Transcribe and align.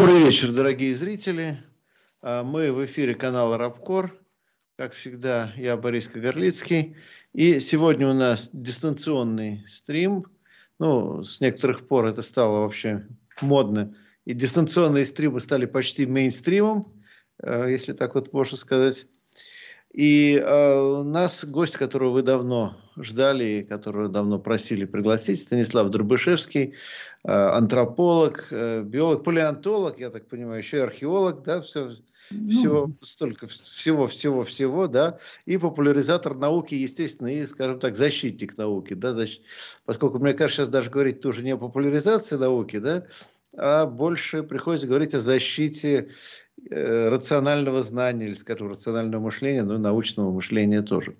Добрый 0.00 0.22
вечер, 0.22 0.50
дорогие 0.50 0.94
зрители. 0.94 1.62
А, 2.22 2.42
мы 2.42 2.72
в 2.72 2.82
эфире 2.86 3.14
канала 3.14 3.58
Рабкор. 3.58 4.18
Как 4.78 4.94
всегда, 4.94 5.52
я 5.58 5.76
Борис 5.76 6.08
Кагарлицкий. 6.08 6.96
И 7.34 7.60
сегодня 7.60 8.08
у 8.08 8.14
нас 8.14 8.48
дистанционный 8.50 9.62
стрим. 9.68 10.24
Ну, 10.78 11.22
с 11.22 11.38
некоторых 11.40 11.86
пор 11.86 12.06
это 12.06 12.22
стало 12.22 12.60
вообще 12.60 13.06
модно. 13.42 13.94
И 14.24 14.32
дистанционные 14.32 15.04
стримы 15.04 15.38
стали 15.38 15.66
почти 15.66 16.06
мейнстримом, 16.06 16.94
а, 17.42 17.66
если 17.66 17.92
так 17.92 18.14
вот 18.14 18.32
можно 18.32 18.56
сказать. 18.56 19.06
И 19.92 20.36
э, 20.36 20.80
у 20.80 21.02
нас 21.02 21.44
гость, 21.44 21.76
которого 21.76 22.12
вы 22.12 22.22
давно 22.22 22.76
ждали, 22.96 23.66
которого 23.68 24.08
давно 24.08 24.38
просили 24.38 24.84
пригласить, 24.84 25.42
Станислав 25.42 25.90
Дробышевский, 25.90 26.74
антрополог, 27.24 28.48
э, 28.50 28.82
биолог, 28.82 29.24
палеонтолог, 29.24 29.98
я 29.98 30.10
так 30.10 30.26
понимаю, 30.28 30.58
еще 30.58 30.78
и 30.78 30.80
археолог, 30.80 31.42
да, 31.42 31.60
все, 31.60 31.96
ну, 32.30 32.46
всего, 32.46 32.90
столько 33.02 33.46
всего, 33.46 34.06
всего, 34.06 34.44
всего, 34.44 34.86
да, 34.86 35.18
и 35.44 35.58
популяризатор 35.58 36.34
науки, 36.34 36.74
естественно, 36.74 37.28
и, 37.28 37.44
скажем 37.46 37.78
так, 37.80 37.96
защитник 37.96 38.56
науки, 38.56 38.94
да, 38.94 39.12
защ... 39.12 39.40
поскольку, 39.84 40.18
мне 40.18 40.32
кажется, 40.32 40.62
сейчас 40.62 40.68
даже 40.68 40.90
говорить 40.90 41.20
тоже 41.20 41.42
не 41.42 41.50
о 41.50 41.58
популяризации 41.58 42.36
науки, 42.36 42.78
да, 42.78 43.04
а 43.56 43.84
больше 43.84 44.42
приходится 44.42 44.86
говорить 44.86 45.12
о 45.14 45.20
защите 45.20 45.98
Э, 45.98 46.12
рационального 46.70 47.82
знания, 47.82 48.26
или, 48.26 48.34
скажем, 48.34 48.70
рационального 48.70 49.22
мышления, 49.22 49.62
но 49.62 49.74
и 49.74 49.78
научного 49.78 50.30
мышления 50.30 50.82
тоже. 50.82 51.16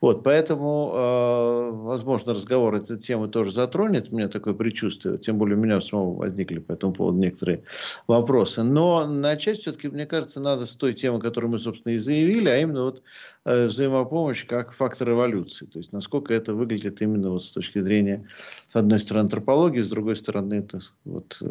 Вот, 0.00 0.24
поэтому, 0.24 0.92
э, 0.94 1.70
возможно, 1.72 2.32
разговор 2.32 2.74
эту 2.74 2.98
тему 2.98 3.28
тоже 3.28 3.52
затронет, 3.52 4.10
у 4.10 4.16
меня 4.16 4.28
такое 4.28 4.54
предчувствие, 4.54 5.18
тем 5.18 5.38
более 5.38 5.58
у 5.58 5.60
меня 5.60 5.80
самого 5.80 6.14
возникли 6.14 6.58
по 6.58 6.72
этому 6.72 6.92
поводу 6.92 7.18
некоторые 7.18 7.64
вопросы. 8.06 8.62
Но 8.62 9.06
начать 9.06 9.60
все-таки, 9.60 9.88
мне 9.88 10.06
кажется, 10.06 10.40
надо 10.40 10.64
с 10.64 10.72
той 10.72 10.94
темы, 10.94 11.20
которую 11.20 11.50
мы, 11.50 11.58
собственно, 11.58 11.92
и 11.92 11.98
заявили, 11.98 12.48
а 12.48 12.58
именно 12.58 12.84
вот 12.84 13.02
э, 13.44 13.66
взаимопомощь 13.66 14.46
как 14.46 14.72
фактор 14.72 15.10
эволюции. 15.10 15.66
То 15.66 15.80
есть, 15.80 15.92
насколько 15.92 16.32
это 16.32 16.54
выглядит 16.54 17.02
именно 17.02 17.30
вот 17.30 17.44
с 17.44 17.50
точки 17.50 17.80
зрения, 17.80 18.26
с 18.68 18.76
одной 18.76 19.00
стороны, 19.00 19.24
антропологии, 19.24 19.80
с 19.80 19.88
другой 19.88 20.16
стороны, 20.16 20.54
это 20.54 20.78
вот 21.04 21.42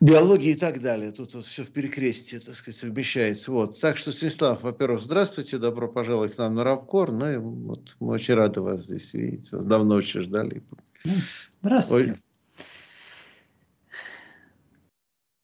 биологии 0.00 0.52
и 0.52 0.56
так 0.56 0.80
далее. 0.80 1.12
Тут 1.12 1.34
вот 1.34 1.46
все 1.46 1.62
в 1.62 1.70
перекрестии, 1.70 2.38
так 2.38 2.54
сказать, 2.54 2.78
совмещается. 2.78 3.52
Вот. 3.52 3.80
Так 3.80 3.96
что, 3.96 4.12
Станислав, 4.12 4.62
во-первых, 4.62 5.02
здравствуйте, 5.02 5.58
добро 5.58 5.88
пожаловать 5.88 6.34
к 6.34 6.38
нам 6.38 6.54
на 6.54 6.64
Рабкор. 6.64 7.12
Ну 7.12 7.30
и 7.30 7.36
вот 7.36 7.96
мы 8.00 8.14
очень 8.14 8.34
рады 8.34 8.60
вас 8.60 8.82
здесь 8.84 9.14
видеть. 9.14 9.52
Вас 9.52 9.64
давно 9.64 9.96
очень 9.96 10.20
ждали. 10.20 10.62
Ну, 11.04 11.12
здравствуйте. 11.62 12.10
Ой. 12.12 12.16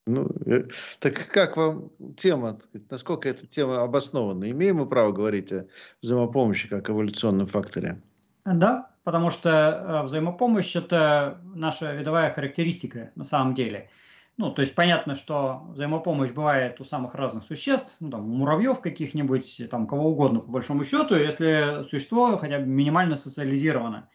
Ну, 0.05 0.29
э, 0.47 0.65
так 0.99 1.29
как 1.29 1.57
вам 1.57 1.93
тема, 2.17 2.59
насколько 2.91 3.29
эта 3.29 3.47
тема 3.47 3.83
обоснована? 3.83 4.51
Имеем 4.51 4.79
мы 4.79 4.87
право 4.87 5.13
говорить 5.13 5.53
о 5.53 5.69
взаимопомощи 6.03 6.69
как 6.69 6.91
эволюционном 6.91 7.47
факторе? 7.47 8.03
Да, 8.45 8.91
потому 9.05 9.31
что 9.31 9.51
э, 9.51 10.07
взаимопомощь– 10.07 10.75
это 10.77 11.41
наша 11.55 11.95
видовая 11.95 12.35
характеристика 12.35 13.13
на 13.15 13.23
самом 13.25 13.55
деле– 13.55 13.89
ну, 14.43 14.51
то 14.51 14.61
есть 14.63 14.75
понятно, 14.75 15.15
что 15.15 15.63
взаимопомощь 15.69 16.33
бывает 16.33 16.81
у 16.81 16.85
самых 16.85 17.15
разных 17.15 17.45
существ, 17.45 17.95
ну, 18.01 18.11
там, 18.11 18.25
у 18.25 18.35
муравьев 18.39 18.81
каких-нибудь, 18.81 19.71
там, 19.71 19.87
кого 19.87 20.11
угодно, 20.11 20.41
по 20.41 20.51
большому 20.51 20.83
счету, 20.83 21.15
если 21.15 21.87
существо 21.89 22.37
хотя 22.39 22.59
бы 22.59 22.67
минимально 22.67 23.15
социализировано. 23.15 24.09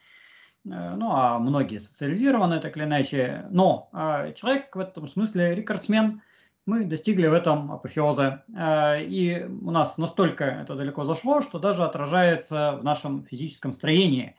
Э, 0.65 0.95
ну, 0.97 1.11
а 1.13 1.39
многие 1.39 1.77
социализированы, 1.79 2.59
так 2.59 2.75
или 2.75 2.83
иначе. 2.83 3.45
Но 3.51 3.89
а 3.93 4.33
человек 4.33 4.75
в 4.75 4.79
этом 4.79 5.07
смысле 5.07 5.55
рекордсмен. 5.55 6.21
Мы 6.65 6.83
достигли 6.83 7.27
в 7.27 7.33
этом 7.33 7.71
апофеоза. 7.71 8.43
Э, 8.53 9.01
и 9.01 9.45
у 9.45 9.71
нас 9.71 9.97
настолько 9.97 10.43
это 10.43 10.75
далеко 10.75 11.05
зашло, 11.05 11.41
что 11.41 11.57
даже 11.57 11.85
отражается 11.85 12.77
в 12.81 12.83
нашем 12.83 13.23
физическом 13.23 13.71
строении. 13.71 14.35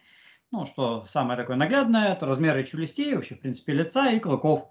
Ну, 0.52 0.66
что 0.66 1.06
самое 1.06 1.38
такое 1.38 1.56
наглядное, 1.56 2.12
это 2.12 2.26
размеры 2.26 2.64
челюстей, 2.64 3.14
вообще, 3.14 3.36
в 3.36 3.40
принципе, 3.40 3.72
лица 3.72 4.10
и 4.10 4.18
клыков 4.18 4.68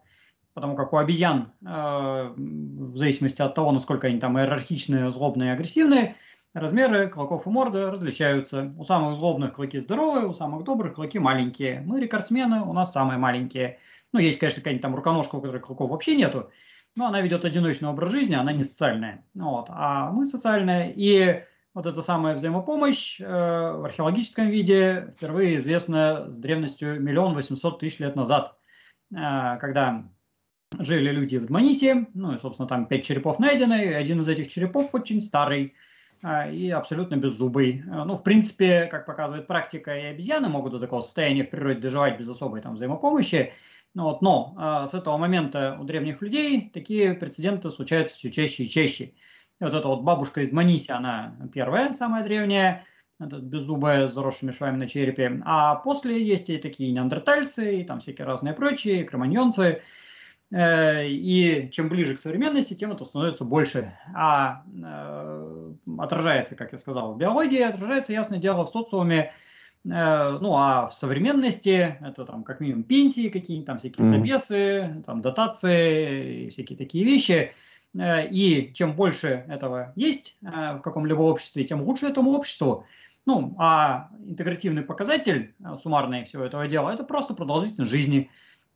потому 0.58 0.76
как 0.76 0.92
у 0.92 0.98
обезьян, 0.98 1.52
э, 1.62 2.34
в 2.36 2.98
зависимости 2.98 3.44
от 3.44 3.54
того, 3.54 3.72
насколько 3.72 4.08
они 4.08 4.20
там 4.20 4.40
иерархичные, 4.40 5.12
злобные 5.12 5.50
и 5.50 5.54
агрессивные, 5.54 6.16
размеры 6.56 7.10
клыков 7.10 7.46
и 7.46 7.50
морды 7.52 7.92
различаются. 7.92 8.72
У 8.76 8.84
самых 8.84 9.20
злобных 9.20 9.54
клыки 9.54 9.78
здоровые, 9.78 10.26
у 10.26 10.34
самых 10.34 10.64
добрых 10.64 10.96
клыки 10.96 11.20
маленькие. 11.20 11.84
Мы 11.86 12.02
рекордсмены, 12.02 12.62
у 12.62 12.74
нас 12.74 12.92
самые 12.92 13.20
маленькие. 13.20 13.78
Ну, 14.12 14.20
есть, 14.20 14.40
конечно, 14.40 14.62
какая-нибудь 14.62 14.82
там 14.82 14.96
руконожка, 14.96 15.36
у 15.36 15.42
которой 15.42 15.62
клыков 15.62 15.92
вообще 15.92 16.16
нету, 16.16 16.50
но 16.96 17.06
она 17.06 17.22
ведет 17.22 17.46
одиночный 17.46 17.90
образ 17.90 18.10
жизни, 18.10 18.34
она 18.34 18.52
не 18.52 18.64
социальная. 18.64 19.24
Вот. 19.36 19.68
А 19.70 20.10
мы 20.10 20.26
социальные. 20.26 20.92
И 20.96 21.44
вот 21.76 21.86
эта 21.86 22.02
самая 22.02 22.34
взаимопомощь 22.34 23.22
э, 23.22 23.26
в 23.28 23.86
археологическом 23.86 24.48
виде 24.48 25.14
впервые 25.18 25.58
известна 25.58 26.28
с 26.28 26.36
древностью 26.40 27.00
миллион 27.00 27.36
восемьсот 27.36 27.78
тысяч 27.78 28.00
лет 28.00 28.16
назад, 28.16 28.58
э, 29.12 29.58
когда 29.62 30.06
жили 30.80 31.12
люди 31.12 31.38
в 31.38 31.48
Дманисе, 31.48 32.08
ну 32.14 32.34
и, 32.34 32.38
собственно, 32.38 32.68
там 32.68 32.86
пять 32.86 33.06
черепов 33.06 33.40
найдены, 33.40 33.94
один 33.94 34.22
из 34.22 34.28
этих 34.28 34.50
черепов 34.50 34.94
очень 34.94 35.22
старый 35.22 35.76
а, 36.22 36.50
и 36.50 36.70
абсолютно 36.70 37.16
беззубый. 37.16 37.84
А, 37.92 38.06
ну, 38.06 38.16
в 38.16 38.24
принципе, 38.24 38.88
как 38.88 39.06
показывает 39.06 39.48
практика, 39.48 39.98
и 39.98 40.04
обезьяны 40.04 40.50
могут 40.50 40.74
до 40.74 40.80
такого 40.80 41.02
состояния 41.02 41.44
в 41.44 41.50
природе 41.50 41.80
доживать 41.80 42.20
без 42.20 42.30
особой 42.30 42.62
там 42.62 42.76
взаимопомощи. 42.76 43.54
Ну, 43.94 44.04
вот, 44.04 44.22
но 44.22 44.54
а, 44.58 44.88
с 44.88 44.94
этого 44.94 45.18
момента 45.18 45.78
у 45.80 45.84
древних 45.84 46.22
людей 46.22 46.70
такие 46.74 47.14
прецеденты 47.14 47.72
случаются 47.72 48.16
все 48.16 48.32
чаще 48.32 48.64
и 48.64 48.70
чаще. 48.70 49.14
И 49.60 49.64
вот 49.64 49.74
эта 49.74 49.88
вот 49.88 50.02
бабушка 50.02 50.42
из 50.42 50.50
Дманиси, 50.50 50.92
она 50.92 51.36
первая, 51.54 51.92
самая 51.94 52.24
древняя, 52.24 52.86
это 53.20 53.40
беззубая 53.40 54.08
с 54.08 54.14
заросшими 54.14 54.52
швами 54.52 54.78
на 54.78 54.88
черепе. 54.88 55.42
А 55.46 55.76
после 55.76 56.24
есть 56.24 56.52
и 56.52 56.58
такие 56.58 56.92
неандертальцы, 56.92 57.82
и 57.82 57.84
там 57.84 58.00
всякие 58.00 58.28
разные 58.28 58.54
прочие, 58.54 59.04
кроманьонцы. 59.04 59.82
Э, 60.50 61.06
и 61.06 61.70
чем 61.72 61.90
ближе 61.90 62.16
к 62.16 62.20
современности, 62.20 62.74
тем 62.74 62.92
это 62.92 63.04
становится 63.04 63.44
больше. 63.44 63.94
А 64.16 64.64
э, 64.82 65.74
отражается, 65.98 66.56
как 66.56 66.72
я 66.72 66.78
сказал, 66.78 67.14
в 67.14 67.18
биологии, 67.18 67.62
отражается, 67.62 68.14
ясное 68.14 68.40
дело, 68.40 68.66
в 68.66 68.70
социуме. 68.70 69.34
Э, 69.86 70.38
ну, 70.40 70.56
а 70.56 70.88
в 70.88 70.94
современности 70.94 71.98
это 72.02 72.26
там 72.26 72.44
как 72.44 72.62
минимум 72.62 72.84
пенсии 72.84 73.30
какие-нибудь, 73.30 73.68
там 73.68 73.80
всякие 73.80 74.08
собесы, 74.10 75.04
там 75.06 75.22
дотации 75.22 76.46
и 76.46 76.50
всякие 76.50 76.78
такие 76.78 77.04
вещи. 77.04 77.54
И 78.00 78.72
чем 78.76 78.94
больше 78.94 79.46
этого 79.48 79.92
есть 79.96 80.38
в 80.42 80.82
каком-либо 80.84 81.22
обществе, 81.22 81.64
тем 81.64 81.82
лучше 81.82 82.06
этому 82.06 82.32
обществу. 82.32 82.86
Ну, 83.26 83.56
а 83.58 84.10
интегративный 84.24 84.84
показатель 84.84 85.56
суммарный 85.82 86.26
всего 86.26 86.44
этого 86.44 86.68
дела– 86.68 86.94
это 86.94 87.04
просто 87.04 87.34
продолжительность 87.34 87.92
жизни. 87.92 88.30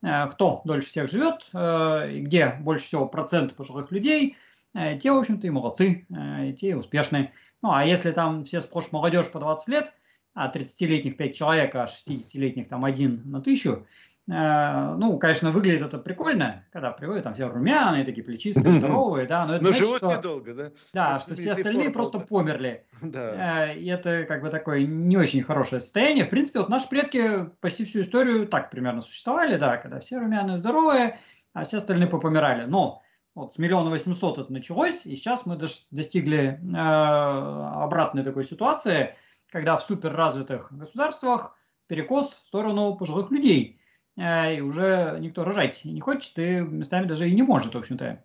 Э, 0.04 0.28
кто 0.32 0.62
дольше 0.66 0.88
всех 0.90 1.10
живет, 1.10 1.48
э, 1.54 2.12
и 2.12 2.22
где 2.22 2.58
больше 2.62 2.86
всего 2.86 3.08
процент 3.08 3.56
пожилых 3.56 3.92
людей, 3.92 4.36
э, 4.74 4.98
те, 4.98 5.12
в 5.12 5.18
общем-то, 5.18 5.46
и 5.46 5.50
молодцы, 5.50 6.08
и 6.10 6.54
те 6.54 6.70
и 6.70 6.74
успешные. 6.74 7.34
Ну, 7.62 7.72
а 7.72 7.86
если 7.86 8.12
там 8.12 8.46
все 8.46 8.62
сплошь 8.62 8.92
молодежь 8.92 9.32
по 9.32 9.40
20 9.40 9.68
лет, 9.68 9.94
а 10.34 10.50
30-летних 10.50 11.18
5 11.18 11.36
человек, 11.36 11.76
а 11.76 11.86
60-летних 11.86 12.68
там 12.68 12.86
один 12.86 13.22
на 13.26 13.42
тысячу, 13.42 13.86
Э, 13.86 14.11
ну, 14.32 15.18
конечно, 15.18 15.52
выглядит 15.52 15.82
это 15.82 15.98
прикольно, 15.98 16.64
когда 16.72 16.92
приводят 16.92 17.24
там 17.24 17.34
все 17.34 17.50
румяные, 17.50 18.06
такие 18.06 18.24
плечистые, 18.24 18.80
здоровые, 18.80 19.28
да, 19.28 19.46
но 19.46 19.56
это 19.56 19.64
но 19.64 19.70
значит, 19.72 19.86
живут 19.86 19.98
что, 19.98 20.18
недолго, 20.18 20.54
да? 20.54 20.72
Да, 20.94 21.20
что 21.20 21.36
все 21.36 21.52
остальные 21.52 21.90
просто 21.90 22.20
померли. 22.20 22.86
Да. 23.02 23.72
Э, 23.72 23.78
и 23.78 23.88
это 23.88 24.24
как 24.24 24.42
бы 24.42 24.50
такое 24.50 24.86
не 24.86 25.18
очень 25.18 25.44
хорошее 25.44 25.82
состояние. 25.82 26.24
В 26.24 26.30
принципе, 26.30 26.60
вот 26.60 26.70
наши 26.70 26.88
предки 26.88 27.50
почти 27.60 27.84
всю 27.84 28.02
историю 28.02 28.48
так 28.48 28.72
примерно 28.72 29.02
существовали, 29.02 29.58
да, 29.58 29.76
когда 29.76 30.00
все 30.00 30.18
румяные, 30.18 30.58
здоровые, 30.58 31.20
а 31.52 31.66
все 31.66 31.78
остальные 31.78 32.08
попомирали. 32.08 32.64
Но 32.66 33.02
вот 33.36 33.54
с 33.54 33.58
миллиона 33.58 33.90
восемьсот 33.90 34.38
это 34.38 34.54
началось, 34.54 35.06
и 35.06 35.18
сейчас 35.18 35.46
мы 35.46 35.58
достигли 35.58 36.58
э, 36.62 36.78
обратной 36.78 38.24
такой 38.24 38.46
ситуации, 38.46 39.14
когда 39.52 39.76
в 39.76 39.84
суперразвитых 39.84 40.72
государствах 40.72 41.58
перекос 41.88 42.32
в 42.32 42.46
сторону 42.46 42.96
пожилых 42.96 43.30
людей– 43.30 43.78
Э, 43.81 43.81
и 44.18 44.62
уже 44.62 45.18
никто 45.20 45.44
рожать 45.44 45.86
не 45.86 46.02
хочет, 46.02 46.38
и 46.38 46.60
местами 46.60 47.06
даже 47.06 47.30
и 47.30 47.34
не 47.34 47.44
может, 47.44 47.74
в 47.74 47.78
общем-то. 47.78 48.24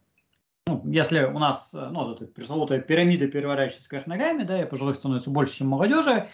Ну, 0.66 0.82
если 0.86 1.22
у 1.22 1.38
нас, 1.38 1.72
э, 1.74 1.88
ну, 1.92 2.04
вот 2.04 2.22
эта 2.22 2.32
пресловутая 2.32 2.80
пирамида 2.80 3.28
переворачивается 3.28 3.88
кверх 3.88 4.08
ногами, 4.08 4.42
да, 4.42 4.62
и 4.62 4.68
пожилых 4.68 4.96
становится 4.96 5.30
больше, 5.30 5.58
чем 5.58 5.68
молодежи, 5.68 6.28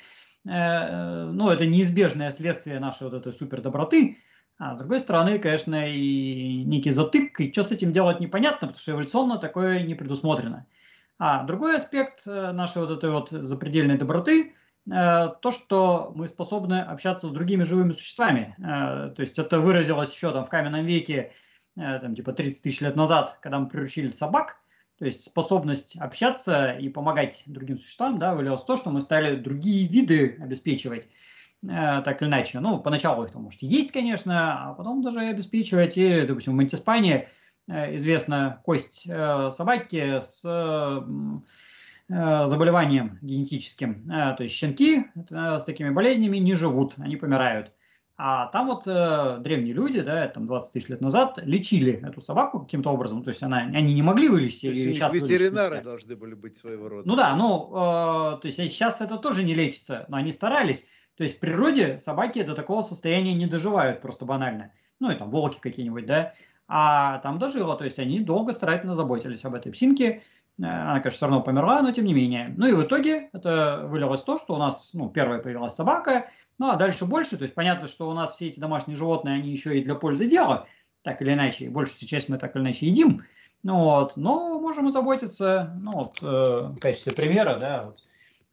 э, 0.47 1.25
ну, 1.31 1.51
это 1.51 1.67
неизбежное 1.67 2.31
следствие 2.31 2.81
нашей 2.81 3.05
вот 3.05 3.13
этой 3.13 3.33
супер 3.33 3.61
доброты, 3.61 4.17
а 4.59 4.75
с 4.75 4.79
другой 4.79 5.01
стороны, 5.01 5.39
конечно, 5.39 5.87
и 5.87 6.65
некий 6.65 6.93
затык, 6.93 7.39
и 7.41 7.53
что 7.53 7.65
с 7.65 7.73
этим 7.73 7.93
делать 7.93 8.21
непонятно, 8.21 8.69
потому 8.69 8.79
что 8.79 8.93
эволюционно 8.93 9.37
такое 9.37 9.83
не 9.83 9.95
предусмотрено. 9.95 10.67
А 11.19 11.45
другой 11.45 11.77
аспект 11.77 12.25
нашей 12.25 12.79
вот 12.79 12.91
этой 12.91 13.11
вот 13.11 13.31
запредельной 13.31 13.99
доброты 13.99 14.55
Э, 14.55 14.62
то, 14.89 15.51
что 15.51 16.13
мы 16.17 16.27
способны 16.27 16.81
общаться 16.81 17.29
с 17.29 17.31
другими 17.31 17.63
живыми 17.63 17.93
существами. 17.93 18.57
Э, 18.59 19.13
то 19.15 19.21
есть 19.21 19.39
это 19.39 19.61
выразилось 19.61 20.13
еще 20.13 20.33
там 20.33 20.45
в 20.45 20.49
каменном 20.49 20.85
веке 20.85 21.33
там, 21.75 22.15
типа 22.15 22.33
30 22.33 22.63
тысяч 22.63 22.81
лет 22.81 22.97
назад, 22.97 23.39
когда 23.41 23.59
мы 23.59 23.69
приручили 23.69 24.09
собак, 24.09 24.63
то 25.03 25.07
есть 25.07 25.23
способность 25.23 25.97
общаться 25.97 26.75
и 26.75 26.89
помогать 26.89 27.43
другим 27.47 27.77
существам, 27.77 28.21
да, 28.21 28.37
вылилось 28.37 28.61
в 28.61 28.67
то, 28.67 28.77
что 28.77 28.91
мы 28.91 29.01
стали 29.01 29.35
другие 29.35 29.89
виды 29.89 30.39
обеспечивать, 30.41 31.09
э, 31.65 32.03
так 32.05 32.23
или 32.23 32.29
иначе. 32.29 32.61
Ну, 32.61 32.79
поначалу 32.79 33.25
их 33.25 33.33
там, 33.33 33.43
может, 33.43 33.63
есть, 33.63 33.91
конечно, 33.91 34.71
а 34.71 34.75
потом 34.75 35.03
даже 35.03 35.19
обеспечивать. 35.19 35.99
И, 35.99 36.23
допустим, 36.23 36.53
в 36.53 36.57
Монтиспане 36.57 37.29
э, 37.67 37.97
известна 37.97 38.61
кость 38.65 39.03
э, 39.09 39.51
собаки 39.51 40.21
с 40.21 40.45
э, 42.13 42.47
заболеванием 42.47 43.19
генетическим. 43.23 44.11
Э, 44.11 44.35
то 44.37 44.43
есть 44.43 44.55
щенки 44.55 45.07
э, 45.15 45.59
с 45.59 45.65
такими 45.65 45.91
болезнями 45.91 46.39
не 46.39 46.55
живут, 46.55 46.95
они 46.99 47.17
помирают. 47.17 47.73
А 48.25 48.47
там 48.49 48.69
вот 48.69 48.87
э, 48.87 49.39
древние 49.41 49.73
люди, 49.73 50.01
да, 50.01 50.29
там 50.29 50.47
20 50.47 50.73
тысяч 50.73 50.89
лет 50.89 51.01
назад, 51.01 51.41
лечили 51.43 52.07
эту 52.07 52.21
собаку 52.21 52.61
каким-то 52.61 52.91
образом. 52.91 53.25
То 53.25 53.31
есть 53.31 53.43
она, 53.43 53.59
они 53.59 53.95
не 53.95 54.03
могли 54.03 54.29
вылечить. 54.29 54.61
То 54.61 54.69
есть 54.69 54.97
сейчас 54.97 55.15
ветеринары 55.15 55.71
вылечить. 55.71 55.85
должны 55.85 56.17
были 56.17 56.35
быть 56.35 56.59
своего 56.59 56.89
рода. 56.89 57.09
Ну 57.09 57.17
да, 57.17 57.35
ну, 57.35 57.69
э, 57.73 58.41
то 58.41 58.43
есть 58.45 58.59
сейчас 58.59 59.01
это 59.01 59.17
тоже 59.17 59.43
не 59.43 59.55
лечится, 59.55 60.05
но 60.09 60.19
они 60.19 60.31
старались. 60.31 60.87
То 61.17 61.25
есть 61.25 61.37
в 61.37 61.41
природе 61.41 61.99
собаки 61.99 62.43
до 62.43 62.55
такого 62.55 62.83
состояния 62.83 63.35
не 63.35 63.47
доживают 63.47 64.01
просто 64.01 64.25
банально. 64.25 64.73
Ну 65.01 65.11
и 65.11 65.15
там 65.15 65.31
волки 65.31 65.59
какие-нибудь, 65.61 66.07
да. 66.07 66.35
А 66.69 67.19
там 67.19 67.39
дожило, 67.39 67.77
то 67.77 67.85
есть 67.85 67.99
они 67.99 68.21
долго 68.21 68.53
старательно 68.53 68.95
заботились 68.95 69.45
об 69.45 69.55
этой 69.55 69.73
псинке. 69.73 70.23
Э, 70.61 70.65
она, 70.65 71.01
конечно, 71.01 71.11
все 71.11 71.27
равно 71.27 71.43
померла, 71.43 71.83
но 71.83 71.93
тем 71.93 72.05
не 72.05 72.15
менее. 72.15 72.53
Ну 72.57 72.67
и 72.67 72.73
в 72.73 72.83
итоге 72.83 73.31
это 73.33 73.87
вылилось 73.87 74.23
то, 74.23 74.39
что 74.39 74.55
у 74.55 74.59
нас, 74.59 74.91
ну, 74.93 75.09
первая 75.09 75.41
появилась 75.41 75.75
собака, 75.75 76.31
ну, 76.59 76.71
а 76.71 76.77
дальше 76.77 77.05
больше, 77.07 77.37
то 77.37 77.43
есть 77.43 77.55
понятно, 77.55 77.89
что 77.89 78.09
у 78.09 78.13
нас 78.13 78.33
все 78.33 78.49
эти 78.49 78.61
домашние 78.61 78.97
животные, 78.97 79.37
они 79.37 79.51
еще 79.51 79.79
и 79.79 79.85
для 79.85 79.95
пользы 79.95 80.29
дела, 80.29 80.67
так 81.03 81.23
или 81.23 81.33
иначе, 81.33 81.71
большую 81.71 82.07
часть 82.09 82.29
мы 82.29 82.39
так 82.39 82.55
или 82.55 82.63
иначе 82.63 82.87
едим, 82.87 83.25
ну, 83.63 83.79
вот, 83.79 84.17
но 84.17 84.61
можем 84.61 84.89
и 84.89 84.93
заботиться, 84.93 85.75
ну, 85.81 85.93
вот, 85.93 86.19
э, 86.23 86.25
в 86.25 86.79
качестве 86.79 87.13
примера, 87.13 87.57
да, 87.59 87.83
вот, 87.85 87.99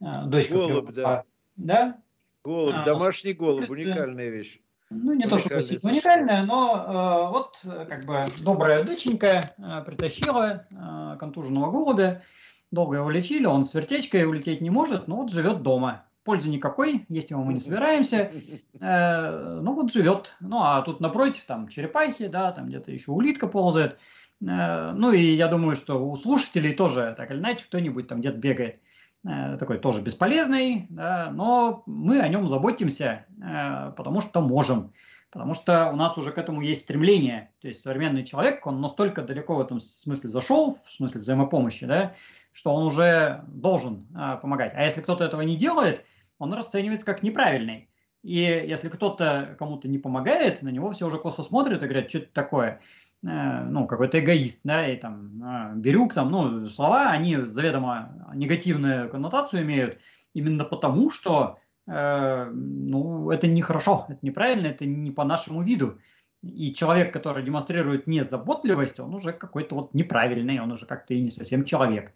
э, 0.02 0.26
дочка... 0.26 0.54
Голубь, 0.54 0.92
да. 0.92 1.24
Да? 1.58 1.98
Голубь, 2.44 2.76
а, 2.76 2.86
домашний 2.86 3.34
голубь, 3.34 3.70
уникальная 3.70 4.30
вещь. 4.30 4.60
Ну, 4.92 5.14
не 5.14 5.28
то, 5.28 5.38
что 5.38 5.50
красиво 5.50 5.88
уникальная, 5.88 6.44
но 6.46 7.28
э, 7.28 7.32
вот 7.32 7.60
как 7.64 8.06
бы 8.06 8.26
добрая 8.42 8.84
доченька 8.84 9.44
э, 9.58 9.84
притащила 9.86 10.66
э, 10.72 10.76
контуженного 11.20 11.70
голубя, 11.70 12.24
долго 12.72 12.98
его 12.98 13.10
лечили, 13.10 13.46
он 13.46 13.64
с 13.64 13.74
вертечкой 13.74 14.26
улететь 14.26 14.62
не 14.62 14.72
может, 14.72 15.08
но 15.08 15.18
вот 15.18 15.32
живет 15.32 15.62
дома 15.62 16.06
пользы 16.30 16.50
никакой, 16.50 17.06
есть 17.10 17.32
его 17.32 17.44
мы 17.44 17.54
не 17.54 17.60
собираемся, 17.60 18.32
э, 18.80 19.60
ну 19.64 19.74
вот 19.74 19.92
живет. 19.92 20.36
Ну 20.40 20.60
а 20.62 20.82
тут 20.84 21.00
напротив 21.00 21.44
там 21.46 21.68
черепахи, 21.70 22.28
да, 22.28 22.52
там 22.52 22.68
где-то 22.68 22.92
еще 22.92 23.12
улитка 23.12 23.48
ползает. 23.48 23.98
Э, 24.42 24.92
ну 24.92 25.12
и 25.12 25.34
я 25.34 25.48
думаю, 25.48 25.76
что 25.76 26.08
у 26.08 26.16
слушателей 26.18 26.74
тоже 26.74 27.16
так 27.18 27.32
или 27.32 27.40
иначе 27.40 27.66
кто-нибудь 27.66 28.08
там 28.08 28.20
где-то 28.20 28.38
бегает. 28.38 28.80
Э, 29.28 29.58
такой 29.58 29.80
тоже 29.80 30.04
бесполезный, 30.04 30.86
да, 30.90 31.32
но 31.34 31.82
мы 31.88 32.20
о 32.20 32.28
нем 32.28 32.48
заботимся, 32.48 33.26
э, 33.42 33.92
потому 33.98 34.22
что 34.22 34.42
можем. 34.42 34.94
Потому 35.32 35.54
что 35.54 35.92
у 35.92 35.96
нас 35.96 36.18
уже 36.18 36.32
к 36.32 36.38
этому 36.38 36.62
есть 36.62 36.82
стремление. 36.82 37.52
То 37.62 37.68
есть 37.68 37.82
современный 37.82 38.24
человек, 38.24 38.66
он 38.66 38.82
настолько 38.82 39.22
далеко 39.22 39.56
в 39.56 39.62
этом 39.62 39.80
смысле 39.80 40.30
зашел, 40.30 40.76
в 40.84 40.92
смысле 40.92 41.22
взаимопомощи, 41.22 41.86
да, 41.86 42.16
что 42.52 42.74
он 42.74 42.86
уже 42.86 43.44
должен 43.48 44.08
а, 44.16 44.38
помогать. 44.38 44.74
А 44.76 44.84
если 44.84 45.02
кто-то 45.02 45.24
этого 45.24 45.42
не 45.42 45.56
делает, 45.56 46.04
он 46.40 46.54
расценивается 46.54 47.06
как 47.06 47.22
неправильный. 47.22 47.90
И 48.24 48.40
если 48.40 48.90
кто-то 48.90 49.56
кому-то 49.60 49.88
не 49.88 49.98
помогает, 49.98 50.62
на 50.62 50.70
него 50.70 50.92
все 50.92 51.06
уже 51.08 51.20
косо 51.20 51.44
смотрят 51.44 51.82
и 51.84 51.86
говорят, 51.86 52.10
что 52.10 52.20
это 52.20 52.34
такое, 52.34 52.82
э, 53.24 53.64
ну, 53.64 53.88
какой-то 53.88 54.20
эгоист, 54.20 54.62
да, 54.64 54.88
и 54.88 54.98
там, 54.98 55.42
э, 55.42 55.76
Бирюк, 55.76 56.14
там, 56.14 56.30
ну, 56.30 56.70
слова, 56.70 57.12
они 57.12 57.38
заведомо 57.38 58.28
негативную 58.34 59.10
коннотацию 59.10 59.62
имеют, 59.62 60.00
именно 60.34 60.66
потому, 60.66 61.12
что, 61.12 61.60
ну, 61.92 63.32
это 63.32 63.48
нехорошо, 63.48 64.06
это 64.10 64.20
неправильно, 64.22 64.68
это 64.68 64.86
не 64.86 65.12
по 65.12 65.24
нашему 65.24 65.64
виду. 65.64 65.98
И 66.42 66.74
человек, 66.74 67.12
который 67.12 67.44
демонстрирует 67.44 68.08
незаботливость, 68.08 69.00
он 69.00 69.14
уже 69.14 69.34
какой-то 69.34 69.76
вот 69.76 69.94
неправильный, 69.94 70.60
он 70.60 70.72
уже 70.72 70.86
как-то 70.86 71.14
и 71.14 71.22
не 71.22 71.30
совсем 71.30 71.66
человек. 71.66 72.14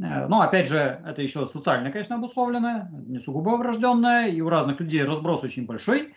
Э, 0.00 0.26
но, 0.26 0.40
опять 0.40 0.68
же, 0.68 1.00
это 1.06 1.22
еще 1.22 1.46
социально, 1.46 1.92
конечно, 1.92 2.16
обусловлено, 2.16 2.88
не 3.06 3.20
сугубо 3.20 3.50
врожденное, 3.56 4.28
и 4.28 4.40
у 4.40 4.48
разных 4.48 4.80
людей 4.80 5.04
разброс 5.04 5.44
очень 5.44 5.66
большой. 5.66 6.12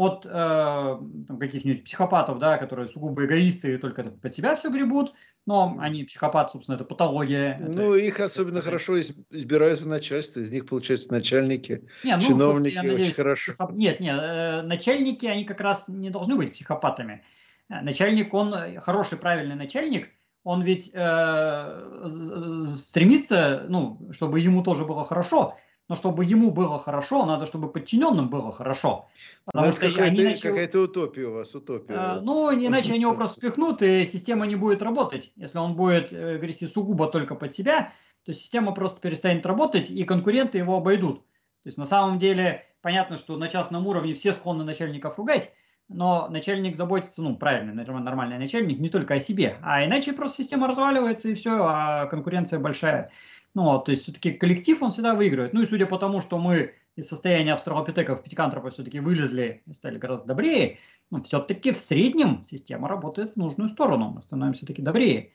От 0.00 0.24
э, 0.24 0.98
каких-нибудь 1.38 1.84
психопатов, 1.84 2.38
да, 2.38 2.56
которые 2.56 2.88
сугубо 2.88 3.26
эгоисты 3.26 3.74
и 3.74 3.76
только 3.76 4.02
под 4.04 4.32
себя 4.32 4.56
все 4.56 4.70
гребут, 4.70 5.12
но 5.46 5.76
они 5.78 6.04
психопат, 6.04 6.52
собственно, 6.52 6.76
это 6.76 6.84
патология. 6.84 7.58
Ну, 7.60 7.94
это, 7.94 8.04
их 8.06 8.18
особенно 8.20 8.58
это, 8.58 8.64
хорошо 8.64 8.98
избирают 8.98 9.82
в 9.82 9.86
начальство, 9.86 10.40
из 10.40 10.50
них 10.50 10.66
получаются 10.66 11.12
начальники, 11.12 11.84
не, 12.02 12.16
ну, 12.16 12.22
чиновники, 12.22 12.74
я 12.74 12.82
надеюсь, 12.82 13.08
очень 13.08 13.14
хорошо. 13.14 13.52
Психоп... 13.52 13.72
Нет, 13.72 14.00
нет, 14.00 14.18
э, 14.18 14.62
начальники, 14.62 15.26
они 15.26 15.44
как 15.44 15.60
раз 15.60 15.88
не 15.88 16.08
должны 16.08 16.34
быть 16.34 16.54
психопатами. 16.54 17.22
Э, 17.68 17.82
начальник, 17.82 18.32
он 18.32 18.80
хороший, 18.80 19.18
правильный 19.18 19.56
начальник– 19.56 20.08
он 20.42 20.62
ведь 20.62 20.90
э, 20.94 22.66
стремится, 22.74 23.66
ну, 23.68 24.08
чтобы 24.10 24.40
ему 24.40 24.62
тоже 24.62 24.84
было 24.84 25.04
хорошо, 25.04 25.56
но 25.90 25.96
чтобы 25.96 26.24
ему 26.24 26.52
было 26.52 26.78
хорошо, 26.78 27.26
надо, 27.26 27.46
чтобы 27.46 27.68
подчиненным 27.68 28.28
было 28.28 28.52
хорошо. 28.52 29.08
Потому 29.44 29.66
ну, 29.66 29.72
что 29.72 29.88
какая-то, 29.88 30.22
иначе... 30.22 30.48
какая-то 30.48 30.82
утопия 30.82 31.26
у 31.26 31.32
вас, 31.32 31.52
утопия. 31.52 31.94
Э, 31.94 32.20
ну, 32.20 32.54
иначе 32.54 32.92
они 32.92 33.00
его 33.00 33.14
просто 33.16 33.38
спихнут, 33.38 33.82
и 33.82 34.06
система 34.06 34.46
не 34.46 34.54
будет 34.54 34.82
работать. 34.82 35.32
Если 35.34 35.58
он 35.58 35.74
будет 35.74 36.12
э, 36.12 36.36
вести 36.36 36.68
сугубо 36.68 37.08
только 37.08 37.34
под 37.34 37.52
себя, 37.52 37.92
то 38.24 38.32
система 38.32 38.70
просто 38.70 39.00
перестанет 39.00 39.44
работать, 39.44 39.90
и 39.90 40.04
конкуренты 40.04 40.58
его 40.58 40.76
обойдут. 40.76 41.24
То 41.64 41.66
есть 41.66 41.76
на 41.76 41.86
самом 41.86 42.20
деле 42.20 42.66
понятно, 42.82 43.16
что 43.16 43.36
на 43.36 43.48
частном 43.48 43.84
уровне 43.84 44.14
все 44.14 44.32
склонны 44.32 44.62
начальников 44.62 45.18
ругать, 45.18 45.50
но 45.92 46.28
начальник 46.28 46.76
заботится, 46.76 47.20
ну, 47.20 47.36
правильно, 47.36 47.72
нормальный 47.74 48.38
начальник, 48.38 48.78
не 48.78 48.88
только 48.88 49.14
о 49.14 49.20
себе, 49.20 49.56
а 49.60 49.84
иначе 49.84 50.12
просто 50.12 50.42
система 50.42 50.68
разваливается 50.68 51.28
и 51.28 51.34
все, 51.34 51.64
а 51.66 52.06
конкуренция 52.06 52.60
большая. 52.60 53.10
Ну, 53.54 53.78
то 53.80 53.90
есть 53.90 54.04
все-таки 54.04 54.30
коллектив, 54.30 54.80
он 54.80 54.92
всегда 54.92 55.14
выигрывает. 55.14 55.52
Ну 55.52 55.62
и 55.62 55.66
судя 55.66 55.86
по 55.86 55.98
тому, 55.98 56.20
что 56.20 56.38
мы 56.38 56.74
из 56.94 57.08
состояния 57.08 57.54
австралопитеков, 57.54 58.22
пятикантропов 58.22 58.74
все-таки 58.74 59.00
вылезли 59.00 59.62
и 59.66 59.72
стали 59.72 59.98
гораздо 59.98 60.28
добрее, 60.28 60.78
ну, 61.10 61.20
все-таки 61.22 61.72
в 61.72 61.80
среднем 61.80 62.44
система 62.44 62.88
работает 62.88 63.32
в 63.32 63.36
нужную 63.36 63.68
сторону, 63.68 64.10
мы 64.10 64.22
становимся 64.22 64.66
таки 64.66 64.82
добрее. 64.82 65.32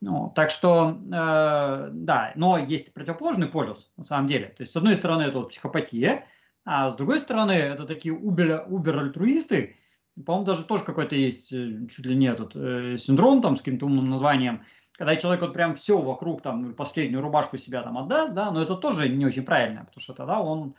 Ну, 0.00 0.32
так 0.34 0.50
что, 0.50 0.96
э, 1.06 1.90
да, 1.92 2.32
но 2.36 2.56
есть 2.56 2.94
противоположный 2.94 3.48
полюс, 3.48 3.90
на 3.96 4.04
самом 4.04 4.28
деле. 4.28 4.46
То 4.46 4.62
есть, 4.62 4.72
с 4.72 4.76
одной 4.76 4.94
стороны, 4.94 5.22
это 5.22 5.38
вот 5.38 5.50
психопатия, 5.50 6.24
а 6.64 6.90
с 6.90 6.96
другой 6.96 7.18
стороны, 7.18 7.52
это 7.52 7.84
такие 7.84 8.14
убер-альтруисты, 8.14 9.76
по-моему, 10.24 10.46
даже 10.46 10.64
тоже 10.64 10.84
какой-то 10.84 11.16
есть, 11.16 11.52
э, 11.52 11.86
чуть 11.90 12.06
ли 12.06 12.14
не 12.14 12.26
этот 12.26 12.52
э, 12.54 12.96
синдром 12.98 13.42
там 13.42 13.56
с 13.56 13.60
каким-то 13.60 13.86
умным 13.86 14.10
названием, 14.10 14.62
когда 14.92 15.14
человек 15.16 15.42
вот 15.42 15.52
прям 15.52 15.74
все 15.74 15.98
вокруг, 15.98 16.42
там, 16.42 16.74
последнюю 16.74 17.22
рубашку 17.22 17.56
себя 17.56 17.82
там 17.82 17.96
отдаст, 17.96 18.34
да, 18.34 18.50
но 18.50 18.62
это 18.62 18.74
тоже 18.74 19.08
не 19.08 19.24
очень 19.24 19.44
правильно, 19.44 19.84
потому 19.84 20.02
что 20.02 20.12
тогда 20.12 20.40
он 20.40 20.74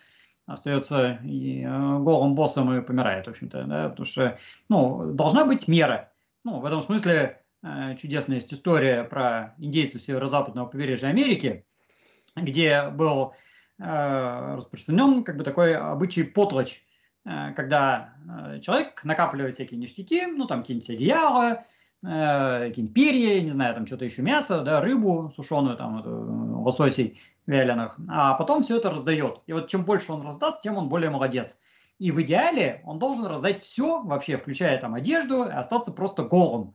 остается 0.46 1.20
и, 1.24 1.64
э, 1.64 2.00
голым 2.00 2.36
боссом 2.36 2.74
и 2.74 2.82
помирает, 2.82 3.28
в 3.28 3.30
общем-то, 3.30 3.64
да, 3.64 3.90
потому 3.90 4.06
что, 4.06 4.38
ну, 4.68 5.14
должна 5.14 5.46
быть 5.46 5.68
мера. 5.68 6.12
Ну, 6.44 6.60
в 6.60 6.66
этом 6.66 6.82
смысле 6.82 7.42
э, 7.64 7.96
чудесная 7.98 8.38
есть 8.38 8.54
история 8.54 9.04
про 9.04 9.56
индейцев 9.58 10.02
северо-западного 10.02 10.66
побережья 10.68 11.08
Америки, 11.08 11.66
где 12.36 12.90
был 12.90 13.34
э, 13.78 14.56
распространен 14.56 15.24
как 15.24 15.38
бы 15.38 15.44
такой 15.44 15.76
обычай 15.76 16.24
потлочь, 16.24 16.84
когда 17.56 18.14
э, 18.28 18.60
человек 18.60 19.04
накапливает 19.04 19.56
всякие 19.56 19.80
ништяки, 19.80 20.26
ну 20.26 20.46
там 20.48 20.62
какие-нибудь 20.62 20.90
одеяла, 20.90 21.66
э, 22.04 22.68
какие-нибудь 22.70 22.94
перья, 22.94 23.42
не 23.42 23.52
знаю, 23.52 23.76
там 23.76 23.86
что-то 23.86 24.06
еще 24.06 24.22
мясо, 24.22 24.62
да, 24.62 24.82
рыбу 24.82 25.32
сушеную, 25.36 25.78
там 25.78 26.00
эту, 26.00 26.62
лососей 26.62 27.20
вяленых, 27.46 28.00
а 28.08 28.34
потом 28.34 28.64
все 28.64 28.78
это 28.78 28.90
раздает. 28.90 29.42
И 29.48 29.54
вот 29.54 29.68
чем 29.68 29.86
больше 29.86 30.12
он 30.12 30.26
раздаст, 30.26 30.62
тем 30.62 30.78
он 30.78 30.90
более 30.90 31.10
молодец. 31.10 31.56
И 32.00 32.12
в 32.12 32.22
идеале 32.22 32.82
он 32.86 32.98
должен 32.98 33.26
раздать 33.26 33.64
все, 33.64 34.02
вообще, 34.02 34.38
включая 34.38 34.80
там 34.80 34.96
одежду, 34.96 35.44
и 35.44 35.52
остаться 35.52 35.92
просто 35.92 36.24
голым, 36.24 36.74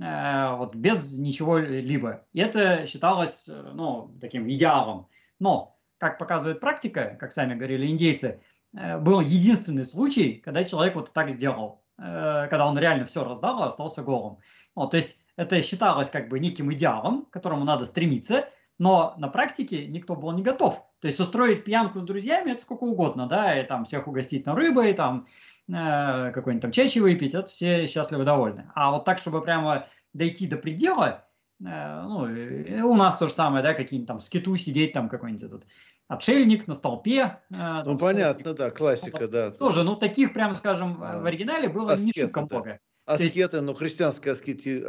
э, 0.00 0.56
вот 0.56 0.74
без 0.76 1.18
ничего-либо. 1.18 2.24
И 2.32 2.40
это 2.40 2.86
считалось, 2.86 3.48
ну, 3.48 4.16
таким 4.20 4.48
идеалом. 4.48 5.08
Но, 5.40 5.76
как 5.98 6.18
показывает 6.18 6.60
практика, 6.60 7.16
как 7.18 7.32
сами 7.32 7.54
говорили 7.54 7.88
индейцы, 7.88 8.38
Э, 8.38 8.55
был 8.98 9.20
единственный 9.20 9.86
случай, 9.86 10.34
когда 10.44 10.64
человек 10.64 10.94
вот 10.94 11.12
так 11.12 11.30
сделал, 11.30 11.82
э, 11.98 12.46
когда 12.50 12.66
он 12.66 12.78
реально 12.78 13.06
все 13.06 13.24
раздал, 13.24 13.62
а 13.62 13.68
остался 13.68 14.02
голым. 14.02 14.38
Вот, 14.74 14.90
то 14.90 14.96
есть 14.96 15.18
это 15.36 15.62
считалось 15.62 16.10
как 16.10 16.28
бы 16.28 16.38
неким 16.38 16.72
идеалом, 16.72 17.26
к 17.26 17.30
которому 17.30 17.64
надо 17.64 17.86
стремиться, 17.86 18.48
но 18.78 19.14
на 19.18 19.28
практике 19.28 19.86
никто 19.86 20.14
был 20.14 20.32
не 20.32 20.42
готов. 20.42 20.82
То 21.00 21.08
есть 21.08 21.20
устроить 21.20 21.64
пьянку 21.64 22.00
с 22.00 22.04
друзьями 22.04 22.52
это 22.52 22.62
сколько 22.62 22.84
угодно, 22.84 23.26
да, 23.26 23.58
и 23.58 23.66
там 23.66 23.84
всех 23.84 24.06
угостить 24.08 24.46
на 24.46 24.54
рыбой, 24.54 24.92
там 24.92 25.26
э, 25.68 26.30
какой-нибудь 26.32 26.62
там 26.62 26.72
чачи 26.72 26.98
выпить, 27.00 27.34
это 27.34 27.48
все 27.48 27.86
счастливы 27.86 28.24
довольны. 28.24 28.70
А 28.74 28.90
вот 28.90 29.04
так, 29.04 29.18
чтобы 29.18 29.42
прямо 29.42 29.86
дойти 30.12 30.46
до 30.46 30.56
предела, 30.56 31.06
э, 31.06 31.25
ну, 31.58 32.90
у 32.90 32.94
нас 32.94 33.16
то 33.16 33.28
же 33.28 33.32
самое, 33.32 33.62
да, 33.62 33.74
какие-нибудь 33.74 34.08
там 34.08 34.18
в 34.18 34.22
скиту 34.22 34.56
сидеть, 34.56 34.92
там 34.92 35.08
какой-нибудь 35.08 35.42
этот 35.42 35.66
отшельник 36.08 36.66
на 36.66 36.74
столпе. 36.74 37.40
Э, 37.50 37.82
ну, 37.84 37.98
понятно, 37.98 38.54
да, 38.54 38.70
классика, 38.70 39.22
ну, 39.22 39.28
да. 39.28 39.50
Тоже, 39.50 39.82
ну, 39.82 39.96
таких, 39.96 40.32
прямо 40.32 40.54
скажем, 40.54 41.02
а, 41.02 41.18
в 41.18 41.26
оригинале 41.26 41.68
было 41.68 41.92
аскеты, 41.92 42.06
не 42.06 42.12
шибко 42.12 42.40
да. 42.40 42.46
много. 42.50 42.78
Аскеты, 43.06 43.56
есть, 43.56 43.62
ну, 43.62 43.74
христианская 43.74 44.32
аскети, 44.32 44.84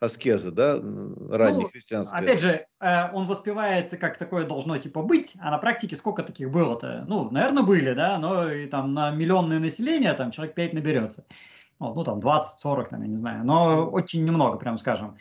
аскеза, 0.00 0.50
да, 0.50 0.80
раннехристианская. 1.30 2.20
Ну, 2.20 2.26
опять 2.26 2.40
же, 2.40 2.66
э, 2.80 3.12
он 3.12 3.26
воспевается 3.26 3.96
как 3.96 4.18
такое 4.18 4.44
должно 4.46 4.76
типа 4.78 5.02
быть, 5.02 5.34
а 5.40 5.50
на 5.50 5.58
практике 5.58 5.96
сколько 5.96 6.22
таких 6.22 6.50
было-то? 6.50 7.04
Ну, 7.06 7.30
наверное, 7.30 7.62
были, 7.62 7.92
да, 7.94 8.18
но 8.18 8.50
и 8.50 8.66
там 8.66 8.94
на 8.94 9.10
миллионное 9.10 9.60
население 9.60 10.12
там 10.14 10.32
человек 10.32 10.54
5 10.54 10.72
наберется. 10.74 11.24
Вот, 11.78 11.96
ну, 11.96 12.04
там 12.04 12.20
20-40, 12.20 12.88
там, 12.90 13.02
я 13.02 13.08
не 13.08 13.16
знаю, 13.16 13.44
но 13.44 13.86
очень 13.86 14.24
немного, 14.24 14.56
прям 14.56 14.78
скажем. 14.78 15.16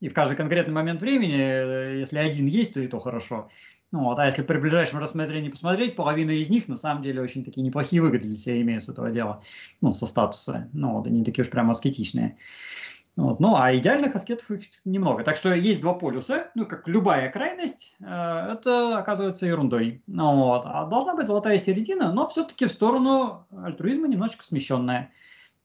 И 0.00 0.08
в 0.08 0.14
каждый 0.14 0.36
конкретный 0.36 0.74
момент 0.74 1.00
времени, 1.00 1.38
э, 1.38 1.98
если 2.00 2.18
один 2.18 2.46
есть, 2.46 2.74
то 2.74 2.80
и 2.80 2.86
то 2.88 3.00
хорошо. 3.00 3.48
Ну, 3.92 4.04
вот, 4.04 4.18
а 4.18 4.26
если 4.26 4.42
при 4.42 4.58
ближайшем 4.58 4.98
рассмотрении 4.98 5.48
посмотреть, 5.48 5.96
половина 5.96 6.32
из 6.32 6.50
них 6.50 6.68
на 6.68 6.76
самом 6.76 7.02
деле 7.02 7.22
очень 7.22 7.44
такие 7.44 7.62
неплохие 7.62 8.02
выгоды 8.02 8.28
для 8.28 8.36
себя 8.36 8.60
имеют 8.60 8.84
с 8.84 8.88
этого 8.88 9.10
дела, 9.10 9.42
ну, 9.80 9.92
со 9.92 10.06
статуса. 10.06 10.68
Ну, 10.72 10.92
вот, 10.92 11.06
они 11.06 11.24
такие 11.24 11.44
уж 11.44 11.50
прямо 11.50 11.70
аскетичные. 11.70 12.36
Вот. 13.16 13.40
Ну, 13.40 13.56
а 13.56 13.74
идеальных 13.74 14.14
аскетов 14.14 14.50
их 14.50 14.66
немного. 14.84 15.24
Так 15.24 15.36
что 15.36 15.54
есть 15.54 15.80
два 15.80 15.94
полюса, 15.94 16.50
ну, 16.54 16.66
как 16.66 16.86
любая 16.86 17.30
крайность, 17.30 17.96
э, 18.00 18.04
это 18.04 18.98
оказывается 18.98 19.46
ерундой. 19.46 20.02
Ну, 20.06 20.36
вот. 20.36 20.62
А 20.66 20.84
должна 20.84 21.14
быть 21.14 21.26
золотая 21.26 21.58
середина, 21.58 22.12
но 22.12 22.28
все-таки 22.28 22.66
в 22.66 22.72
сторону 22.72 23.46
альтруизма 23.56 24.08
немножечко 24.08 24.44
смещенная. 24.44 25.10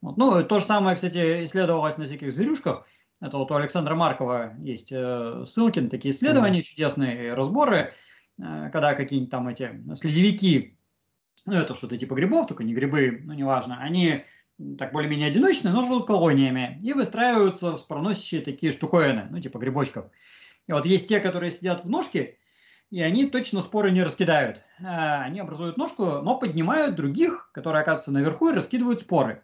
Вот. 0.00 0.16
Ну, 0.16 0.42
то 0.44 0.60
же 0.60 0.64
самое, 0.64 0.96
кстати, 0.96 1.44
исследовалось 1.44 1.98
на 1.98 2.06
всяких 2.06 2.32
зверюшках. 2.32 2.86
Это 3.22 3.38
вот 3.38 3.52
у 3.52 3.54
Александра 3.54 3.94
Маркова 3.94 4.54
есть 4.58 4.90
э, 4.90 5.44
ссылки 5.46 5.78
на 5.78 5.88
такие 5.88 6.12
исследования, 6.12 6.58
mm-hmm. 6.58 6.64
чудесные 6.64 7.34
разборы, 7.34 7.94
э, 8.38 8.70
когда 8.72 8.94
какие-нибудь 8.94 9.30
там 9.30 9.46
эти 9.46 9.70
слезевики, 9.94 10.76
ну, 11.46 11.54
это 11.54 11.74
что-то 11.74 11.96
типа 11.96 12.14
грибов, 12.14 12.48
только 12.48 12.64
не 12.64 12.74
грибы, 12.74 13.20
ну, 13.22 13.32
неважно, 13.32 13.78
они 13.80 14.24
так 14.76 14.92
более-менее 14.92 15.28
одиночные, 15.28 15.72
но 15.72 15.84
живут 15.84 16.08
колониями 16.08 16.80
и 16.82 16.92
выстраиваются 16.92 17.72
в 17.72 17.78
спороносящие 17.78 18.40
такие 18.40 18.72
штуковины, 18.72 19.28
ну 19.30 19.40
типа 19.40 19.58
грибочков. 19.58 20.06
И 20.66 20.72
вот 20.72 20.84
есть 20.84 21.08
те, 21.08 21.20
которые 21.20 21.52
сидят 21.52 21.84
в 21.84 21.88
ножке, 21.88 22.38
и 22.90 23.00
они 23.02 23.26
точно 23.26 23.62
споры 23.62 23.92
не 23.92 24.02
раскидают. 24.02 24.62
А, 24.84 25.22
они 25.22 25.38
образуют 25.38 25.76
ножку, 25.76 26.04
но 26.04 26.38
поднимают 26.38 26.96
других, 26.96 27.50
которые 27.52 27.82
оказываются 27.82 28.10
наверху 28.10 28.50
и 28.50 28.54
раскидывают 28.54 29.00
споры. 29.00 29.42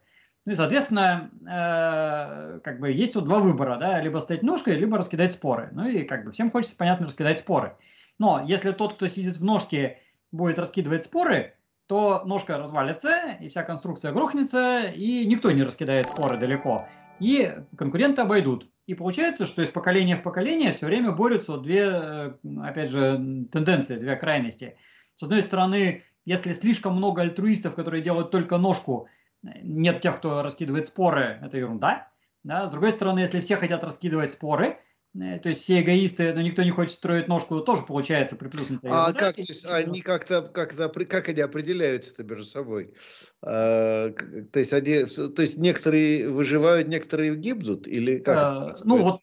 Ну 0.48 0.52
и, 0.52 0.54
соответственно, 0.54 1.30
э, 1.42 2.60
как 2.60 2.80
бы 2.80 2.90
есть 2.90 3.14
вот 3.14 3.26
два 3.26 3.38
выбора, 3.38 3.76
да, 3.76 4.00
либо 4.00 4.16
стоять 4.20 4.42
ножкой, 4.42 4.76
либо 4.76 4.96
раскидать 4.96 5.34
споры. 5.34 5.68
Ну 5.72 5.86
и 5.86 6.04
как 6.04 6.24
бы 6.24 6.32
всем 6.32 6.50
хочется, 6.50 6.74
понятно, 6.74 7.06
раскидать 7.06 7.40
споры. 7.40 7.76
Но 8.18 8.42
если 8.46 8.70
тот, 8.70 8.94
кто 8.94 9.08
сидит 9.08 9.36
в 9.36 9.44
ножке, 9.44 9.98
будет 10.32 10.58
раскидывать 10.58 11.04
споры, 11.04 11.52
то 11.86 12.22
ножка 12.24 12.56
развалится, 12.56 13.36
и 13.38 13.50
вся 13.50 13.62
конструкция 13.62 14.10
грохнется, 14.10 14.84
и 14.84 15.26
никто 15.26 15.50
не 15.50 15.64
раскидает 15.64 16.06
споры 16.06 16.38
далеко. 16.38 16.86
И 17.20 17.54
конкуренты 17.76 18.22
обойдут. 18.22 18.70
И 18.86 18.94
получается, 18.94 19.44
что 19.44 19.60
из 19.60 19.68
поколения 19.68 20.16
в 20.16 20.22
поколение 20.22 20.72
все 20.72 20.86
время 20.86 21.12
борются 21.12 21.52
вот 21.52 21.62
две, 21.62 21.90
э, 21.90 22.32
опять 22.62 22.90
же, 22.90 23.44
тенденции, 23.52 23.98
две 23.98 24.16
крайности. 24.16 24.78
С 25.14 25.22
одной 25.24 25.42
стороны, 25.42 26.04
если 26.24 26.54
слишком 26.54 26.96
много 26.96 27.20
альтруистов, 27.20 27.74
которые 27.74 28.02
делают 28.02 28.30
только 28.30 28.56
ножку, 28.56 29.08
нет 29.42 30.00
тех, 30.00 30.18
кто 30.18 30.42
раскидывает 30.42 30.86
споры, 30.86 31.40
это 31.42 31.56
ерунда. 31.56 32.08
Да? 32.44 32.68
С 32.68 32.70
другой 32.70 32.92
стороны, 32.92 33.20
если 33.20 33.40
все 33.40 33.56
хотят 33.56 33.84
раскидывать 33.84 34.32
споры, 34.32 34.78
Э, 35.14 35.38
то 35.38 35.48
есть 35.48 35.62
все 35.62 35.80
эгоисты, 35.80 36.32
но 36.34 36.42
никто 36.42 36.62
не 36.62 36.70
хочет 36.70 36.94
строить 36.94 37.28
ножку, 37.28 37.60
тоже 37.60 37.82
получается 37.82 38.36
приплюснутая. 38.36 38.92
А 38.92 39.12
как, 39.12 39.36
то 39.36 39.40
есть, 39.40 39.64
они 39.64 40.00
как-то, 40.00 40.42
как-то, 40.42 40.88
как 40.88 41.28
они 41.28 41.40
определяются-то 41.40 42.24
между 42.24 42.44
собой? 42.44 42.94
А, 43.42 44.10
то 44.10 44.58
есть 44.58 44.72
они, 44.72 45.04
то 45.04 45.42
есть 45.42 45.56
некоторые 45.56 46.28
выживают, 46.28 46.88
некоторые 46.88 47.36
гибнут 47.36 47.88
или 47.88 48.18
как? 48.18 48.36
А, 48.36 48.74
ну 48.84 49.02
вот 49.02 49.20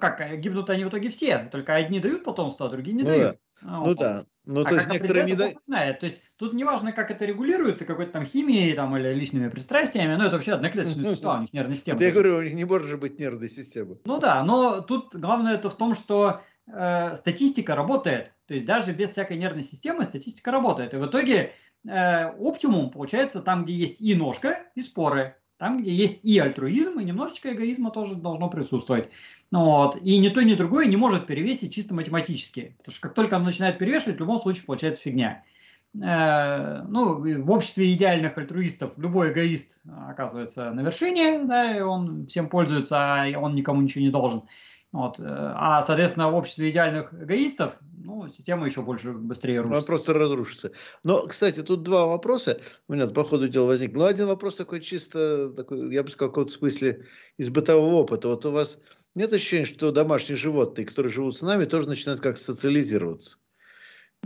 как 0.00 0.40
гибнут 0.40 0.70
они 0.70 0.84
в 0.84 0.88
итоге 0.88 1.10
все, 1.10 1.48
только 1.50 1.74
одни 1.74 2.00
дают 2.00 2.24
потомство, 2.24 2.66
а 2.66 2.70
другие 2.70 2.96
не 2.96 3.02
ну, 3.02 3.08
дают. 3.08 3.32
Да. 3.32 3.36
Ну 3.62 3.94
да. 3.94 4.24
Ну, 4.44 4.62
а 4.62 4.64
то 4.64 4.76
есть 4.76 4.88
некоторые 4.88 5.26
не 5.26 5.34
дают. 5.34 5.58
знает. 5.64 6.00
То 6.00 6.06
есть 6.06 6.22
тут 6.36 6.54
не 6.54 6.64
важно, 6.64 6.92
как 6.92 7.10
это 7.10 7.26
регулируется, 7.26 7.84
какой-то 7.84 8.12
там 8.12 8.24
химией 8.24 8.72
там, 8.72 8.96
или 8.96 9.12
личными 9.12 9.48
пристрастиями, 9.48 10.14
но 10.14 10.24
это 10.24 10.36
вообще 10.36 10.52
одноклеточные 10.52 11.04
существа, 11.04 11.36
у 11.36 11.40
них 11.42 11.52
нервная 11.52 11.76
система. 11.76 12.00
Я 12.00 12.10
говорю, 12.10 12.38
у 12.38 12.42
них 12.42 12.54
не 12.54 12.64
может 12.64 12.98
быть 12.98 13.18
нервной 13.18 13.50
системы. 13.50 13.98
Ну 14.06 14.18
да, 14.18 14.42
но 14.42 14.80
тут 14.80 15.14
главное 15.14 15.54
это 15.54 15.68
в 15.68 15.76
том, 15.76 15.94
что 15.94 16.40
э, 16.66 17.16
статистика 17.16 17.74
работает. 17.74 18.32
То 18.46 18.54
есть 18.54 18.64
даже 18.64 18.94
без 18.94 19.10
всякой 19.10 19.36
нервной 19.36 19.64
системы 19.64 20.04
статистика 20.04 20.50
работает. 20.50 20.94
И 20.94 20.96
в 20.96 21.04
итоге 21.04 21.52
э, 21.86 22.30
оптимум 22.38 22.90
получается 22.90 23.42
там, 23.42 23.64
где 23.64 23.74
есть 23.74 24.00
и 24.00 24.14
ножка, 24.14 24.62
и 24.74 24.80
споры. 24.80 25.36
Там, 25.58 25.82
где 25.82 25.92
есть 25.92 26.24
и 26.24 26.38
альтруизм, 26.38 27.00
и 27.00 27.04
немножечко 27.04 27.52
эгоизма 27.52 27.90
тоже 27.90 28.14
должно 28.14 28.48
присутствовать. 28.48 29.10
Ну, 29.50 29.64
вот. 29.64 30.00
И 30.00 30.16
ни 30.18 30.28
то, 30.28 30.42
ни 30.42 30.54
другое 30.54 30.86
не 30.86 30.96
может 30.96 31.26
перевесить 31.26 31.74
чисто 31.74 31.94
математически. 31.94 32.76
Потому 32.78 32.92
что 32.92 33.02
как 33.02 33.14
только 33.14 33.36
оно 33.36 33.46
начинает 33.46 33.76
перевешивать, 33.76 34.16
в 34.16 34.20
любом 34.20 34.40
случае 34.40 34.64
получается 34.64 35.02
фигня. 35.02 35.42
Э, 36.00 36.82
ну, 36.82 37.42
в 37.42 37.50
обществе 37.50 37.92
идеальных 37.92 38.38
альтруистов 38.38 38.92
любой 38.98 39.32
эгоист 39.32 39.80
оказывается 40.08 40.70
на 40.70 40.80
вершине, 40.82 41.42
да, 41.44 41.76
и 41.76 41.80
он 41.80 42.26
всем 42.26 42.48
пользуется, 42.48 42.96
а 42.96 43.38
он 43.38 43.56
никому 43.56 43.80
ничего 43.80 44.04
не 44.04 44.10
должен. 44.10 44.42
Вот. 44.92 45.16
А, 45.20 45.82
соответственно, 45.82 46.30
в 46.30 46.34
обществе 46.34 46.70
идеальных 46.70 47.12
эгоистов 47.12 47.78
ну, 48.08 48.28
система 48.28 48.66
еще 48.66 48.80
больше 48.82 49.12
быстрее 49.12 49.60
рушится. 49.60 49.78
Она 49.78 49.86
просто 49.86 50.12
разрушится. 50.14 50.72
Но, 51.04 51.26
кстати, 51.26 51.62
тут 51.62 51.82
два 51.82 52.06
вопроса 52.06 52.60
у 52.88 52.94
меня 52.94 53.06
по 53.06 53.24
ходу 53.24 53.48
дела 53.48 53.66
возник. 53.66 53.94
Ну, 53.94 54.04
один 54.04 54.26
вопрос 54.26 54.54
такой 54.54 54.80
чисто, 54.80 55.50
такой, 55.50 55.92
я 55.92 56.02
бы 56.02 56.10
сказал, 56.10 56.30
в 56.30 56.32
каком-то 56.32 56.52
смысле 56.52 57.06
из 57.36 57.50
бытового 57.50 57.96
опыта. 57.96 58.28
Вот 58.28 58.46
у 58.46 58.50
вас 58.50 58.78
нет 59.14 59.32
ощущения, 59.32 59.66
что 59.66 59.92
домашние 59.92 60.36
животные, 60.36 60.86
которые 60.86 61.12
живут 61.12 61.36
с 61.36 61.42
нами, 61.42 61.66
тоже 61.66 61.86
начинают 61.86 62.20
как 62.20 62.38
социализироваться? 62.38 63.38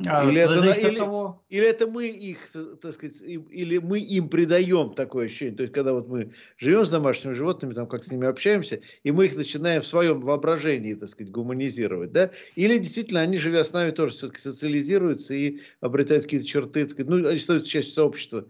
А, 0.06 0.28
или, 0.28 0.40
это, 0.40 0.88
или, 0.88 0.96
того... 0.96 1.44
или 1.50 1.66
это 1.66 1.86
мы 1.86 2.08
их, 2.08 2.38
так 2.80 2.94
сказать, 2.94 3.20
или 3.20 3.78
мы 3.78 4.00
им 4.00 4.28
придаем 4.30 4.94
такое 4.94 5.26
ощущение. 5.26 5.54
То 5.54 5.62
есть, 5.64 5.74
когда 5.74 5.92
вот 5.92 6.08
мы 6.08 6.32
живем 6.56 6.84
с 6.84 6.88
домашними 6.88 7.34
животными, 7.34 7.74
там 7.74 7.86
как 7.86 8.02
с 8.02 8.10
ними 8.10 8.26
общаемся, 8.26 8.80
и 9.02 9.10
мы 9.10 9.26
их 9.26 9.36
начинаем 9.36 9.82
в 9.82 9.86
своем 9.86 10.20
воображении, 10.20 10.94
так 10.94 11.10
сказать, 11.10 11.30
гуманизировать, 11.30 12.10
да? 12.10 12.30
Или 12.56 12.78
действительно 12.78 13.20
они, 13.20 13.36
живя 13.38 13.64
с 13.64 13.72
нами, 13.72 13.90
тоже 13.90 14.14
все-таки 14.14 14.40
социализируются 14.40 15.34
и 15.34 15.60
обретают 15.80 16.24
какие-то 16.24 16.46
черты, 16.46 16.82
так 16.84 16.92
сказать, 16.92 17.10
ну, 17.10 17.28
они 17.28 17.38
становятся 17.38 17.70
частью 17.70 17.92
сообщества. 17.92 18.48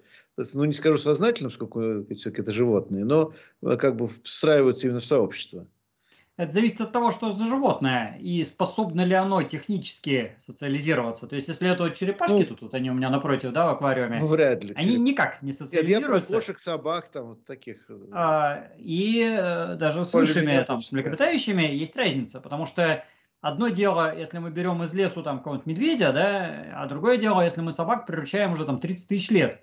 Ну, 0.54 0.64
не 0.64 0.74
скажу 0.74 0.96
сознательно, 0.96 1.50
сколько 1.50 2.04
все-таки 2.14 2.40
это 2.40 2.52
животные, 2.52 3.04
но 3.04 3.34
э, 3.62 3.76
как 3.76 3.96
бы 3.96 4.08
встраиваются 4.22 4.86
именно 4.86 5.00
в 5.00 5.04
сообщество. 5.04 5.66
Это 6.38 6.50
зависит 6.50 6.80
от 6.80 6.92
того, 6.92 7.12
что 7.12 7.32
за 7.32 7.44
животное 7.44 8.16
и 8.18 8.42
способно 8.44 9.02
ли 9.02 9.14
оно 9.14 9.42
технически 9.42 10.34
социализироваться. 10.38 11.26
То 11.26 11.36
есть, 11.36 11.48
если 11.48 11.70
это 11.70 11.82
вот 11.82 11.94
черепашки, 11.94 12.32
ну, 12.32 12.44
тут, 12.44 12.60
тут 12.60 12.74
они 12.74 12.90
у 12.90 12.94
меня 12.94 13.10
напротив, 13.10 13.52
да, 13.52 13.66
в 13.66 13.70
аквариуме. 13.70 14.18
Ну, 14.18 14.28
вряд 14.28 14.64
ли. 14.64 14.72
Они 14.74 14.92
череп... 14.92 15.00
никак 15.02 15.42
не 15.42 15.52
социализируются. 15.52 16.32
Нет, 16.32 16.40
кошек, 16.40 16.58
собак, 16.58 17.10
там, 17.10 17.28
вот 17.28 17.44
таких. 17.44 17.84
Э, 17.90 17.98
а, 18.12 18.68
и 18.78 19.20
э, 19.22 19.74
даже 19.74 20.06
с 20.06 20.14
высшими, 20.14 20.64
там, 20.66 20.80
с 20.80 20.90
млекопитающими 20.90 21.64
есть 21.64 21.96
разница, 21.96 22.40
потому 22.40 22.64
что 22.64 23.04
одно 23.42 23.68
дело, 23.68 24.16
если 24.16 24.38
мы 24.38 24.50
берем 24.50 24.82
из 24.84 24.94
лесу 24.94 25.22
там 25.22 25.38
какого-нибудь 25.38 25.66
медведя, 25.66 26.12
да, 26.14 26.64
а 26.76 26.86
другое 26.86 27.18
дело, 27.18 27.42
если 27.42 27.60
мы 27.60 27.72
собак 27.72 28.06
приручаем 28.06 28.52
уже 28.52 28.64
там 28.64 28.80
30 28.80 29.06
тысяч 29.06 29.28
лет. 29.28 29.62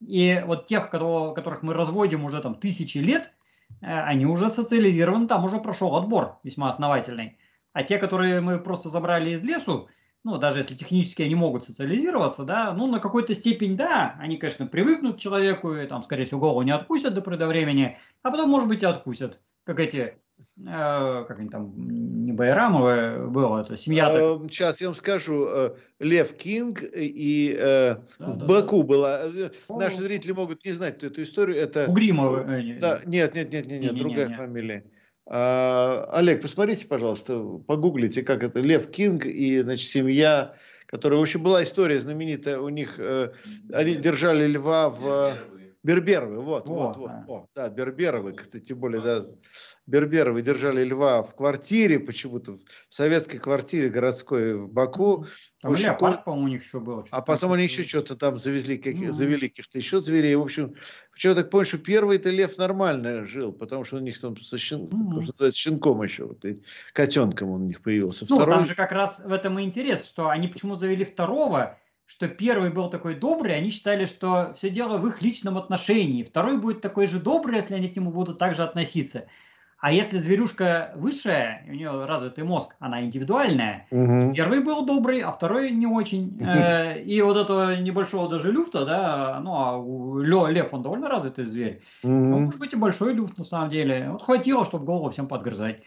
И 0.00 0.42
вот 0.46 0.64
тех, 0.66 0.88
кого, 0.88 1.32
которых 1.32 1.62
мы 1.62 1.74
разводим 1.74 2.24
уже 2.24 2.40
там 2.40 2.54
тысячи 2.54 2.98
лет, 2.98 3.32
они 3.80 4.26
уже 4.26 4.50
социализированы, 4.50 5.28
там 5.28 5.44
уже 5.44 5.58
прошел 5.58 5.96
отбор 5.96 6.38
весьма 6.42 6.68
основательный. 6.68 7.38
А 7.72 7.82
те, 7.82 7.98
которые 7.98 8.40
мы 8.40 8.58
просто 8.58 8.88
забрали 8.88 9.30
из 9.30 9.42
лесу, 9.42 9.88
ну, 10.24 10.38
даже 10.38 10.60
если 10.60 10.74
технически 10.74 11.22
они 11.22 11.34
могут 11.34 11.64
социализироваться, 11.64 12.44
да, 12.44 12.72
ну, 12.72 12.86
на 12.86 13.00
какой-то 13.00 13.34
степень, 13.34 13.76
да, 13.76 14.16
они, 14.18 14.38
конечно, 14.38 14.66
привыкнут 14.66 15.16
к 15.16 15.20
человеку, 15.20 15.74
и 15.74 15.86
там, 15.86 16.02
скорее 16.02 16.24
всего, 16.24 16.40
голову 16.40 16.62
не 16.62 16.72
откусят 16.72 17.14
до 17.14 17.20
до 17.20 17.46
времени, 17.46 17.98
а 18.22 18.30
потом, 18.30 18.50
может 18.50 18.68
быть, 18.68 18.82
и 18.82 18.86
откусят, 18.86 19.40
как 19.64 19.78
эти 19.78 19.98
Э, 19.98 20.25
как 20.64 21.38
они 21.38 21.50
там, 21.50 21.74
не 22.24 22.32
Байрамовы 22.32 23.28
было, 23.28 23.60
это 23.60 23.76
семья. 23.76 24.10
Э, 24.10 24.38
сейчас 24.50 24.80
я 24.80 24.88
вам 24.88 24.96
скажу, 24.96 25.46
э, 25.48 25.70
Лев 26.00 26.34
Кинг 26.34 26.82
и 26.82 27.54
э, 27.58 27.96
да, 28.18 28.26
в 28.26 28.36
да, 28.38 28.46
Баку 28.46 28.82
да. 28.82 28.86
была. 28.86 29.20
О, 29.68 29.78
Наши 29.78 29.96
зрители 29.96 30.32
могут 30.32 30.64
не 30.64 30.72
знать 30.72 31.02
эту 31.02 31.22
историю. 31.22 31.58
Это 31.58 31.86
Угримовы. 31.88 32.78
Да, 32.80 33.00
нет, 33.04 33.34
нет, 33.34 33.52
нет, 33.52 33.66
нет, 33.66 33.80
нет, 33.82 33.92
не, 33.92 33.98
другая 34.00 34.26
не, 34.26 34.32
не. 34.32 34.36
фамилия. 34.36 34.84
А, 35.26 36.08
Олег, 36.12 36.40
посмотрите, 36.40 36.86
пожалуйста, 36.86 37.38
погуглите, 37.66 38.22
как 38.22 38.42
это 38.42 38.60
Лев 38.60 38.90
Кинг 38.90 39.26
и 39.26 39.60
значит 39.60 39.90
семья, 39.90 40.54
которая 40.86 41.18
в 41.18 41.22
общем 41.22 41.42
была 41.42 41.62
история 41.64 41.98
знаменитая. 41.98 42.60
У 42.60 42.68
них 42.70 42.94
э, 42.98 43.32
они 43.72 43.96
держали 43.96 44.46
льва 44.46 44.88
в 44.88 45.36
Берберовы, 45.86 46.40
вот, 46.40 46.66
вот, 46.66 46.96
вот, 46.96 47.10
вот, 47.28 47.28
О, 47.28 47.48
да, 47.54 47.68
Берберовы, 47.68 48.34
тем 48.60 48.78
более, 48.80 49.00
да, 49.00 49.24
Берберовы 49.86 50.42
держали 50.42 50.82
льва 50.82 51.22
в 51.22 51.36
квартире, 51.36 52.00
почему-то 52.00 52.56
в 52.56 52.94
советской 52.94 53.38
квартире 53.38 53.88
городской 53.88 54.54
в 54.54 54.68
Баку. 54.68 55.26
Там 55.60 55.70
Очень 55.70 55.84
леопард, 55.84 56.24
по-моему, 56.24 56.46
у 56.46 56.48
них 56.48 56.64
еще 56.64 56.80
был. 56.80 57.06
А 57.12 57.22
потом 57.22 57.52
они 57.52 57.62
еще 57.62 57.84
что-то 57.84 58.16
там 58.16 58.40
завезли, 58.40 58.78
каких, 58.78 59.10
mm-hmm. 59.10 59.12
завели 59.12 59.48
каких-то 59.48 59.78
еще 59.78 60.02
зверей. 60.02 60.34
В 60.34 60.42
общем, 60.42 60.74
почему 61.12 61.36
так 61.36 61.50
понял, 61.50 61.66
что 61.66 61.78
первый-то 61.78 62.30
лев 62.30 62.58
нормально 62.58 63.24
жил, 63.24 63.52
потому 63.52 63.84
что 63.84 63.98
у 63.98 64.00
них 64.00 64.20
там 64.20 64.36
со 64.38 64.58
щен... 64.58 64.86
mm-hmm. 64.86 65.52
щенком 65.52 66.02
еще, 66.02 66.24
вот, 66.24 66.44
котенком 66.94 67.50
он 67.50 67.62
у 67.62 67.66
них 67.66 67.80
появился. 67.80 68.26
Ну, 68.28 68.34
Второй... 68.34 68.56
там 68.56 68.64
же 68.64 68.74
как 68.74 68.90
раз 68.90 69.20
в 69.24 69.32
этом 69.32 69.56
и 69.60 69.62
интерес, 69.62 70.04
что 70.04 70.30
они 70.30 70.48
почему 70.48 70.74
завели 70.74 71.04
второго, 71.04 71.78
что 72.06 72.28
первый 72.28 72.70
был 72.70 72.88
такой 72.88 73.16
добрый, 73.16 73.56
они 73.56 73.70
считали, 73.70 74.06
что 74.06 74.54
все 74.56 74.70
дело 74.70 74.96
в 74.98 75.06
их 75.08 75.22
личном 75.22 75.58
отношении. 75.58 76.22
Второй 76.22 76.56
будет 76.56 76.80
такой 76.80 77.06
же 77.08 77.18
добрый, 77.18 77.56
если 77.56 77.74
они 77.74 77.88
к 77.88 77.96
нему 77.96 78.12
будут 78.12 78.38
также 78.38 78.62
относиться. 78.62 79.26
А 79.78 79.92
если 79.92 80.18
зверюшка 80.18 80.92
высшая, 80.96 81.64
у 81.68 81.72
нее 81.72 82.06
развитый 82.06 82.44
мозг, 82.44 82.74
она 82.78 83.02
индивидуальная, 83.02 83.86
угу. 83.90 84.32
первый 84.34 84.60
был 84.60 84.86
добрый, 84.86 85.20
а 85.20 85.30
второй 85.30 85.70
не 85.70 85.86
очень. 85.86 86.40
Э, 86.46 86.98
и 87.02 87.20
вот 87.20 87.36
этого 87.36 87.76
небольшого 87.76 88.28
даже 88.28 88.52
люфта, 88.52 88.86
да, 88.86 89.40
ну 89.42 90.46
а 90.46 90.48
лев, 90.50 90.72
он 90.72 90.82
довольно 90.82 91.08
развитый 91.08 91.44
зверь. 91.44 91.82
Угу. 92.02 92.12
Ну, 92.12 92.38
может 92.38 92.60
быть 92.60 92.72
и 92.72 92.76
большой 92.76 93.14
люфт 93.14 93.36
на 93.36 93.44
самом 93.44 93.68
деле. 93.68 94.08
Вот 94.12 94.22
хватило, 94.22 94.64
чтобы 94.64 94.86
голову 94.86 95.10
всем 95.10 95.28
подгрызать. 95.28 95.82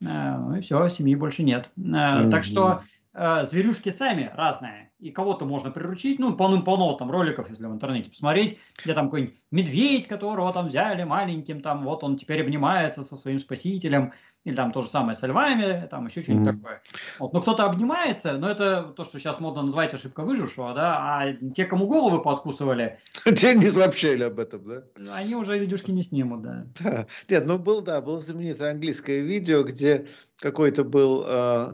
Э, 0.00 0.36
ну 0.36 0.56
и 0.56 0.60
все, 0.60 0.88
семьи 0.88 1.14
больше 1.14 1.44
нет. 1.44 1.70
Угу. 1.76 2.30
Так 2.30 2.44
что 2.44 2.82
зверюшки 3.14 3.90
сами 3.90 4.30
разные 4.34 4.87
и 4.98 5.10
кого-то 5.10 5.44
можно 5.44 5.70
приручить, 5.70 6.18
ну, 6.18 6.34
полным-полно 6.34 6.94
там 6.94 7.10
роликов, 7.10 7.48
если 7.48 7.66
в 7.66 7.72
интернете 7.72 8.10
посмотреть, 8.10 8.58
где 8.82 8.94
там 8.94 9.06
какой-нибудь 9.06 9.36
медведь, 9.50 10.08
которого 10.08 10.52
там 10.52 10.68
взяли 10.68 11.04
маленьким, 11.04 11.60
там 11.60 11.84
вот 11.84 12.02
он 12.02 12.18
теперь 12.18 12.42
обнимается 12.42 13.04
со 13.04 13.16
своим 13.16 13.38
спасителем, 13.38 14.12
или 14.44 14.56
там 14.56 14.72
то 14.72 14.80
же 14.80 14.88
самое 14.88 15.14
с 15.16 15.22
львами, 15.22 15.86
там 15.88 16.06
еще 16.06 16.22
что-нибудь 16.22 16.48
mm-hmm. 16.48 16.56
такое. 16.58 16.82
Вот. 17.18 17.32
Но 17.32 17.40
кто-то 17.42 17.64
обнимается, 17.64 18.38
но 18.38 18.48
это 18.48 18.92
то, 18.96 19.04
что 19.04 19.18
сейчас 19.18 19.40
модно 19.40 19.62
называть 19.62 19.94
ошибка 19.94 20.22
выжившего, 20.22 20.74
да, 20.74 20.96
а 20.98 21.32
те, 21.54 21.64
кому 21.64 21.86
головы 21.86 22.22
подкусывали... 22.22 22.98
Те 23.24 23.54
не 23.54 23.66
сообщали 23.66 24.24
об 24.24 24.38
этом, 24.38 24.64
да? 24.66 24.82
Они 25.14 25.34
уже 25.34 25.58
видюшки 25.58 25.90
не 25.90 26.02
снимут, 26.02 26.42
да. 26.42 26.66
да. 26.80 27.06
Нет, 27.28 27.46
ну 27.46 27.58
был, 27.58 27.82
да, 27.82 28.00
было 28.00 28.18
знаменитое 28.20 28.72
английское 28.72 29.20
видео, 29.20 29.62
где 29.62 30.06
какой-то 30.40 30.84
был 30.84 31.24
э, 31.26 31.72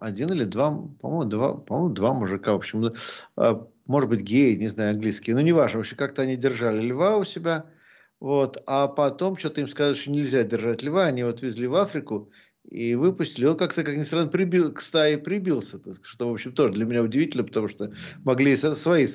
один 0.00 0.32
или 0.32 0.44
два, 0.44 0.70
по-моему, 1.00 1.24
два, 1.24 1.54
по-моему, 1.54 1.94
два 1.94 2.12
мужика, 2.12 2.54
общем, 2.64 2.94
э, 3.36 3.54
может 3.86 4.10
быть, 4.10 4.20
геи, 4.20 4.56
не 4.56 4.68
знаю, 4.68 4.90
английские, 4.90 5.36
но 5.36 5.42
неважно, 5.42 5.78
вообще 5.78 5.96
как-то 5.96 6.22
они 6.22 6.36
держали 6.36 6.80
льва 6.80 7.16
у 7.16 7.24
себя, 7.24 7.66
вот, 8.20 8.62
а 8.66 8.88
потом 8.88 9.36
что-то 9.36 9.60
им 9.60 9.68
сказали, 9.68 9.94
что 9.94 10.10
нельзя 10.10 10.42
держать 10.42 10.82
льва, 10.82 11.04
они 11.04 11.24
вот 11.24 11.42
везли 11.42 11.66
в 11.66 11.74
Африку 11.74 12.30
и 12.68 12.94
выпустили. 12.94 13.44
Он 13.44 13.56
как-то, 13.56 13.84
как 13.84 13.96
ни 13.96 14.02
странно, 14.02 14.28
прибил, 14.28 14.72
к 14.72 14.80
стае 14.80 15.18
прибился, 15.18 15.78
что, 16.02 16.28
в 16.28 16.32
общем, 16.32 16.52
тоже 16.52 16.74
для 16.74 16.86
меня 16.86 17.02
удивительно, 17.02 17.44
потому 17.44 17.68
что 17.68 17.92
могли 18.24 18.56
свои 18.56 19.06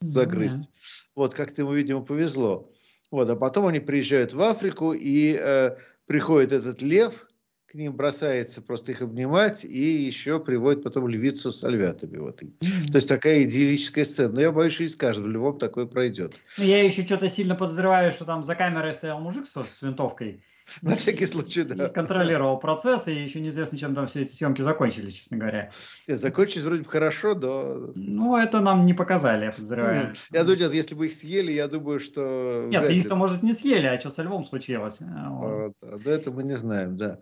загрызть. 0.00 0.68
Mm-hmm. 0.68 1.08
Вот, 1.14 1.34
как-то 1.34 1.62
ему, 1.62 1.72
видимо, 1.72 2.02
повезло. 2.02 2.70
Вот, 3.10 3.28
а 3.28 3.36
потом 3.36 3.66
они 3.66 3.80
приезжают 3.80 4.32
в 4.32 4.40
Африку, 4.42 4.92
и 4.92 5.36
э, 5.38 5.76
приходит 6.06 6.52
этот 6.52 6.82
лев, 6.82 7.26
к 7.72 7.74
ним 7.74 7.94
бросается 7.94 8.60
просто 8.60 8.92
их 8.92 9.00
обнимать 9.00 9.64
и 9.64 9.78
еще 9.78 10.38
приводит 10.38 10.82
потом 10.82 11.08
львицу 11.08 11.52
с 11.52 11.64
альвятами. 11.64 12.18
Вот. 12.18 12.36
То 12.36 12.96
есть 12.96 13.08
такая 13.08 13.44
идиллическая 13.44 14.04
сцена. 14.04 14.34
Но 14.34 14.40
я 14.42 14.52
боюсь, 14.52 14.74
что 14.74 14.84
и 14.84 14.88
с 14.88 14.94
каждым 14.94 15.32
львом 15.32 15.58
такое 15.58 15.86
пройдет. 15.86 16.34
Ну, 16.58 16.64
я 16.64 16.84
еще 16.84 17.02
что-то 17.02 17.30
сильно 17.30 17.54
подозреваю, 17.54 18.12
что 18.12 18.26
там 18.26 18.44
за 18.44 18.56
камерой 18.56 18.92
стоял 18.92 19.20
мужик 19.20 19.46
с, 19.46 19.54
с 19.54 19.80
винтовкой. 19.80 20.42
На 20.82 20.96
всякий 20.96 21.26
случай, 21.26 21.62
да. 21.64 21.88
Контролировал 21.88 22.58
процесс, 22.58 23.08
и 23.08 23.14
еще 23.14 23.40
неизвестно, 23.40 23.78
чем 23.78 23.94
там 23.94 24.06
все 24.06 24.22
эти 24.22 24.32
съемки 24.32 24.62
закончились, 24.62 25.14
честно 25.14 25.36
говоря. 25.36 25.70
Нет, 26.08 26.20
закончились 26.20 26.64
вроде 26.64 26.82
бы 26.82 26.90
хорошо, 26.90 27.34
но... 27.34 27.92
Ну, 27.94 28.36
это 28.36 28.60
нам 28.60 28.86
не 28.86 28.94
показали, 28.94 29.46
я 29.46 29.52
подозреваю. 29.52 30.14
Я 30.32 30.44
думаю, 30.44 30.72
если 30.72 30.94
бы 30.94 31.06
их 31.06 31.14
съели, 31.14 31.52
я 31.52 31.68
думаю, 31.68 32.00
что... 32.00 32.66
Нет, 32.68 32.90
их-то, 32.90 33.16
может, 33.16 33.42
не 33.42 33.52
съели, 33.52 33.86
а 33.86 33.98
что 34.00 34.10
со 34.10 34.22
львом 34.22 34.44
случилось? 34.44 34.98
Вот. 35.00 35.74
Вот. 35.80 36.02
До 36.02 36.10
этого 36.10 36.36
мы 36.36 36.42
не 36.44 36.56
знаем, 36.56 36.96
да. 36.96 37.18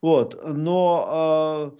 Вот, 0.00 0.40
но... 0.44 1.06
А, 1.08 1.72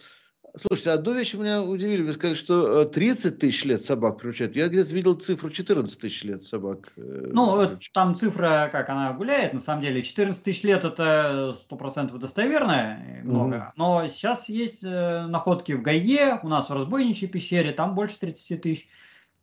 Слушайте, 0.56 0.90
одну 0.90 1.14
вещь 1.14 1.34
меня 1.34 1.62
удивили. 1.62 2.02
Вы 2.02 2.12
сказали, 2.12 2.36
что 2.36 2.84
30 2.84 3.24
э, 3.24 3.36
тысяч 3.36 3.64
лет 3.64 3.82
собак 3.82 4.18
приучают. 4.18 4.54
Я 4.54 4.68
где-то 4.68 4.94
видел 4.94 5.14
цифру 5.14 5.50
14 5.50 5.98
тысяч 5.98 6.22
лет 6.22 6.44
собак. 6.44 6.92
Э, 6.96 7.28
ну, 7.32 7.56
приучают. 7.56 7.92
там 7.92 8.14
цифра, 8.14 8.68
как 8.70 8.88
она 8.88 9.12
гуляет, 9.14 9.52
на 9.52 9.60
самом 9.60 9.82
деле. 9.82 10.02
14 10.02 10.44
тысяч 10.44 10.62
лет 10.62 10.84
это 10.84 11.56
100% 11.68 12.16
достоверно, 12.18 13.00
много. 13.24 13.54
Угу. 13.54 13.64
Но 13.76 14.08
сейчас 14.08 14.48
есть 14.48 14.84
э, 14.84 15.26
находки 15.26 15.72
в 15.72 15.82
Гае, 15.82 16.38
у 16.42 16.48
нас 16.48 16.68
в 16.68 16.72
Разбойничьей 16.72 17.28
пещере, 17.28 17.72
там 17.72 17.96
больше 17.96 18.20
30 18.20 18.62
тысяч. 18.62 18.88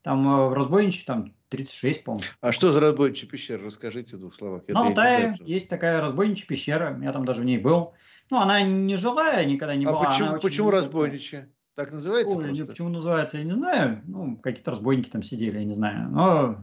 Там 0.03 0.49
в 0.49 0.53
Разбойничьей 0.53 1.05
там 1.05 1.33
36, 1.49 2.05
по-моему. 2.05 2.25
А 2.39 2.53
что 2.53 2.71
за 2.71 2.79
разбойничья 2.79 3.27
пещера? 3.27 3.63
Расскажите 3.65 4.15
в 4.15 4.19
двух 4.19 4.33
словах. 4.33 4.63
На 4.69 4.87
Алтае 4.87 5.37
есть 5.41 5.67
такая 5.67 5.99
разбойничья 5.99 6.47
пещера, 6.47 6.97
я 7.03 7.11
там 7.11 7.25
даже 7.25 7.41
в 7.41 7.45
ней 7.45 7.57
был. 7.57 7.93
Ну, 8.31 8.39
она 8.39 8.61
не 8.61 8.95
жилая, 8.95 9.45
никогда 9.45 9.75
не 9.75 9.85
а 9.85 9.91
была. 9.91 10.05
Почему, 10.05 10.39
почему 10.39 10.71
разбойничья? 10.71 11.49
Так 11.75 11.91
называется 11.91 12.35
Ой, 12.35 12.45
просто? 12.45 12.65
Почему 12.65 12.89
называется, 12.89 13.37
я 13.37 13.43
не 13.43 13.53
знаю. 13.53 14.01
Ну, 14.05 14.37
какие-то 14.37 14.71
разбойники 14.71 15.09
там 15.09 15.21
сидели, 15.21 15.59
я 15.59 15.65
не 15.65 15.73
знаю. 15.73 16.09
Но 16.09 16.51
э, 16.51 16.55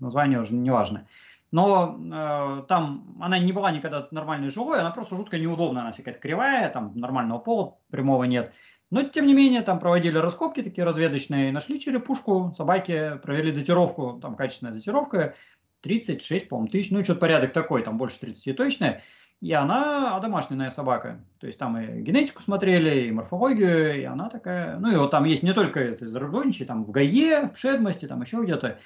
название 0.00 0.40
уже 0.40 0.52
не 0.54 0.70
важно. 0.70 1.06
Но 1.52 1.96
э, 1.96 2.64
там 2.66 3.16
она 3.20 3.38
не 3.38 3.52
была 3.52 3.70
никогда 3.70 4.08
нормальной 4.10 4.50
жилой, 4.50 4.80
она 4.80 4.90
просто 4.90 5.14
жутко 5.14 5.38
неудобная, 5.38 5.82
она 5.82 5.92
какая-то 5.92 6.18
кривая, 6.18 6.68
там 6.70 6.92
нормального 6.96 7.38
пола 7.38 7.76
прямого 7.90 8.24
нет. 8.24 8.52
Но, 8.90 9.04
тем 9.04 9.26
не 9.26 9.34
менее, 9.34 9.62
там 9.62 9.78
проводили 9.78 10.18
раскопки 10.18 10.62
такие 10.62 10.84
разведочные, 10.84 11.52
нашли 11.52 11.78
черепушку, 11.78 12.52
собаки 12.56 13.18
провели 13.22 13.52
датировку, 13.52 14.18
там 14.20 14.34
качественная 14.34 14.74
датировка, 14.74 15.34
36, 15.82 16.48
по-моему, 16.48 16.68
тысяч, 16.68 16.90
ну, 16.90 17.02
что-то 17.04 17.20
порядок 17.20 17.52
такой, 17.52 17.82
там 17.82 17.96
больше 17.96 18.18
30 18.20 18.56
точно. 18.56 19.00
И 19.42 19.52
она 19.52 20.20
домашняя 20.20 20.70
собака. 20.70 21.20
То 21.40 21.48
есть 21.48 21.58
там 21.58 21.76
и 21.76 22.00
генетику 22.00 22.40
смотрели, 22.42 23.08
и 23.08 23.10
морфологию, 23.10 24.00
и 24.00 24.04
она 24.04 24.30
такая... 24.30 24.78
Ну 24.78 24.92
и 24.92 24.96
вот 24.96 25.10
там 25.10 25.24
есть 25.24 25.42
не 25.42 25.52
только 25.52 25.80
это 25.80 26.04
из 26.04 26.14
Рудоничи, 26.14 26.64
там 26.64 26.82
в 26.82 26.92
Гае, 26.92 27.50
в 27.52 27.58
Шедмости, 27.58 28.06
там 28.06 28.22
еще 28.22 28.40
где-то. 28.40 28.78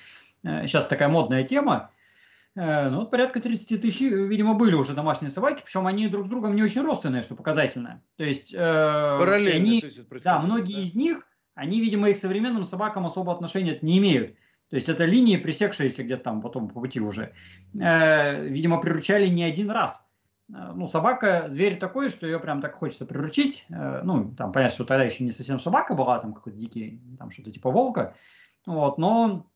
Сейчас 0.42 0.87
такая 0.87 1.11
модная 1.11 1.45
тема. 1.45 1.90
Э, 2.55 2.88
ну, 2.88 3.01
вот 3.01 3.11
порядка 3.11 3.38
30 3.38 3.83
тысяч, 3.83 4.01
видимо, 4.01 4.55
были 4.55 4.75
уже 4.75 4.95
домашние 4.95 5.31
собаки, 5.31 5.61
причем 5.62 5.87
они 5.87 6.09
друг 6.09 6.27
с 6.27 6.31
другом 6.31 6.57
не 6.57 6.62
очень 6.62 6.81
родственные, 6.83 7.23
что 7.23 7.35
показательно. 7.35 8.03
То 8.16 8.25
есть, 8.25 8.55
э, 8.55 8.57
Параллельно, 8.57 9.57
они, 9.57 9.81
то 9.83 9.87
есть 9.88 10.25
да, 10.25 10.38
многие 10.40 10.77
да. 10.77 10.81
из 10.81 10.95
них, 10.95 11.29
они, 11.55 11.83
видимо, 11.83 12.09
и 12.09 12.14
к 12.14 12.16
современным 12.16 12.64
собакам 12.64 13.05
особо 13.05 13.33
отношения 13.33 13.79
не 13.83 13.99
имеют. 13.99 14.37
То 14.71 14.77
есть 14.77 14.88
это 14.88 15.05
линии, 15.05 15.37
пресекшиеся 15.37 16.03
где-то 16.03 16.25
там 16.25 16.40
потом 16.40 16.69
по 16.69 16.81
пути 16.81 16.99
уже. 16.99 17.35
Э, 17.79 18.47
видимо, 18.47 18.81
приручали 18.81 19.27
не 19.27 19.45
один 19.45 19.71
раз. 19.71 20.06
Э, 20.53 20.73
ну, 20.75 20.89
собака, 20.89 21.47
зверь 21.49 21.79
такой, 21.79 22.09
что 22.09 22.27
ее 22.27 22.39
прям 22.39 22.61
так 22.61 22.75
хочется 22.75 23.07
приручить. 23.07 23.67
Э, 23.69 24.03
ну, 24.03 24.35
там 24.35 24.53
понятно, 24.53 24.75
что 24.75 24.85
тогда 24.85 25.05
еще 25.05 25.25
не 25.25 25.33
совсем 25.33 25.59
собака 25.59 25.95
была, 25.95 26.19
там 26.19 26.35
какой-то 26.35 26.59
дикий, 26.59 27.01
там 27.19 27.31
что-то 27.31 27.51
типа 27.51 27.71
волка. 27.71 28.15
Вот, 28.67 28.99
но 28.99 29.47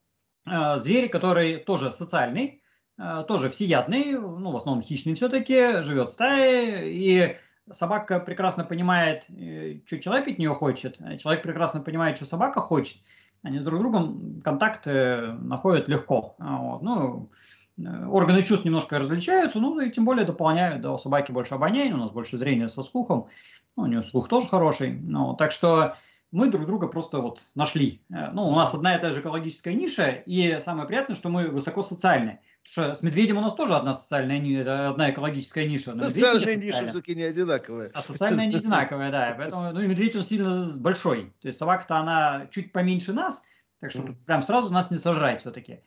э, 0.45 0.79
зверь, 0.79 1.09
который 1.09 1.57
тоже 1.57 1.91
социальный, 1.91 2.61
э, 2.97 3.23
тоже 3.27 3.49
всеядный, 3.49 4.13
ну, 4.13 4.51
в 4.51 4.57
основном 4.57 4.83
хищный 4.83 5.15
все-таки, 5.15 5.81
живет 5.81 6.09
в 6.09 6.13
стае, 6.13 6.93
и 6.93 7.37
собака 7.71 8.19
прекрасно 8.19 8.63
понимает, 8.63 9.25
э, 9.29 9.79
что 9.85 9.99
человек 9.99 10.27
от 10.27 10.37
нее 10.37 10.53
хочет, 10.53 10.97
человек 11.19 11.43
прекрасно 11.43 11.81
понимает, 11.81 12.17
что 12.17 12.25
собака 12.25 12.61
хочет. 12.61 13.01
Они 13.43 13.59
друг 13.59 13.79
с 13.79 13.81
другом 13.81 14.39
контакты 14.43 15.33
находят 15.33 15.87
легко. 15.87 16.35
Вот, 16.37 16.83
ну, 16.83 17.31
Э, 17.31 17.60
органы 18.09 18.43
чувств 18.43 18.65
немножко 18.65 18.99
различаются, 18.99 19.59
ну 19.59 19.79
и 19.79 19.91
тем 19.91 20.05
более 20.05 20.25
дополняют, 20.25 20.81
да, 20.81 20.93
у 20.93 20.97
собаки 20.97 21.31
больше 21.31 21.55
обоняния, 21.55 21.93
у 21.93 21.97
нас 21.97 22.11
больше 22.11 22.37
зрения 22.37 22.69
со 22.69 22.83
слухом, 22.83 23.27
ну, 23.75 23.83
у 23.83 23.85
нее 23.85 24.03
слух 24.03 24.27
тоже 24.27 24.47
хороший, 24.47 24.93
ну, 24.93 25.35
так 25.35 25.51
что 25.51 25.95
мы 26.31 26.49
друг 26.49 26.65
друга 26.65 26.87
просто 26.87 27.19
вот 27.19 27.41
нашли. 27.55 28.01
Э, 28.09 28.31
ну, 28.31 28.47
у 28.47 28.55
нас 28.55 28.73
одна 28.73 28.95
и 28.95 29.01
та 29.01 29.11
же 29.11 29.19
экологическая 29.19 29.73
ниша, 29.73 30.09
и 30.09 30.59
самое 30.61 30.87
приятное, 30.87 31.15
что 31.15 31.29
мы 31.29 31.49
высоко 31.49 31.83
социальны. 31.83 32.39
Что 32.63 32.95
с 32.95 33.01
медведем 33.01 33.37
у 33.37 33.41
нас 33.41 33.53
тоже 33.55 33.75
одна 33.75 33.93
социальная, 33.93 34.89
одна 34.89 35.11
экологическая 35.11 35.67
ниша. 35.67 35.93
Но 35.93 36.09
социальная 36.09 36.55
ниша 36.55 36.87
все-таки 36.87 37.15
не 37.15 37.23
одинаковая. 37.23 37.91
А 37.93 38.01
социальная 38.01 38.45
не 38.45 38.55
одинаковая, 38.55 39.11
да. 39.11 39.33
Поэтому, 39.37 39.71
ну 39.71 39.81
и 39.81 39.87
медведь 39.87 40.15
он 40.15 40.23
сильно 40.23 40.71
большой. 40.77 41.33
То 41.41 41.47
есть 41.47 41.57
собака-то 41.57 41.97
она 41.97 42.47
чуть 42.51 42.71
поменьше 42.71 43.13
нас, 43.13 43.41
так 43.79 43.91
что 43.91 44.03
прям 44.25 44.41
сразу 44.41 44.71
нас 44.71 44.91
не 44.91 44.99
сожрать 44.99 45.41
все-таки. 45.41 45.81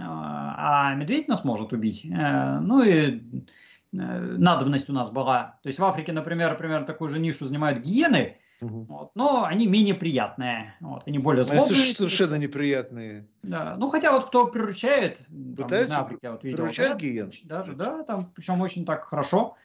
А, 0.00 0.90
а 0.90 0.94
медведь 0.94 1.28
нас 1.28 1.44
может 1.44 1.72
убить. 1.72 2.06
Э, 2.06 2.58
ну 2.60 2.82
и 2.82 3.16
э, 3.16 3.18
надобность 3.92 4.88
у 4.88 4.92
нас 4.92 5.10
была. 5.10 5.58
То 5.62 5.68
есть 5.68 5.78
в 5.78 5.84
Африке, 5.84 6.12
например, 6.12 6.56
примерно 6.56 6.86
такую 6.86 7.10
же 7.10 7.18
нишу 7.18 7.46
занимают 7.46 7.80
гиены. 7.80 8.38
Угу. 8.60 8.84
Вот. 8.84 9.10
Но 9.14 9.44
они 9.44 9.66
менее 9.66 9.94
приятные. 9.94 10.74
Вот. 10.80 11.02
Они 11.06 11.18
более 11.18 11.44
злобные. 11.44 11.94
Совершенно 11.94 12.36
неприятные. 12.36 13.28
Да. 13.42 13.76
Ну, 13.76 13.88
хотя 13.90 14.12
вот 14.12 14.26
кто 14.26 14.46
приручает, 14.46 15.18
Пытаются 15.56 15.94
там, 15.94 16.04
Африке, 16.04 16.30
вот 16.30 16.44
видел, 16.44 16.58
приручать 16.58 17.00
гиен? 17.00 17.32
Даже, 17.44 17.74
да, 17.74 18.02
там, 18.04 18.30
причем 18.34 18.60
очень 18.60 18.84
так 18.84 19.04
хорошо. 19.04 19.56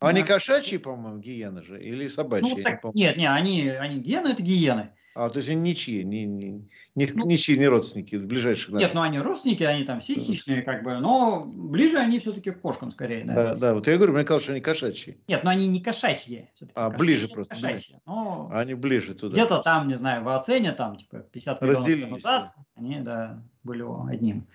Они 0.00 0.20
да. 0.20 0.26
кошачьи, 0.26 0.78
по-моему, 0.78 1.18
гиены 1.18 1.62
же, 1.62 1.82
или 1.82 2.08
собачьи? 2.08 2.56
Ну, 2.56 2.62
так, 2.62 2.84
не 2.94 3.02
нет, 3.02 3.16
нет, 3.16 3.32
они, 3.32 3.68
они 3.68 3.98
гиены, 3.98 4.28
это 4.28 4.42
гиены. 4.42 4.90
А, 5.18 5.30
то 5.30 5.38
есть 5.38 5.48
они 5.48 5.60
ничьи, 5.60 6.04
не, 6.04 6.26
не, 6.26 6.70
не, 6.94 7.08
ну, 7.12 7.26
ничьи, 7.26 7.58
не 7.58 7.66
родственники, 7.66 8.14
ближайших 8.14 8.68
наших. 8.68 8.86
Нет, 8.86 8.94
ну 8.94 9.02
они 9.02 9.18
родственники, 9.18 9.64
они 9.64 9.82
там 9.82 9.98
все 9.98 10.14
хищные, 10.14 10.62
как 10.62 10.84
бы, 10.84 10.96
но 11.00 11.44
ближе 11.44 11.98
они 11.98 12.20
все-таки 12.20 12.52
к 12.52 12.60
кошкам 12.60 12.92
скорее. 12.92 13.24
Да, 13.24 13.34
да, 13.34 13.54
да 13.56 13.74
вот 13.74 13.88
я 13.88 13.96
говорю, 13.96 14.12
мне 14.12 14.22
казалось, 14.22 14.44
что 14.44 14.52
они 14.52 14.60
кошачьи. 14.60 15.18
Нет, 15.26 15.42
но 15.42 15.50
они 15.50 15.66
не 15.66 15.80
кошачьи. 15.80 16.48
А, 16.76 16.84
кошачьи, 16.84 16.98
ближе 17.00 17.28
просто. 17.28 17.52
Кошачьи, 17.52 17.96
но 18.06 18.46
они 18.52 18.74
ближе 18.74 19.14
туда. 19.16 19.32
Где-то 19.32 19.58
там, 19.58 19.88
не 19.88 19.96
знаю, 19.96 20.22
в 20.22 20.28
оцене, 20.28 20.70
там, 20.70 20.96
типа, 20.96 21.18
50 21.32 21.62
миллионов 21.62 22.10
назад, 22.10 22.54
они, 22.76 23.00
да, 23.00 23.42
были 23.64 23.84
одним. 24.12 24.46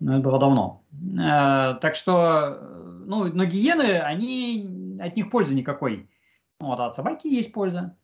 Но 0.00 0.18
это 0.18 0.22
было 0.22 0.38
давно. 0.38 0.82
Э, 0.92 1.78
так 1.80 1.94
что, 1.94 2.58
ну, 3.06 3.24
но 3.32 3.44
гиены, 3.46 4.00
они, 4.00 4.98
от 5.00 5.16
них 5.16 5.30
пользы 5.30 5.54
никакой 5.54 6.06
вот, 6.60 6.80
а 6.80 6.86
от 6.86 6.94
собаки 6.94 7.28
есть 7.28 7.52
польза. 7.52 7.96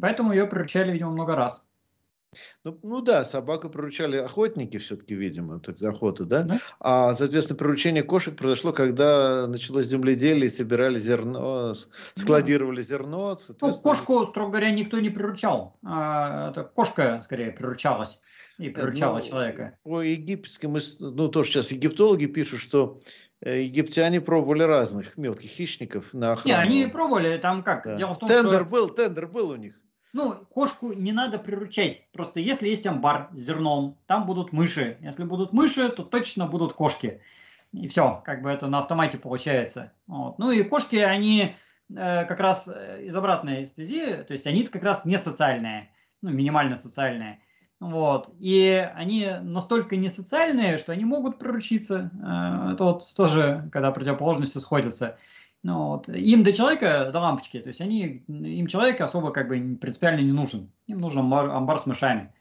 Поэтому 0.00 0.32
ее 0.32 0.46
приручали, 0.46 0.92
видимо, 0.92 1.12
много 1.12 1.34
раз. 1.34 1.66
Ну, 2.64 2.78
ну 2.82 3.02
да, 3.02 3.24
собаку 3.24 3.68
приручали 3.68 4.16
охотники 4.16 4.78
все-таки, 4.78 5.14
видимо, 5.14 5.60
охоты, 5.82 6.24
да? 6.24 6.42
да? 6.44 6.60
А, 6.80 7.12
соответственно, 7.14 7.58
приручение 7.58 8.02
кошек 8.02 8.34
произошло, 8.36 8.72
когда 8.72 9.46
началось 9.46 9.86
земледелие, 9.86 10.50
собирали 10.50 10.98
зерно, 10.98 11.74
складировали 12.16 12.78
да. 12.78 12.82
зерно. 12.82 13.38
Ну, 13.60 13.72
кошку, 13.74 14.24
строго 14.24 14.50
говоря, 14.50 14.70
никто 14.70 14.98
не 14.98 15.10
приручал. 15.10 15.76
А, 15.84 16.50
это 16.50 16.64
кошка, 16.64 17.20
скорее, 17.22 17.50
приручалась 17.50 18.22
и 18.58 18.70
приручала 18.70 19.18
ну, 19.18 19.26
человека. 19.26 19.78
По 19.82 20.00
египетским, 20.00 20.78
ну, 21.00 21.28
тоже 21.28 21.50
сейчас 21.50 21.70
египтологи 21.70 22.26
пишут, 22.26 22.60
что 22.60 23.02
Э, 23.31 23.31
египтяне 23.44 24.20
пробовали 24.20 24.62
разных 24.62 25.16
мелких 25.16 25.50
хищников 25.50 26.12
на 26.14 26.32
охрану. 26.32 26.56
Не, 26.56 26.62
они 26.62 26.86
пробовали, 26.86 27.36
там 27.38 27.62
как? 27.62 27.84
Да. 27.84 27.96
Дело 27.96 28.14
в 28.14 28.18
том, 28.18 28.28
тендер 28.28 28.60
что... 28.60 28.64
был, 28.64 28.88
тендер 28.88 29.26
был 29.26 29.50
у 29.50 29.56
них. 29.56 29.78
Ну, 30.12 30.34
кошку 30.50 30.92
не 30.92 31.12
надо 31.12 31.38
приручать. 31.38 32.06
Просто 32.12 32.38
если 32.38 32.68
есть 32.68 32.86
амбар 32.86 33.30
с 33.32 33.38
зерном, 33.38 33.98
там 34.06 34.26
будут 34.26 34.52
мыши. 34.52 34.98
Если 35.00 35.24
будут 35.24 35.52
мыши, 35.52 35.88
то 35.88 36.02
точно 36.02 36.46
будут 36.46 36.74
кошки. 36.74 37.20
И 37.72 37.88
все, 37.88 38.22
как 38.24 38.42
бы 38.42 38.50
это 38.50 38.66
на 38.66 38.80
автомате 38.80 39.16
получается. 39.16 39.92
Вот. 40.06 40.38
Ну 40.38 40.50
и 40.50 40.62
кошки, 40.62 40.96
они 40.96 41.54
э, 41.90 42.24
как 42.26 42.38
раз 42.40 42.68
э, 42.68 43.04
из 43.04 43.16
обратной 43.16 43.66
стези, 43.66 44.22
то 44.24 44.34
есть 44.34 44.46
они 44.46 44.64
как 44.64 44.82
раз 44.82 45.06
не 45.06 45.16
социальные, 45.16 45.88
ну, 46.20 46.30
минимально 46.30 46.76
социальные. 46.76 47.40
Вот. 47.82 48.28
И 48.38 48.88
они 48.94 49.28
настолько 49.42 49.96
несоциальные, 49.96 50.78
что 50.78 50.92
они 50.92 51.04
могут 51.04 51.40
приручиться. 51.40 52.12
Э, 52.22 52.74
это 52.74 52.84
вот 52.84 53.04
тоже, 53.16 53.68
когда 53.72 53.90
противоположности 53.90 54.58
сходятся. 54.58 55.18
Ну, 55.64 55.88
вот. 55.88 56.08
Им 56.08 56.44
до 56.44 56.52
человека, 56.52 57.10
до 57.12 57.18
лампочки, 57.18 57.58
то 57.58 57.70
есть 57.70 57.80
они, 57.80 58.22
им 58.28 58.68
человек 58.68 59.00
особо 59.00 59.32
как 59.32 59.48
бы 59.48 59.76
принципиально 59.80 60.20
не 60.20 60.30
нужен. 60.30 60.70
Им 60.86 61.00
нужен 61.00 61.22
амбар, 61.22 61.50
амбар 61.50 61.80
с 61.80 61.86
мышами. 61.86 62.32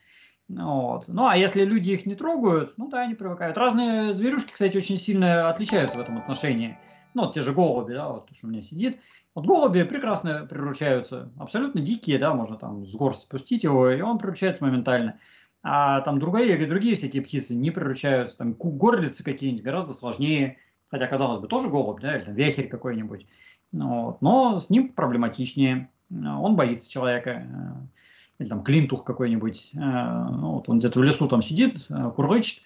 Вот. 0.47 1.07
Ну, 1.07 1.25
а 1.25 1.35
если 1.35 1.65
люди 1.65 1.89
их 1.89 2.05
не 2.05 2.13
трогают, 2.13 2.77
ну 2.77 2.87
да, 2.87 3.01
они 3.01 3.15
привыкают. 3.15 3.57
Разные 3.57 4.13
зверюшки, 4.13 4.51
кстати, 4.51 4.77
очень 4.77 4.97
сильно 4.97 5.49
отличаются 5.49 5.97
в 5.97 6.01
этом 6.01 6.19
отношении. 6.19 6.77
Ну, 7.15 7.23
вот 7.23 7.33
те 7.33 7.41
же 7.41 7.51
голуби, 7.51 7.93
да, 7.93 8.09
вот 8.09 8.29
что 8.37 8.45
у 8.45 8.51
меня 8.51 8.61
сидит. 8.61 8.99
Вот 9.33 9.45
голуби 9.45 9.83
прекрасно 9.83 10.45
приручаются, 10.45 11.31
абсолютно 11.37 11.79
дикие, 11.79 12.19
да, 12.19 12.33
можно 12.33 12.57
там 12.57 12.85
с 12.85 12.93
гор 12.93 13.15
спустить 13.15 13.63
его, 13.63 13.89
и 13.89 14.01
он 14.01 14.17
приручается 14.17 14.63
моментально. 14.63 15.19
А 15.63 16.01
там 16.01 16.19
другие, 16.19 16.55
или 16.57 16.65
другие 16.65 16.95
всякие 16.95 17.21
птицы 17.21 17.55
не 17.55 17.71
приручаются, 17.71 18.37
там 18.37 18.53
горлицы 18.53 19.23
какие-нибудь 19.23 19.63
гораздо 19.63 19.93
сложнее, 19.93 20.57
хотя, 20.89 21.07
казалось 21.07 21.39
бы, 21.39 21.47
тоже 21.47 21.69
голубь, 21.69 22.01
да, 22.01 22.17
или 22.17 22.25
там 22.25 22.33
вехерь 22.33 22.67
какой-нибудь. 22.67 23.25
Ну 23.71 24.05
вот. 24.05 24.21
Но 24.21 24.59
с 24.59 24.69
ним 24.69 24.89
проблематичнее, 24.89 25.89
он 26.09 26.55
боится 26.55 26.89
человека, 26.89 27.47
э, 27.47 28.39
или 28.39 28.49
там 28.49 28.63
клинтух 28.63 29.05
какой-нибудь, 29.05 29.71
э, 29.73 29.77
ну, 29.77 30.55
вот 30.55 30.67
он 30.67 30.79
где-то 30.79 30.99
в 30.99 31.03
лесу 31.03 31.29
там 31.29 31.41
сидит, 31.41 31.85
э, 31.89 32.11
курлычет, 32.13 32.63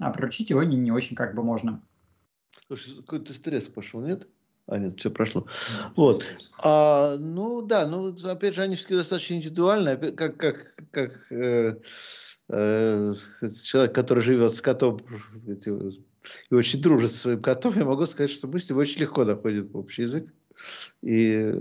а 0.00 0.10
приручить 0.10 0.50
его 0.50 0.62
не, 0.64 0.76
не 0.76 0.90
очень 0.90 1.14
как 1.14 1.36
бы 1.36 1.44
можно. 1.44 1.80
Слушай, 2.66 2.96
какой-то 2.96 3.32
стресс 3.32 3.64
пошел, 3.64 4.00
нет? 4.00 4.26
А 4.70 4.78
нет, 4.78 5.00
все 5.00 5.10
прошло. 5.10 5.46
Вот. 5.96 6.24
А, 6.62 7.16
ну 7.18 7.60
да, 7.60 7.88
ну 7.88 8.14
опять 8.24 8.54
же, 8.54 8.62
они 8.62 8.76
все 8.76 8.96
достаточно 8.96 9.34
индивидуальны, 9.34 9.96
как, 10.12 10.36
как, 10.36 10.74
как 10.92 11.32
э, 11.32 11.74
э, 12.48 13.14
человек, 13.64 13.94
который 13.94 14.22
живет 14.22 14.54
с 14.54 14.60
котом 14.60 15.00
и 16.50 16.54
очень 16.54 16.80
дружит 16.80 17.10
со 17.10 17.18
своим 17.18 17.42
котом, 17.42 17.76
я 17.76 17.84
могу 17.84 18.06
сказать, 18.06 18.30
что 18.30 18.46
мы 18.46 18.60
с 18.60 18.68
ним 18.68 18.78
очень 18.78 19.00
легко 19.00 19.24
находим 19.24 19.70
общий 19.74 20.02
язык. 20.02 20.32
И 21.02 21.52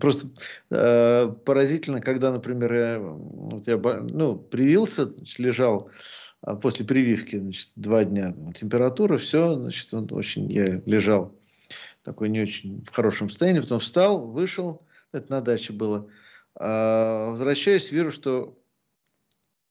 просто 0.00 0.28
э, 0.70 1.34
поразительно, 1.44 2.00
когда, 2.00 2.30
например, 2.30 2.72
я, 2.74 3.00
вот 3.00 3.66
я 3.66 3.78
ну, 3.78 4.36
привился, 4.36 5.06
значит, 5.06 5.38
лежал 5.40 5.90
а 6.42 6.54
после 6.54 6.84
прививки, 6.84 7.36
значит, 7.36 7.70
два 7.74 8.04
дня 8.04 8.34
температура, 8.54 9.16
все, 9.16 9.54
значит, 9.54 9.92
он 9.94 10.06
очень, 10.12 10.52
я 10.52 10.82
лежал 10.84 11.34
такой 12.04 12.28
не 12.28 12.42
очень 12.42 12.84
в 12.84 12.92
хорошем 12.92 13.30
состоянии, 13.30 13.60
потом 13.60 13.80
встал, 13.80 14.30
вышел, 14.30 14.86
это 15.10 15.30
на 15.30 15.40
даче 15.40 15.72
было, 15.72 16.08
а, 16.54 17.30
возвращаясь, 17.30 17.90
вижу, 17.90 18.12
что 18.12 18.58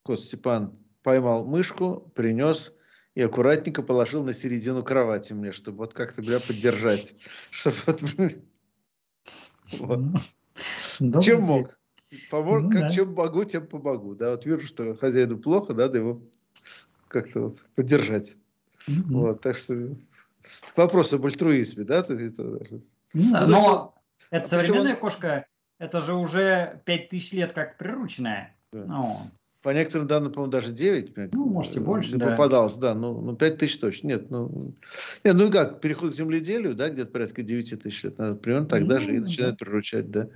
кот 0.02 0.20
Степан 0.22 0.78
поймал 1.04 1.46
мышку, 1.46 2.12
принес 2.16 2.74
и 3.16 3.22
аккуратненько 3.22 3.84
положил 3.84 4.24
на 4.24 4.34
середину 4.34 4.84
кровати 4.84 5.34
мне, 5.34 5.52
чтобы 5.52 5.80
вот 5.80 5.94
как-то 5.94 6.22
меня 6.22 6.40
поддержать. 6.40 7.14
Чтобы 7.52 7.76
вот, 7.86 8.02
вот. 11.00 11.24
Чем 11.24 11.42
мог? 11.42 11.80
Помог, 12.30 12.62
ну, 12.64 12.72
как 12.72 12.82
да. 12.82 12.90
чем 12.90 13.14
могу, 13.14 13.44
тем 13.44 13.66
помогу. 13.68 14.16
Да, 14.16 14.32
вот 14.32 14.46
вижу, 14.46 14.68
что 14.68 14.96
хозяину 14.96 15.38
плохо, 15.38 15.74
надо 15.74 15.98
его 16.00 16.22
как-то 17.08 17.42
вот 17.42 17.64
поддержать. 17.76 18.36
Угу. 18.88 19.20
Вот, 19.20 19.42
так 19.42 19.58
что 19.58 19.96
вопрос 20.76 21.14
об 21.14 21.26
альтруизме, 21.26 21.84
да? 21.84 22.00
Это, 22.00 22.14
ну, 23.14 23.48
но 23.48 23.96
это 24.30 24.48
современная 24.48 24.96
кошка, 24.96 25.46
это 25.80 26.02
же 26.02 26.14
уже 26.14 26.82
5000 26.86 27.32
лет 27.34 27.54
как 27.54 27.78
прирученная. 27.78 28.56
Ну, 28.72 29.20
по 29.64 29.70
некоторым 29.70 30.08
данным, 30.08 30.32
по-моему, 30.34 30.52
даже 30.52 30.74
9. 30.74 31.34
Ну, 31.34 31.46
можете 31.46 31.80
больше, 31.80 32.18
да. 32.18 32.32
Попадалось, 32.32 32.76
да, 32.76 32.94
ну, 32.94 33.22
ну 33.22 33.36
5 33.36 33.58
тысяч 33.58 33.78
точно. 33.78 34.08
Нет, 34.08 34.30
ну, 34.30 34.76
нет, 35.24 35.36
ну 35.36 35.50
как, 35.50 35.80
переход 35.80 36.12
к 36.12 36.16
земледелию, 36.16 36.76
да, 36.76 36.90
где-то 36.90 37.12
порядка 37.12 37.44
9 37.44 37.82
тысяч 37.82 38.04
лет, 38.04 38.18
надо, 38.18 38.36
примерно 38.36 38.68
тогда 38.68 38.96
ну, 38.96 39.02
же 39.02 39.16
и 39.16 39.20
начинают 39.20 39.58
да. 39.58 39.66
приручать, 39.66 40.12
да. 40.12 40.28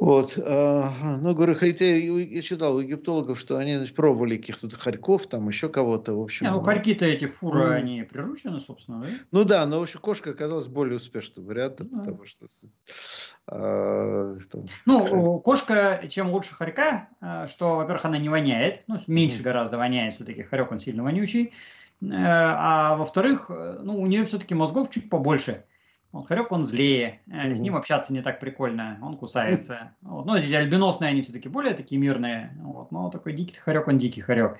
Вот. 0.00 0.38
А, 0.38 0.90
ну, 1.20 1.34
говорю, 1.34 1.54
хотя 1.54 1.84
я 1.84 2.40
читал 2.40 2.76
у 2.76 2.80
египтологов, 2.80 3.38
что 3.38 3.58
они 3.58 3.76
значит, 3.76 3.94
пробовали 3.94 4.38
каких-то 4.38 4.70
хорьков, 4.78 5.26
там 5.26 5.46
еще 5.46 5.68
кого-то, 5.68 6.14
в 6.14 6.22
общем. 6.22 6.46
Ну, 6.46 6.60
хорьки-то 6.60 7.04
эти 7.04 7.26
фуры, 7.26 7.66
ну, 7.66 7.74
они 7.74 8.02
приручены, 8.04 8.60
собственно, 8.60 9.02
да? 9.02 9.08
Ну 9.30 9.44
да, 9.44 9.66
но 9.66 9.78
в 9.78 9.82
общем 9.82 10.00
кошка 10.00 10.30
оказалась 10.30 10.68
более 10.68 10.96
успешным 10.96 11.44
вариантом, 11.44 11.88
да. 11.90 11.98
потому 11.98 12.24
что... 12.24 12.46
А, 13.46 14.38
там, 14.50 14.66
ну, 14.86 15.38
кошка, 15.40 16.02
чем 16.08 16.30
лучше 16.30 16.54
хорька, 16.54 17.10
а, 17.20 17.46
что, 17.46 17.76
во-первых, 17.76 18.06
она 18.06 18.16
не 18.16 18.30
воняет, 18.30 18.84
ну, 18.86 18.96
меньше 19.06 19.42
гораздо 19.42 19.76
воняет, 19.76 20.14
все-таки 20.14 20.42
хорек, 20.42 20.72
он 20.72 20.80
сильно 20.80 21.02
вонючий, 21.02 21.52
э, 22.00 22.06
а 22.10 22.96
во-вторых, 22.96 23.50
э, 23.50 23.80
ну, 23.82 24.00
у 24.00 24.06
нее 24.06 24.24
все-таки 24.24 24.54
мозгов 24.54 24.88
чуть 24.90 25.10
побольше. 25.10 25.64
Вот, 26.12 26.26
хорек, 26.26 26.50
он 26.50 26.64
злее, 26.64 27.20
mm-hmm. 27.28 27.54
с 27.54 27.60
ним 27.60 27.76
общаться 27.76 28.12
не 28.12 28.20
так 28.20 28.40
прикольно, 28.40 28.98
он 29.00 29.16
кусается. 29.16 29.92
Mm-hmm. 30.02 30.08
Вот. 30.08 30.26
Ну, 30.26 30.38
здесь 30.38 30.54
альбиносные, 30.54 31.10
они 31.10 31.22
все-таки 31.22 31.48
более 31.48 31.74
такие 31.74 32.00
мирные, 32.00 32.52
вот. 32.60 32.90
но 32.90 33.10
такой 33.10 33.32
дикий 33.32 33.56
хорек, 33.56 33.86
он 33.86 33.98
дикий 33.98 34.20
хорек. 34.20 34.58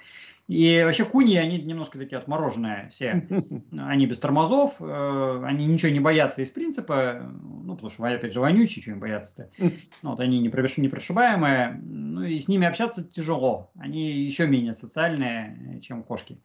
И 0.50 0.82
вообще 0.84 1.04
куни, 1.04 1.36
они 1.36 1.58
немножко 1.58 1.96
такие 1.96 2.18
отмороженные 2.18 2.88
все. 2.90 3.24
Они 3.78 4.06
без 4.06 4.18
тормозов, 4.18 4.78
э, 4.80 5.44
они 5.46 5.64
ничего 5.64 5.92
не 5.92 6.00
боятся 6.00 6.42
из 6.42 6.50
принципа, 6.50 7.30
ну, 7.64 7.74
потому 7.74 7.88
что, 7.88 8.04
опять 8.04 8.32
же, 8.32 8.40
вонючие, 8.40 8.82
чего 8.82 8.94
им 8.94 9.00
бояться-то. 9.00 9.48
Ну, 9.58 9.70
вот 10.10 10.18
они 10.18 10.40
непрошибаемые, 10.40 11.80
ну, 11.80 12.24
и 12.24 12.36
с 12.36 12.48
ними 12.48 12.66
общаться 12.66 13.04
тяжело. 13.04 13.70
Они 13.78 14.10
еще 14.10 14.48
менее 14.48 14.74
социальные, 14.74 15.80
чем 15.82 16.02
кошки. 16.02 16.40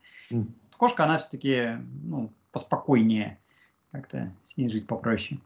Кошка, 0.77 1.05
она 1.05 1.17
все-таки, 1.17 1.79
ну, 2.03 2.31
поспокойнее 2.51 3.39
как-то 3.95 4.31
с 4.45 4.57
ней 4.57 4.69
жить 4.69 4.87
попроще. 4.87 5.39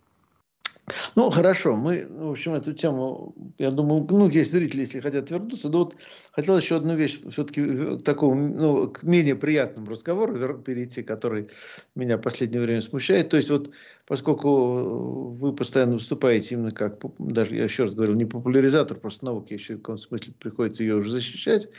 Ну, 1.15 1.29
хорошо, 1.29 1.75
мы, 1.75 2.07
в 2.09 2.31
общем, 2.31 2.55
эту 2.55 2.73
тему, 2.73 3.35
я 3.59 3.69
думаю, 3.69 4.07
ну, 4.09 4.27
есть 4.27 4.51
зрители, 4.51 4.81
если 4.81 5.01
хотят 5.01 5.29
вернуться, 5.29 5.69
но 5.69 5.79
вот 5.79 5.95
хотел 6.31 6.57
еще 6.57 6.77
одну 6.77 6.95
вещь, 6.95 7.21
все-таки 7.29 7.62
э, 7.62 7.97
к 7.97 8.03
такому, 8.03 8.35
ну, 8.35 8.88
к 8.89 9.03
менее 9.03 9.35
приятному 9.35 9.91
разговору 9.91 10.57
перейти, 10.57 11.03
который 11.03 11.49
меня 11.93 12.17
в 12.17 12.21
последнее 12.21 12.62
время 12.62 12.81
смущает. 12.81 13.29
То 13.29 13.38
есть, 13.38 13.51
вот, 13.51 13.69
поскольку 14.07 15.29
вы 15.29 15.53
постоянно 15.53 15.93
выступаете 15.93 16.55
именно 16.55 16.71
как, 16.71 16.99
даже 17.19 17.55
я 17.55 17.65
еще 17.65 17.83
раз 17.83 17.93
говорил, 17.93 18.15
не 18.15 18.25
популяризатор 18.25 18.97
просто 18.97 19.25
науки, 19.25 19.53
еще 19.53 19.75
в 19.75 19.81
каком 19.81 19.99
смысле 19.99 20.33
приходится 20.39 20.81
ее 20.81 20.95
уже 20.95 21.12
защищать, 21.12 21.69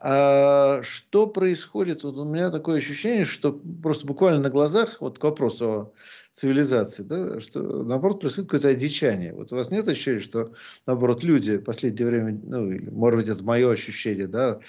а 0.00 0.80
что 0.82 1.26
происходит? 1.26 2.04
Вот 2.04 2.16
у 2.16 2.24
меня 2.24 2.50
такое 2.50 2.78
ощущение, 2.78 3.24
что 3.24 3.60
просто 3.82 4.06
буквально 4.06 4.40
на 4.40 4.50
глазах, 4.50 5.00
вот 5.00 5.18
к 5.18 5.24
вопросу 5.24 5.66
о 5.66 5.92
цивилизации, 6.32 7.02
да, 7.02 7.40
что 7.40 7.60
наоборот 7.82 8.20
происходит 8.20 8.48
какое-то 8.48 8.68
одичание. 8.68 9.34
Вот 9.34 9.52
у 9.52 9.56
вас 9.56 9.72
нет 9.72 9.88
ощущения, 9.88 10.20
что 10.20 10.52
наоборот 10.86 11.24
люди 11.24 11.56
в 11.56 11.64
последнее 11.64 12.06
время, 12.06 12.40
ну, 12.44 12.70
или, 12.70 12.88
может 12.90 13.18
быть, 13.18 13.28
это 13.28 13.42
мое 13.42 13.72
ощущение, 13.72 14.28
да, 14.28 14.60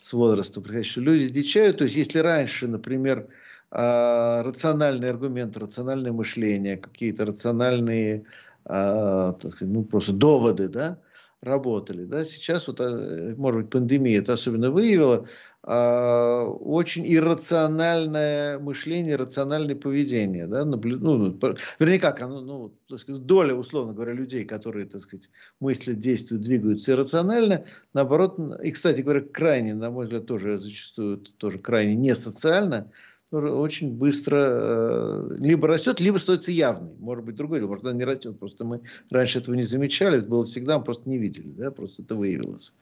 с 0.00 0.12
возрастом, 0.14 0.64
что 0.82 1.00
люди 1.02 1.28
дичают. 1.28 1.78
То 1.78 1.84
есть, 1.84 1.96
если 1.96 2.20
раньше, 2.20 2.66
например, 2.66 3.28
а, 3.70 4.42
рациональный 4.42 5.10
аргумент, 5.10 5.58
рациональное 5.58 6.12
мышление, 6.12 6.78
какие-то 6.78 7.26
рациональные, 7.26 8.24
а, 8.64 9.32
так 9.34 9.52
сказать, 9.52 9.74
ну, 9.74 9.84
просто 9.84 10.12
доводы, 10.12 10.68
да, 10.68 10.98
работали. 11.42 12.04
Да? 12.04 12.24
Сейчас, 12.24 12.68
вот, 12.68 12.80
э, 12.80 13.34
может 13.36 13.62
быть, 13.62 13.70
пандемия 13.70 14.20
это 14.20 14.34
особенно 14.34 14.70
выявила, 14.70 15.26
э, 15.62 16.42
очень 16.42 17.10
иррациональное 17.12 18.58
мышление, 18.58 19.16
рациональное 19.16 19.74
поведение. 19.74 20.46
Да? 20.46 20.64
Наблю... 20.64 20.98
Ну, 20.98 21.38
вернее, 21.78 21.98
как, 21.98 22.20
оно, 22.20 22.40
ну, 22.42 22.74
так 22.88 23.00
сказать, 23.00 23.24
доля, 23.24 23.54
условно 23.54 23.94
говоря, 23.94 24.12
людей, 24.12 24.44
которые, 24.44 24.86
так 24.86 25.02
сказать, 25.02 25.30
мыслят, 25.60 25.98
действуют, 25.98 26.42
двигаются 26.42 26.92
иррационально, 26.92 27.64
наоборот, 27.94 28.38
и, 28.62 28.70
кстати 28.70 29.00
говоря, 29.00 29.22
крайне, 29.22 29.74
на 29.74 29.90
мой 29.90 30.04
взгляд, 30.04 30.26
тоже 30.26 30.58
зачастую 30.58 31.18
тоже 31.38 31.58
крайне 31.58 31.94
не 31.94 32.14
социально, 32.14 32.90
очень 33.30 33.92
быстро 33.92 34.38
э, 34.42 35.36
либо 35.38 35.68
растет, 35.68 36.00
либо 36.00 36.18
становится 36.18 36.50
явной. 36.50 36.92
Может 36.98 37.24
быть, 37.24 37.36
другой, 37.36 37.60
может, 37.60 37.84
она 37.84 37.92
не 37.92 38.04
растет. 38.04 38.38
Просто 38.38 38.64
мы 38.64 38.80
раньше 39.10 39.38
этого 39.38 39.54
не 39.54 39.62
замечали, 39.62 40.18
это 40.18 40.28
было 40.28 40.44
всегда, 40.44 40.78
мы 40.78 40.84
просто 40.84 41.08
не 41.08 41.18
видели, 41.18 41.48
да, 41.48 41.70
просто 41.70 42.02
это 42.02 42.14
выявилось. 42.14 42.74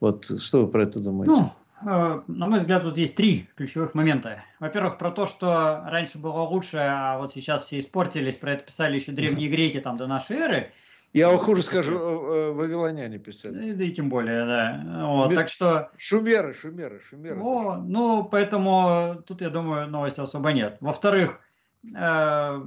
Вот 0.00 0.30
что 0.40 0.64
вы 0.64 0.68
про 0.68 0.82
это 0.84 1.00
думаете? 1.00 1.32
Ну, 1.32 1.50
э, 1.90 2.20
на 2.26 2.46
мой 2.46 2.58
взгляд, 2.58 2.82
тут 2.82 2.98
есть 2.98 3.16
три 3.16 3.48
ключевых 3.56 3.94
момента. 3.94 4.42
Во-первых, 4.60 4.98
про 4.98 5.10
то, 5.10 5.26
что 5.26 5.82
раньше 5.86 6.18
было 6.18 6.42
лучше, 6.42 6.76
а 6.78 7.18
вот 7.18 7.32
сейчас 7.32 7.64
все 7.64 7.78
испортились, 7.78 8.36
про 8.36 8.52
это 8.52 8.64
писали 8.64 8.96
еще 8.96 9.12
древние 9.12 9.48
греки 9.48 9.80
там 9.80 9.96
до 9.96 10.06
нашей 10.06 10.36
эры. 10.36 10.72
Я 11.16 11.30
вам 11.30 11.38
хуже 11.38 11.62
скажу, 11.62 11.96
э, 11.96 11.98
э, 11.98 12.52
вавилоняне 12.52 13.18
писали. 13.18 13.72
Да 13.72 13.84
и 13.84 13.90
тем 13.90 14.10
более, 14.10 14.44
да. 14.44 15.06
Вот, 15.06 15.34
так 15.34 15.48
что... 15.48 15.90
Шумеры, 15.96 16.52
шумеры, 16.52 17.00
шумеры. 17.08 17.40
О, 17.40 17.76
ну, 17.76 18.22
поэтому 18.24 19.22
тут, 19.26 19.40
я 19.40 19.48
думаю, 19.48 19.88
новости 19.88 20.20
особо 20.20 20.52
нет. 20.52 20.76
Во-вторых, 20.80 21.40
э, 21.84 22.62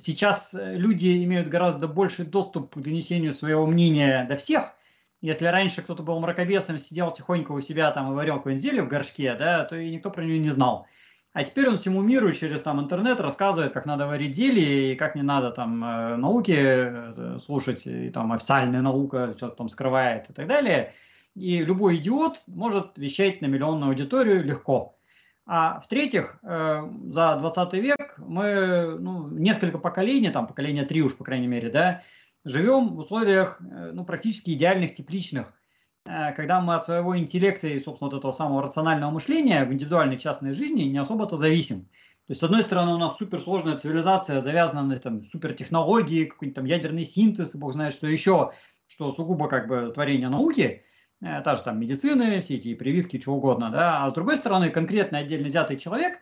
сейчас 0.00 0.54
люди 0.54 1.24
имеют 1.24 1.48
гораздо 1.48 1.88
больший 1.88 2.26
доступ 2.26 2.76
к 2.76 2.78
донесению 2.78 3.34
своего 3.34 3.66
мнения 3.66 4.24
до 4.28 4.36
всех. 4.36 4.72
Если 5.20 5.46
раньше 5.46 5.82
кто-то 5.82 6.04
был 6.04 6.20
мракобесом, 6.20 6.78
сидел 6.78 7.10
тихонько 7.10 7.50
у 7.50 7.60
себя 7.60 7.90
там 7.90 8.12
и 8.12 8.14
варил 8.14 8.36
какое-нибудь 8.36 8.62
зелье 8.62 8.82
в 8.82 8.88
горшке, 8.88 9.34
да, 9.34 9.64
то 9.64 9.74
и 9.74 9.90
никто 9.90 10.10
про 10.12 10.22
него 10.22 10.38
не 10.38 10.50
знал. 10.50 10.86
А 11.32 11.44
теперь 11.44 11.68
он 11.68 11.76
всему 11.76 12.02
миру 12.02 12.32
через 12.32 12.62
там 12.62 12.80
интернет 12.80 13.20
рассказывает, 13.20 13.72
как 13.72 13.86
надо 13.86 14.06
варить 14.08 14.34
зелье 14.34 14.92
и 14.92 14.96
как 14.96 15.14
не 15.14 15.22
надо 15.22 15.52
там 15.52 15.84
э, 15.84 16.16
науки 16.16 16.56
э, 16.56 17.38
слушать, 17.38 17.86
и 17.86 18.08
там 18.08 18.32
официальная 18.32 18.82
наука 18.82 19.34
что-то 19.36 19.54
там 19.54 19.68
скрывает 19.68 20.28
и 20.28 20.32
так 20.32 20.48
далее. 20.48 20.92
И 21.36 21.62
любой 21.64 21.96
идиот 21.96 22.42
может 22.48 22.98
вещать 22.98 23.42
на 23.42 23.46
миллионную 23.46 23.90
аудиторию 23.90 24.42
легко. 24.42 24.98
А 25.46 25.80
в-третьих, 25.80 26.40
э, 26.42 26.82
за 27.12 27.36
20 27.36 27.72
век 27.74 28.14
мы 28.18 28.98
ну, 28.98 29.28
несколько 29.28 29.78
поколений, 29.78 30.30
там 30.30 30.48
поколение 30.48 30.84
три 30.84 31.00
уж, 31.00 31.16
по 31.16 31.22
крайней 31.22 31.46
мере, 31.46 31.70
да, 31.70 32.02
живем 32.44 32.96
в 32.96 32.98
условиях 32.98 33.60
ну, 33.60 34.04
практически 34.04 34.50
идеальных 34.50 34.94
тепличных 34.94 35.52
Э, 35.52 35.59
когда 36.04 36.60
мы 36.60 36.74
от 36.74 36.84
своего 36.84 37.16
интеллекта 37.16 37.68
и, 37.68 37.78
собственно, 37.78 38.10
вот 38.10 38.18
этого 38.18 38.32
самого 38.32 38.62
рационального 38.62 39.10
мышления 39.10 39.64
в 39.64 39.72
индивидуальной 39.72 40.18
частной 40.18 40.54
жизни 40.54 40.82
не 40.82 40.98
особо-то 40.98 41.36
зависим. 41.36 41.88
То 42.30 42.32
есть, 42.32 42.42
с 42.42 42.44
одной 42.44 42.62
стороны, 42.62 42.94
у 42.94 42.96
нас 42.96 43.16
суперсложная 43.16 43.76
цивилизация, 43.76 44.40
завязана 44.40 44.84
на 44.84 45.00
там, 45.00 45.26
супертехнологии, 45.26 46.26
какой-нибудь 46.26 46.54
там 46.54 46.64
ядерный 46.64 47.04
синтез, 47.04 47.56
бог 47.56 47.72
знает 47.72 47.92
что 47.92 48.06
еще, 48.06 48.52
что 48.86 49.10
сугубо 49.10 49.48
как 49.48 49.66
бы 49.66 49.90
творение 49.92 50.28
науки, 50.28 50.84
э, 51.20 51.42
та 51.42 51.56
же 51.56 51.64
там 51.64 51.80
медицины, 51.80 52.40
все 52.40 52.54
эти 52.54 52.72
прививки, 52.74 53.18
чего 53.18 53.36
угодно, 53.38 53.70
да, 53.70 54.04
а 54.04 54.10
с 54.10 54.12
другой 54.12 54.36
стороны, 54.36 54.70
конкретно 54.70 55.18
отдельно 55.18 55.48
взятый 55.48 55.76
человек, 55.76 56.20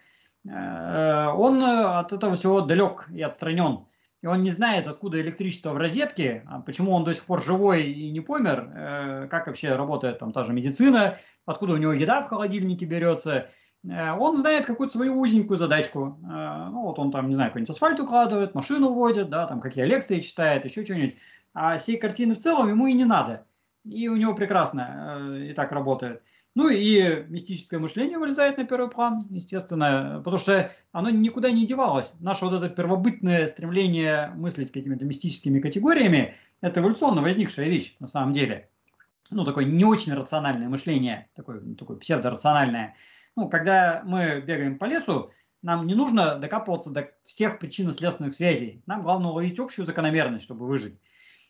э, 0.48 1.26
он 1.26 1.62
от 1.62 2.10
этого 2.14 2.36
всего 2.36 2.62
далек 2.62 3.06
и 3.12 3.20
отстранен 3.20 3.84
и 4.20 4.26
он 4.26 4.42
не 4.42 4.50
знает, 4.50 4.88
откуда 4.88 5.20
электричество 5.20 5.72
в 5.72 5.76
розетке, 5.76 6.44
а 6.48 6.61
почему 6.61 6.92
он 6.92 7.04
до 7.04 7.14
сих 7.14 7.24
пор 7.24 7.42
живой 7.42 7.85
и 7.85 8.11
не 8.11 8.20
помер, 8.20 8.70
э, 8.74 9.28
как 9.31 9.46
вообще 9.46 9.76
работает 9.76 10.18
там 10.18 10.33
та 10.33 10.42
же 10.42 10.52
медицина, 10.52 11.18
откуда 11.46 11.74
у 11.74 11.76
него 11.76 11.92
еда 11.92 12.22
в 12.22 12.28
холодильнике 12.28 12.85
берется. 12.85 13.48
Э, 13.88 14.12
он 14.18 14.38
знает 14.38 14.66
какую-то 14.66 14.94
свою 14.94 15.20
узенькую 15.20 15.57
задачку. 15.57 16.18
Э, 16.24 16.68
ну, 16.70 16.83
вот 16.83 16.98
он 16.98 17.12
там, 17.12 17.28
не 17.28 17.35
знаю, 17.35 17.50
какой-нибудь 17.50 17.70
асфальт 17.70 18.00
укладывает, 18.00 18.57
машину 18.57 18.92
водит, 18.92 19.31
да, 19.31 19.46
там 19.46 19.61
какие 19.61 19.85
лекции 19.85 20.18
читает, 20.18 20.64
еще 20.64 20.85
что-нибудь. 20.85 21.16
А 21.54 21.78
всей 21.78 21.96
картины 21.96 22.35
в 22.35 22.38
целом 22.38 22.68
ему 22.68 22.88
и 22.88 22.94
не 22.94 23.04
надо. 23.04 23.46
И 23.85 24.09
у 24.09 24.16
него 24.16 24.35
прекрасно 24.35 25.38
и 25.48 25.52
так 25.52 25.70
работает. 25.70 26.22
Ну 26.59 26.68
и 26.71 27.25
мистическое 27.29 27.79
мышление 27.79 28.18
вылезает 28.18 28.59
на 28.59 28.64
первый 28.64 28.90
план, 28.90 29.25
естественно, 29.31 30.21
потому 30.25 30.38
что 30.38 30.73
оно 30.90 31.09
никуда 31.09 31.53
не 31.53 31.64
девалось. 31.64 32.14
Наше 32.18 32.47
вот 32.47 32.53
это 32.53 32.68
первобытное 32.68 33.47
стремление 33.47 34.33
мыслить 34.35 34.73
какими-то 34.73 35.05
мистическими 35.05 35.61
категориями– 35.61 36.35
это 36.61 36.81
эволюционно 36.81 37.23
возникшая 37.23 37.68
вещь 37.68 37.94
на 38.01 38.09
самом 38.09 38.33
деле. 38.33 38.68
Ну, 39.31 39.44
такое 39.44 39.66
не 39.66 39.85
очень 39.85 40.14
рациональное 40.14 40.68
мышление, 40.68 41.29
такое, 41.37 41.61
такое 41.77 41.97
псевдорациональное. 41.97 42.97
Ну, 43.37 43.49
когда 43.49 44.03
мы 44.05 44.40
бегаем 44.44 44.79
по 44.79 44.87
лесу, 44.87 45.31
нам 45.62 45.87
не 45.87 45.94
нужно 45.94 46.40
докапываться 46.40 46.90
до 46.90 47.09
всех 47.25 47.61
причинно-следственных 47.61 48.35
связей. 48.35 48.83
Нам 48.87 49.05
главное 49.05 49.31
уловить 49.31 49.61
общую 49.61 49.87
закономерность, 49.87 50.42
чтобы 50.42 50.66
выжить. 50.66 50.99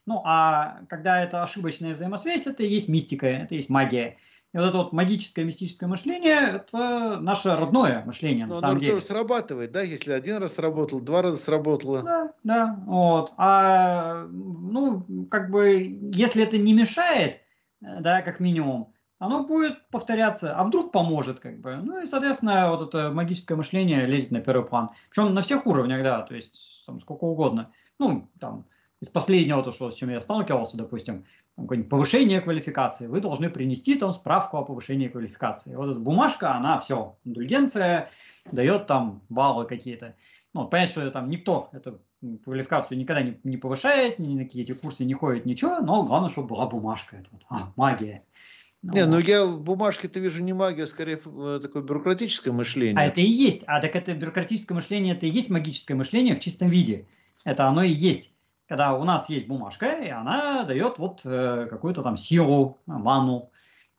Ну, 0.04 0.20
а 0.26 0.80
когда 0.90 1.22
это 1.22 1.42
ошибочная 1.42 1.94
взаимосвязь, 1.94 2.46
это 2.46 2.62
и 2.62 2.68
есть 2.68 2.88
мистика, 2.88 3.26
это 3.26 3.54
и 3.54 3.56
есть 3.56 3.70
магия. 3.70 4.18
И 4.54 4.56
вот 4.56 4.64
это 4.66 4.78
вот 4.78 4.92
магическое, 4.92 5.44
мистическое 5.44 5.88
мышление– 5.88 6.38
это 6.54 7.18
наше 7.20 7.54
родное 7.54 8.02
мышление, 8.06 8.46
на 8.46 8.54
Но 8.54 8.60
самом 8.60 8.80
деле. 8.80 9.00
срабатывает, 9.00 9.72
да? 9.72 9.82
Если 9.82 10.10
один 10.12 10.38
раз 10.38 10.54
сработал, 10.54 11.00
два 11.00 11.20
раза 11.20 11.36
сработало. 11.36 12.02
Да, 12.02 12.32
да, 12.44 12.82
вот. 12.86 13.32
А, 13.36 14.26
ну, 14.30 15.04
как 15.30 15.50
бы, 15.50 15.98
если 16.12 16.42
это 16.44 16.56
не 16.56 16.72
мешает, 16.72 17.40
да, 17.80 18.22
как 18.22 18.40
минимум, 18.40 18.94
оно 19.18 19.44
будет 19.44 19.86
повторяться, 19.90 20.54
а 20.56 20.64
вдруг 20.64 20.92
поможет, 20.92 21.40
как 21.40 21.60
бы. 21.60 21.76
Ну 21.76 22.00
и, 22.00 22.06
соответственно, 22.06 22.70
вот 22.70 22.88
это 22.88 23.10
магическое 23.10 23.54
мышление 23.56 24.06
лезет 24.06 24.30
на 24.30 24.40
первый 24.40 24.64
план. 24.64 24.90
Причем 25.10 25.34
на 25.34 25.42
всех 25.42 25.66
уровнях, 25.66 26.02
да, 26.02 26.22
то 26.22 26.34
есть 26.34 26.84
там 26.86 27.00
сколько 27.00 27.24
угодно. 27.24 27.70
Ну, 27.98 28.30
там, 28.40 28.64
из 29.00 29.08
последнего, 29.08 29.62
то, 29.62 29.70
что, 29.70 29.90
с 29.90 29.94
чем 29.94 30.10
я 30.10 30.20
сталкивался, 30.20 30.76
допустим, 30.76 31.24
повышение 31.88 32.40
квалификации, 32.40 33.06
вы 33.06 33.20
должны 33.20 33.48
принести 33.48 33.94
там 33.96 34.12
справку 34.12 34.56
о 34.56 34.64
повышении 34.64 35.08
квалификации. 35.08 35.74
Вот 35.74 35.90
эта 35.90 36.00
бумажка, 36.00 36.54
она 36.54 36.80
все, 36.80 37.16
индульгенция, 37.24 38.10
дает 38.50 38.86
там 38.86 39.22
баллы 39.28 39.66
какие-то. 39.66 40.14
Ну, 40.54 40.66
понятно, 40.66 40.92
что 40.92 41.10
там 41.10 41.28
никто 41.28 41.68
эту 41.72 42.00
квалификацию 42.44 42.98
никогда 42.98 43.22
не, 43.22 43.38
не 43.44 43.56
повышает, 43.56 44.18
ни 44.18 44.34
на 44.34 44.44
какие 44.44 44.62
эти 44.62 44.72
курсы 44.72 45.04
не 45.04 45.14
ходит, 45.14 45.46
ничего, 45.46 45.78
но 45.80 46.02
главное, 46.02 46.30
чтобы 46.30 46.48
была 46.48 46.66
бумажка. 46.66 47.16
Это 47.16 47.28
вот, 47.30 47.42
а, 47.50 47.72
магия. 47.76 48.24
Ну, 48.82 48.92
не, 48.92 49.06
ну 49.06 49.18
я 49.18 49.44
в 49.44 49.60
бумажке-то 49.60 50.18
вижу 50.20 50.42
не 50.42 50.52
магию, 50.52 50.84
а 50.84 50.88
скорее 50.88 51.20
э, 51.24 51.60
такое 51.60 51.82
бюрократическое 51.82 52.52
мышление. 52.52 52.96
А 52.96 53.06
это 53.06 53.20
и 53.20 53.26
есть. 53.26 53.64
А 53.66 53.80
так 53.80 53.94
это 53.94 54.14
бюрократическое 54.14 54.74
мышление, 54.74 55.14
это 55.14 55.26
и 55.26 55.30
есть 55.30 55.50
магическое 55.50 55.94
мышление 55.94 56.34
в 56.34 56.40
чистом 56.40 56.68
виде. 56.68 57.06
Это 57.44 57.66
оно 57.66 57.82
и 57.82 57.90
есть 57.90 58.32
когда 58.68 58.94
у 58.94 59.04
нас 59.04 59.28
есть 59.30 59.48
бумажка, 59.48 59.86
и 59.86 60.08
она 60.08 60.64
дает 60.64 60.98
вот 60.98 61.22
э, 61.24 61.66
какую-то 61.70 62.02
там 62.02 62.16
силу, 62.16 62.78
ману. 62.86 63.50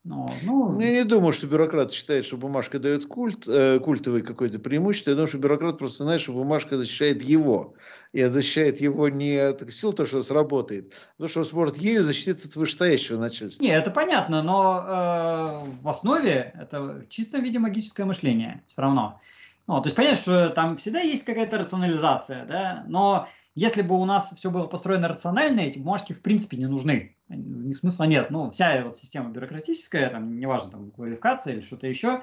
Ну, 0.02 0.30
ну, 0.42 0.80
я 0.80 0.90
не 0.92 1.04
думаю, 1.04 1.32
что 1.32 1.46
бюрократ 1.46 1.92
считает, 1.92 2.24
что 2.24 2.38
бумажка 2.38 2.78
дает 2.78 3.04
культ, 3.04 3.46
э, 3.46 3.80
культовый 3.80 4.22
какое-то 4.22 4.58
преимущество. 4.58 5.10
Я 5.10 5.16
думаю, 5.16 5.28
что 5.28 5.36
бюрократ 5.36 5.76
просто 5.76 6.04
знает, 6.04 6.22
что 6.22 6.32
бумажка 6.32 6.78
защищает 6.78 7.22
его. 7.22 7.74
И 8.12 8.24
защищает 8.24 8.80
его 8.80 9.10
не 9.10 9.36
от 9.36 9.70
сил, 9.70 9.92
то, 9.92 10.06
что 10.06 10.22
сработает, 10.22 10.94
а 11.18 11.22
то, 11.22 11.28
что 11.28 11.40
он 11.40 11.46
сможет 11.46 11.76
ею 11.76 12.02
защититься 12.04 12.48
от 12.48 12.56
вышестоящего 12.56 13.18
начальства. 13.18 13.62
Не, 13.62 13.70
это 13.70 13.90
понятно, 13.90 14.42
но 14.42 15.64
э, 15.66 15.82
в 15.82 15.88
основе 15.88 16.54
это 16.58 16.80
в 16.80 17.08
чистом 17.08 17.42
виде 17.42 17.58
магическое 17.58 18.04
мышление 18.04 18.64
все 18.68 18.80
равно. 18.80 19.20
Ну, 19.66 19.80
то 19.82 19.86
есть 19.86 19.96
понятно, 19.96 20.16
что 20.16 20.48
там 20.48 20.76
всегда 20.78 21.00
есть 21.00 21.24
какая-то 21.24 21.58
рационализация, 21.58 22.46
да, 22.46 22.84
но 22.88 23.28
если 23.54 23.82
бы 23.82 24.00
у 24.00 24.04
нас 24.04 24.32
все 24.36 24.50
было 24.50 24.66
построено 24.66 25.08
рационально, 25.08 25.60
эти 25.60 25.78
бумажки 25.78 26.12
в 26.12 26.22
принципе 26.22 26.56
не 26.56 26.66
нужны. 26.66 27.16
Ни 27.28 27.72
смысла 27.74 28.04
нет. 28.04 28.30
Ну, 28.30 28.50
вся 28.50 28.82
вот 28.84 28.96
система 28.96 29.30
бюрократическая, 29.30 30.10
там, 30.10 30.38
неважно, 30.38 30.70
там, 30.70 30.90
квалификация 30.90 31.54
или 31.54 31.60
что-то 31.60 31.86
еще, 31.86 32.22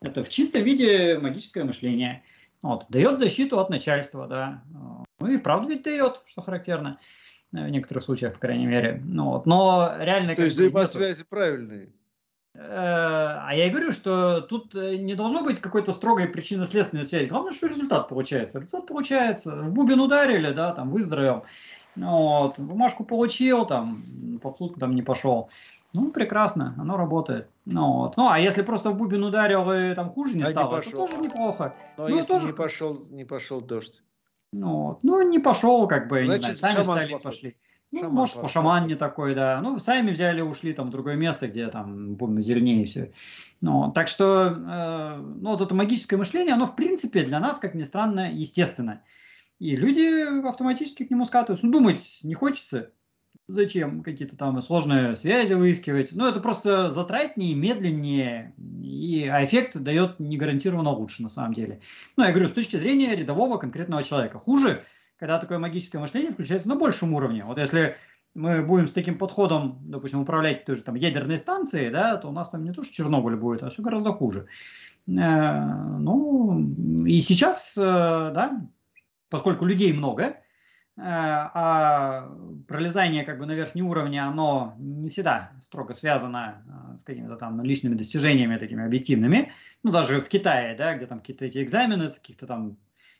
это 0.00 0.22
в 0.24 0.28
чистом 0.28 0.62
виде 0.62 1.18
магическое 1.18 1.64
мышление. 1.64 2.22
Вот, 2.62 2.86
дает 2.88 3.18
защиту 3.18 3.60
от 3.60 3.70
начальства, 3.70 4.26
да. 4.26 4.62
Ну 5.20 5.26
и 5.26 5.36
вправду 5.36 5.68
ведь 5.68 5.82
дает, 5.82 6.22
что 6.26 6.42
характерно 6.42 6.98
в 7.52 7.68
некоторых 7.68 8.04
случаях, 8.04 8.34
по 8.34 8.40
крайней 8.40 8.66
мере. 8.66 9.00
Ну, 9.04 9.30
вот. 9.30 9.46
Но 9.46 9.94
реально... 9.98 10.34
То 10.34 10.44
есть 10.44 10.56
взаимосвязи 10.56 11.24
правильные. 11.24 11.90
Э, 12.58 13.38
а 13.40 13.50
я 13.54 13.66
и 13.66 13.70
говорю, 13.70 13.92
что 13.92 14.40
тут 14.40 14.74
э, 14.74 14.96
не 14.96 15.14
должно 15.14 15.44
быть 15.44 15.60
какой-то 15.60 15.92
строгой 15.92 16.26
причинно-следственной 16.26 17.04
связи. 17.04 17.28
Главное, 17.28 17.52
что 17.52 17.68
результат 17.68 18.08
получается. 18.08 18.58
Результат 18.58 18.86
получается. 18.86 19.54
В 19.62 19.70
бубен 19.70 20.00
ударили, 20.00 20.52
да, 20.52 20.72
там 20.72 20.90
выздоровел. 20.90 21.44
Вот, 21.94 22.58
бумажку 22.58 23.04
получил, 23.04 23.64
там, 23.64 24.02
под 24.42 24.58
суд 24.58 24.76
там 24.78 24.94
не 24.94 25.02
пошел. 25.02 25.50
Ну, 25.92 26.10
прекрасно, 26.10 26.74
оно 26.78 26.96
работает. 26.96 27.48
Ну, 27.64 27.92
вот. 27.92 28.16
ну, 28.16 28.28
а 28.28 28.38
если 28.38 28.62
просто 28.62 28.90
в 28.90 28.96
бубен 28.96 29.22
ударил 29.24 29.70
и 29.72 29.94
там 29.94 30.10
хуже 30.10 30.36
не 30.36 30.42
а 30.42 30.50
стало, 30.50 30.76
не 30.76 30.82
то 30.82 30.90
тоже 30.90 31.16
неплохо. 31.18 31.74
А 31.96 32.08
ну, 32.08 32.16
если 32.16 32.28
тоже... 32.28 32.46
не 32.46 32.52
пошел, 32.52 33.00
не 33.10 33.24
пошел 33.24 33.60
дождь? 33.60 34.02
Ну, 34.52 34.82
вот. 34.82 34.98
ну, 35.02 35.22
не 35.22 35.38
пошел, 35.38 35.86
как 35.86 36.08
бы, 36.08 36.24
Значит, 36.24 36.50
не 36.50 36.56
знаю, 36.56 36.74
сами 36.74 36.84
стали 36.84 37.18
пошли. 37.18 37.56
Ну, 37.90 38.00
шаман 38.00 38.14
может, 38.14 38.40
по 38.40 38.48
шаман 38.48 38.86
не 38.86 38.96
такой, 38.96 39.34
да. 39.34 39.60
Ну, 39.62 39.78
сами 39.78 40.10
взяли, 40.10 40.42
ушли 40.42 40.74
там 40.74 40.88
в 40.88 40.90
другое 40.90 41.16
место, 41.16 41.48
где 41.48 41.68
там, 41.68 42.16
помню, 42.16 42.42
зеленее 42.42 42.84
все. 42.84 43.12
Ну, 43.62 43.90
так 43.92 44.08
что, 44.08 44.48
э, 44.48 45.16
ну, 45.16 45.50
вот 45.50 45.62
это 45.62 45.74
магическое 45.74 46.18
мышление, 46.18 46.54
оно, 46.54 46.66
в 46.66 46.76
принципе, 46.76 47.22
для 47.22 47.40
нас, 47.40 47.58
как 47.58 47.74
ни 47.74 47.84
странно, 47.84 48.30
естественно. 48.30 49.02
И 49.58 49.74
люди 49.74 50.46
автоматически 50.46 51.04
к 51.04 51.10
нему 51.10 51.24
скатываются. 51.24 51.66
Ну, 51.66 51.72
думать 51.72 52.20
не 52.22 52.34
хочется. 52.34 52.92
Зачем 53.48 54.02
какие-то 54.02 54.36
там 54.36 54.60
сложные 54.60 55.16
связи 55.16 55.54
выискивать? 55.54 56.10
Ну, 56.12 56.26
это 56.26 56.40
просто 56.40 56.90
затратнее, 56.90 57.54
медленнее, 57.54 58.52
и, 58.82 59.26
а 59.26 59.42
эффект 59.42 59.78
дает 59.78 60.20
не 60.20 60.36
гарантированно 60.36 60.90
лучше, 60.90 61.22
на 61.22 61.30
самом 61.30 61.54
деле. 61.54 61.80
Ну, 62.18 62.24
я 62.24 62.32
говорю, 62.32 62.48
с 62.48 62.52
точки 62.52 62.76
зрения 62.76 63.16
рядового 63.16 63.56
конкретного 63.56 64.04
человека. 64.04 64.38
Хуже– 64.38 64.84
когда 65.18 65.38
такое 65.38 65.58
магическое 65.58 65.98
мышление 65.98 66.32
включается 66.32 66.68
на 66.68 66.76
большем 66.76 67.12
уровне. 67.14 67.44
Вот 67.44 67.58
если 67.58 67.96
мы 68.34 68.62
будем 68.62 68.88
с 68.88 68.92
таким 68.92 69.18
подходом, 69.18 69.78
допустим, 69.82 70.20
управлять 70.20 70.64
той 70.64 70.76
же 70.76 70.82
там 70.82 70.94
ядерной 70.94 71.38
станцией, 71.38 71.90
да, 71.90 72.16
то 72.16 72.28
у 72.28 72.32
нас 72.32 72.50
там 72.50 72.62
не 72.62 72.72
то, 72.72 72.84
что 72.84 72.94
Чернобыль 72.94 73.36
будет, 73.36 73.62
а 73.62 73.70
все 73.70 73.82
гораздо 73.82 74.12
хуже. 74.12 74.46
Э, 75.08 75.64
ну, 75.98 76.60
и 77.04 77.18
сейчас, 77.20 77.76
э, 77.76 77.82
да, 77.82 78.60
поскольку 79.28 79.64
людей 79.64 79.92
много, 79.92 80.24
э, 80.24 80.34
а 80.96 82.30
пролезание 82.68 83.24
как 83.24 83.40
бы 83.40 83.46
на 83.46 83.52
верхний 83.52 83.82
уровень, 83.82 84.18
оно 84.18 84.74
не 84.78 85.08
всегда 85.08 85.52
строго 85.62 85.94
связано 85.94 86.62
с 86.96 87.02
какими-то 87.02 87.36
там 87.36 87.60
личными 87.62 87.94
достижениями 87.94 88.56
такими 88.58 88.84
объективными. 88.84 89.52
Ну, 89.82 89.90
даже 89.90 90.20
в 90.20 90.28
Китае, 90.28 90.76
да, 90.76 90.94
где 90.94 91.06
там 91.06 91.18
какие-то 91.18 91.46
эти 91.46 91.62
экзамены 91.62 92.10
с 92.10 92.14
каких-то 92.14 92.46
там 92.46 92.76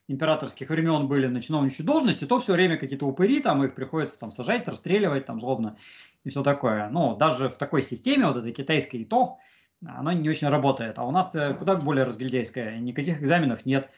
императорских 0.09 0.71
времен 0.71 1.07
были 1.07 1.27
на 1.27 1.41
чиновничьей 1.41 1.87
должности, 1.87 2.25
то 2.25 2.41
все 2.41 2.55
время 2.55 2.79
какие-то 2.79 3.07
упыри, 3.07 3.41
там 3.41 3.63
их 3.63 3.75
приходится 3.75 4.19
там 4.19 4.31
сажать, 4.31 4.67
расстреливать 4.67 5.27
там 5.27 5.41
злобно 5.41 5.77
и 6.25 6.31
все 6.31 6.43
такое. 6.43 6.89
Ну, 6.89 7.15
даже 7.17 7.51
в 7.51 7.57
такой 7.57 7.83
системе, 7.83 8.27
вот 8.27 8.39
этой 8.39 8.53
китайской 8.53 9.05
то, 9.05 9.39
оно 9.87 10.13
не 10.13 10.29
очень 10.29 10.49
работает. 10.49 10.99
А 10.99 11.05
у 11.05 11.11
нас 11.11 11.31
куда 11.59 11.77
более 11.77 12.05
разгильдейское, 12.05 12.79
никаких 12.79 13.23
экзаменов 13.23 13.65
нет. 13.67 13.91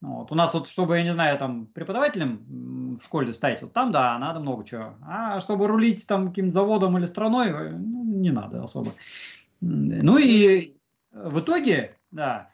Вот. 0.00 0.30
У 0.30 0.34
нас 0.34 0.52
вот, 0.52 0.68
чтобы, 0.68 0.98
я 0.98 1.02
не 1.02 1.14
знаю, 1.14 1.38
там, 1.38 1.66
преподавателем 1.66 2.96
в 2.96 3.02
школе 3.02 3.32
стать, 3.32 3.62
вот 3.62 3.72
там, 3.72 3.90
да, 3.90 4.18
надо 4.18 4.38
много 4.38 4.64
чего. 4.64 4.96
А 5.02 5.40
чтобы 5.40 5.66
рулить 5.66 6.06
там 6.06 6.28
каким-то 6.28 6.52
заводом 6.52 6.98
или 6.98 7.06
страной, 7.06 7.48
э, 7.48 7.70
ну, 7.70 8.04
не 8.04 8.30
надо 8.30 8.62
особо. 8.62 8.92
Ну 9.62 10.18
и 10.18 10.76
в 11.10 11.40
итоге, 11.40 11.96
да, 12.10 12.50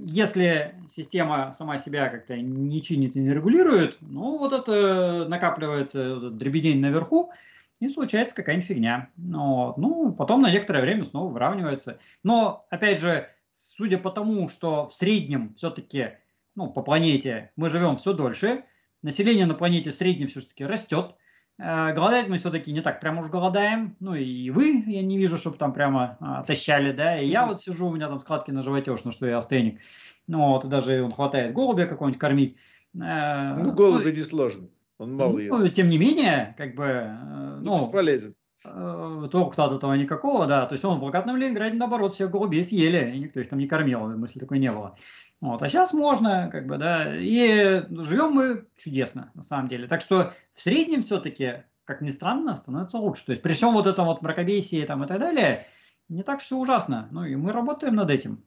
если 0.00 0.74
система 0.90 1.52
сама 1.56 1.78
себя 1.78 2.08
как-то 2.08 2.36
не 2.36 2.82
чинит 2.82 3.14
и 3.14 3.20
не 3.20 3.32
регулирует, 3.32 3.98
ну 4.00 4.38
вот 4.38 4.52
это 4.52 5.26
накапливается 5.28 6.16
вот 6.16 6.38
дребедень 6.38 6.80
наверху, 6.80 7.30
и 7.78 7.88
случается 7.88 8.34
какая-нибудь 8.34 8.68
фигня. 8.68 9.10
Вот. 9.16 9.76
Ну, 9.76 10.12
потом 10.12 10.42
на 10.42 10.50
некоторое 10.52 10.82
время 10.82 11.04
снова 11.04 11.32
выравнивается. 11.32 11.98
Но, 12.22 12.64
опять 12.70 13.00
же, 13.00 13.28
судя 13.54 13.98
по 13.98 14.10
тому, 14.10 14.48
что 14.48 14.88
в 14.88 14.92
среднем 14.92 15.54
все-таки 15.56 16.12
ну, 16.54 16.68
по 16.70 16.82
планете 16.82 17.50
мы 17.56 17.70
живем 17.70 17.96
все 17.96 18.12
дольше, 18.12 18.64
население 19.02 19.46
на 19.46 19.54
планете 19.54 19.90
в 19.90 19.96
среднем 19.96 20.28
все-таки 20.28 20.64
растет, 20.64 21.16
Э, 21.16 21.21
голодать 21.58 22.28
мы 22.28 22.38
все-таки 22.38 22.72
не 22.72 22.80
так 22.80 23.00
прям 23.00 23.18
уж 23.18 23.28
голодаем. 23.28 23.96
Ну 24.00 24.14
и 24.14 24.50
вы, 24.50 24.84
я 24.86 25.02
не 25.02 25.18
вижу, 25.18 25.36
чтобы 25.36 25.56
там 25.56 25.72
прямо 25.72 26.16
а, 26.20 26.42
тащали, 26.42 26.92
да. 26.92 27.20
И 27.20 27.28
я 27.28 27.46
вот 27.46 27.60
сижу, 27.60 27.86
у 27.88 27.94
меня 27.94 28.08
там 28.08 28.20
складки 28.20 28.50
на 28.50 28.62
животе 28.62 28.90
уж, 28.90 29.04
ну 29.04 29.12
что 29.12 29.26
я 29.26 29.38
астеник. 29.38 29.80
Ну 30.26 30.48
вот, 30.48 30.64
и 30.64 30.68
даже 30.68 31.02
он 31.02 31.12
хватает 31.12 31.52
голубя 31.52 31.86
какого-нибудь 31.86 32.20
кормить. 32.20 32.56
Э, 32.94 33.56
ну, 33.56 33.72
голубя 33.72 34.04
ну, 34.04 34.12
не 34.12 34.22
сложно. 34.22 34.68
Он 34.98 35.14
мало 35.14 35.32
ну, 35.32 35.64
ест. 35.64 35.74
Тем 35.74 35.88
не 35.88 35.98
менее, 35.98 36.54
как 36.56 36.74
бы... 36.74 36.84
Э, 36.84 37.60
ну, 37.62 37.86
бесполезен. 37.86 38.34
Толку-то 38.62 39.64
от 39.64 39.72
этого 39.72 39.94
никакого, 39.94 40.46
да. 40.46 40.66
То 40.66 40.74
есть 40.74 40.84
он 40.84 40.98
в 40.98 41.00
богатом 41.00 41.36
Ленинграде, 41.36 41.76
наоборот, 41.76 42.14
всех 42.14 42.30
голубей 42.30 42.62
съели, 42.62 43.12
и 43.12 43.18
никто 43.18 43.40
их 43.40 43.48
там 43.48 43.58
не 43.58 43.66
кормил, 43.66 44.06
мысли 44.16 44.38
такой 44.38 44.60
не 44.60 44.70
было. 44.70 44.96
Вот, 45.42 45.60
а 45.60 45.68
сейчас 45.68 45.92
можно, 45.92 46.48
как 46.52 46.68
бы, 46.68 46.78
да, 46.78 47.16
и 47.16 47.82
живем 47.90 48.30
мы 48.30 48.64
чудесно, 48.76 49.32
на 49.34 49.42
самом 49.42 49.66
деле. 49.66 49.88
Так 49.88 50.00
что 50.00 50.32
в 50.54 50.60
среднем 50.60 51.02
все-таки, 51.02 51.64
как 51.84 52.00
ни 52.00 52.10
странно, 52.10 52.54
становится 52.54 52.98
лучше. 52.98 53.26
То 53.26 53.32
есть 53.32 53.42
при 53.42 53.54
всем 53.54 53.72
вот 53.72 53.88
этом 53.88 54.06
вот 54.06 54.22
мракобесии 54.22 54.86
там 54.86 55.02
и 55.02 55.08
так 55.08 55.18
далее, 55.18 55.66
не 56.08 56.22
так 56.22 56.38
все 56.38 56.56
ужасно. 56.56 57.08
Ну 57.10 57.24
и 57.24 57.34
мы 57.34 57.50
работаем 57.50 57.96
над 57.96 58.10
этим. 58.10 58.44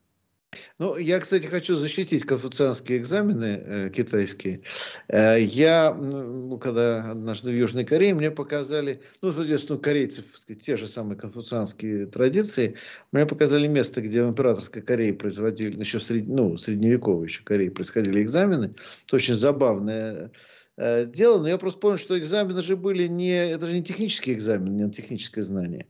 Ну, 0.78 0.96
я, 0.96 1.20
кстати, 1.20 1.46
хочу 1.46 1.76
защитить 1.76 2.24
конфуцианские 2.24 2.98
экзамены 2.98 3.62
э, 3.64 3.90
китайские. 3.90 4.62
Э, 5.08 5.40
я, 5.40 5.94
ну, 5.94 6.58
когда 6.58 7.12
однажды 7.12 7.50
в 7.50 7.54
Южной 7.54 7.84
Корее, 7.84 8.14
мне 8.14 8.30
показали, 8.30 9.00
ну, 9.22 9.32
соответственно, 9.32 9.78
корейцев, 9.78 10.24
сказать, 10.34 10.62
те 10.62 10.76
же 10.76 10.86
самые 10.86 11.18
конфуцианские 11.18 12.06
традиции, 12.06 12.74
мне 13.12 13.26
показали 13.26 13.66
место, 13.66 14.02
где 14.02 14.22
в 14.22 14.28
императорской 14.28 14.82
Корее 14.82 15.14
производили, 15.14 15.76
ну, 15.76 15.80
еще 15.80 16.00
сред, 16.00 16.28
ну, 16.28 16.58
средневековой 16.58 17.26
еще 17.26 17.42
Корее 17.42 17.70
происходили 17.70 18.22
экзамены. 18.22 18.74
Это 19.06 19.16
очень 19.16 19.34
забавное 19.34 20.30
э, 20.76 21.06
дело, 21.06 21.40
но 21.40 21.48
я 21.48 21.58
просто 21.58 21.80
понял, 21.80 21.98
что 21.98 22.18
экзамены 22.18 22.62
же 22.62 22.76
были 22.76 23.06
не, 23.06 23.50
это 23.50 23.66
же 23.66 23.72
не 23.72 23.82
технический 23.82 24.34
экзамен, 24.34 24.76
не 24.76 24.90
техническое 24.90 25.42
знание, 25.42 25.86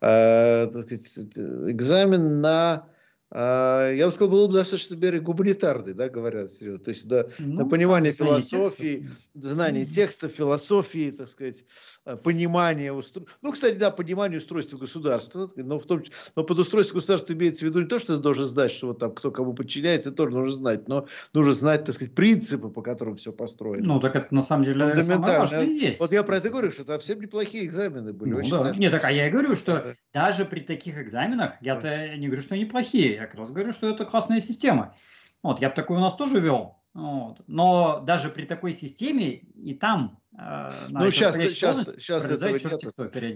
а, 0.00 0.68
так 0.68 0.82
сказать, 0.82 1.28
экзамен 1.68 2.40
на 2.40 2.88
я 3.30 4.06
бы 4.06 4.12
сказал, 4.12 4.28
был 4.30 4.48
бы 4.48 4.54
достаточно 4.54 4.94
берег 4.94 5.22
гуманитарный, 5.22 5.92
да, 5.92 6.08
говорят 6.08 6.50
серьезно. 6.50 6.84
То 6.84 6.90
есть 6.90 7.06
да, 7.06 7.26
ну, 7.38 7.64
на 7.64 7.68
понимание 7.68 8.12
философии, 8.12 9.00
текстов. 9.00 9.18
знание 9.34 9.84
текста, 9.84 10.28
философии, 10.28 11.10
так 11.10 11.28
сказать, 11.28 11.64
а, 12.06 12.16
понимание 12.16 12.90
устройства. 12.90 13.36
Ну, 13.42 13.52
кстати, 13.52 13.74
да, 13.74 13.90
понимание 13.90 14.38
устройства 14.38 14.78
государства, 14.78 15.50
но, 15.56 15.78
в 15.78 15.84
том, 15.84 16.02
но 16.36 16.44
под 16.44 16.58
устройство 16.60 16.94
государства 16.94 17.34
имеется 17.34 17.66
в 17.66 17.68
виду 17.68 17.80
не 17.80 17.86
то, 17.86 17.98
что 17.98 18.16
ты 18.16 18.22
должен 18.22 18.46
знать, 18.46 18.72
что 18.72 18.88
вот 18.88 18.98
там 18.98 19.14
кто 19.14 19.30
кому 19.30 19.52
подчиняется, 19.52 20.10
тоже 20.10 20.34
нужно 20.34 20.52
знать, 20.52 20.88
но 20.88 21.06
нужно 21.34 21.52
знать, 21.52 21.84
так 21.84 21.94
сказать, 21.94 22.14
принципы, 22.14 22.70
по 22.70 22.80
которым 22.80 23.16
все 23.16 23.30
построено. 23.30 23.86
Ну, 23.86 24.00
так 24.00 24.16
это 24.16 24.34
на 24.34 24.42
самом 24.42 24.64
деле 24.64 24.86
фундаментально. 24.86 25.64
есть. 25.64 26.00
Вот 26.00 26.12
я 26.12 26.22
про 26.22 26.38
это 26.38 26.48
говорю, 26.48 26.70
что 26.70 26.86
там 26.86 26.98
все 26.98 27.14
неплохие 27.14 27.66
экзамены 27.66 28.14
были. 28.14 28.30
Ну, 28.30 28.64
да. 28.64 28.74
Нет, 28.74 28.90
так 28.90 29.04
а 29.04 29.12
я 29.12 29.28
и 29.28 29.30
говорю, 29.30 29.54
что 29.54 29.94
даже 30.14 30.46
при 30.46 30.60
таких 30.60 30.98
экзаменах, 30.98 31.52
я-то 31.60 32.16
не 32.16 32.28
говорю, 32.28 32.42
что 32.42 32.54
они 32.54 32.64
плохие, 32.64 33.17
я 33.18 33.26
как 33.26 33.36
раз 33.36 33.50
говорю, 33.50 33.72
что 33.72 33.88
это 33.88 34.04
классная 34.04 34.40
система. 34.40 34.94
Вот, 35.42 35.60
я 35.60 35.68
бы 35.68 35.74
такой 35.74 35.96
у 35.96 36.00
нас 36.00 36.14
тоже 36.14 36.40
вел. 36.40 36.78
Вот. 36.94 37.36
Но 37.46 38.02
даже 38.04 38.28
при 38.28 38.44
такой 38.44 38.72
системе 38.72 39.30
и 39.30 39.74
там 39.74 40.18
э, 40.36 40.70
ну, 40.88 41.10
сейчас, 41.12 41.36
сейчас, 41.36 41.86
сейчас, 41.96 42.24
этого 42.24 42.48
нет. 42.50 42.80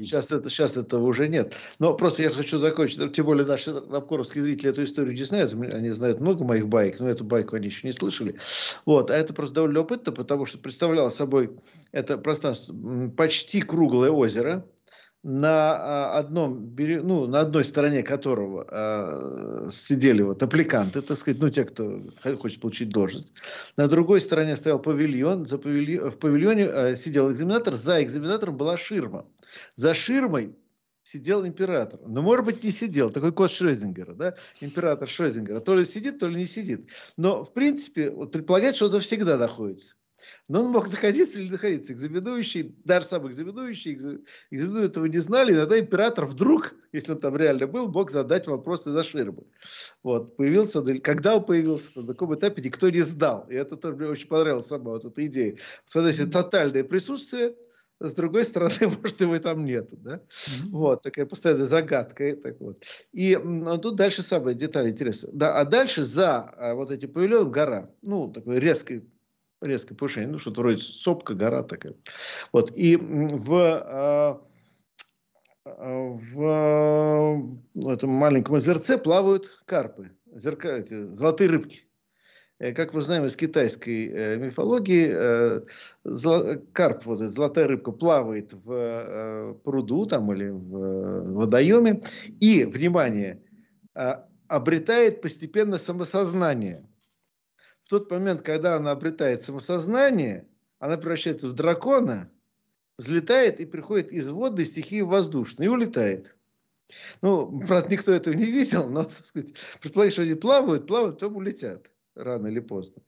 Сейчас, 0.01 0.33
это, 0.33 0.51
сейчас 0.51 0.77
этого 0.77 1.07
уже 1.07 1.29
нет. 1.29 1.55
Но 1.79 1.95
просто 1.95 2.23
я 2.23 2.31
хочу 2.31 2.59
закончить. 2.59 3.13
Тем 3.13 3.27
более 3.27 3.47
наши 3.47 3.73
рабкоровские 3.73 4.43
зрители 4.43 4.71
эту 4.71 4.83
историю 4.83 5.15
не 5.15 5.23
знают. 5.23 5.53
Они 5.53 5.91
знают 5.91 6.19
много 6.19 6.45
моих 6.45 6.67
байк, 6.67 6.99
но 6.99 7.09
эту 7.09 7.25
байку 7.25 7.55
они 7.55 7.67
еще 7.67 7.87
не 7.87 7.93
слышали. 7.93 8.37
Вот. 8.85 9.13
А 9.13 9.15
это 9.15 9.33
просто 9.33 9.55
довольно 9.55 9.75
любопытно, 9.75 10.11
потому 10.13 10.45
что 10.45 10.59
представляло 10.59 11.11
собой 11.11 11.57
это 11.93 12.19
пространство 12.19 12.75
почти 13.17 13.61
круглое 13.61 14.11
озеро 14.11 14.67
на 15.23 15.77
а, 15.77 16.19
одном 16.19 16.75
ну, 16.77 17.27
на 17.29 17.41
одной 17.41 17.65
стороне 17.65 18.03
которого 18.03 18.67
э, 18.69 19.71
сидели 19.71 20.23
вот 20.23 20.43
аппликанты, 20.43 21.01
так 21.01 21.17
сказать, 21.17 21.41
ну, 21.41 21.49
те, 21.49 21.65
кто 21.65 22.01
хочет 22.41 22.61
получить 22.61 22.89
должность. 22.89 23.33
На 23.77 23.87
другой 23.87 24.21
стороне 24.21 24.57
стоял 24.57 24.81
павильон, 24.81 25.47
за 25.47 25.59
павильон, 25.59 26.11
в 26.11 26.19
павильоне 26.19 26.65
э, 26.65 26.97
сидел 26.97 27.31
экзаменатор, 27.31 27.75
за 27.75 28.03
экзаменатором 28.03 28.57
была 28.57 28.77
ширма. 28.77 29.25
За 29.77 29.95
ширмой 29.95 30.57
сидел 31.05 31.47
император. 31.47 32.01
Но, 32.07 32.23
может 32.23 32.45
быть, 32.45 32.65
не 32.65 32.73
сидел. 32.73 33.11
Такой 33.11 33.33
код 33.33 33.51
Шрёдингера, 33.51 34.15
да? 34.15 34.35
Император 34.61 35.09
Шрёдингера. 35.09 35.61
То 35.61 35.77
ли 35.77 35.85
сидит, 35.85 36.19
то 36.19 36.27
ли 36.27 36.37
не 36.37 36.47
сидит. 36.47 36.89
Но, 37.17 37.45
в 37.45 37.53
принципе, 37.53 38.11
вот 38.11 38.33
предполагает, 38.33 38.77
что 38.77 38.89
он 38.89 39.01
всегда 39.01 39.37
находится. 39.37 39.95
Но 40.49 40.65
он 40.65 40.73
мог 40.73 40.91
находиться 40.91 41.41
или 41.41 41.51
находиться. 41.51 41.93
Экзаменующий, 41.93 42.75
даже 42.85 43.07
сам 43.07 43.29
экзаменующий, 43.29 43.95
экзаменующий 43.95 44.87
этого 44.87 45.07
не 45.07 45.19
знали. 45.19 45.53
Иногда 45.53 45.79
император 45.79 46.27
вдруг, 46.27 46.75
если 46.93 47.13
он 47.13 47.21
там 47.21 47.37
реально 47.37 47.69
был, 47.69 47.89
мог 47.89 48.11
задать 48.11 48.49
вопросы 48.49 48.91
за 48.91 49.05
ширмы. 49.05 49.45
Вот, 50.03 50.37
появился 50.37 50.81
он, 50.81 51.01
когда 51.01 51.37
он 51.37 51.45
появился, 51.45 51.91
на 52.01 52.09
каком 52.09 52.35
этапе 52.35 52.61
никто 52.61 52.91
не 52.91 53.03
знал. 53.03 53.47
И 53.51 53.55
это 53.55 53.77
тоже 53.77 53.97
мне 53.97 54.09
очень 54.09 54.27
понравилась 54.27 54.67
сама 54.67 54.91
вот 54.91 55.05
эта 55.05 55.27
идея. 55.27 55.57
Если 55.95 56.27
тотальное 56.27 56.83
присутствие, 56.83 57.55
с 58.01 58.13
другой 58.15 58.45
стороны, 58.45 58.75
может, 59.01 59.21
его 59.21 59.39
там 59.39 59.65
нет. 59.65 59.91
Да? 59.93 60.17
Mm-hmm. 60.17 60.69
Вот, 60.71 61.03
такая 61.03 61.25
постоянная 61.25 61.67
загадка. 61.67 62.35
Так 62.37 62.61
вот. 62.61 62.83
И 63.13 63.37
ну, 63.37 63.79
тут 63.79 63.95
дальше 63.95 64.23
самая 64.23 64.55
деталь 64.55 64.91
интересная. 64.91 65.31
Да, 65.33 65.59
а 65.59 65.65
дальше 65.65 66.03
за 66.03 66.41
а, 66.41 66.75
вот 66.75 66.91
эти 66.91 67.07
павильон 67.07 67.53
гора. 67.53 67.91
Ну, 68.03 68.31
такой 68.33 68.59
резкий 68.59 69.03
резкое 69.63 69.95
повышение, 69.95 70.31
ну, 70.31 70.39
что-то 70.39 70.61
вроде 70.61 70.79
сопка, 70.79 71.35
гора 71.35 71.63
такая. 71.63 71.95
Вот, 72.53 72.73
и 72.77 72.97
в, 72.97 73.55
а, 73.55 74.43
а, 75.65 76.19
в 76.35 77.89
этом 77.89 78.11
маленьком 78.11 78.57
озерце 78.57 78.99
плавают 78.99 79.51
карпы, 79.67 80.11
зерка, 80.35 80.79
эти, 80.79 81.03
золотые 81.07 81.51
рыбки. 81.51 81.87
Э, 82.63 82.73
как 82.73 82.95
мы 82.95 83.03
знаем 83.03 83.25
из 83.25 83.35
китайской 83.35 84.09
э, 84.09 84.37
мифологии, 84.37 85.11
э, 85.13 86.59
карп, 86.73 87.07
вот 87.07 87.21
эта 87.21 87.33
золотая 87.33 87.67
рыбка, 87.67 87.91
плавает 87.91 88.53
в 88.53 89.55
пруду 89.65 90.07
там, 90.07 90.33
или 90.33 90.49
в 90.49 91.33
водоеме 91.33 92.03
и, 92.39 92.65
внимание, 92.65 93.43
обретает 94.47 95.23
постепенно 95.23 95.77
самосознание– 95.77 96.87
тот 97.93 98.11
момент, 98.11 98.41
когда 98.41 98.77
она 98.77 98.93
обретает 98.93 99.43
самосознание, 99.43 100.49
она 100.79 100.97
превращается 100.97 101.51
в 101.51 101.53
дракона, 101.53 102.33
взлетает 102.97 103.61
и 103.61 103.67
приходит 103.67 104.11
из 104.11 104.31
водной 104.31 104.65
стихии 104.65 105.03
в 105.03 105.09
воздушную 105.09 105.69
и 105.69 105.73
улетает. 105.73 106.35
Ну, 107.21 107.61
правда, 107.67 107.91
никто 107.91 108.11
этого 108.11 108.33
не 108.33 108.47
видел, 108.47 108.89
но, 108.89 109.05
так 109.05 109.27
сказать, 109.27 109.53
предположить, 109.83 110.15
что 110.15 110.23
они 110.23 110.35
плавают, 110.35 110.87
плавают, 110.87 111.17
потом 111.17 111.37
улетят 111.37 111.91
рано 112.15 112.47
или 112.47 112.61
поздно. 112.61 113.03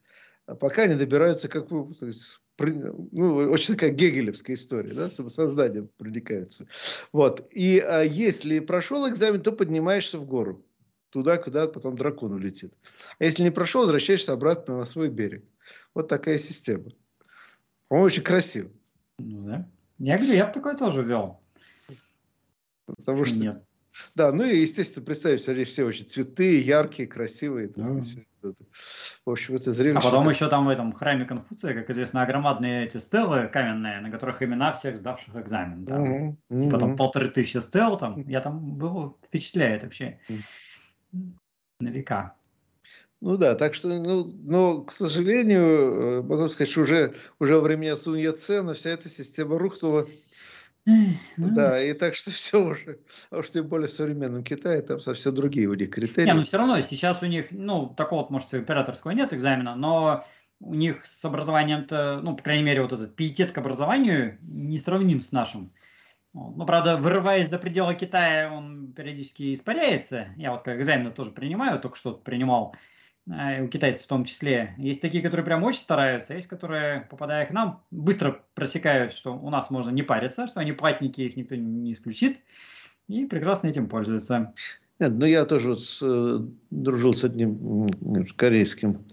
А 0.45 0.55
пока 0.55 0.83
они 0.83 0.97
добираются, 0.97 1.49
как 1.49 1.69
бы, 1.69 1.95
ну, 2.59 3.37
очень 3.37 3.75
такая 3.75 3.91
гегелевская 3.91 4.57
история, 4.57 4.93
да, 4.93 5.09
самосознанием 5.09 5.89
проникаются. 5.97 6.67
Вот. 7.11 7.49
И 7.51 7.79
а, 7.79 8.03
если 8.03 8.59
прошел 8.59 9.09
экзамен, 9.09 9.41
то 9.41 9.51
поднимаешься 9.51 10.19
в 10.19 10.27
гору 10.27 10.63
туда, 11.15 11.39
куда 11.39 11.69
потом 11.69 11.97
дракон 11.97 12.33
улетит. 12.33 12.75
А 13.21 13.25
если 13.25 13.45
не 13.45 13.51
прошел, 13.51 13.83
возвращаешься 13.83 14.33
обратно 14.33 14.79
на 14.79 14.85
свой 14.85 15.09
берег. 15.09 15.45
Вот 15.95 16.09
такая 16.09 16.39
система. 16.39 16.91
По-моему, 17.89 18.07
очень 18.07 18.23
красиво. 18.25 18.71
Ну, 19.19 19.47
да. 19.47 19.69
Я 19.99 20.19
говорю, 20.19 20.35
я 20.35 20.47
бы 20.47 20.53
такой 20.53 20.77
тоже 20.77 21.03
вел. 21.03 21.41
Потому 22.87 23.25
что... 23.25 23.37
Нет. 23.37 23.65
Да, 24.17 24.33
ну 24.33 24.45
и, 24.45 24.57
естественно, 24.57 25.15
что 25.15 25.37
здесь 25.37 25.69
все 25.69 25.85
очень 25.85 26.07
цветы, 26.07 26.61
яркие, 26.61 27.07
красивые. 27.07 27.71
Ну. 27.77 28.03
В 29.25 29.31
общем, 29.31 29.55
это 29.55 29.73
зрелище. 29.73 30.01
А 30.01 30.03
потом 30.03 30.29
еще 30.29 30.49
там 30.49 30.67
в 30.67 30.69
этом 30.69 30.93
храме 30.93 31.25
Конфуция, 31.25 31.75
как 31.75 31.89
известно, 31.91 32.27
громадные 32.27 32.87
эти 32.87 32.99
стелы 32.99 33.47
каменные, 33.47 34.01
на 34.01 34.11
которых 34.11 34.43
имена 34.43 34.73
всех 34.73 34.97
сдавших 34.97 35.37
экзамен. 35.37 35.85
Да. 35.85 36.01
Угу, 36.01 36.39
угу. 36.51 36.71
Потом 36.71 36.97
полторы 36.97 37.29
тысячи 37.29 37.59
стел 37.59 37.97
там. 37.97 38.29
Я 38.29 38.41
там 38.41 38.75
был, 38.75 39.17
впечатляет 39.25 39.85
вообще 39.85 40.19
на 41.81 41.89
века. 41.89 42.35
Ну 43.21 43.37
да, 43.39 43.55
так 43.55 43.75
что, 43.75 43.89
ну, 43.89 44.31
но, 44.43 44.83
к 44.83 44.93
сожалению, 44.93 45.63
э, 45.63 46.23
могу 46.23 46.49
сказать, 46.49 46.71
что 46.71 46.83
уже, 46.83 47.15
уже 47.39 47.55
во 47.55 47.63
времена 47.63 47.97
Сунь 47.97 48.21
Яцена 48.21 48.75
вся 48.75 48.91
эта 48.91 49.09
система 49.09 49.59
рухнула. 49.59 50.05
Ну... 50.85 51.17
Да, 51.37 51.83
и 51.83 51.95
так 51.95 52.15
что 52.15 52.31
все 52.33 52.63
уже, 52.63 52.99
а 53.31 53.39
уж 53.39 53.49
тем 53.51 53.67
более 53.67 53.89
в 53.89 53.93
современном 53.93 54.45
Китае, 54.45 54.83
там 54.83 55.01
совсем 55.01 55.35
другие 55.35 55.69
у 55.69 55.75
них 55.75 55.91
критерии. 55.91 56.29
Не, 56.29 56.35
ну 56.35 56.45
все 56.45 56.59
равно 56.59 56.81
сейчас 56.83 57.23
у 57.23 57.27
них, 57.27 57.47
ну, 57.51 57.89
такого 57.97 58.31
может, 58.31 58.53
императорского 58.53 59.13
нет 59.13 59.33
экзамена, 59.33 59.75
но 59.75 60.27
у 60.61 60.75
них 60.75 61.07
с 61.07 61.25
образованием-то, 61.25 62.21
ну, 62.23 62.37
по 62.37 62.43
крайней 62.43 62.65
мере, 62.65 62.83
вот 62.83 62.93
этот 62.93 63.17
пиетет 63.17 63.53
к 63.53 63.59
образованию 63.59 64.39
не 64.43 64.79
сравним 64.79 65.21
с 65.21 65.33
нашим. 65.33 65.73
Ну, 66.35 66.67
правда, 66.67 66.97
вырываясь 66.97 67.49
за 67.49 67.59
пределы 67.59 67.95
Китая, 67.95 68.53
он 68.53 68.93
периодически 68.93 69.55
испаряется. 69.55 70.27
Я 70.37 70.51
вот 70.51 70.63
как 70.63 70.81
экзамены 70.81 71.13
тоже 71.13 71.31
принимаю, 71.31 71.79
только 71.79 71.97
что 71.97 72.13
принимал 72.13 72.75
э, 73.31 73.63
у 73.63 73.69
китайцев 73.69 74.05
в 74.05 74.09
том 74.09 74.25
числе. 74.25 74.75
Есть 74.77 75.01
такие, 75.01 75.23
которые 75.23 75.47
прям 75.47 75.63
очень 75.63 75.81
стараются, 75.81 76.35
есть, 76.35 76.49
которые, 76.49 77.03
попадая 77.03 77.47
к 77.47 77.53
нам, 77.53 77.85
быстро 77.93 78.43
просекают, 78.55 79.13
что 79.13 79.33
у 79.33 79.49
нас 79.49 79.71
можно 79.71 79.91
не 79.91 80.03
париться, 80.03 80.49
что 80.49 80.59
они 80.59 80.73
платники, 80.73 81.21
их 81.21 81.37
никто 81.37 81.55
не 81.55 81.93
исключит, 81.93 82.41
и 83.07 83.27
прекрасно 83.27 83.69
этим 83.69 83.89
пользуются. 83.89 84.53
Нет, 84.99 85.13
ну 85.13 85.27
я 85.27 85.45
тоже 85.45 85.69
вот 85.69 85.83
с, 85.83 86.01
э, 86.03 86.39
дружил 86.71 87.15
с 87.15 87.23
одним 87.23 87.89
корейским 88.35 89.05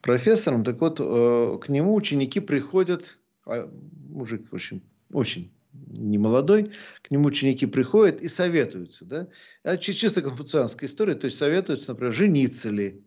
профессором, 0.00 0.62
так 0.62 0.80
вот 0.80 1.00
э, 1.00 1.58
к 1.60 1.68
нему 1.68 1.92
ученики 1.96 2.38
приходят, 2.38 3.18
а, 3.46 3.68
мужик 4.10 4.52
очень, 4.52 4.80
очень 5.12 5.50
не 5.72 6.18
молодой, 6.18 6.72
к 7.02 7.10
нему 7.10 7.26
ученики 7.26 7.66
приходят 7.66 8.22
и 8.22 8.28
советуются. 8.28 9.04
Да? 9.04 9.28
Это 9.62 9.82
чисто 9.82 10.22
конфуцианская 10.22 10.88
история, 10.88 11.14
то 11.14 11.26
есть 11.26 11.38
советуются, 11.38 11.90
например, 11.90 12.12
жениться 12.12 12.70
ли, 12.70 13.04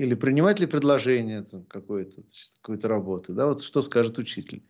или 0.00 0.14
принимать 0.14 0.58
ли 0.58 0.66
предложение 0.66 1.44
какой-то 1.68 2.22
какой 2.62 2.80
работы. 2.80 3.34
Да? 3.34 3.46
Вот 3.46 3.62
что 3.62 3.82
скажет 3.82 4.18
учитель. 4.18 4.62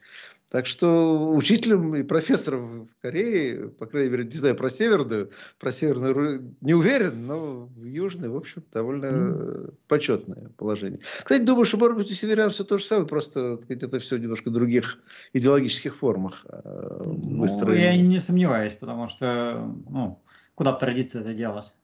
Так 0.48 0.66
что 0.66 1.30
учителем 1.32 1.94
и 1.94 2.02
профессором 2.02 2.88
в 2.88 3.00
Корее, 3.00 3.68
по 3.68 3.86
крайней 3.86 4.10
мере, 4.10 4.24
не 4.24 4.32
знаю 4.32 4.56
про 4.56 4.68
северную, 4.68 5.30
про 5.60 5.70
северную 5.70 6.56
не 6.60 6.74
уверен, 6.74 7.28
но 7.28 7.66
в 7.66 7.84
южной, 7.84 8.28
в 8.28 8.36
общем, 8.36 8.64
довольно 8.72 9.06
mm. 9.06 9.74
почетное 9.86 10.50
положение. 10.56 10.98
Кстати, 11.22 11.42
думаю, 11.42 11.64
что, 11.64 11.76
может 11.76 11.96
быть, 11.96 12.10
у 12.10 12.14
северян 12.14 12.50
все 12.50 12.64
то 12.64 12.78
же 12.78 12.84
самое, 12.84 13.06
просто 13.06 13.58
сказать, 13.58 13.84
это 13.84 14.00
все 14.00 14.16
в 14.16 14.20
немножко 14.20 14.50
других 14.50 14.98
идеологических 15.32 15.94
формах 15.94 16.44
э, 16.48 17.02
ну, 17.24 17.46
Я 17.72 17.96
не 17.96 18.18
сомневаюсь, 18.18 18.72
потому 18.72 19.06
что, 19.06 19.72
ну, 19.88 20.20
куда 20.56 20.72
бы 20.72 20.80
традиция 20.80 21.20
это 21.20 21.34
делась. 21.34 21.76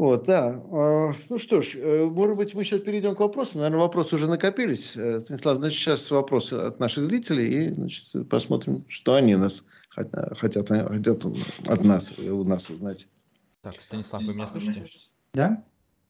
Вот, 0.00 0.24
да. 0.24 0.58
А, 0.72 1.12
ну 1.28 1.36
что 1.36 1.60
ж, 1.60 1.74
э, 1.74 2.06
может 2.06 2.34
быть, 2.38 2.54
мы 2.54 2.64
сейчас 2.64 2.80
перейдем 2.80 3.14
к 3.14 3.20
вопросам. 3.20 3.60
Наверное, 3.60 3.80
вопросы 3.80 4.14
уже 4.14 4.28
накопились. 4.28 4.96
Э, 4.96 5.20
Станислав, 5.20 5.58
значит, 5.58 5.78
сейчас 5.78 6.10
вопросы 6.10 6.54
от 6.54 6.80
наших 6.80 7.04
зрителей, 7.04 7.66
и 7.66 7.74
значит, 7.74 8.26
посмотрим, 8.30 8.86
что 8.88 9.16
они 9.16 9.36
нас 9.36 9.62
хотят, 9.90 10.38
хотят 10.38 10.70
от 10.70 11.84
нас, 11.84 12.18
у 12.18 12.44
нас 12.44 12.70
узнать. 12.70 13.08
Так, 13.60 13.74
Станислав, 13.74 14.22
вы 14.22 14.32
меня 14.32 14.46
слышите? 14.46 14.86
Да. 15.34 15.62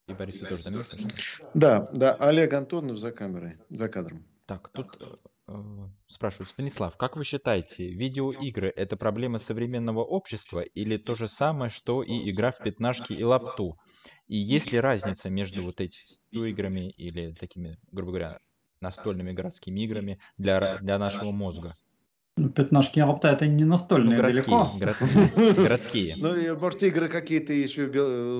И 0.07 0.12
Борис, 0.12 0.41
вы 0.41 0.47
тоже 0.47 0.70
меня 0.70 0.84
слышите? 0.84 1.12
Да, 1.55 1.91
да, 1.93 2.14
Олег 2.14 2.53
Антонов 2.53 2.97
за 2.97 3.11
камерой, 3.11 3.59
за 3.70 3.88
кадром. 3.88 4.22
Так, 4.47 4.68
тут 4.68 4.99
э, 5.01 5.05
э, 5.05 5.28
спрашивают, 6.07 6.48
Станислав, 6.48 6.96
как 6.96 7.16
вы 7.16 7.24
считаете, 7.24 7.88
видеоигры– 7.88 8.72
это 8.76 8.96
проблема 8.96 9.38
современного 9.38 10.05
общества 10.05 10.61
или 10.61 10.96
то 10.96 11.14
же 11.14 11.28
самое, 11.28 11.70
что 11.70 12.03
и 12.03 12.30
игра 12.30 12.51
в 12.51 12.59
пятнашки 12.59 13.12
и 13.12 13.22
лапту? 13.24 13.76
И 14.26 14.36
есть 14.36 14.72
ли 14.72 14.80
разница 14.80 15.30
между 15.30 15.62
вот 15.62 15.80
этими 15.80 16.05
играми 16.30 16.90
или 16.90 17.32
такими, 17.32 17.78
грубо 17.90 18.12
говоря, 18.12 18.38
настольными 18.80 19.32
городскими 19.32 19.80
играми 19.80 20.20
для, 20.38 20.78
для 20.78 20.98
нашего 20.98 21.30
мозга? 21.32 21.74
Ну, 22.36 22.48
пятнашки 22.48 22.98
и 22.98 23.03
лапта 23.03 23.28
это 23.28 23.46
не 23.46 23.64
настольные 23.64 24.16
ну, 24.16 24.22
городские, 24.22 24.57
далеко. 24.57 24.78
Городские. 24.78 25.53
городские. 25.62 26.16
Ну, 26.16 26.59
может, 26.59 26.82
игры 26.82 27.09
какие-то 27.09 27.53
еще 27.53 27.86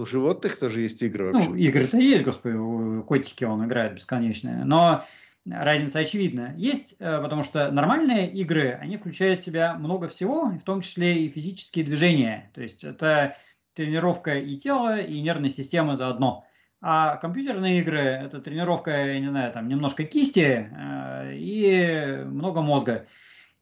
у 0.01 0.07
животных 0.07 0.59
тоже 0.59 0.81
есть 0.81 1.03
игры 1.03 1.33
вообще? 1.33 1.49
Ну, 1.49 1.55
игры-то 1.57 1.99
есть, 1.99 2.25
господи, 2.25 3.03
котики 3.03 3.45
он 3.45 3.67
играет 3.67 3.97
бесконечные. 3.97 4.65
Но 4.65 5.05
разница 5.51 5.99
очевидна. 5.99 6.55
Есть, 6.57 6.95
э, 6.99 7.21
потому 7.21 7.43
что 7.43 7.71
нормальные 7.71 8.31
игры, 8.33 8.79
они 8.81 8.97
включают 8.97 9.41
в 9.41 9.45
себя 9.45 9.75
много 9.75 10.09
всего, 10.09 10.47
в 10.51 10.63
том 10.63 10.81
числе 10.81 11.25
и 11.25 11.29
физические 11.29 11.85
движения. 11.85 12.51
То 12.55 12.63
есть 12.63 12.85
это 12.85 13.37
тренировка 13.75 14.35
и 14.37 14.57
тела, 14.57 15.01
и 15.01 15.21
нервной 15.21 15.51
системы 15.51 15.97
заодно. 15.97 16.45
А 16.81 17.17
компьютерные 17.17 17.81
игры– 17.81 18.01
это 18.25 18.41
тренировка, 18.41 18.91
я 18.91 19.21
не 19.21 19.29
знаю, 19.29 19.53
там 19.53 19.69
немножко 19.69 20.05
кисти 20.05 20.71
э, 20.71 21.35
и 21.37 22.25
много 22.25 22.63
мозга. 22.63 23.07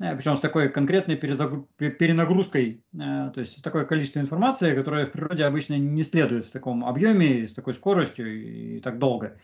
Э, 0.00 0.14
Причем 0.14 0.36
с 0.36 0.40
такой 0.40 0.68
конкретной 0.68 1.16
перенагрузкой, 1.16 2.84
то 2.92 3.34
есть 3.36 3.62
такое 3.62 3.84
количество 3.84 4.20
информации, 4.20 4.74
которое 4.74 5.06
в 5.06 5.12
природе 5.12 5.44
обычно 5.44 5.78
не 5.78 6.04
следует 6.04 6.46
в 6.46 6.50
таком 6.52 6.84
объеме, 6.84 7.48
с 7.48 7.54
такой 7.54 7.74
скоростью 7.74 8.76
и 8.76 8.80
так 8.80 8.98
долго. 8.98 9.38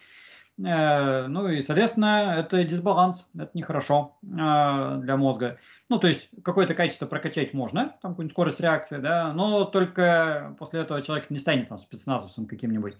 Э, 0.62 1.26
ну 1.26 1.48
и, 1.48 1.62
соответственно, 1.62 2.36
это 2.38 2.62
дисбаланс, 2.62 3.28
это 3.34 3.50
нехорошо 3.54 4.16
э, 4.22 4.26
для 4.26 5.16
мозга. 5.16 5.58
Ну, 5.88 5.98
то 5.98 6.06
есть 6.06 6.28
какое-то 6.44 6.74
качество 6.74 7.06
прокачать 7.06 7.54
можно, 7.54 7.96
там 8.02 8.12
какую-нибудь 8.12 8.32
скорость 8.32 8.60
реакции, 8.60 8.98
да, 8.98 9.32
но 9.32 9.64
только 9.64 10.54
после 10.58 10.80
этого 10.80 11.02
человек 11.02 11.30
не 11.30 11.38
станет 11.38 11.68
там 11.68 11.78
спецназовцем 11.78 12.46
каким-нибудь. 12.46 12.94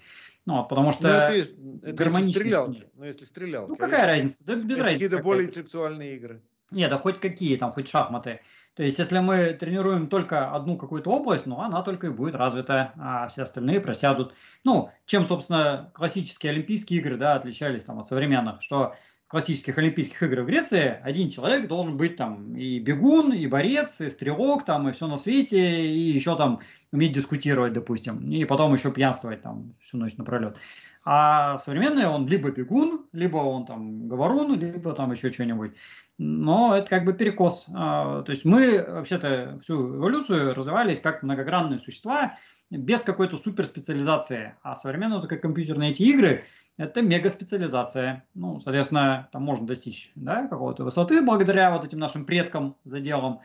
Ну, 0.46 0.64
потому 0.64 0.92
что 0.92 1.05
ну, 1.05 1.09
это, 1.09 2.00
это. 2.02 2.30
Стрелялки. 2.32 2.84
Ну, 2.96 3.05
если 3.05 3.24
стрелялки. 3.24 3.70
Ну, 3.70 3.76
какая 3.76 4.07
разница? 4.07 4.44
Да 4.44 4.57
без 4.57 4.78
разницы. 4.78 4.92
Какие-то 4.92 5.22
более 5.22 5.48
интеллектуальные 5.48 6.16
игры. 6.16 6.42
Нет, 6.70 6.90
да 6.90 6.98
хоть 6.98 7.20
какие, 7.20 7.57
там, 7.57 7.72
хоть 7.72 7.88
шахматы. 7.88 8.40
То 8.75 8.83
есть, 8.83 8.99
если 8.99 9.20
мы 9.20 9.53
тренируем 9.53 10.09
только 10.09 10.51
одну 10.51 10.77
какую-то 10.77 11.11
область, 11.11 11.47
ну, 11.47 11.61
она 11.61 11.83
только 11.83 12.09
и 12.09 12.11
будет 12.11 12.35
развита, 12.35 12.93
а 12.99 13.29
все 13.29 13.43
остальные 13.43 13.81
просядут. 13.81 14.35
Ну, 14.64 14.91
чем, 15.07 15.27
собственно, 15.27 15.91
классические 15.95 16.51
Олимпийские 16.51 16.99
игры, 16.99 17.16
да, 17.16 17.37
отличались 17.37 17.85
там 17.85 18.01
от 18.01 18.09
современных, 18.09 18.62
что 18.62 18.97
в 19.27 19.31
классических 19.31 19.79
Олимпийских 19.79 20.22
играх 20.25 20.45
в 20.45 20.49
Греции 20.49 21.01
один 21.03 21.31
человек 21.31 21.68
должен 21.68 21.97
быть 21.97 22.16
там 22.16 22.57
и 22.57 22.81
бегун, 22.81 23.33
и 23.33 23.47
борец, 23.47 24.01
и 24.01 24.11
стрелок, 24.11 24.64
там, 24.64 24.89
и 24.89 24.93
все 24.93 25.07
на 25.07 25.18
свете, 25.18 25.87
и 25.87 26.12
еще 26.12 26.37
там 26.37 26.61
уметь 26.91 27.12
дискутировать, 27.12 27.72
допустим, 27.72 28.29
и 28.31 28.45
потом 28.45 28.72
еще 28.72 28.93
пьянствовать 28.93 29.43
там 29.43 29.75
всю 29.83 29.99
ночь 29.99 30.16
напролет. 30.16 30.59
А 31.05 31.59
современный 31.59 32.07
он 32.07 32.26
либо 32.26 32.50
бегун, 32.50 33.07
либо 33.12 33.36
он 33.36 33.66
там 33.66 34.09
говорун, 34.09 34.59
либо 34.59 34.94
там 34.94 35.12
еще 35.12 35.30
что-нибудь. 35.30 35.72
Но 36.16 36.76
это 36.76 36.88
как 36.88 37.05
бы 37.05 37.12
перекос. 37.12 37.66
А, 37.74 38.22
то 38.22 38.32
есть 38.32 38.44
мы 38.44 38.82
вообще-то 38.82 39.59
всю 39.62 39.96
эволюцию 39.96 40.55
развивались 40.55 41.00
как 41.00 41.22
многогранные 41.22 41.78
существа, 41.78 42.36
без 42.70 43.02
какой-то 43.02 43.36
суперспециализации. 43.36 44.55
А 44.62 44.74
современные 44.76 45.26
как 45.28 45.42
компьютерные 45.42 45.90
эти 45.90 46.02
игры, 46.02 46.44
это 46.76 47.02
мегаспециализация. 47.02 48.24
Ну, 48.34 48.61
соответственно, 48.61 49.28
там 49.32 49.42
можно 49.42 49.66
достичь 49.66 50.11
да, 50.14 50.46
какого-то 50.46 50.84
высоты 50.84 51.22
благодаря 51.22 51.70
вот 51.70 51.84
этим 51.84 51.98
нашим 51.98 52.24
предкам 52.24 52.76
заделам. 52.84 53.40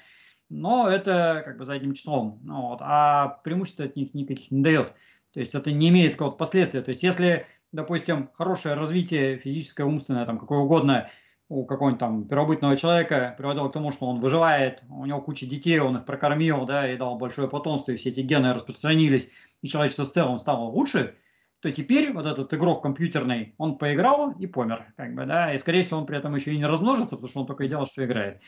Но 0.49 0.89
это 0.89 1.43
как 1.45 1.57
бы 1.57 1.65
задним 1.65 1.93
числом. 1.93 2.39
Ну, 2.43 2.69
вот, 2.69 2.79
а 2.81 3.39
преимущества 3.43 3.85
от 3.85 3.95
них 3.95 4.13
никаких 4.13 4.49
не 4.49 4.63
дает. 4.63 4.93
То 5.33 5.39
есть 5.39 5.55
это 5.55 5.71
не 5.71 5.89
имеет 5.89 6.13
какого-то 6.13 6.37
последствия. 6.37 6.81
То 6.81 6.89
есть 6.89 7.03
если, 7.03 7.45
допустим, 7.71 8.29
хорошее 8.33 8.75
развитие 8.75 9.37
физическое, 9.37 9.83
умственное, 9.83 10.25
там 10.25 10.39
какое 10.39 10.59
угодно, 10.59 11.09
у 11.49 11.65
какого-нибудь 11.65 11.99
там 11.99 12.27
первобытного 12.27 12.77
человека 12.77 13.33
приводило 13.37 13.69
к 13.69 13.73
тому, 13.73 13.91
что 13.91 14.05
он 14.05 14.19
выживает, 14.19 14.83
у 14.89 15.05
него 15.05 15.21
куча 15.21 15.47
детей, 15.47 15.79
он 15.79 15.97
их 15.97 16.05
прокормил, 16.05 16.65
да, 16.65 16.91
и 16.91 16.97
дал 16.97 17.17
большое 17.17 17.49
потомство, 17.49 17.91
и 17.91 17.95
все 17.95 18.09
эти 18.09 18.19
гены 18.19 18.53
распространились, 18.53 19.29
и 19.61 19.67
человечество 19.67 20.05
в 20.05 20.11
целом 20.11 20.39
стало 20.39 20.65
лучше– 20.65 21.15
то 21.61 21.71
теперь 21.71 22.13
вот 22.13 22.25
этот 22.25 22.53
игрок 22.53 22.81
компьютерный, 22.81 23.53
он 23.57 23.77
поиграл 23.77 24.31
и 24.31 24.47
помер, 24.47 24.93
как 24.95 25.13
бы, 25.13 25.25
да, 25.25 25.53
и 25.53 25.57
скорее 25.57 25.83
всего 25.83 25.99
он 25.99 26.05
при 26.05 26.17
этом 26.17 26.33
еще 26.33 26.53
и 26.53 26.57
не 26.57 26.65
размножится, 26.65 27.15
потому 27.15 27.27
что 27.27 27.39
он 27.41 27.47
только 27.47 27.65
и 27.65 27.67
делал, 27.67 27.85
что 27.85 28.05
играет. 28.05 28.41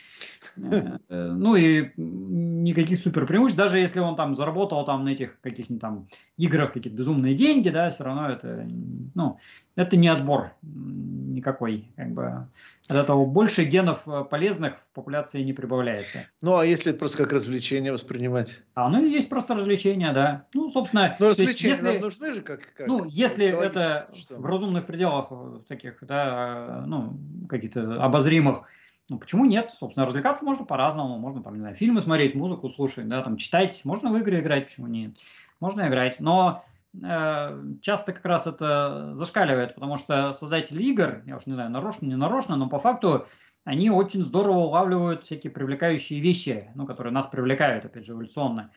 Э, 1.08 1.30
ну 1.32 1.56
и 1.56 1.90
никаких 1.96 2.98
супер 2.98 3.26
преимуществ, 3.26 3.58
даже 3.58 3.78
если 3.78 4.00
он 4.00 4.16
там 4.16 4.34
заработал 4.34 4.84
там 4.84 5.04
на 5.04 5.10
этих 5.10 5.40
каких-нибудь 5.40 5.80
там 5.80 6.08
играх 6.36 6.72
какие-то 6.72 6.96
безумные 6.96 7.34
деньги, 7.34 7.68
да, 7.68 7.90
все 7.90 8.04
равно 8.04 8.30
это, 8.30 8.66
ну, 9.14 9.38
это 9.76 9.96
не 9.96 10.08
отбор 10.08 10.52
никакой, 10.62 11.88
как 11.96 12.12
бы. 12.12 12.46
От 12.88 12.96
этого 12.96 13.24
больше 13.24 13.64
генов 13.64 14.06
э, 14.06 14.24
полезных 14.24 14.74
в 14.74 14.94
популяции 14.94 15.42
не 15.42 15.52
прибавляется. 15.52 16.26
Ну, 16.40 16.56
а 16.56 16.64
если 16.64 16.92
просто 16.92 17.18
как 17.18 17.32
развлечение 17.32 17.92
воспринимать? 17.92 18.60
А, 18.74 18.88
ну, 18.88 19.04
есть 19.04 19.28
просто 19.28 19.54
развлечения, 19.54 20.12
да. 20.12 20.46
Ну, 20.54 20.70
собственно... 20.70 21.16
Но 21.18 21.30
развлечения 21.30 21.70
есть, 21.70 21.82
если, 21.82 21.86
нам 21.86 22.00
нужны 22.00 22.34
же 22.34 22.42
как... 22.42 22.60
как 22.76 22.86
ну, 22.86 23.04
если 23.04 23.46
это 23.46 24.08
что? 24.14 24.36
в 24.36 24.46
разумных 24.46 24.86
пределах 24.86 25.28
э, 25.30 25.60
таких, 25.68 25.98
да, 26.02 26.84
ну, 26.86 27.18
каких-то 27.48 28.02
обозримых, 28.02 28.62
ну, 29.08 29.18
почему 29.18 29.44
нет? 29.44 29.72
Собственно, 29.76 30.06
развлекаться 30.06 30.44
можно 30.44 30.64
по-разному. 30.64 31.18
Можно, 31.18 31.42
там, 31.42 31.54
не 31.54 31.60
знаю, 31.60 31.76
фильмы 31.76 32.00
смотреть, 32.02 32.34
музыку 32.34 32.68
слушать, 32.70 33.08
да, 33.08 33.22
там, 33.22 33.36
читать. 33.36 33.80
Можно 33.84 34.12
в 34.12 34.16
игры 34.18 34.38
играть, 34.40 34.66
почему 34.66 34.86
нет? 34.86 35.16
Можно 35.60 35.88
играть. 35.88 36.20
Но 36.20 36.64
Э, 36.64 36.71
часто 37.00 38.12
как 38.12 38.24
раз 38.24 38.46
это 38.46 39.14
зашкаливает, 39.14 39.74
потому 39.74 39.96
что 39.96 40.32
создатели 40.32 40.82
игр, 40.82 41.22
я 41.26 41.36
уж 41.36 41.46
не 41.46 41.54
знаю, 41.54 41.70
нарочно, 41.70 42.06
не 42.06 42.16
нарочно, 42.16 42.56
но 42.56 42.68
по 42.68 42.78
факту 42.78 43.26
они 43.64 43.90
очень 43.90 44.24
здорово 44.24 44.58
улавливают 44.58 45.22
всякие 45.22 45.52
привлекающие 45.52 46.20
вещи, 46.20 46.70
ну, 46.74 46.86
которые 46.86 47.12
нас 47.12 47.26
привлекают, 47.26 47.84
опять 47.84 48.04
же, 48.04 48.12
эволюционно. 48.12 48.70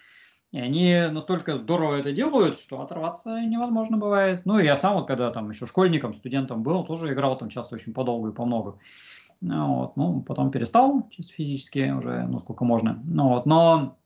И 0.52 0.60
они 0.60 1.08
настолько 1.12 1.58
здорово 1.58 1.96
это 1.96 2.14
делают, 2.14 2.58
что 2.58 2.82
оторваться 2.82 3.42
невозможно 3.42 3.98
бывает. 3.98 4.46
Ну, 4.46 4.60
я 4.60 4.78
сам 4.78 4.94
вот, 4.96 5.08
когда 5.08 5.32
там 5.32 5.50
еще 5.50 5.66
школьником, 5.66 6.14
студентом 6.14 6.64
был, 6.64 6.86
тоже 6.86 7.12
играл 7.12 7.38
там 7.38 7.50
часто 7.50 7.76
очень 7.76 7.94
подолгу 7.94 8.30
и 8.30 8.34
по 8.34 8.46
много. 8.46 8.78
Ну, 9.42 9.80
вот, 9.80 9.98
ну, 9.98 10.22
потом 10.22 10.52
перестал 10.52 11.10
чисто 11.10 11.34
физически 11.34 11.92
уже, 11.92 12.26
ну, 12.30 12.40
сколько 12.40 12.64
можно. 12.64 13.02
Ну, 13.04 13.30
вот, 13.30 13.46
но 13.46 13.98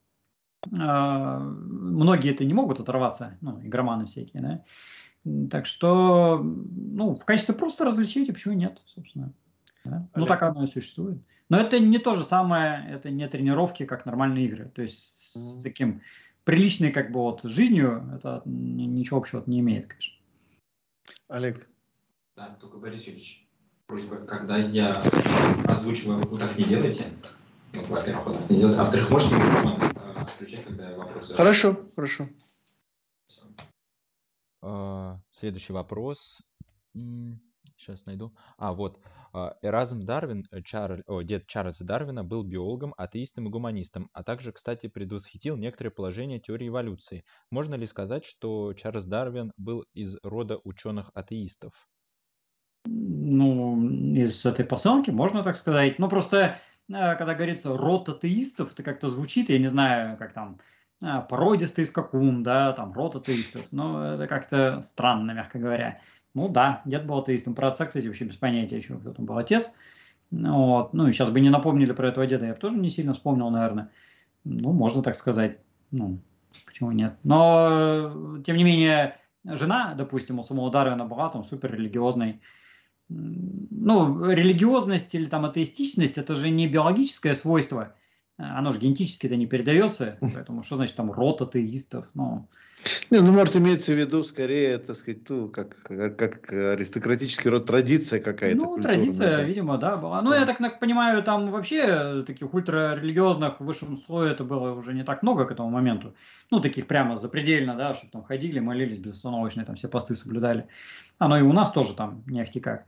многие 0.66 2.32
это 2.32 2.46
не 2.46 2.54
могут 2.54 2.80
оторваться, 2.80 3.38
ну, 3.42 3.62
игроманы 3.62 4.06
всякие, 4.06 4.42
да. 4.42 4.64
Так 5.50 5.66
что, 5.66 6.40
ну, 6.42 7.16
в 7.16 7.26
качестве 7.26 7.54
просто 7.54 7.86
развлечения 7.86 8.34
почему 8.34 8.54
нет, 8.54 8.82
собственно. 8.86 9.34
Да? 9.86 10.08
Ну, 10.16 10.26
так 10.26 10.42
оно 10.44 10.64
и 10.64 10.68
существует. 10.68 11.22
Но 11.50 11.58
это 11.58 11.80
не 11.80 11.98
то 11.98 12.14
же 12.14 12.24
самое, 12.24 12.86
это 12.90 13.10
не 13.10 13.28
тренировки, 13.28 13.86
как 13.86 14.06
нормальные 14.06 14.46
игры. 14.46 14.72
То 14.74 14.82
есть 14.82 15.34
с 15.36 15.62
таким 15.62 16.02
приличной, 16.44 16.92
как 16.92 17.12
бы, 17.12 17.20
вот 17.20 17.44
жизнью 17.44 18.10
это 18.16 18.42
ничего 18.46 19.18
общего 19.18 19.44
не 19.46 19.60
имеет, 19.60 19.88
конечно. 19.88 20.16
Олег. 21.28 21.68
Да, 22.36 22.56
только 22.60 22.78
Борис 22.78 23.04
Юрьевич, 23.06 23.48
просьба, 23.86 24.18
когда 24.18 24.58
я 24.58 25.04
озвучиваю, 25.66 26.26
вы 26.28 26.40
так 26.40 26.58
не 26.58 26.64
делайте. 26.64 27.06
Вот, 27.74 27.88
во-первых, 27.90 28.26
вот 28.26 28.38
так 28.38 28.50
не 28.50 28.58
делайте. 28.58 28.80
А 28.80 28.84
во-вторых, 28.84 29.10
можете 29.12 29.36
включать, 30.30 30.64
когда 30.64 30.96
вопросы. 30.96 31.34
Хорошо, 31.34 31.90
хорошо. 31.96 32.30
А, 34.62 35.22
следующий 35.32 35.74
вопрос. 35.74 36.42
Сейчас 36.94 38.06
найду. 38.06 38.36
А, 38.58 38.74
вот. 38.74 39.00
А, 39.32 39.56
Эразм 39.62 40.04
Дарвин, 40.04 40.46
э, 40.52 40.62
Чарль, 40.62 41.02
о, 41.08 41.22
дед 41.22 41.48
Чарльза 41.48 41.86
Дарвина, 41.86 42.24
был 42.24 42.44
биологом, 42.44 42.94
атеистом 42.98 43.48
и 43.48 43.50
гуманистом, 43.50 44.10
а 44.12 44.24
также, 44.24 44.52
кстати, 44.52 44.88
предвосхитил 44.88 45.56
некоторые 45.56 45.92
положения 45.92 46.40
теории 46.40 46.68
эволюции. 46.68 47.24
Можно 47.52 47.76
ли 47.76 47.86
сказать, 47.88 48.26
что 48.26 48.74
Чарльз 48.74 49.06
Дарвин 49.06 49.54
был 49.56 49.86
из 49.94 50.18
рода 50.24 50.60
ученых-атеистов? 50.64 51.88
Ну, 52.86 53.90
из 54.16 54.46
этой 54.46 54.66
посылки 54.66 55.12
можно 55.12 55.44
так 55.44 55.56
сказать. 55.56 56.00
Ну, 56.00 56.10
просто 56.10 56.60
когда 56.90 57.36
говорится 57.36 57.76
род 57.76 58.10
атеистов, 58.10 58.72
это 58.74 58.84
как-то 58.84 59.10
звучит, 59.10 59.50
я 59.50 59.60
не 59.60 59.68
знаю, 59.68 60.18
как 60.18 60.34
там, 60.34 60.58
э, 61.02 61.22
породистый 61.30 61.86
скакун, 61.86 62.44
да, 62.44 62.74
там, 62.74 62.94
род 62.94 63.16
атеистов, 63.16 63.66
но 63.72 64.14
это 64.14 64.28
как-то 64.28 64.82
странно, 64.82 65.32
мягко 65.32 65.60
говоря. 65.60 66.02
Ну 66.34 66.50
да, 66.50 66.82
дед 66.86 67.06
был 67.06 67.20
атеистом, 67.20 67.56
про 67.56 67.70
отца, 67.70 67.86
кстати, 67.86 68.08
вообще 68.08 68.26
без 68.26 68.38
понятия 68.38 68.78
еще, 68.78 68.98
кто 68.98 69.14
там 69.14 69.26
был 69.26 69.38
отец. 69.38 69.72
Вот. 70.32 70.94
Ну 70.94 71.08
и 71.08 71.12
сейчас 71.12 71.30
бы 71.30 71.40
не 71.40 71.50
напомнили 71.50 71.92
про 71.92 72.10
этого 72.10 72.28
деда, 72.28 72.46
я 72.46 72.54
бы 72.54 72.60
тоже 72.60 72.78
не 72.78 72.90
сильно 72.90 73.14
вспомнил, 73.14 73.50
наверное. 73.50 73.90
Ну, 74.44 74.72
можно 74.74 75.02
так 75.02 75.16
сказать. 75.16 75.58
Ну, 75.92 76.20
почему 76.66 76.92
нет? 76.92 77.16
Но, 77.24 78.40
тем 78.46 78.58
не 78.58 78.64
менее, 78.64 79.18
жена, 79.44 79.96
допустим, 79.96 80.40
у 80.40 80.44
самого 80.44 80.72
Дарвина 80.72 81.06
была 81.06 81.30
там 81.30 81.44
супер 81.44 81.74
религиозной 81.74 82.42
ну, 83.10 84.30
религиозность 84.30 85.14
или 85.16 85.26
там 85.26 85.46
атеистичность, 85.46 86.18
это 86.18 86.36
же 86.36 86.50
не 86.50 86.68
биологическое 86.68 87.36
свойство, 87.36 87.96
оно 88.38 88.72
же 88.72 88.80
генетически 88.80 89.26
это 89.28 89.36
не 89.36 89.48
передается, 89.48 90.18
поэтому 90.22 90.64
что 90.64 90.76
значит 90.76 90.96
там 90.96 91.12
род 91.12 91.42
атеистов, 91.42 92.08
ну... 92.14 92.48
Не, 93.10 93.20
ну, 93.20 93.34
может, 93.34 93.58
имеется 93.58 93.92
в 93.92 93.98
виду 93.98 94.24
скорее, 94.24 94.78
так 94.78 94.96
сказать, 94.96 95.28
ну, 95.28 95.50
как, 95.50 95.76
как 95.84 96.54
аристократический 96.54 97.50
род, 97.50 97.66
традиция 97.66 98.22
какая-то. 98.22 98.56
Ну, 98.56 98.82
традиция, 98.82 99.38
да. 99.38 99.44
видимо, 99.44 99.78
да, 99.78 99.98
была. 99.98 100.22
Ну, 100.22 100.34
я 100.34 100.46
так 100.46 100.80
понимаю, 100.80 101.22
там 101.22 101.52
вообще 101.52 102.24
таких 102.26 102.54
ультрарелигиозных 102.54 103.60
в 103.60 103.66
высшем 103.66 103.98
слое 103.98 104.32
это 104.32 104.46
было 104.46 104.72
уже 104.72 104.94
не 104.94 105.04
так 105.04 105.24
много 105.24 105.46
к 105.46 105.52
этому 105.52 105.70
моменту. 105.70 106.14
Ну, 106.52 106.62
таких 106.62 106.88
прямо 106.88 107.18
запредельно, 107.18 107.76
да, 107.76 107.94
чтобы 107.94 108.12
там 108.12 108.24
ходили, 108.24 108.60
молились 108.60 109.00
безостановочно, 109.00 109.66
там 109.66 109.76
все 109.76 109.90
посты 109.90 110.16
соблюдали. 110.16 110.68
Оно 111.18 111.38
и 111.38 111.42
у 111.42 111.52
нас 111.52 111.72
тоже 111.72 111.96
там 111.96 112.24
не 112.28 112.40
ахти 112.40 112.62
как. 112.62 112.86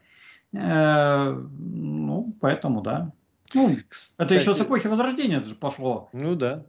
Э, 0.53 1.31
ну, 1.31 2.35
поэтому, 2.39 2.81
да. 2.81 3.11
Ну, 3.53 3.77
это 4.17 4.33
еще 4.33 4.53
с 4.53 4.61
эпохи 4.61 4.87
Возрождения 4.87 5.37
это 5.37 5.47
же 5.47 5.55
пошло. 5.55 6.09
Ну 6.13 6.35
да. 6.35 6.65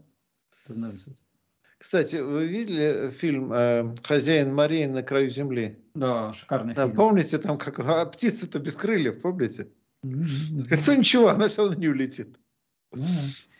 Кстати, 1.78 2.16
вы 2.16 2.46
видели 2.46 3.10
фильм 3.10 3.52
э, 3.52 3.94
«Хозяин 4.04 4.54
морей 4.54 4.86
на 4.86 5.02
краю 5.02 5.30
земли»? 5.30 5.80
Да, 5.94 6.32
шикарный 6.32 6.74
да, 6.74 6.84
фильм. 6.84 6.94
Помните, 6.94 7.38
там 7.38 7.58
как 7.58 7.80
а 7.80 8.06
птица-то 8.06 8.60
без 8.60 8.74
крыльев, 8.74 9.20
помните? 9.20 9.68
Mm-hmm. 10.04 10.96
ничего, 10.96 11.28
она 11.28 11.48
все 11.48 11.62
равно 11.62 11.76
не 11.76 11.88
улетит. 11.88 12.38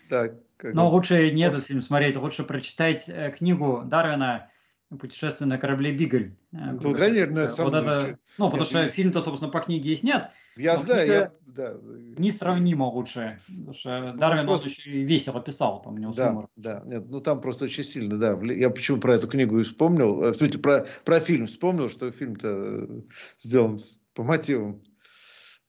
Так, 0.09 0.35
Но 0.63 0.91
лучше 0.91 1.33
не 1.33 1.43
этот 1.43 1.65
фильм 1.65 1.83
смотреть, 1.83 2.17
лучше 2.17 2.45
прочитать 2.45 3.09
э, 3.09 3.35
книгу 3.37 3.83
Дарвина 3.85 4.51
«Путешествие 4.99 5.49
на 5.49 5.59
корабле 5.59 5.93
Бигль». 5.93 6.35
Э, 6.53 6.73
ну, 6.81 6.95
конечно, 6.95 7.39
это 7.39 7.65
вот 7.65 7.75
это, 7.75 8.19
Ну, 8.39 8.51
потому 8.51 8.65
что 8.65 8.89
фильм-то, 8.89 9.23
собственно, 9.23 9.51
по 9.51 9.61
книге 9.61 9.93
и 9.93 9.97
снят. 9.97 10.31
Я 10.57 10.77
знаю, 10.77 11.07
я... 11.07 11.33
Да. 11.47 11.75
Несравнимо 12.17 12.85
лучше. 12.85 13.41
Потому 13.47 13.75
что 13.75 14.13
ну, 14.13 14.19
Дарвин 14.19 14.47
просто... 14.47 14.67
он 14.67 14.71
еще 14.71 14.91
и 14.91 15.05
весело 15.05 15.41
писал, 15.41 15.83
там 15.83 15.95
у 15.95 15.99
него 15.99 16.13
да, 16.13 16.29
юмор. 16.29 16.49
Да, 16.57 16.83
нет, 16.87 17.05
ну 17.09 17.21
там 17.21 17.41
просто 17.41 17.67
очень 17.67 17.85
сильно, 17.85 18.19
да. 18.19 18.39
Я 18.53 18.71
почему 18.71 18.99
про 18.99 19.17
эту 19.17 19.29
книгу 19.29 19.61
и 19.61 19.65
вспомнил, 19.65 20.23
э, 20.25 20.31
в 20.33 20.37
смысле, 20.37 20.59
про, 20.61 20.87
про 21.05 21.21
фильм 21.21 21.47
вспомнил, 21.47 21.91
что 21.91 22.11
фильм-то 22.11 22.49
э, 22.49 23.03
сделан 23.39 23.83
по 24.15 24.23
мотивам 24.23 24.83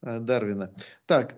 Дарвина. 0.02 0.74
Так, 1.06 1.34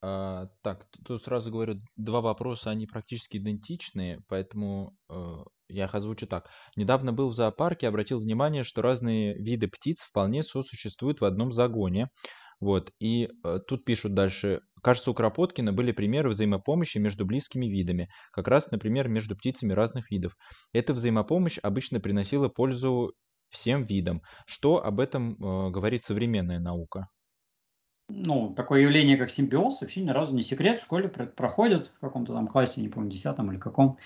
а, 0.00 0.48
так, 0.62 0.86
тут 1.04 1.22
сразу 1.22 1.50
говорю, 1.50 1.78
два 1.96 2.20
вопроса, 2.20 2.70
они 2.70 2.86
практически 2.86 3.38
идентичные, 3.38 4.22
поэтому 4.28 4.96
э, 5.08 5.36
я 5.68 5.84
их 5.84 5.94
озвучу 5.94 6.26
так. 6.26 6.48
Недавно 6.76 7.12
был 7.12 7.30
в 7.30 7.34
зоопарке, 7.34 7.88
обратил 7.88 8.20
внимание, 8.20 8.64
что 8.64 8.82
разные 8.82 9.34
виды 9.34 9.68
птиц 9.68 10.00
вполне 10.02 10.42
сосуществуют 10.42 11.20
в 11.20 11.24
одном 11.24 11.52
загоне. 11.52 12.08
Вот, 12.60 12.92
и 12.98 13.28
э, 13.44 13.58
тут 13.66 13.84
пишут 13.84 14.14
дальше. 14.14 14.60
Кажется, 14.82 15.12
у 15.12 15.14
Кропоткина 15.14 15.72
были 15.72 15.92
примеры 15.92 16.30
взаимопомощи 16.30 16.98
между 16.98 17.24
близкими 17.24 17.66
видами, 17.66 18.10
как 18.32 18.48
раз, 18.48 18.72
например, 18.72 19.08
между 19.08 19.36
птицами 19.36 19.72
разных 19.72 20.10
видов. 20.10 20.36
Эта 20.72 20.92
взаимопомощь 20.92 21.58
обычно 21.62 22.00
приносила 22.00 22.48
пользу 22.48 23.14
всем 23.48 23.84
видам. 23.84 24.22
Что 24.46 24.84
об 24.84 24.98
этом 24.98 25.34
э, 25.34 25.70
говорит 25.70 26.04
современная 26.04 26.58
наука? 26.58 27.08
ну, 28.08 28.54
такое 28.54 28.82
явление, 28.82 29.16
как 29.18 29.30
симбиоз, 29.30 29.80
вообще 29.80 30.00
ни 30.02 30.10
разу 30.10 30.34
не 30.34 30.42
секрет, 30.42 30.78
в 30.78 30.82
школе 30.82 31.08
проходит 31.08 31.90
в 31.96 32.00
каком-то 32.00 32.32
там 32.32 32.48
классе, 32.48 32.80
не 32.80 32.88
помню, 32.88 33.10
десятом 33.10 33.52
или 33.52 33.58
каком. 33.58 33.98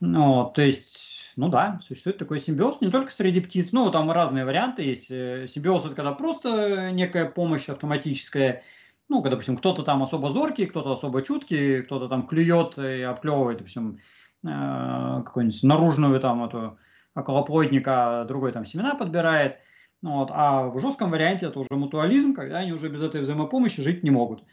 Ну, 0.00 0.52
то 0.54 0.62
есть, 0.62 1.32
ну 1.36 1.48
да, 1.48 1.80
существует 1.86 2.18
такой 2.18 2.40
симбиоз, 2.40 2.80
не 2.80 2.90
только 2.90 3.12
среди 3.12 3.40
птиц, 3.40 3.70
ну, 3.72 3.90
там 3.90 4.10
разные 4.10 4.44
варианты 4.44 4.82
есть. 4.82 5.10
Э, 5.10 5.46
симбиоз– 5.48 5.84
это 5.86 5.94
когда 5.94 6.12
просто 6.12 6.90
некая 6.90 7.26
помощь 7.26 7.68
автоматическая, 7.68 8.62
ну, 9.08 9.22
когда, 9.22 9.36
допустим, 9.36 9.56
кто-то 9.56 9.82
там 9.82 10.02
особо 10.02 10.30
зоркий, 10.30 10.66
кто-то 10.66 10.92
особо 10.92 11.22
чуткий, 11.22 11.82
кто-то 11.82 12.08
там 12.08 12.26
клюет 12.26 12.78
и 12.78 13.02
обклевывает, 13.02 13.58
допустим, 13.58 14.00
э, 14.44 15.22
какую-нибудь 15.24 15.62
наружную 15.62 16.20
там 16.20 16.44
эту 16.44 16.78
околоплодника, 17.14 18.22
а 18.22 18.24
другой 18.24 18.52
там 18.52 18.66
семена 18.66 18.94
подбирает– 18.94 19.58
ну 20.04 20.18
вот, 20.18 20.28
а 20.30 20.68
в 20.68 20.78
жестком 20.80 21.10
варианте 21.10 21.46
это 21.46 21.58
уже 21.58 21.70
мутуализм, 21.70 22.34
когда 22.34 22.58
они 22.58 22.74
уже 22.74 22.90
без 22.90 23.00
этой 23.00 23.22
взаимопомощи 23.22 23.80
жить 23.80 24.02
не 24.02 24.10
могут. 24.10 24.44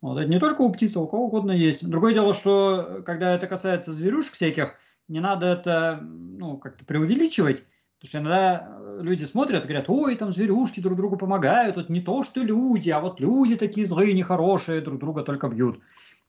Вот, 0.00 0.16
это 0.16 0.30
не 0.30 0.38
только 0.38 0.60
у 0.60 0.70
птиц, 0.70 0.94
а 0.94 1.00
у 1.00 1.08
кого 1.08 1.24
угодно 1.24 1.50
есть. 1.50 1.84
Другое 1.84 2.14
дело, 2.14 2.32
что 2.32 3.02
когда 3.04 3.34
это 3.34 3.48
касается 3.48 3.92
зверюшек 3.92 4.34
всяких, 4.34 4.76
не 5.10 5.20
надо 5.20 5.46
это 5.46 6.00
ну, 6.02 6.56
как-то 6.56 6.84
преувеличивать, 6.84 7.64
потому 7.98 8.08
что 8.08 8.18
иногда 8.18 8.78
люди 9.00 9.24
смотрят 9.24 9.64
и 9.64 9.68
говорят, 9.68 9.88
ой, 9.88 10.16
там 10.16 10.32
зверюшки 10.32 10.80
друг 10.80 10.96
другу 10.96 11.16
помогают, 11.16 11.76
это 11.76 11.92
не 11.92 12.00
то, 12.00 12.22
что 12.22 12.42
люди, 12.42 12.90
а 12.90 13.00
вот 13.00 13.20
люди 13.20 13.56
такие 13.56 13.86
злые, 13.86 14.14
нехорошие, 14.14 14.80
друг 14.80 14.98
друга 14.98 15.22
только 15.22 15.48
бьют. 15.48 15.80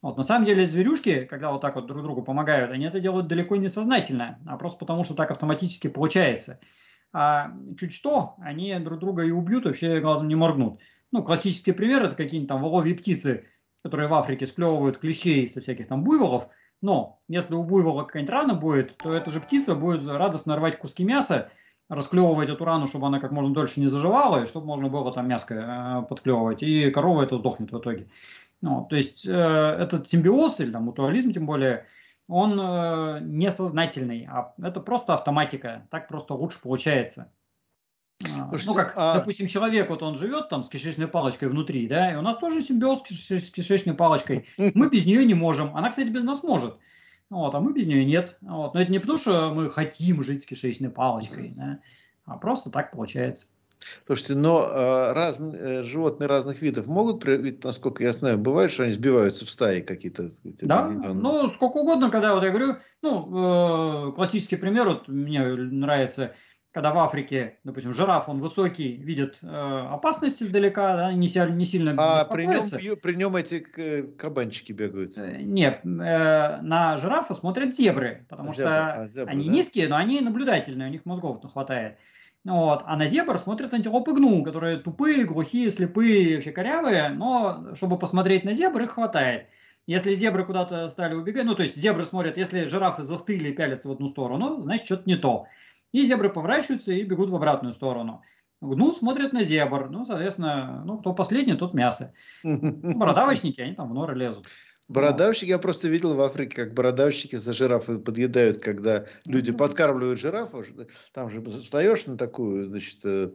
Вот, 0.01 0.17
на 0.17 0.23
самом 0.23 0.45
деле 0.45 0.65
зверюшки, 0.65 1.25
когда 1.25 1.51
вот 1.51 1.61
так 1.61 1.75
вот 1.75 1.85
друг 1.85 2.01
другу 2.03 2.23
помогают, 2.23 2.71
они 2.71 2.85
это 2.85 2.99
делают 2.99 3.27
далеко 3.27 3.55
не 3.55 3.69
сознательно, 3.69 4.39
а 4.47 4.57
просто 4.57 4.79
потому, 4.79 5.03
что 5.03 5.13
так 5.13 5.31
автоматически 5.31 5.87
получается 5.87 6.59
а 7.13 7.51
чуть 7.77 7.93
что, 7.93 8.35
они 8.39 8.73
друг 8.79 8.99
друга 8.99 9.23
и 9.23 9.31
убьют, 9.31 9.65
вообще 9.65 9.99
глазом 9.99 10.27
не 10.27 10.35
моргнут. 10.35 10.79
Ну, 11.11 11.23
классический 11.23 11.73
пример– 11.73 12.03
это 12.03 12.15
какие-нибудь 12.15 12.49
там 12.49 12.61
воловьи 12.61 12.93
птицы, 12.93 13.45
которые 13.83 14.07
в 14.07 14.13
Африке 14.13 14.47
склевывают 14.47 14.97
клещей 14.97 15.47
со 15.47 15.59
всяких 15.59 15.87
там 15.87 16.03
буйволов, 16.03 16.47
но 16.81 17.19
если 17.27 17.53
у 17.53 17.63
буйвола 17.63 18.03
какая-нибудь 18.03 18.33
рана 18.33 18.53
будет, 18.53 18.97
то 18.97 19.13
эта 19.13 19.29
же 19.29 19.39
птица 19.39 19.75
будет 19.75 20.05
радостно 20.07 20.55
рвать 20.55 20.77
куски 20.77 21.03
мяса, 21.03 21.49
расклевывать 21.89 22.49
эту 22.49 22.65
рану, 22.65 22.87
чтобы 22.87 23.07
она 23.07 23.19
как 23.19 23.31
можно 23.31 23.53
дольше 23.53 23.79
не 23.79 23.87
заживала, 23.87 24.43
и 24.43 24.47
чтобы 24.47 24.65
можно 24.65 24.89
было 24.89 25.11
там 25.13 25.27
мяско 25.27 25.53
э, 25.53 26.07
подклевывать, 26.07 26.63
и 26.63 26.89
корова 26.91 27.23
это 27.23 27.37
сдохнет 27.37 27.71
в 27.71 27.77
итоге. 27.77 28.07
Ну, 28.61 28.85
то 28.89 28.95
есть 28.95 29.25
э, 29.25 29.31
этот 29.31 30.07
симбиоз 30.07 30.59
или 30.59 30.71
там 30.71 30.83
мутуализм 30.83 31.33
тем 31.33 31.45
более– 31.45 31.85
он 32.31 32.57
э, 32.57 33.19
несознательный, 33.23 34.25
а 34.31 34.53
это 34.61 34.79
просто 34.79 35.13
автоматика, 35.13 35.85
так 35.91 36.07
просто 36.07 36.33
лучше 36.33 36.61
получается. 36.61 37.29
А, 38.25 38.47
Слушайте, 38.49 38.69
ну, 38.69 38.75
как, 38.75 38.93
а... 38.95 39.15
допустим, 39.15 39.47
человек, 39.47 39.89
вот 39.89 40.03
он 40.03 40.15
живет 40.15 40.49
там 40.49 40.63
с 40.63 40.69
кишечной 40.69 41.07
палочкой 41.07 41.49
внутри, 41.49 41.87
да, 41.87 42.11
и 42.11 42.15
у 42.15 42.21
нас 42.21 42.37
тоже 42.37 42.61
симбиоз 42.61 43.03
с 43.09 43.51
кишечной 43.51 43.93
палочкой. 43.93 44.47
Мы 44.57 44.89
без 44.89 45.05
нее 45.05 45.25
не 45.25 45.33
можем. 45.33 45.75
Она, 45.75 45.89
кстати, 45.89 46.09
без 46.09 46.23
нас 46.23 46.43
может. 46.43 46.77
Вот, 47.29 47.55
а 47.55 47.59
мы 47.61 47.73
без 47.73 47.87
нее 47.87 48.03
нет. 48.03 48.37
Вот. 48.41 48.73
Но 48.73 48.81
это 48.81 48.91
не 48.91 48.99
потому, 48.99 49.17
что 49.17 49.53
мы 49.53 49.71
хотим 49.71 50.21
жить 50.23 50.43
с 50.43 50.45
кишечной 50.45 50.89
палочкой, 50.89 51.53
да, 51.55 51.79
а 52.25 52.37
просто 52.37 52.69
так 52.69 52.91
получается. 52.91 53.47
Слушайте, 54.05 54.35
но 54.35 54.63
э, 54.63 55.13
раз, 55.13 55.39
э, 55.39 55.83
животные 55.83 56.27
разных 56.27 56.61
видов 56.61 56.87
могут, 56.87 57.25
ведь, 57.25 57.63
насколько 57.63 58.03
я 58.03 58.13
знаю, 58.13 58.37
бывает, 58.37 58.71
что 58.71 58.83
они 58.83 58.93
сбиваются 58.93 59.45
в 59.45 59.49
стаи 59.49 59.81
какие-то. 59.81 60.31
Да, 60.43 60.87
ну, 60.87 61.49
сколько 61.49 61.77
угодно, 61.77 62.11
когда 62.11 62.35
вот 62.35 62.43
я 62.43 62.49
говорю, 62.49 62.75
ну, 63.01 64.09
э, 64.09 64.11
классический 64.13 64.57
пример, 64.57 64.87
вот 64.87 65.07
мне 65.07 65.41
нравится, 65.41 66.35
когда 66.71 66.93
в 66.93 66.99
Африке, 66.99 67.57
допустим, 67.63 67.93
жираф, 67.93 68.29
он 68.29 68.39
высокий, 68.39 68.95
видит 68.95 69.39
э, 69.41 69.47
опасность 69.47 70.41
издалека, 70.41 70.95
да, 70.95 71.11
не, 71.11 71.27
не 71.55 71.65
сильно 71.65 71.93
А 71.97 72.23
при 72.25 72.45
нем, 72.45 72.97
при 73.01 73.15
нем 73.15 73.35
эти 73.35 73.59
кабанчики 74.17 74.71
бегают? 74.71 75.17
Э, 75.17 75.41
нет, 75.41 75.81
э, 75.83 75.87
на 76.61 76.97
жирафа 76.97 77.35
смотрят 77.35 77.75
зебры, 77.75 78.25
потому 78.29 78.53
зебры, 78.53 78.63
что 78.63 79.01
а, 79.01 79.07
зебры, 79.07 79.31
они 79.31 79.47
да? 79.47 79.51
низкие, 79.51 79.87
но 79.89 79.97
они 79.97 80.21
наблюдательные, 80.21 80.87
у 80.87 80.91
них 80.91 81.05
мозгов 81.05 81.41
хватает. 81.51 81.97
Вот. 82.45 82.83
А 82.85 82.95
на 82.95 83.05
зебр 83.05 83.37
смотрят 83.37 83.73
антилопы 83.73 84.13
гну, 84.13 84.43
которые 84.43 84.77
тупые, 84.77 85.25
глухие, 85.25 85.69
слепые, 85.69 86.35
вообще 86.35 86.51
корявые, 86.51 87.09
но 87.09 87.75
чтобы 87.75 87.99
посмотреть 87.99 88.45
на 88.45 88.53
зебр, 88.53 88.81
их 88.83 88.91
хватает. 88.91 89.47
Если 89.87 90.13
зебры 90.13 90.45
куда-то 90.45 90.87
стали 90.89 91.15
убегать, 91.15 91.45
ну 91.45 91.53
то 91.53 91.63
есть 91.63 91.75
зебры 91.75 92.05
смотрят, 92.05 92.37
если 92.37 92.65
жирафы 92.65 93.03
застыли 93.03 93.49
и 93.49 93.53
пялятся 93.53 93.89
в 93.89 93.91
одну 93.91 94.09
сторону, 94.09 94.61
значит 94.61 94.85
что-то 94.85 95.03
не 95.05 95.17
то. 95.17 95.47
И 95.91 96.05
зебры 96.05 96.29
поворачиваются 96.29 96.91
и 96.91 97.03
бегут 97.03 97.29
в 97.29 97.35
обратную 97.35 97.73
сторону. 97.73 98.21
Гну 98.61 98.93
смотрят 98.93 99.33
на 99.33 99.43
зебр, 99.43 99.89
ну, 99.89 100.05
соответственно, 100.05 100.83
ну, 100.85 100.99
кто 100.99 101.13
последний, 101.13 101.55
тот 101.55 101.73
мясо. 101.73 102.13
Бородавочники, 102.43 103.59
они 103.59 103.73
там 103.73 103.89
в 103.89 103.93
норы 103.93 104.15
лезут. 104.15 104.47
Бородавщики, 104.91 105.49
я 105.49 105.57
просто 105.57 105.87
видел 105.87 106.15
в 106.15 106.21
Африке, 106.21 106.53
как 106.53 106.73
бородавщики 106.73 107.37
за 107.37 107.53
жирафы 107.53 107.97
подъедают, 107.97 108.57
когда 108.57 109.05
люди 109.25 109.53
подкармливают 109.53 110.19
жирафов. 110.19 110.67
Там 111.13 111.29
же 111.29 111.41
встаешь 111.41 112.05
на 112.07 112.17
такую, 112.17 112.67
значит, 112.67 112.99
э, 113.05 113.31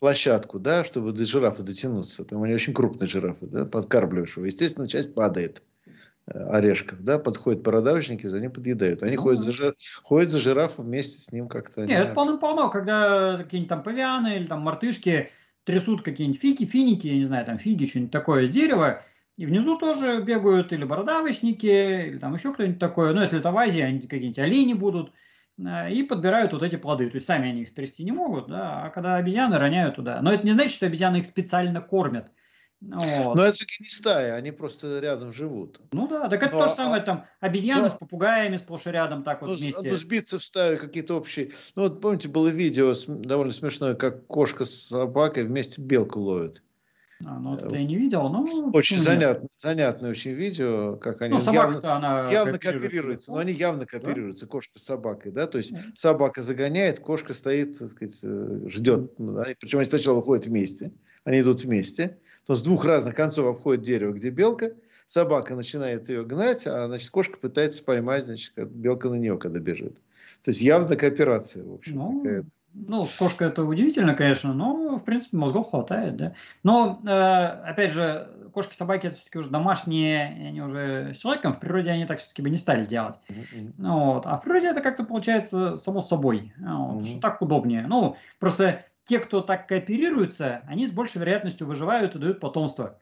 площадку, 0.00 0.58
да, 0.58 0.84
чтобы 0.84 1.12
до 1.12 1.24
жирафа 1.24 1.62
дотянуться. 1.62 2.24
Там 2.24 2.42
они 2.42 2.52
очень 2.52 2.74
крупные 2.74 3.06
жирафы, 3.06 3.46
да, 3.46 3.64
подкармливаешь 3.64 4.36
его. 4.36 4.46
Естественно, 4.46 4.88
часть 4.88 5.14
падает 5.14 5.62
орешков, 6.30 7.00
да, 7.00 7.18
подходят 7.18 7.62
бородавочники, 7.62 8.26
за 8.26 8.40
ним 8.40 8.52
подъедают. 8.52 9.02
Они 9.02 9.16
ну, 9.16 9.22
ходят, 9.22 9.42
за, 9.42 9.52
жир, 9.52 9.74
ходят 10.02 10.30
за 10.30 10.38
жирафом 10.38 10.86
вместе 10.86 11.20
с 11.20 11.32
ним 11.32 11.48
как-то. 11.48 11.86
Нет, 11.86 12.06
это 12.06 12.14
полно-полно, 12.14 12.68
когда 12.70 13.36
какие-нибудь 13.38 13.68
там 13.68 13.82
павианы 13.82 14.36
или 14.36 14.46
там 14.46 14.60
мартышки 14.60 15.30
трясут 15.64 16.02
какие-нибудь 16.02 16.40
фиги, 16.40 16.64
финики, 16.64 17.06
я 17.06 17.16
не 17.16 17.24
знаю, 17.24 17.44
там 17.44 17.58
фиги, 17.58 17.86
что-нибудь 17.86 18.12
такое 18.12 18.46
с 18.46 18.50
дерева, 18.50 19.02
и 19.36 19.46
внизу 19.46 19.78
тоже 19.78 20.22
бегают 20.22 20.72
или 20.72 20.84
бородавочники, 20.84 22.08
или 22.08 22.18
там 22.18 22.34
еще 22.34 22.52
кто-нибудь 22.52 22.78
такое. 22.78 23.12
Ну, 23.12 23.20
если 23.20 23.38
это 23.38 23.52
в 23.52 23.58
Азии, 23.58 23.80
они 23.80 24.00
какие-нибудь 24.00 24.38
олени 24.38 24.72
будут. 24.74 25.12
Э, 25.58 25.90
и 25.90 26.02
подбирают 26.02 26.52
вот 26.52 26.62
эти 26.62 26.76
плоды. 26.76 27.08
То 27.10 27.16
есть 27.16 27.26
сами 27.26 27.50
они 27.50 27.62
их 27.62 27.68
стрясти 27.68 28.04
не 28.04 28.12
могут, 28.12 28.48
да, 28.48 28.84
а 28.84 28.90
когда 28.90 29.16
обезьяны 29.16 29.58
роняют 29.58 29.96
туда. 29.96 30.20
Но 30.22 30.32
это 30.32 30.46
не 30.46 30.52
значит, 30.52 30.74
что 30.74 30.86
обезьяны 30.86 31.18
их 31.18 31.24
специально 31.24 31.80
кормят. 31.80 32.30
Вот. 32.80 33.34
Но 33.34 33.42
это 33.42 33.58
же 33.58 33.66
не 33.80 33.86
стая, 33.86 34.34
они 34.34 34.52
просто 34.52 35.00
рядом 35.00 35.32
живут. 35.32 35.80
Ну 35.92 36.06
да, 36.06 36.28
так 36.28 36.42
это 36.42 36.54
но, 36.54 36.62
то 36.62 36.68
же 36.68 36.74
самое, 36.74 37.02
а, 37.02 37.04
там 37.04 37.26
обезьяны 37.40 37.82
но, 37.82 37.88
с 37.88 37.94
попугаями 37.94 38.56
сплошь 38.56 38.86
и 38.86 38.90
рядом 38.90 39.24
так 39.24 39.42
вот 39.42 39.50
ну, 39.50 39.56
вместе. 39.56 39.90
Ну 39.90 39.96
сбиться 39.96 40.38
в 40.38 40.44
стаю 40.44 40.78
какие-то 40.78 41.16
общие. 41.16 41.52
Ну 41.74 41.82
вот 41.82 42.00
помните, 42.00 42.28
было 42.28 42.46
видео 42.48 42.94
довольно 43.08 43.52
смешное, 43.52 43.94
как 43.94 44.26
кошка 44.26 44.64
с 44.64 44.86
собакой 44.86 45.44
вместе 45.44 45.82
белку 45.82 46.20
ловят. 46.20 46.62
А, 47.26 47.36
ну, 47.40 47.56
это 47.56 47.74
я 47.74 47.84
не 47.84 47.96
видел, 47.96 48.28
но... 48.28 48.44
Очень 48.72 48.98
занятное, 48.98 49.48
занятное 49.56 50.10
очень 50.10 50.30
видео, 50.30 50.96
как 50.96 51.20
они 51.20 51.36
ну, 51.36 51.52
явно, 51.52 51.96
она 51.96 52.30
явно 52.30 52.60
копируются, 52.60 53.32
но 53.32 53.38
они 53.38 53.52
явно 53.52 53.86
копируются, 53.86 54.46
да? 54.46 54.52
кошка 54.52 54.78
с 54.78 54.84
собакой, 54.84 55.32
да, 55.32 55.48
то 55.48 55.58
есть 55.58 55.72
да. 55.72 55.82
собака 55.96 56.42
загоняет, 56.42 57.00
кошка 57.00 57.34
стоит, 57.34 57.76
так 57.76 57.90
сказать, 57.90 58.20
э, 58.22 58.68
ждет, 58.68 59.14
да? 59.18 59.46
причем 59.58 59.80
они 59.80 59.88
сначала 59.88 60.18
уходят 60.18 60.46
вместе, 60.46 60.92
они 61.24 61.40
идут 61.40 61.64
вместе, 61.64 62.18
то 62.48 62.54
с 62.54 62.62
двух 62.62 62.86
разных 62.86 63.14
концов 63.14 63.46
обходит 63.46 63.84
дерево, 63.84 64.12
где 64.12 64.30
белка, 64.30 64.72
собака 65.06 65.54
начинает 65.54 66.08
ее 66.08 66.24
гнать, 66.24 66.66
а, 66.66 66.86
значит, 66.86 67.10
кошка 67.10 67.36
пытается 67.36 67.84
поймать, 67.84 68.24
значит, 68.24 68.54
белка 68.56 69.10
на 69.10 69.16
нее, 69.16 69.36
когда 69.36 69.60
бежит. 69.60 69.96
То 70.42 70.50
есть 70.50 70.62
явно 70.62 70.96
кооперация, 70.96 71.62
в 71.62 71.74
общем, 71.74 71.96
ну, 71.96 72.22
такая. 72.22 72.44
Ну, 72.72 73.06
кошка 73.18 73.44
это 73.44 73.64
удивительно, 73.64 74.14
конечно, 74.14 74.54
но, 74.54 74.96
в 74.96 75.04
принципе, 75.04 75.36
мозгов 75.36 75.68
хватает, 75.68 76.16
да. 76.16 76.32
Но, 76.62 77.02
э, 77.04 77.10
опять 77.10 77.92
же, 77.92 78.30
кошки, 78.54 78.74
собаки 78.74 79.08
это 79.08 79.16
все-таки 79.16 79.38
уже 79.38 79.50
домашние, 79.50 80.48
они 80.48 80.62
уже 80.62 81.12
с 81.14 81.18
человеком, 81.18 81.52
в 81.52 81.60
природе 81.60 81.90
они 81.90 82.06
так 82.06 82.18
все-таки 82.18 82.40
бы 82.40 82.48
не 82.48 82.56
стали 82.56 82.86
делать. 82.86 83.16
Mm-hmm. 83.28 83.72
Вот. 83.78 84.26
А 84.26 84.38
в 84.38 84.42
природе 84.42 84.68
это 84.68 84.80
как-то 84.80 85.04
получается 85.04 85.76
само 85.76 86.00
собой, 86.00 86.54
вот, 86.58 87.02
mm-hmm. 87.02 87.06
что 87.06 87.20
так 87.20 87.42
удобнее. 87.42 87.86
Ну, 87.86 88.16
просто 88.38 88.86
те, 89.08 89.18
кто 89.18 89.40
так 89.40 89.66
кооперируются, 89.66 90.62
они 90.68 90.86
с 90.86 90.92
большей 90.92 91.20
вероятностью 91.20 91.66
выживают 91.66 92.14
и 92.14 92.18
дают 92.18 92.40
потомство. 92.40 93.00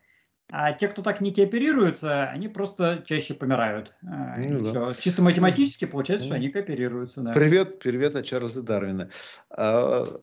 А 0.49 0.73
те, 0.73 0.87
кто 0.87 1.03
так 1.03 1.21
не 1.21 1.35
кооперируются, 1.35 2.31
они 2.31 2.47
просто 2.47 3.03
чаще 3.05 3.35
помирают. 3.35 3.93
А, 4.03 4.39
ну, 4.39 4.73
да. 4.73 4.93
Чисто 4.93 5.21
математически 5.21 5.85
получается, 5.85 6.27
что 6.27 6.37
они 6.37 6.51
кооперируются. 6.51 7.21
Да. 7.23 7.33
Привет, 7.33 7.81
привет 7.81 8.15
от 8.15 8.25
Чарльза 8.25 8.63
Дарвина. 8.63 9.11
А... 9.51 10.21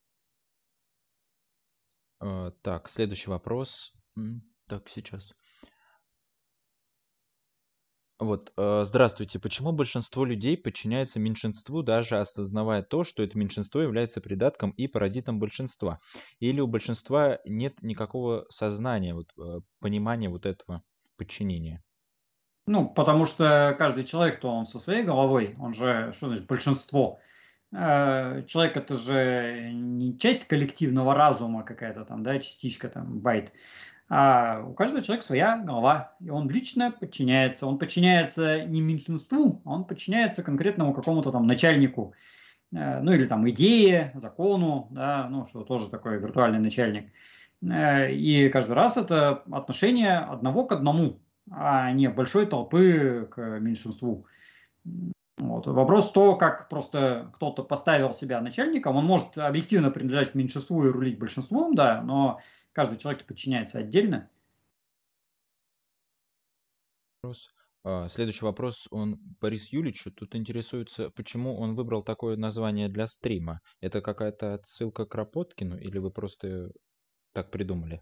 А, 2.22 2.52
так, 2.62 2.90
следующий 2.90 3.30
вопрос. 3.30 3.94
Так, 4.70 4.88
сейчас. 4.88 5.36
Вот, 8.20 8.54
э, 8.58 8.84
здравствуйте. 8.86 9.40
Почему 9.40 9.72
большинство 9.72 10.24
людей 10.24 10.56
подчиняется 10.58 11.20
меньшинству, 11.20 11.82
даже 11.82 12.20
осознавая 12.20 12.84
то, 12.84 13.04
что 13.04 13.24
это 13.24 13.38
меньшинство 13.38 13.82
является 13.82 14.22
придатком 14.22 14.72
и 14.72 14.88
паразитом 14.88 15.40
большинства? 15.40 16.00
Или 16.40 16.62
у 16.62 16.68
большинства 16.68 17.40
нет 17.44 17.82
никакого 17.82 18.46
сознания, 18.50 19.14
вот, 19.16 19.32
э, 19.38 19.62
понимания 19.80 20.30
вот 20.30 20.46
этого 20.46 20.84
подчинения? 21.18 21.84
Ну, 22.66 22.88
потому 22.90 23.26
что 23.26 23.76
каждый 23.78 24.06
человек, 24.06 24.40
то 24.40 24.50
он 24.50 24.66
со 24.66 24.80
своей 24.80 25.04
головой, 25.04 25.56
он 25.60 25.74
же, 25.74 26.14
что 26.16 26.28
значит, 26.28 26.48
большинство. 26.48 27.20
Э, 27.74 28.44
человек 28.48 28.78
это 28.78 28.94
же 28.94 29.72
не 29.74 30.18
часть 30.18 30.46
коллективного 30.46 31.16
разума 31.16 31.64
какая-то 31.64 32.06
там, 32.06 32.24
да, 32.24 32.40
частичка 32.40 32.88
там, 32.90 33.20
байт. 33.20 33.52
А 34.16 34.64
у 34.64 34.74
каждого 34.74 35.02
человека 35.02 35.26
своя 35.26 35.58
голова, 35.58 36.14
и 36.20 36.30
он 36.30 36.48
лично 36.48 36.92
подчиняется. 36.92 37.66
Он 37.66 37.80
подчиняется 37.80 38.64
не 38.64 38.80
меньшинству, 38.80 39.64
а 39.66 39.72
он 39.72 39.86
подчиняется 39.86 40.44
конкретному 40.44 40.94
какому-то 40.94 41.32
там 41.32 41.48
начальнику, 41.48 42.14
э, 42.72 43.00
ну 43.00 43.12
или 43.12 43.26
там 43.26 43.50
идее, 43.50 44.12
закону, 44.14 44.88
да, 44.92 45.28
ну 45.32 45.48
что 45.48 45.64
тоже 45.64 45.90
такой 45.90 46.20
виртуальный 46.20 46.60
начальник. 46.60 47.12
Э, 47.64 48.12
и 48.12 48.50
каждый 48.50 48.74
раз 48.74 48.98
это 48.98 49.42
отношение 49.52 50.20
одного 50.20 50.66
к 50.66 50.74
одному, 50.74 51.18
а 51.50 51.92
не 51.92 52.08
большой 52.08 52.46
толпы 52.46 53.28
к 53.32 53.42
меньшинству. 53.60 54.28
Вот. 55.40 55.66
Вопрос 55.66 56.12
то, 56.12 56.36
как 56.36 56.70
просто 56.70 57.32
кто-то 57.34 57.64
поставил 57.64 58.14
себя 58.14 58.42
начальником, 58.42 58.96
он 58.96 59.06
может 59.06 59.40
объективно 59.40 59.90
принадлежать 59.90 60.36
меньшинству 60.36 60.86
и 60.86 60.92
рулить 60.92 61.18
большинством, 61.18 61.74
да, 61.74 62.04
но 62.04 62.42
каждый 62.74 62.98
человек 62.98 63.26
подчиняется 63.26 63.80
отдельно. 63.80 64.30
Вопрос. 67.22 67.50
А, 67.84 68.08
следующий 68.08 68.46
вопрос, 68.46 68.88
он 68.90 69.18
Борис 69.42 69.74
Юличу. 69.74 70.12
Тут 70.12 70.36
интересуется, 70.36 71.10
почему 71.10 71.58
он 71.58 71.76
выбрал 71.76 72.04
такое 72.04 72.38
название 72.38 72.88
для 72.88 73.08
стрима. 73.08 73.60
Это 73.82 74.02
какая-то 74.02 74.54
отсылка 74.54 75.06
к 75.06 75.12
Кропоткину 75.12 75.78
или 75.78 75.98
вы 75.98 76.12
просто 76.12 76.72
так 77.34 77.52
придумали? 77.52 78.02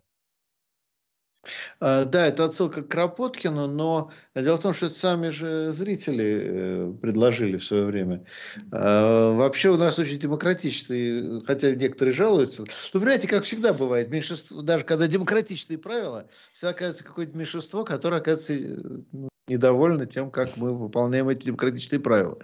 А, 1.80 2.06
да, 2.06 2.28
это 2.28 2.46
отсылка 2.46 2.84
к 2.84 2.88
Кропоткину, 2.88 3.68
но 3.68 4.12
дело 4.36 4.58
в 4.58 4.62
том, 4.62 4.74
что 4.74 4.88
это 4.88 4.96
сами 4.96 5.30
же 5.30 5.74
зрители 5.74 6.42
э, 6.44 6.94
предложили 7.02 7.58
в 7.58 7.64
свое 7.64 7.86
время. 7.86 8.26
А, 8.72 9.34
вообще 9.34 9.70
у 9.70 9.78
нас 9.78 9.98
очень 9.98 10.20
демократичный, 10.20 11.42
хотя 11.46 11.74
некоторые 11.76 12.14
жалуются. 12.14 12.64
Но 12.94 13.00
понимаете, 13.00 13.28
как 13.28 13.44
всегда 13.44 13.74
бывает, 13.74 14.10
меньшинство, 14.10 14.62
даже 14.62 14.84
когда 14.86 15.08
демократичные 15.08 15.80
правила, 15.80 16.28
всегда 16.54 16.70
оказывается 16.70 17.04
какое-то 17.04 17.38
меньшинство, 17.38 17.84
которое, 17.84 18.18
оказывается, 18.18 19.04
ну, 19.12 19.30
недовольны 19.52 20.06
тем, 20.06 20.32
как 20.32 20.58
мы 20.58 20.74
выполняем 20.74 21.30
эти 21.30 21.46
демократичные 21.46 22.00
правила. 22.00 22.38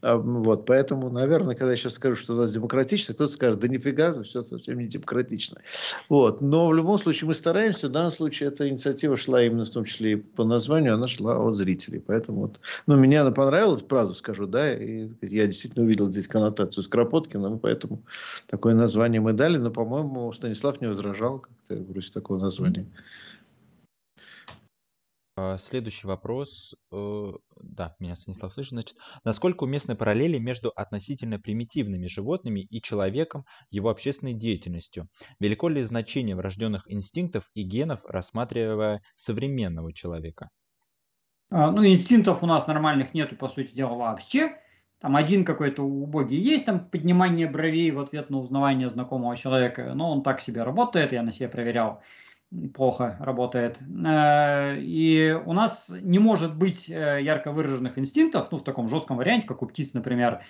А, 0.00 0.16
вот, 0.16 0.66
поэтому, 0.66 1.10
наверное, 1.10 1.54
когда 1.54 1.70
я 1.70 1.76
сейчас 1.76 1.94
скажу, 1.94 2.16
что 2.16 2.34
у 2.34 2.36
нас 2.36 2.52
демократично, 2.52 3.14
кто-то 3.14 3.32
скажет, 3.32 3.60
да 3.60 3.68
нифига, 3.68 4.22
все 4.22 4.42
совсем 4.42 4.78
не 4.78 4.86
демократично. 4.86 5.60
Вот. 6.08 6.40
Но 6.40 6.68
в 6.68 6.74
любом 6.74 6.98
случае 6.98 7.28
мы 7.28 7.34
стараемся, 7.34 7.88
в 7.88 7.92
данном 7.92 8.12
случае 8.12 8.48
эта 8.48 8.68
инициатива 8.68 9.16
шла 9.16 9.42
именно 9.42 9.64
в 9.64 9.70
том 9.70 9.84
числе 9.84 10.12
и 10.12 10.16
по 10.16 10.44
названию, 10.44 10.94
она 10.94 11.08
шла 11.08 11.38
от 11.38 11.56
зрителей. 11.56 12.00
Поэтому 12.00 12.42
вот, 12.42 12.60
ну, 12.86 12.96
мне 12.96 13.20
она 13.20 13.30
понравилась, 13.30 13.82
правду 13.82 14.14
скажу, 14.14 14.46
да, 14.46 14.72
и 14.72 15.08
я 15.22 15.46
действительно 15.46 15.84
увидел 15.84 16.10
здесь 16.10 16.26
коннотацию 16.26 16.82
с 16.84 16.88
Кропоткиным, 16.88 17.58
поэтому 17.58 18.02
такое 18.48 18.74
название 18.74 19.20
мы 19.20 19.32
дали, 19.32 19.56
но, 19.56 19.70
по-моему, 19.70 20.32
Станислав 20.32 20.80
не 20.80 20.88
возражал 20.88 21.40
как-то 21.40 21.76
в 21.76 22.10
такого 22.10 22.38
названия. 22.38 22.86
Следующий 25.58 26.06
вопрос. 26.06 26.74
Э, 26.92 27.32
да, 27.60 27.94
меня 27.98 28.16
Станислав 28.16 28.52
слышит. 28.52 28.72
Значит, 28.72 28.96
насколько 29.24 29.64
уместны 29.64 29.96
параллели 29.96 30.38
между 30.38 30.70
относительно 30.70 31.38
примитивными 31.38 32.06
животными 32.06 32.60
и 32.60 32.82
человеком, 32.82 33.44
его 33.70 33.90
общественной 33.90 34.34
деятельностью? 34.34 35.08
Велико 35.40 35.68
ли 35.68 35.82
значение 35.82 36.36
врожденных 36.36 36.90
инстинктов 36.90 37.50
и 37.54 37.62
генов, 37.62 38.04
рассматривая 38.04 39.02
современного 39.10 39.92
человека? 39.92 40.50
А, 41.50 41.70
ну, 41.70 41.84
инстинктов 41.86 42.42
у 42.42 42.46
нас 42.46 42.66
нормальных 42.66 43.14
нету, 43.14 43.36
по 43.36 43.48
сути 43.48 43.74
дела, 43.74 43.94
вообще. 43.94 44.58
Там 45.00 45.16
один 45.16 45.44
какой-то 45.44 45.82
убогий 45.82 46.38
есть, 46.38 46.64
там 46.64 46.88
поднимание 46.88 47.48
бровей 47.48 47.90
в 47.90 47.98
ответ 47.98 48.30
на 48.30 48.38
узнавание 48.38 48.88
знакомого 48.88 49.36
человека, 49.36 49.94
но 49.94 50.12
он 50.12 50.22
так 50.22 50.40
себе 50.40 50.62
работает, 50.62 51.12
я 51.12 51.24
на 51.24 51.32
себе 51.32 51.48
проверял 51.48 52.02
плохо 52.74 53.16
работает. 53.20 53.78
Э, 53.80 54.76
и 54.78 55.32
у 55.44 55.52
нас 55.52 55.90
не 55.90 56.18
может 56.18 56.56
быть 56.56 56.88
э, 56.88 57.20
ярко 57.22 57.52
выраженных 57.52 57.98
инстинктов, 57.98 58.48
ну, 58.50 58.58
в 58.58 58.64
таком 58.64 58.88
жестком 58.88 59.16
варианте, 59.16 59.46
как 59.46 59.62
у 59.62 59.66
птиц, 59.66 59.94
например, 59.94 60.42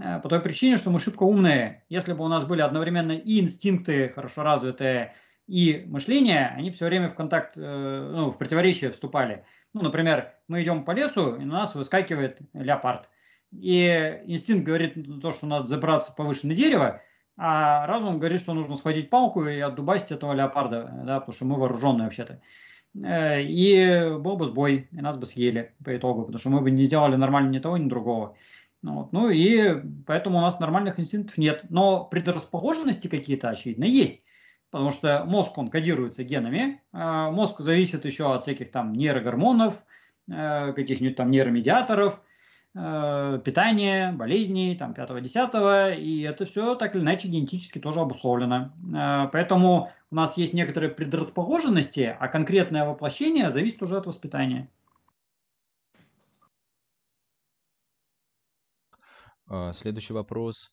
э, 0.00 0.20
по 0.20 0.28
той 0.28 0.40
причине, 0.40 0.76
что 0.76 0.90
мы 0.90 1.00
шибко 1.00 1.24
умные. 1.24 1.84
Если 1.88 2.12
бы 2.12 2.24
у 2.24 2.28
нас 2.28 2.44
были 2.44 2.60
одновременно 2.60 3.12
и 3.12 3.40
инстинкты 3.40 4.10
хорошо 4.10 4.42
развитые, 4.42 5.14
и 5.46 5.84
мышление, 5.86 6.54
они 6.56 6.70
все 6.70 6.86
время 6.86 7.10
в 7.10 7.16
контакт, 7.16 7.56
ну, 7.56 8.30
в 8.30 8.38
противоречие 8.38 8.92
вступали. 8.92 9.44
Ну, 9.74 9.82
например, 9.82 10.32
мы 10.46 10.62
идем 10.62 10.84
по 10.84 10.92
лесу, 10.92 11.34
и 11.34 11.44
на 11.44 11.54
нас 11.54 11.74
выскакивает 11.74 12.38
леопард. 12.52 13.10
И 13.50 14.20
инстинкт 14.26 14.64
говорит 14.64 14.94
то, 15.20 15.32
что 15.32 15.48
надо 15.48 15.66
забраться 15.66 16.12
повыше 16.12 16.46
на 16.46 16.54
дерево, 16.54 17.02
а 17.36 17.86
разум 17.86 18.18
говорит, 18.18 18.40
что 18.40 18.54
нужно 18.54 18.76
схватить 18.76 19.10
палку 19.10 19.46
и 19.46 19.58
отдубасить 19.58 20.12
этого 20.12 20.32
леопарда, 20.32 21.02
да, 21.04 21.20
потому 21.20 21.34
что 21.34 21.44
мы 21.44 21.56
вооруженные 21.56 22.04
вообще-то. 22.04 22.40
Э, 23.02 23.42
и 23.42 24.16
был 24.18 24.36
бы 24.36 24.46
сбой, 24.46 24.88
и 24.90 25.00
нас 25.00 25.16
бы 25.16 25.26
съели 25.26 25.74
по 25.84 25.96
итогу, 25.96 26.22
потому 26.22 26.38
что 26.38 26.50
мы 26.50 26.60
бы 26.60 26.70
не 26.70 26.84
сделали 26.84 27.16
нормально 27.16 27.50
ни 27.50 27.58
того, 27.58 27.76
ни 27.76 27.88
другого. 27.88 28.36
Ну, 28.82 28.94
вот. 28.94 29.12
ну 29.12 29.28
и 29.28 29.82
поэтому 30.06 30.38
у 30.38 30.40
нас 30.40 30.58
нормальных 30.58 30.98
инстинктов 30.98 31.36
нет. 31.38 31.64
Но 31.68 32.04
предрасположенности 32.04 33.08
какие-то, 33.08 33.50
очевидно, 33.50 33.84
есть. 33.84 34.22
Потому 34.70 34.92
что 34.92 35.24
мозг, 35.26 35.58
он 35.58 35.68
кодируется 35.68 36.24
генами. 36.24 36.80
А 36.92 37.30
мозг 37.30 37.60
зависит 37.60 38.04
еще 38.04 38.32
от 38.34 38.42
всяких 38.42 38.70
там 38.70 38.92
нейрогормонов, 38.92 39.84
э, 40.30 40.72
каких-нибудь 40.72 41.16
там 41.16 41.30
нейромедиаторов– 41.30 42.20
Э, 42.29 42.29
питание, 42.72 44.12
болезни, 44.12 44.76
там, 44.78 44.92
5-10, 44.92 45.98
и 45.98 46.20
это 46.22 46.44
все 46.44 46.76
так 46.76 46.94
или 46.94 47.02
иначе 47.02 47.28
генетически 47.28 47.80
тоже 47.80 48.00
обусловлено. 48.00 48.72
Э, 48.94 49.28
поэтому 49.32 49.90
у 50.10 50.14
нас 50.14 50.36
есть 50.36 50.52
некоторые 50.52 50.90
предрасположенности, 50.90 52.16
а 52.18 52.28
конкретное 52.28 52.86
воплощение 52.86 53.50
зависит 53.50 53.82
уже 53.82 53.96
от 53.96 54.06
воспитания. 54.06 54.68
А, 59.48 59.72
следующий 59.72 60.12
вопрос. 60.12 60.70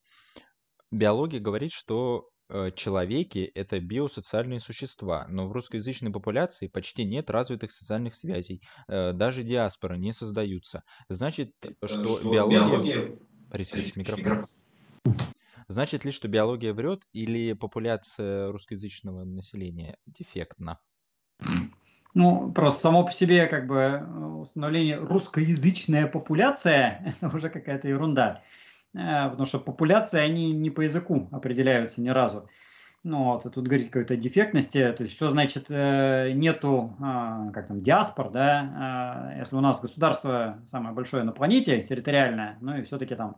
Биология 0.91 1.39
говорит, 1.39 1.71
что 1.71 2.29
Э, 2.29 2.36
человеки– 2.75 3.51
это 3.55 3.79
биосоциальные 3.79 4.59
существа, 4.59 5.25
но 5.29 5.47
в 5.47 5.51
русскоязычной 5.51 6.11
популяции 6.11 6.67
почти 6.67 7.03
нет 7.03 7.29
развитых 7.29 7.71
социальных 7.71 8.15
связей, 8.15 8.61
э, 8.87 9.11
даже 9.13 9.43
диаспоры 9.43 9.97
не 9.97 10.13
создаются. 10.13 10.83
Значит, 11.09 11.53
э, 11.63 11.71
что, 11.85 12.19
что 12.19 12.31
биология... 12.31 13.17
Присвись 13.51 13.95
микрофон. 13.95 14.47
Значит 15.69 16.05
ли, 16.05 16.11
что 16.11 16.27
биология 16.27 16.73
врет 16.73 17.03
или 17.11 17.53
популяция 17.53 18.51
русскоязычного 18.51 19.25
населения 19.25 19.97
дефектна? 20.05 20.79
Ну, 22.13 22.51
просто 22.51 22.81
само 22.81 23.05
по 23.05 23.11
себе 23.11 23.47
как 23.47 23.67
бы 23.67 24.01
установление 24.39 24.97
русскоязычная 24.97 26.07
популяция– 26.07 27.15
это 27.21 27.35
уже 27.35 27.49
какая-то 27.49 27.87
ерунда. 27.87 28.43
Э, 28.97 29.29
потому 29.29 29.45
что 29.45 29.59
популяции, 29.59 30.19
они 30.19 30.51
не 30.51 30.69
по 30.69 30.81
языку 30.81 31.29
определяются 31.31 32.01
ни 32.01 32.09
разу. 32.09 32.49
Ну, 33.03 33.25
вот, 33.25 33.45
и 33.45 33.49
тут 33.49 33.67
говорить 33.67 33.87
какой-то 33.87 34.17
дефектности, 34.17 34.91
то 34.91 35.03
есть 35.03 35.15
что 35.15 35.29
значит 35.29 35.67
э, 35.69 36.31
нету, 36.33 36.93
а, 36.99 37.51
как 37.51 37.67
там, 37.67 37.81
диаспор, 37.81 38.31
да, 38.31 38.73
а, 38.75 39.37
если 39.37 39.55
у 39.55 39.61
нас 39.61 39.79
государство 39.79 40.59
самое 40.69 40.93
большое 40.93 41.23
на 41.23 41.31
планете, 41.31 41.81
территориальное, 41.83 42.57
ну 42.59 42.75
и 42.75 42.81
все-таки 42.81 43.15
там 43.15 43.37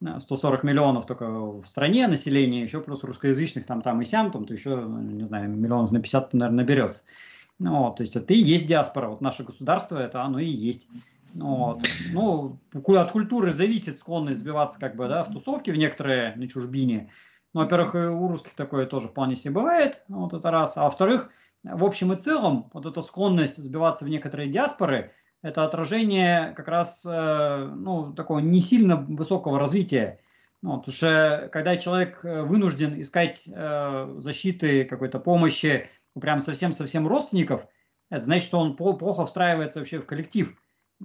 140 0.00 0.62
миллионов 0.64 1.06
только 1.06 1.26
в 1.28 1.64
стране 1.64 2.06
населения, 2.06 2.62
еще 2.62 2.80
плюс 2.80 3.02
русскоязычных 3.02 3.66
там, 3.66 3.82
там 3.82 4.00
и 4.02 4.04
сям, 4.04 4.30
там, 4.30 4.44
то 4.44 4.52
еще, 4.52 4.84
не 4.86 5.24
знаю, 5.24 5.48
миллионов 5.48 5.90
на 5.90 6.00
50, 6.00 6.34
наверное, 6.34 6.58
наберется. 6.58 7.02
Ну, 7.58 7.92
то 7.94 8.02
есть 8.02 8.16
это 8.16 8.32
и 8.32 8.38
есть 8.38 8.66
диаспора. 8.66 9.08
Вот 9.08 9.20
наше 9.20 9.44
государство, 9.44 9.98
это 9.98 10.22
оно 10.22 10.38
и 10.38 10.46
есть. 10.46 10.88
Вот. 11.34 11.78
Ну, 12.10 12.58
от 12.72 13.12
культуры 13.12 13.52
зависит 13.52 13.98
склонность 13.98 14.40
сбиваться 14.40 14.78
как 14.78 14.96
бы, 14.96 15.08
да, 15.08 15.24
в 15.24 15.32
тусовки 15.32 15.70
в 15.70 15.76
некоторые 15.76 16.34
на 16.36 16.48
чужбине. 16.48 17.10
Ну, 17.52 17.60
во-первых, 17.60 17.94
у 17.94 18.28
русских 18.28 18.54
такое 18.54 18.86
тоже 18.86 19.08
вполне 19.08 19.36
себе 19.36 19.52
бывает, 19.54 20.02
вот 20.08 20.32
это 20.32 20.50
раз. 20.50 20.76
А 20.76 20.84
во-вторых, 20.84 21.30
в 21.62 21.84
общем 21.84 22.12
и 22.12 22.16
целом, 22.16 22.70
вот 22.72 22.86
эта 22.86 23.02
склонность 23.02 23.56
сбиваться 23.56 24.04
в 24.04 24.08
некоторые 24.08 24.48
диаспоры, 24.48 25.12
это 25.42 25.64
отражение 25.64 26.52
как 26.54 26.68
раз, 26.68 27.02
э, 27.04 27.72
ну, 27.74 28.12
такого 28.12 28.40
не 28.40 28.60
сильно 28.60 28.96
высокого 28.96 29.58
развития. 29.58 30.20
Ну, 30.62 30.78
потому 30.78 30.94
что 30.94 31.48
когда 31.52 31.76
человек 31.76 32.22
э, 32.24 32.42
вынужден 32.42 33.00
искать 33.00 33.48
э, 33.48 34.14
защиты, 34.18 34.84
какой-то 34.84 35.18
помощи, 35.18 35.88
ну, 36.14 36.20
прям 36.20 36.40
совсем-совсем 36.40 37.08
родственников, 37.08 37.66
это 38.10 38.24
значит, 38.24 38.46
что 38.46 38.58
он 38.58 38.76
плохо 38.76 39.24
встраивается 39.24 39.78
вообще 39.78 39.98
в 39.98 40.06
коллектив. 40.06 40.54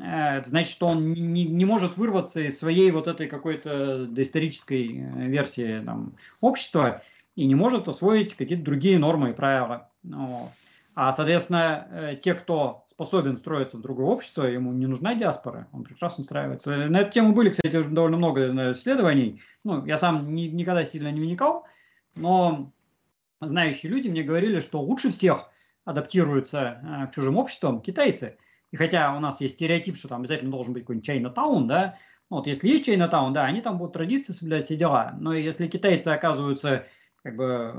Э, 0.02 0.44
значит, 0.44 0.72
что 0.72 0.88
он 0.88 1.14
не, 1.14 1.46
не 1.46 1.66
может 1.66 1.98
вырваться 1.98 2.42
из 2.42 2.58
своей 2.58 2.92
вот 2.92 3.08
этой 3.08 3.28
какой-то 3.28 4.06
доисторической 4.06 4.98
э, 4.98 5.28
версии 5.28 5.82
там, 5.86 6.16
общества 6.42 7.02
и 7.36 7.46
не 7.46 7.56
может 7.56 7.88
освоить 7.88 8.36
какие-то 8.36 8.64
другие 8.64 9.00
нормы 9.00 9.30
и 9.30 9.34
правила. 9.34 9.90
Ну, 10.04 10.52
а, 10.96 11.14
соответственно, 11.14 11.88
э, 11.92 12.16
те, 12.22 12.34
кто 12.34 12.86
способен 12.90 13.38
строиться 13.38 13.78
в 13.78 13.82
другое 13.82 14.08
общество, 14.08 14.44
ему 14.44 14.72
не 14.74 14.86
нужна 14.86 15.16
диаспора, 15.16 15.68
он 15.74 15.84
прекрасно 15.84 16.22
устраивается. 16.22 16.88
На 16.88 17.02
эту 17.02 17.12
тему 17.12 17.34
были, 17.34 17.50
кстати, 17.50 17.84
довольно 17.84 18.18
много 18.18 18.72
исследований. 18.72 19.42
Ну, 19.64 19.86
я 19.86 19.98
сам 19.98 20.34
ни, 20.34 20.44
никогда 20.44 20.86
сильно 20.86 21.12
не 21.12 21.20
вникал, 21.20 21.66
но 22.16 22.72
знающие 23.42 23.92
люди 23.92 24.08
мне 24.08 24.24
говорили, 24.24 24.62
что 24.62 24.82
лучше 24.82 25.12
всех 25.12 25.50
адаптируются 25.84 27.08
к 27.12 27.16
чужим 27.16 27.38
обществам 27.38 27.82
китайцы– 27.82 28.38
и 28.76 28.78
хотя 28.78 29.16
у 29.16 29.22
нас 29.22 29.40
есть 29.40 29.54
стереотип, 29.54 29.96
что 29.96 30.10
там 30.10 30.20
обязательно 30.20 30.52
должен 30.52 30.74
быть 30.74 30.84
какой-нибудь 30.84 31.06
Чайна-таун, 31.06 31.66
да, 31.66 31.96
вот 32.30 32.46
если 32.46 32.68
есть 32.68 32.86
Чайна-таун, 32.86 33.32
да, 33.32 33.46
они 33.46 33.62
там 33.62 33.78
будут 33.78 33.94
традиции 33.94 34.34
соблюдать 34.34 34.66
все 34.66 34.76
дела. 34.76 35.16
Но 35.18 35.34
если 35.34 35.68
китайцы 35.68 36.10
оказываются 36.10 36.86
как 37.24 37.38
бы 37.38 37.72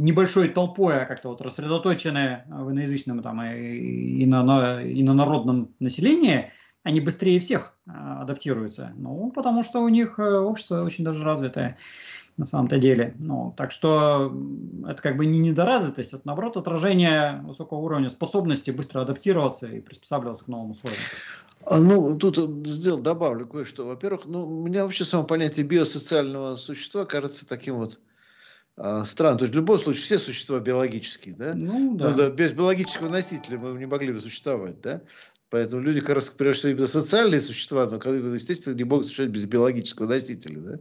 небольшой 0.00 0.48
толпой, 0.48 1.00
а 1.00 1.06
как-то 1.06 1.28
вот 1.28 1.40
рассредоточены 1.42 2.42
в 2.48 2.72
иноязычном 2.72 3.22
там 3.22 3.40
и, 3.40 4.22
и, 4.22 4.26
на, 4.26 4.82
и 4.82 5.04
на 5.04 5.14
народном 5.14 5.76
населении, 5.78 6.50
они 6.82 7.00
быстрее 7.00 7.40
всех 7.40 7.76
а, 7.86 8.22
адаптируются. 8.22 8.92
Ну, 8.96 9.30
потому 9.30 9.62
что 9.62 9.80
у 9.80 9.88
них 9.88 10.18
э, 10.18 10.38
общество 10.38 10.82
очень 10.82 11.04
даже 11.04 11.22
развитое 11.22 11.76
на 12.36 12.46
самом-то 12.46 12.78
деле. 12.78 13.14
Ну, 13.18 13.54
так 13.56 13.70
что 13.70 14.34
это 14.88 15.00
как 15.02 15.16
бы 15.16 15.26
не 15.26 15.38
недоразвитость, 15.38 16.12
это 16.12 16.22
наоборот 16.24 16.56
отражение 16.56 17.42
высокого 17.44 17.78
уровня 17.78 18.08
способности 18.08 18.70
быстро 18.70 19.02
адаптироваться 19.02 19.66
и 19.66 19.80
приспосабливаться 19.80 20.44
к 20.44 20.48
новым 20.48 20.72
условиям. 20.72 21.00
А, 21.64 21.78
ну, 21.78 22.18
тут 22.18 22.36
сделал, 22.66 22.98
добавлю 22.98 23.46
кое-что. 23.46 23.86
Во-первых, 23.86 24.22
ну, 24.26 24.46
у 24.46 24.66
меня 24.66 24.84
вообще 24.84 25.04
само 25.04 25.24
понятие 25.24 25.64
биосоциального 25.64 26.56
существа 26.56 27.04
кажется 27.04 27.46
таким 27.46 27.76
вот 27.76 28.00
а, 28.76 29.04
странным. 29.04 29.38
То 29.38 29.44
есть 29.44 29.54
в 29.54 29.56
любом 29.56 29.78
случае 29.78 30.02
все 30.02 30.18
существа 30.18 30.58
биологические, 30.58 31.36
да? 31.36 31.52
Ну, 31.54 31.94
да. 31.94 32.16
Но, 32.16 32.30
без 32.30 32.52
биологического 32.52 33.08
носителя 33.08 33.58
мы 33.58 33.78
не 33.78 33.86
могли 33.86 34.12
бы 34.12 34.20
существовать, 34.20 34.80
да? 34.80 35.02
Поэтому 35.52 35.82
люди, 35.82 36.00
как 36.00 36.14
раз, 36.14 36.30
прежде 36.30 36.60
всего, 36.60 36.72
именно 36.72 36.86
социальные 36.86 37.42
существа, 37.42 37.86
но, 37.86 37.96
естественно, 38.34 38.74
не 38.74 38.84
могут 38.84 39.04
существовать 39.04 39.34
без 39.34 39.44
биологического 39.44 40.06
носителя. 40.06 40.60
Да? 40.60 40.78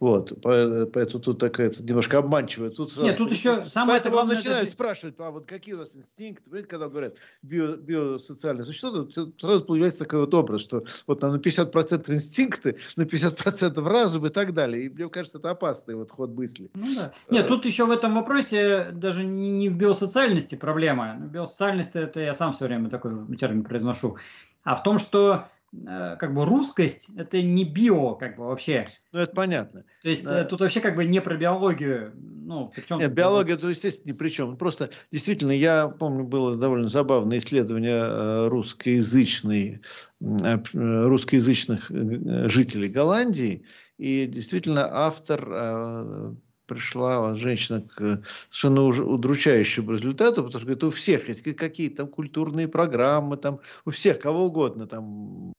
Вот. 0.00 0.34
Поэтому 0.42 1.22
тут 1.22 1.38
такая 1.38 1.72
немножко 1.78 2.18
обманчивая. 2.18 2.68
Тут, 2.68 2.94
Нет, 2.98 3.16
тут 3.16 3.32
еще 3.32 3.64
самое 3.70 3.94
Поэтому 3.94 4.16
главное, 4.16 4.36
начинают 4.36 4.64
это... 4.64 4.72
спрашивать, 4.72 5.14
а 5.16 5.30
вот 5.30 5.46
какие 5.46 5.74
у 5.76 5.78
нас 5.78 5.92
инстинкты. 5.94 6.42
Понимаете, 6.44 6.68
когда 6.68 6.88
говорят 6.90 7.14
био, 7.40 7.76
биосоциальные 7.76 8.66
существа, 8.66 8.90
то 8.90 9.32
сразу 9.40 9.64
появляется 9.64 10.00
такой 10.00 10.20
вот 10.20 10.34
образ, 10.34 10.60
что 10.60 10.84
вот 11.06 11.22
на 11.22 11.34
50% 11.36 12.12
инстинкты, 12.12 12.76
на 12.96 13.04
50% 13.04 13.88
разум 13.88 14.26
и 14.26 14.28
так 14.28 14.52
далее. 14.52 14.84
И 14.84 14.88
мне 14.90 15.08
кажется, 15.08 15.38
это 15.38 15.48
опасный 15.48 15.94
вот 15.94 16.10
ход 16.10 16.36
мысли. 16.36 16.70
Ну, 16.74 16.94
да. 16.94 17.14
Нет, 17.30 17.48
тут 17.48 17.64
еще 17.64 17.86
в 17.86 17.90
этом 17.90 18.14
вопросе 18.14 18.90
даже 18.92 19.24
не 19.24 19.70
в 19.70 19.76
биосоциальности 19.78 20.54
проблема. 20.54 21.16
Биосоциальность 21.18 21.92
это 21.94 22.20
я 22.20 22.34
сам 22.34 22.52
все 22.52 22.66
время 22.66 22.90
такой 22.90 23.12
термин 23.38 23.64
произношу 23.64 24.01
прошу, 24.02 24.18
а 24.64 24.74
в 24.74 24.82
том, 24.82 24.98
что 24.98 25.48
э, 25.72 26.16
как 26.18 26.34
бы 26.34 26.44
русскость 26.44 27.10
это 27.16 27.42
не 27.42 27.64
био, 27.64 28.14
как 28.14 28.36
бы 28.36 28.46
вообще. 28.46 28.86
Ну, 29.12 29.20
это 29.20 29.34
понятно. 29.34 29.84
То 30.02 30.08
есть 30.08 30.24
да. 30.24 30.40
Э, 30.40 30.44
тут 30.44 30.60
вообще 30.60 30.80
как 30.80 30.96
бы 30.96 31.04
не 31.04 31.20
про 31.20 31.36
биологию. 31.36 32.12
Ну, 32.14 32.72
причем 32.74 32.98
Нет, 32.98 33.12
биология, 33.12 33.56
то, 33.56 33.68
естественно, 33.68 34.12
ни 34.12 34.16
при 34.16 34.28
чем. 34.28 34.56
Просто 34.56 34.90
действительно, 35.10 35.52
я 35.52 35.88
помню, 35.88 36.24
было 36.24 36.56
довольно 36.56 36.88
забавное 36.88 37.38
исследование 37.38 38.02
э, 38.04 38.48
русскоязычной, 38.48 39.80
русскоязычных 40.20 41.90
жителей 41.90 42.88
Голландии. 42.88 43.64
И 43.98 44.26
действительно, 44.26 44.88
автор 44.90 46.36
пришла 46.74 47.34
женщина 47.34 47.82
к 47.82 48.22
совершенно 48.50 48.84
удручающему 48.84 49.92
результату, 49.92 50.44
потому 50.44 50.50
что 50.50 50.60
говорит, 50.60 50.84
у 50.84 50.90
всех 50.90 51.28
есть 51.28 51.42
какие-то 51.42 51.96
там 51.98 52.08
культурные 52.08 52.68
программы, 52.68 53.36
там, 53.36 53.60
у 53.84 53.90
всех, 53.90 54.20
кого 54.20 54.46
угодно, 54.46 54.86
там, 54.86 55.52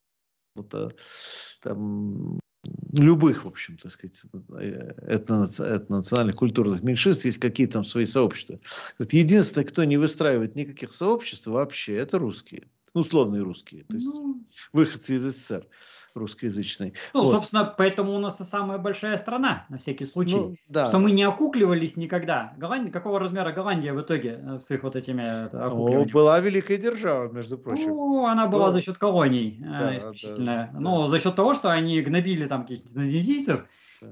вот, 0.55 0.74
а, 0.74 0.89
там 1.61 2.39
любых, 2.91 3.43
в 3.43 3.47
общем, 3.47 3.78
так 3.78 3.91
сказать, 3.91 4.22
этнонациональных 5.07 6.36
культурных 6.36 6.84
меньшинств 6.84 7.26
есть 7.26 7.39
какие-то 7.39 7.74
там 7.74 7.86
свои 7.86 8.05
сообщества. 8.05 8.59
Вот 8.99 9.14
единственное, 9.14 9.66
кто 9.66 9.84
не 9.84 9.97
выстраивает 9.97 10.55
никаких 10.55 10.93
сообществ 10.93 11.47
вообще, 11.47 11.95
это 11.95 12.20
русские. 12.20 12.68
Ну, 12.93 13.01
условные 13.01 13.41
русские, 13.41 13.86
то 13.86 13.95
есть 13.95 14.05
ну... 14.05 14.45
выходцы 14.72 15.16
из 15.16 15.24
СССР 15.24 15.68
русскоязычной. 16.16 16.93
Ну, 17.14 17.24
вот. 17.24 17.32
собственно, 17.32 17.66
поэтому 17.66 18.14
у 18.14 18.20
нас 18.20 18.39
и 18.39 18.43
самая 18.43 18.78
большая 18.78 19.18
страна, 19.18 19.66
на 19.70 19.78
всякий 19.78 20.05
случай. 20.05 20.36
Ну, 20.36 20.55
да. 20.68 20.86
Что 20.86 20.99
мы 20.99 21.11
не 21.11 21.24
окукливались 21.24 21.97
никогда. 21.97 22.53
Голландия, 22.57 22.91
какого 22.91 23.20
размера 23.20 23.51
Голландия 23.51 23.93
в 23.93 24.01
итоге 24.01 24.39
э, 24.41 24.57
с 24.57 24.70
их 24.72 24.84
вот 24.84 24.95
этими 24.95 25.24
О, 25.53 26.05
была 26.11 26.39
великая 26.39 26.78
держава, 26.78 27.32
между 27.32 27.57
прочим. 27.57 27.89
Ну, 27.89 28.26
она 28.26 28.47
была 28.47 28.68
да. 28.68 28.74
за 28.74 28.82
счет 28.82 28.97
колоний 28.97 29.61
э, 29.64 29.80
да, 29.80 29.97
исключительно. 29.97 30.70
Да, 30.72 30.80
ну, 30.80 31.01
да. 31.03 31.07
за 31.07 31.20
счет 31.20 31.36
того, 31.36 31.53
что 31.53 31.72
они 31.72 32.01
гнобили 32.01 32.47
там 32.47 32.64
каких-то 32.64 32.89
индонезийцев, 32.89 33.66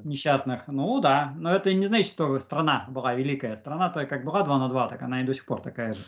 несчастных. 0.03 0.67
Ну 0.67 1.01
да, 1.01 1.33
но 1.37 1.53
это 1.53 1.73
не 1.73 1.85
значит, 1.87 2.11
что 2.11 2.39
страна 2.39 2.85
была 2.89 3.13
великая. 3.13 3.57
Страна-то 3.57 4.05
как 4.05 4.23
была 4.23 4.43
2 4.43 4.57
на 4.57 4.69
2, 4.69 4.87
так 4.87 5.01
она 5.01 5.21
и 5.21 5.25
до 5.25 5.33
сих 5.33 5.45
пор 5.45 5.61
такая 5.61 5.93
же. 5.93 5.99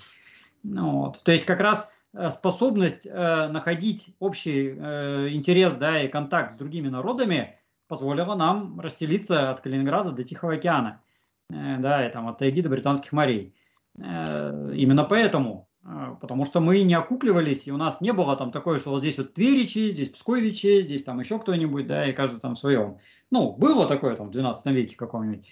Ну, 0.63 1.01
вот. 1.01 1.21
То 1.23 1.33
есть 1.33 1.45
как 1.45 1.59
раз 1.59 1.91
Э, 1.91 2.02
способность 2.29 3.05
э, 3.05 3.47
находить 3.47 4.15
общий 4.19 4.75
э, 4.77 5.29
интерес 5.31 5.75
да, 5.75 6.01
и 6.01 6.07
контакт 6.07 6.53
с 6.53 6.55
другими 6.55 6.89
народами 6.89 7.57
позволила 7.87 8.35
нам 8.35 8.79
расселиться 8.79 9.51
от 9.51 9.61
Калининграда 9.61 10.11
до 10.11 10.23
Тихого 10.23 10.53
океана, 10.53 11.01
э, 11.49 11.77
да, 11.79 12.07
и 12.07 12.11
там 12.11 12.27
от 12.27 12.37
Тайги 12.37 12.61
до 12.61 12.69
Британских 12.69 13.13
морей. 13.13 13.55
Э, 13.97 14.71
именно 14.75 15.03
поэтому, 15.03 15.69
э, 15.83 16.15
потому 16.21 16.45
что 16.45 16.59
мы 16.59 16.81
не 16.83 16.93
окукливались, 16.93 17.67
и 17.67 17.71
у 17.71 17.77
нас 17.77 18.01
не 18.01 18.13
было 18.13 18.35
там 18.35 18.51
такое, 18.51 18.77
что 18.77 18.91
вот 18.91 18.99
здесь 18.99 19.17
вот 19.17 19.33
Тверичи, 19.33 19.89
здесь 19.89 20.09
Псковичи, 20.09 20.81
здесь 20.81 21.03
там 21.03 21.19
еще 21.19 21.39
кто-нибудь, 21.39 21.87
да, 21.87 22.07
и 22.07 22.13
каждый 22.13 22.39
там 22.39 22.55
в 22.55 22.59
своем. 22.59 22.99
Ну, 23.31 23.53
было 23.53 23.87
такое 23.87 24.15
там 24.15 24.27
в 24.27 24.31
12 24.31 24.65
веке 24.67 24.95
каком-нибудь, 24.95 25.47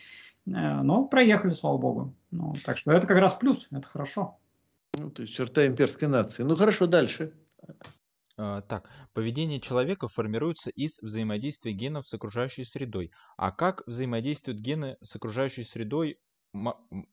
э, 0.45 0.49
но 0.49 1.05
проехали, 1.05 1.53
слава 1.53 1.77
богу. 1.77 2.15
Ну, 2.31 2.53
так 2.65 2.77
что 2.77 2.91
это 2.91 3.07
как 3.07 3.17
раз 3.17 3.33
плюс, 3.33 3.67
это 3.71 3.87
хорошо. 3.87 4.37
Ну, 4.97 5.09
то 5.09 5.21
есть 5.21 5.33
черта 5.33 5.65
имперской 5.65 6.07
нации. 6.07 6.43
Ну 6.43 6.55
хорошо, 6.55 6.85
дальше. 6.85 7.33
А, 8.37 8.61
так, 8.61 8.89
поведение 9.13 9.59
человека 9.59 10.07
формируется 10.07 10.69
из 10.69 10.99
взаимодействия 11.01 11.71
генов 11.73 12.07
с 12.07 12.13
окружающей 12.13 12.65
средой. 12.65 13.11
А 13.37 13.51
как 13.51 13.83
взаимодействуют 13.85 14.59
гены 14.59 14.97
с 15.01 15.15
окружающей 15.15 15.63
средой, 15.63 16.19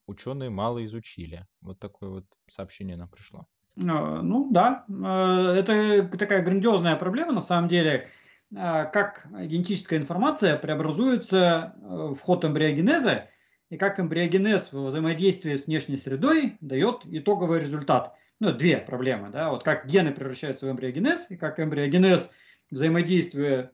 ученые 0.06 0.50
мало 0.50 0.84
изучили. 0.84 1.46
Вот 1.60 1.78
такое 1.78 2.10
вот 2.10 2.24
сообщение 2.48 2.96
нам 2.96 3.08
пришло. 3.08 3.46
А, 3.76 4.22
ну 4.22 4.50
да, 4.50 4.84
а, 4.88 5.54
это 5.54 6.08
такая 6.18 6.42
грандиозная 6.42 6.96
проблема 6.96 7.32
на 7.32 7.40
самом 7.40 7.68
деле. 7.68 8.08
Как 8.50 9.28
генетическая 9.30 9.98
информация 9.98 10.56
преобразуется 10.56 11.74
в 11.82 12.18
ход 12.18 12.46
эмбриогенеза 12.46 13.28
и 13.70 13.76
как 13.76 14.00
эмбриогенез 14.00 14.72
в 14.72 14.86
взаимодействии 14.86 15.54
с 15.54 15.66
внешней 15.66 15.96
средой 15.96 16.56
дает 16.60 17.00
итоговый 17.04 17.60
результат. 17.60 18.14
Ну, 18.40 18.52
две 18.52 18.78
проблемы, 18.78 19.30
да, 19.30 19.50
вот 19.50 19.64
как 19.64 19.86
гены 19.86 20.12
превращаются 20.12 20.66
в 20.66 20.70
эмбриогенез, 20.70 21.26
и 21.30 21.36
как 21.36 21.58
эмбриогенез 21.58 22.30
взаимодействия 22.70 23.72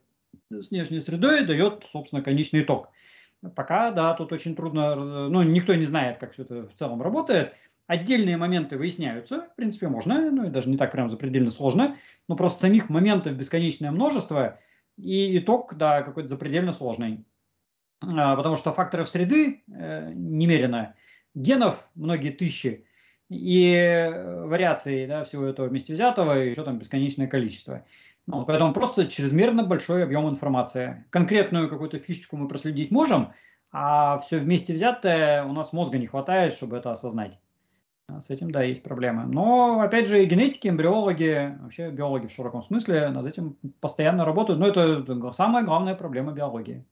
с 0.51 0.71
внешней 0.71 1.01
средой 1.01 1.45
дает, 1.45 1.85
собственно, 1.93 2.23
конечный 2.23 2.63
итог. 2.63 2.89
Пока, 3.55 3.91
да, 3.91 4.15
тут 4.15 4.33
очень 4.33 4.57
трудно, 4.57 5.29
ну, 5.29 5.43
никто 5.43 5.75
не 5.75 5.85
знает, 5.85 6.17
как 6.17 6.33
все 6.33 6.43
это 6.43 6.67
в 6.67 6.75
целом 6.75 7.03
работает. 7.03 7.53
Отдельные 7.87 8.39
моменты 8.39 8.79
выясняются, 8.79 9.43
в 9.43 9.57
принципе, 9.57 9.89
можно, 9.89 10.31
ну, 10.31 10.47
и 10.47 10.51
даже 10.51 10.71
не 10.71 10.79
так 10.79 10.93
прям 10.93 11.11
запредельно 11.11 11.51
сложно, 11.51 11.99
но 12.29 12.37
просто 12.37 12.61
самих 12.63 12.89
моментов 12.89 13.37
бесконечное 13.37 13.91
множество, 13.91 14.59
и 14.97 15.37
итог, 15.37 15.75
да, 15.75 16.01
какой-то 16.03 16.31
запредельно 16.31 16.73
сложный. 16.73 17.27
А, 18.17 18.37
потому 18.37 18.57
что 18.57 18.73
факторов 18.73 19.09
среды 19.09 19.63
э, 19.69 20.13
немерено, 20.15 20.95
генов 21.35 21.89
многие 21.95 22.31
тысячи, 22.31 22.85
и 23.31 24.11
вариаций 24.45 25.07
да, 25.07 25.25
всего 25.25 25.45
этого 25.45 25.67
вместе 25.67 25.93
взятого, 25.93 26.43
и 26.43 26.51
еще 26.51 26.63
там 26.63 26.79
бесконечное 26.79 27.27
количество. 27.27 27.85
Ну, 28.27 28.45
поэтому 28.45 28.73
просто 28.73 29.07
чрезмерно 29.07 29.65
большой 29.65 30.03
объем 30.03 30.29
информации. 30.29 31.05
Конкретную 31.11 31.69
какую-то 31.69 31.99
фишечку 31.99 32.37
мы 32.37 32.49
проследить 32.49 32.91
можем, 32.91 33.33
а 33.71 34.19
все 34.19 34.39
вместе 34.39 34.73
взятое 34.73 35.45
у 35.45 35.53
нас 35.53 35.73
мозга 35.73 35.99
не 35.99 36.07
хватает, 36.07 36.53
чтобы 36.53 36.77
это 36.77 36.93
осознать. 36.93 37.39
А 38.09 38.21
с 38.21 38.31
этим, 38.31 38.51
да, 38.51 38.63
есть 38.63 38.83
проблемы. 38.83 39.25
Но, 39.25 39.81
опять 39.81 40.09
же, 40.09 40.23
и 40.23 40.27
генетики, 40.27 40.69
эмбриологи, 40.69 41.59
вообще 41.61 41.91
биологи 41.91 42.27
в 42.27 42.33
широком 42.33 42.63
смысле 42.63 43.09
над 43.09 43.27
этим 43.27 43.57
постоянно 43.81 44.25
работают. 44.25 44.61
Но 44.61 44.69
это 44.69 45.33
самая 45.33 45.65
главная 45.65 45.95
проблема 45.95 46.33
биологии. 46.33 46.85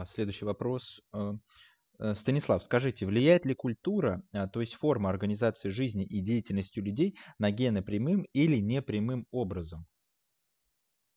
А, 0.00 0.06
следующий 0.06 0.46
вопрос. 0.46 1.02
Э, 1.12 1.34
э, 1.98 2.14
Станислав, 2.14 2.64
скажите, 2.64 3.04
влияет 3.06 3.44
ли 3.44 3.54
культура, 3.54 4.22
а, 4.32 4.46
то 4.48 4.60
есть 4.60 4.74
форма 4.74 5.10
организации 5.10 5.68
жизни 5.68 6.04
и 6.04 6.20
деятельности 6.20 6.80
людей 6.80 7.16
на 7.38 7.50
гены 7.50 7.82
прямым 7.82 8.26
или 8.32 8.56
непрямым 8.60 9.26
образом? 9.30 9.86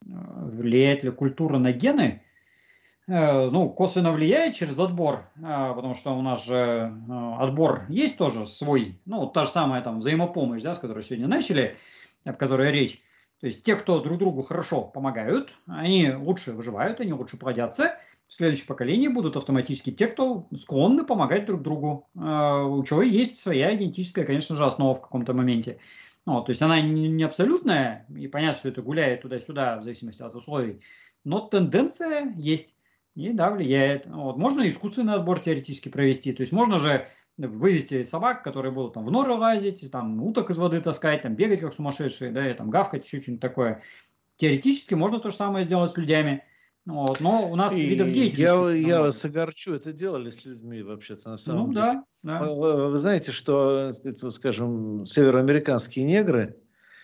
Влияет 0.01 1.05
ли 1.05 1.11
культура 1.11 1.59
на 1.59 1.71
гены? 1.71 2.23
Э, 3.07 3.49
ну, 3.49 3.69
косвенно 3.69 4.11
влияет 4.11 4.55
через 4.55 4.77
отбор, 4.79 5.29
а, 5.41 5.73
потому 5.73 5.93
что 5.93 6.17
у 6.17 6.21
нас 6.21 6.43
же 6.43 6.93
отбор 7.39 7.85
есть 7.87 8.17
тоже 8.17 8.45
свой, 8.45 8.99
ну, 9.05 9.27
та 9.27 9.45
же 9.45 9.49
самая 9.49 9.81
там 9.81 9.99
взаимопомощь, 9.99 10.61
да, 10.61 10.75
с 10.75 10.79
которой 10.79 11.03
сегодня 11.03 11.27
начали, 11.27 11.77
об 12.25 12.35
которой 12.35 12.71
речь. 12.71 13.01
То 13.39 13.47
есть 13.47 13.63
те, 13.63 13.75
кто 13.75 13.99
друг 13.99 14.19
другу 14.19 14.41
хорошо 14.41 14.83
помогают, 14.83 15.53
они 15.67 16.13
лучше 16.13 16.53
выживают, 16.53 17.01
они 17.01 17.11
лучше 17.11 17.35
плодятся. 17.35 17.97
В 18.27 18.33
следующем 18.33 18.65
поколении 18.65 19.07
будут 19.07 19.37
автоматически 19.37 19.91
те, 19.91 20.07
кто 20.07 20.47
склонны 20.57 21.05
помогать 21.05 21.45
друг 21.45 21.61
другу, 21.61 22.09
а, 22.17 22.63
у 22.63 22.83
чего 22.83 23.01
есть 23.01 23.39
своя 23.39 23.75
идентическая, 23.75 24.25
конечно 24.25 24.55
же, 24.55 24.65
основа 24.65 24.95
в 24.95 25.01
каком-то 25.01 25.33
моменте. 25.33 25.79
Ну, 26.25 26.41
то 26.41 26.51
есть 26.51 26.61
она 26.61 26.79
не 26.81 27.23
абсолютная, 27.23 28.05
и 28.15 28.27
понятно, 28.27 28.57
что 28.57 28.69
это 28.69 28.81
гуляет 28.81 29.21
туда-сюда 29.21 29.79
в 29.79 29.83
зависимости 29.83 30.21
от 30.21 30.33
условий, 30.35 30.81
но 31.23 31.39
тенденция 31.41 32.33
есть. 32.37 32.75
И 33.15 33.31
да, 33.31 33.51
влияет. 33.51 34.07
Вот. 34.07 34.37
Можно 34.37 34.67
искусственный 34.67 35.13
отбор 35.13 35.39
теоретически 35.39 35.89
провести. 35.89 36.33
То 36.33 36.41
есть 36.41 36.51
можно 36.51 36.79
же 36.79 37.07
вывести 37.37 38.03
собак, 38.03 38.43
которые 38.43 38.71
будут 38.71 38.93
там 38.93 39.05
в 39.05 39.11
норы 39.11 39.33
лазить, 39.33 39.89
там 39.91 40.21
уток 40.23 40.49
из 40.49 40.57
воды 40.57 40.81
таскать, 40.81 41.21
там 41.21 41.35
бегать 41.35 41.61
как 41.61 41.73
сумасшедшие, 41.73 42.31
да, 42.31 42.49
и 42.49 42.53
там 42.53 42.69
гавкать, 42.69 43.05
еще 43.05 43.21
что-нибудь 43.21 43.41
такое. 43.41 43.81
Теоретически 44.37 44.95
можно 44.95 45.19
то 45.19 45.29
же 45.29 45.35
самое 45.35 45.63
сделать 45.63 45.91
с 45.91 45.97
людьми. 45.97 46.41
Вот, 46.85 47.21
но 47.21 47.49
у 47.49 47.55
нас 47.55 47.73
и 47.73 47.85
видов 47.85 48.11
деятельности. 48.11 48.41
Я, 48.41 48.97
я 48.97 49.01
вас 49.01 49.23
огорчу, 49.23 49.73
это 49.73 49.93
делали 49.93 50.31
с 50.31 50.43
людьми 50.43 50.83
вообще-то 50.83 51.29
на 51.29 51.37
самом 51.37 51.67
ну, 51.67 51.73
деле. 51.73 51.81
Да, 51.81 52.03
да. 52.23 52.43
Вы, 52.43 52.89
вы 52.89 52.97
знаете, 52.97 53.31
что, 53.31 53.93
скажем, 54.31 55.05
североамериканские 55.05 56.03
негры, 56.03 56.57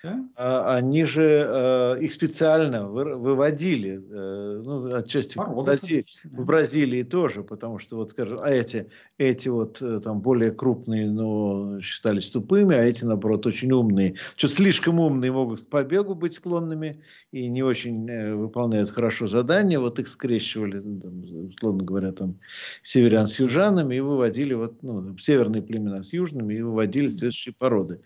да? 0.04 0.76
Они 0.78 1.04
же 1.04 1.46
э, 1.48 2.02
их 2.02 2.14
специально 2.14 2.88
выводили, 2.88 3.98
э, 3.98 4.62
ну, 4.64 4.96
отчасти 4.96 5.38
в 5.38 5.64
Бразилии, 5.64 6.06
в 6.24 6.46
Бразилии 6.46 7.04
тоже, 7.04 7.44
потому 7.44 7.80
что, 7.80 7.98
вот 7.98 8.12
скажем, 8.12 8.40
а 8.42 8.50
эти, 8.50 8.88
эти 9.18 9.50
вот 9.50 9.82
э, 9.82 10.00
там 10.00 10.22
более 10.22 10.52
крупные, 10.52 11.10
но 11.10 11.82
считались 11.82 12.30
тупыми, 12.30 12.76
а 12.76 12.84
эти, 12.84 13.04
наоборот, 13.04 13.46
очень 13.46 13.72
умные. 13.72 14.16
Что 14.38 14.48
слишком 14.48 15.00
умные 15.00 15.34
могут 15.34 15.66
к 15.66 15.68
побегу 15.68 16.16
быть 16.16 16.36
склонными 16.36 17.02
и 17.32 17.50
не 17.50 17.62
очень 17.62 18.36
выполняют 18.36 18.90
хорошо 18.92 19.28
задания. 19.28 19.80
Вот 19.80 20.00
их 20.00 20.08
скрещивали, 20.08 20.80
ну, 20.80 21.02
там, 21.02 21.48
условно 21.48 21.84
говоря, 21.84 22.12
там 22.14 22.40
северян 22.84 23.28
с 23.28 23.38
южанами 23.40 23.96
и 23.96 24.00
выводили 24.00 24.54
вот, 24.54 24.82
ну, 24.82 25.18
северные 25.18 25.62
племена 25.62 26.04
с 26.04 26.14
южными 26.14 26.54
и 26.54 26.62
выводили 26.62 27.08
следующие 27.08 27.54
породы. 27.54 28.00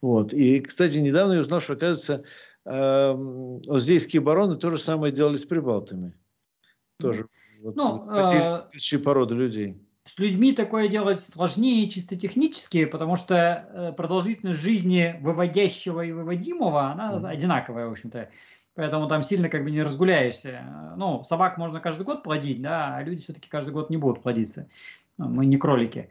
Вот. 0.00 0.32
И, 0.32 0.60
кстати, 0.60 0.98
недавно 0.98 1.31
я 1.34 1.40
узнал, 1.40 1.60
что, 1.60 1.74
оказывается, 1.74 2.24
оздейские 2.64 4.22
бароны 4.22 4.56
то 4.56 4.70
же 4.70 4.78
самое 4.78 5.12
делали 5.12 5.36
с 5.36 5.44
прибалтами. 5.44 6.14
Тоже. 6.98 7.26
Вот, 7.62 7.76
ну, 7.76 8.08
э, 8.10 8.98
породы 8.98 9.34
людей. 9.34 9.76
С 10.04 10.18
людьми 10.18 10.52
такое 10.52 10.88
делать 10.88 11.20
сложнее 11.20 11.88
чисто 11.88 12.16
технически, 12.16 12.84
потому 12.86 13.16
что 13.16 13.34
э, 13.34 13.92
продолжительность 13.96 14.60
жизни 14.60 15.16
выводящего 15.20 16.00
и 16.00 16.10
выводимого, 16.10 16.90
она 16.90 17.12
mm-hmm. 17.12 17.28
одинаковая, 17.28 17.88
в 17.88 17.92
общем-то. 17.92 18.30
Поэтому 18.74 19.06
там 19.06 19.22
сильно 19.22 19.48
как 19.48 19.62
бы 19.62 19.70
не 19.70 19.82
разгуляешься. 19.82 20.94
Ну, 20.96 21.22
собак 21.24 21.58
можно 21.58 21.78
каждый 21.78 22.04
год 22.04 22.24
плодить, 22.24 22.60
да, 22.62 22.96
а 22.96 23.02
люди 23.02 23.22
все-таки 23.22 23.48
каждый 23.48 23.70
год 23.70 23.90
не 23.90 23.96
будут 23.96 24.22
плодиться. 24.22 24.68
Ну, 25.18 25.28
мы 25.28 25.46
не 25.46 25.56
кролики. 25.56 25.98
Ну, 25.98 26.08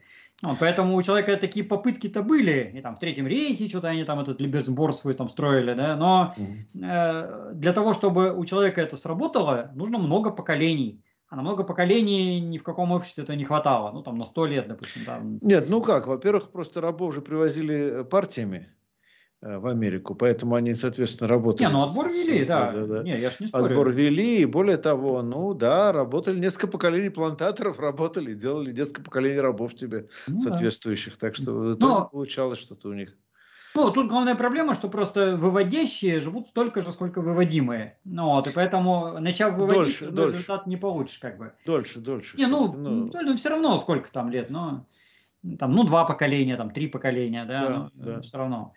поэтому 0.60 0.96
у 0.96 1.02
человека 1.02 1.38
такие 1.38 1.64
попытки-то 1.64 2.24
были, 2.24 2.72
и 2.76 2.82
там 2.82 2.96
в 2.96 3.00
Третьем 3.00 3.28
рейхе 3.28 3.68
что-то 3.68 3.90
они 3.90 4.04
там 4.04 4.20
этот 4.20 4.42
либерсбор 4.42 4.94
свой 4.94 5.14
там 5.14 5.30
строили, 5.30 5.74
да, 5.74 5.96
но 5.96 6.34
э, 6.38 7.52
для 7.54 7.74
того, 7.74 7.94
чтобы 7.94 8.34
у 8.34 8.44
человека 8.46 8.82
это 8.82 8.98
сработало, 8.98 9.72
нужно 9.76 9.98
много 9.98 10.32
поколений. 10.32 11.04
А 11.30 11.38
на 11.38 11.44
много 11.44 11.64
поколений 11.64 12.42
ни 12.42 12.58
в 12.58 12.64
каком 12.64 12.92
обществе 12.92 13.24
это 13.24 13.38
не 13.38 13.46
хватало. 13.46 13.92
Ну, 13.94 14.04
там 14.04 14.18
на 14.18 14.26
сто 14.26 14.46
лет, 14.46 14.68
допустим. 14.68 15.06
Там. 15.06 15.40
Нет, 15.42 15.70
ну 15.70 15.82
как, 15.82 16.06
во-первых, 16.06 16.52
просто 16.52 16.82
рабов 16.82 17.14
же 17.14 17.22
привозили 17.22 18.04
партиями. 18.04 18.68
Э, 19.44 19.58
в 19.58 19.66
Америку, 19.66 20.14
поэтому 20.14 20.54
они, 20.54 20.76
соответственно, 20.76 21.28
работали. 21.28 21.66
Не, 21.66 21.74
ну 21.74 21.82
отбор 21.82 22.10
вели, 22.10 22.46
да. 22.46 22.72
да, 22.72 22.86
да. 22.86 23.04
Не, 23.04 23.20
я 23.20 23.32
ж 23.32 23.40
не 23.40 23.48
спорю. 23.48 23.66
Отбор 23.66 23.92
вели, 23.92 24.42
и 24.42 24.46
более 24.46 24.78
того, 24.78 25.24
ну 25.24 25.56
да, 25.56 25.92
работали 25.92 26.38
несколько 26.38 26.68
поколений 26.68 27.10
плантаторов, 27.10 27.80
работали, 27.80 28.36
делали 28.36 28.72
несколько 28.72 29.02
поколений 29.02 29.40
рабов 29.40 29.74
тебе 29.74 30.10
ну, 30.28 30.38
соответствующих, 30.38 31.14
да. 31.14 31.28
так 31.28 31.36
что 31.36 31.76
Но... 31.80 32.06
получалось 32.06 32.60
что-то 32.60 32.90
у 32.90 32.94
них. 32.94 33.18
Ну, 33.74 33.90
тут 33.90 34.10
главная 34.10 34.36
проблема, 34.36 34.76
что 34.76 34.90
просто 34.90 35.36
выводящие 35.36 36.20
живут 36.20 36.50
столько 36.50 36.82
же, 36.82 36.92
сколько 36.92 37.22
выводимые. 37.22 37.98
Ну, 38.04 38.26
вот, 38.26 38.46
и 38.46 38.52
поэтому, 38.52 39.20
начав 39.20 39.56
выводить, 39.56 39.76
дольше, 39.76 40.12
дольше. 40.12 40.34
результат 40.34 40.68
не 40.68 40.78
получишь, 40.78 41.18
как 41.18 41.40
бы. 41.40 41.54
Дольше, 41.66 42.00
дольше. 42.00 42.38
Не, 42.38 42.46
ну, 42.46 42.72
ну, 42.74 43.10
ну, 43.12 43.38
все 43.38 43.50
равно 43.50 43.80
сколько 43.80 44.12
там 44.12 44.30
лет, 44.30 44.52
но 44.52 44.86
там, 45.58 45.72
ну, 45.72 45.84
два 45.84 46.06
поколения, 46.06 46.58
там, 46.58 46.70
три 46.70 46.88
поколения, 46.88 47.46
да, 47.46 47.62
да, 47.62 47.70
но, 47.70 47.92
да. 47.94 48.22
все 48.22 48.38
равно. 48.38 48.74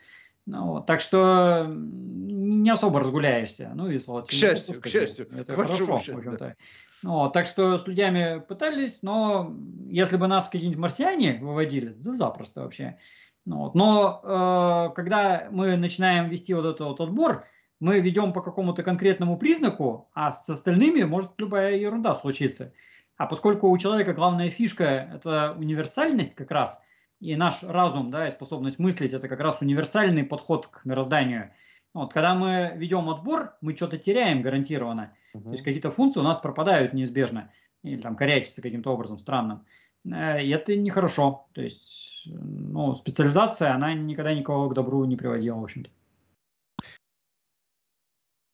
Ну, 0.46 0.72
вот, 0.72 0.86
так 0.86 1.00
что 1.00 1.66
не 1.68 2.70
особо 2.70 3.00
разгуляешься. 3.00 3.72
Ну 3.74 3.88
и 3.88 3.98
к 3.98 4.30
счастью, 4.30 4.80
к 4.80 4.86
счастью. 4.86 5.28
Это 5.34 5.54
хорошо, 5.54 5.86
в 5.86 5.92
общем-то. 5.92 6.36
Да. 6.38 6.54
Ну, 7.02 7.30
так 7.30 7.46
что 7.46 7.78
с 7.78 7.86
людьми 7.86 8.40
пытались, 8.46 9.00
но 9.02 9.54
если 9.88 10.16
бы 10.16 10.26
нас 10.26 10.48
какие-нибудь 10.48 10.80
марсиане 10.80 11.38
выводили, 11.40 11.88
да 11.88 12.14
запросто 12.14 12.62
вообще. 12.62 12.98
Ну, 13.46 13.58
вот. 13.58 13.74
Но 13.74 14.20
э, 14.22 14.94
когда 14.94 15.48
мы 15.50 15.76
начинаем 15.76 16.28
вести 16.28 16.54
вот 16.54 16.64
этот 16.64 16.80
вот 16.80 17.00
отбор, 17.00 17.46
мы 17.80 18.00
ведем 18.00 18.32
по 18.32 18.40
какому-то 18.40 18.82
конкретному 18.82 19.36
признаку, 19.36 20.08
а 20.14 20.32
с 20.32 20.48
остальными 20.48 21.02
может 21.02 21.32
любая 21.38 21.76
ерунда 21.76 22.14
случиться. 22.14 22.72
А 23.16 23.26
поскольку 23.26 23.68
у 23.68 23.78
человека 23.78 24.14
главная 24.14 24.48
фишка– 24.48 24.84
это 25.14 25.54
универсальность 25.58 26.34
как 26.34 26.50
раз– 26.50 26.80
и 27.24 27.36
наш 27.36 27.62
разум, 27.62 28.10
да, 28.10 28.28
и 28.28 28.30
способность 28.30 28.78
мыслить, 28.78 29.14
это 29.14 29.28
как 29.28 29.40
раз 29.40 29.62
универсальный 29.62 30.24
подход 30.24 30.66
к 30.66 30.84
мирозданию. 30.84 31.52
Вот, 31.94 32.12
когда 32.12 32.34
мы 32.34 32.72
ведем 32.76 33.08
отбор, 33.08 33.56
мы 33.62 33.74
что-то 33.74 33.96
теряем 33.96 34.42
гарантированно. 34.42 35.14
Uh-huh. 35.34 35.42
То 35.42 35.50
есть 35.52 35.64
какие-то 35.64 35.90
функции 35.90 36.20
у 36.20 36.24
нас 36.24 36.38
пропадают 36.38 36.92
неизбежно. 36.92 37.50
Или 37.82 37.96
там 37.96 38.16
корячатся 38.16 38.60
каким-то 38.60 38.90
образом 38.92 39.18
странным. 39.18 39.64
Э, 40.04 40.42
и 40.42 40.50
это 40.50 40.76
нехорошо. 40.76 41.46
То 41.52 41.62
есть 41.62 42.24
ну, 42.26 42.94
специализация, 42.94 43.74
она 43.74 43.94
никогда 43.94 44.34
никого 44.34 44.68
к 44.68 44.74
добру 44.74 45.04
не 45.04 45.16
приводила, 45.16 45.56
в 45.56 45.64
общем-то. 45.64 45.90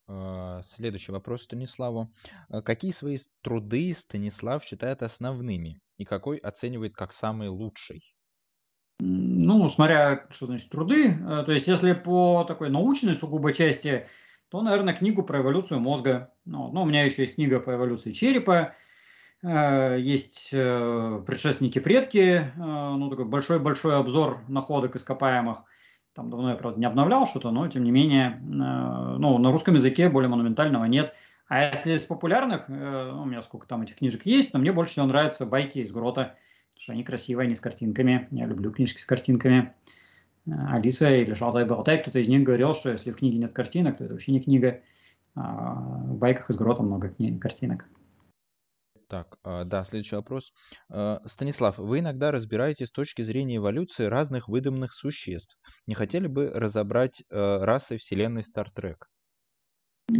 А, 0.06 0.62
следующий 0.62 1.12
вопрос 1.12 1.42
Станиславу. 1.42 2.12
А 2.48 2.62
какие 2.62 2.92
свои 2.92 3.16
труды 3.42 3.92
Станислав 3.94 4.64
считает 4.64 5.02
основными 5.02 5.80
и 5.96 6.04
какой 6.04 6.36
оценивает 6.36 6.94
как 6.94 7.12
самый 7.12 7.48
лучший? 7.48 8.14
Ну, 9.00 9.68
смотря, 9.68 10.26
что 10.30 10.46
значит 10.46 10.68
труды. 10.70 11.18
Э, 11.26 11.42
то 11.44 11.52
есть, 11.52 11.66
если 11.66 11.92
по 11.92 12.44
такой 12.44 12.68
научной 12.68 13.16
сугубо 13.16 13.52
части, 13.52 14.06
то, 14.50 14.60
наверное, 14.62 14.94
книгу 14.94 15.22
про 15.22 15.40
эволюцию 15.40 15.80
мозга. 15.80 16.30
Ну, 16.44 16.70
ну 16.72 16.82
у 16.82 16.84
меня 16.84 17.04
еще 17.04 17.22
есть 17.22 17.36
книга 17.36 17.60
по 17.60 17.74
эволюции 17.74 18.12
черепа, 18.12 18.74
э, 19.42 19.96
есть 20.00 20.50
э, 20.52 21.22
предшественники-предки, 21.26 22.52
ну, 22.56 23.08
такой 23.08 23.24
большой-большой 23.24 23.96
обзор 23.96 24.40
находок 24.48 24.96
ископаемых. 24.96 25.58
Там 26.14 26.28
давно 26.28 26.50
я, 26.50 26.56
правда, 26.56 26.78
не 26.78 26.86
обновлял 26.86 27.26
что-то, 27.26 27.50
но, 27.52 27.68
тем 27.68 27.84
не 27.84 27.92
менее, 27.92 28.40
ну, 28.42 29.38
на 29.38 29.52
русском 29.52 29.76
языке 29.76 30.08
более 30.08 30.28
монументального 30.28 30.84
нет. 30.84 31.14
А 31.46 31.70
если 31.70 31.94
из 31.94 32.02
популярных, 32.02 32.68
ну, 32.68 33.22
у 33.22 33.24
меня 33.24 33.42
сколько 33.42 33.68
там 33.68 33.82
этих 33.82 33.96
книжек 33.96 34.26
есть, 34.26 34.52
но 34.52 34.58
мне 34.58 34.72
больше 34.72 34.92
всего 34.92 35.06
нравятся 35.06 35.46
байки 35.46 35.78
из 35.78 35.92
грота 35.92 36.34
что 36.80 36.92
они 36.92 37.04
красивые, 37.04 37.44
они 37.44 37.54
с 37.54 37.60
картинками. 37.60 38.26
Я 38.30 38.46
люблю 38.46 38.72
книжки 38.72 38.98
с 38.98 39.04
картинками. 39.04 39.74
Э, 40.46 40.50
Алиса 40.70 41.10
или 41.10 41.34
Шалтай 41.34 41.66
Болтай, 41.66 42.00
кто-то 42.00 42.18
из 42.18 42.28
них 42.28 42.42
говорил, 42.42 42.72
что 42.72 42.90
если 42.90 43.10
в 43.10 43.16
книге 43.16 43.36
нет 43.36 43.52
картинок, 43.52 43.98
то 43.98 44.04
это 44.04 44.14
вообще 44.14 44.32
не 44.32 44.40
книга. 44.40 44.80
А 45.34 45.74
в 45.74 46.16
байках 46.16 46.48
из 46.48 46.56
грота 46.56 46.82
много 46.82 47.14
картинок. 47.38 47.84
Так, 49.08 49.38
а, 49.44 49.64
да, 49.64 49.84
следующий 49.84 50.16
вопрос. 50.16 50.52
А, 50.88 51.20
Станислав, 51.26 51.76
вы 51.78 51.98
иногда 51.98 52.30
разбираете 52.30 52.86
с 52.86 52.92
точки 52.92 53.22
зрения 53.22 53.56
эволюции 53.56 54.06
разных 54.06 54.48
выдуманных 54.48 54.94
существ. 54.94 55.58
Не 55.86 55.94
хотели 55.94 56.28
бы 56.28 56.48
разобрать 56.48 57.22
э, 57.28 57.58
расы 57.62 57.98
вселенной 57.98 58.42
Star 58.42 58.68
Trek? 58.74 58.96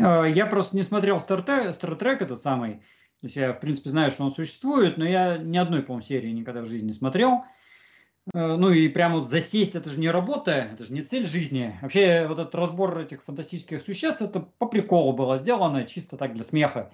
А, 0.02 0.24
Я 0.24 0.46
просто 0.46 0.76
не 0.76 0.82
смотрел 0.82 1.16
Star 1.16 1.44
Trek, 1.44 1.80
Star 1.80 1.98
Trek 1.98 2.18
этот 2.20 2.40
самый. 2.40 2.82
То 3.20 3.26
есть 3.26 3.36
я, 3.36 3.52
в 3.52 3.60
принципе, 3.60 3.90
знаю, 3.90 4.10
что 4.10 4.24
он 4.24 4.30
существует, 4.32 4.96
но 4.96 5.04
я 5.04 5.36
ни 5.36 5.58
одной, 5.58 5.82
по-моему, 5.82 6.06
серии 6.06 6.30
никогда 6.30 6.62
в 6.62 6.66
жизни 6.66 6.88
не 6.88 6.92
смотрел. 6.94 7.44
Э, 8.34 8.56
Ну 8.56 8.70
и 8.70 8.88
прямо 8.88 9.18
вот 9.18 9.28
засесть, 9.28 9.74
это 9.74 9.90
же 9.90 9.98
не 9.98 10.10
работа, 10.10 10.52
это 10.72 10.84
же 10.84 10.92
не 10.92 11.02
цель 11.02 11.26
жизни. 11.26 11.78
Вообще 11.82 12.26
вот 12.26 12.38
этот 12.38 12.54
разбор 12.54 12.98
этих 12.98 13.22
фантастических 13.22 13.80
существ, 13.80 14.22
это 14.22 14.40
по 14.40 14.66
приколу 14.66 15.12
было 15.12 15.36
сделано, 15.38 15.84
чисто 15.84 16.16
так 16.16 16.34
для 16.34 16.44
смеха. 16.44 16.92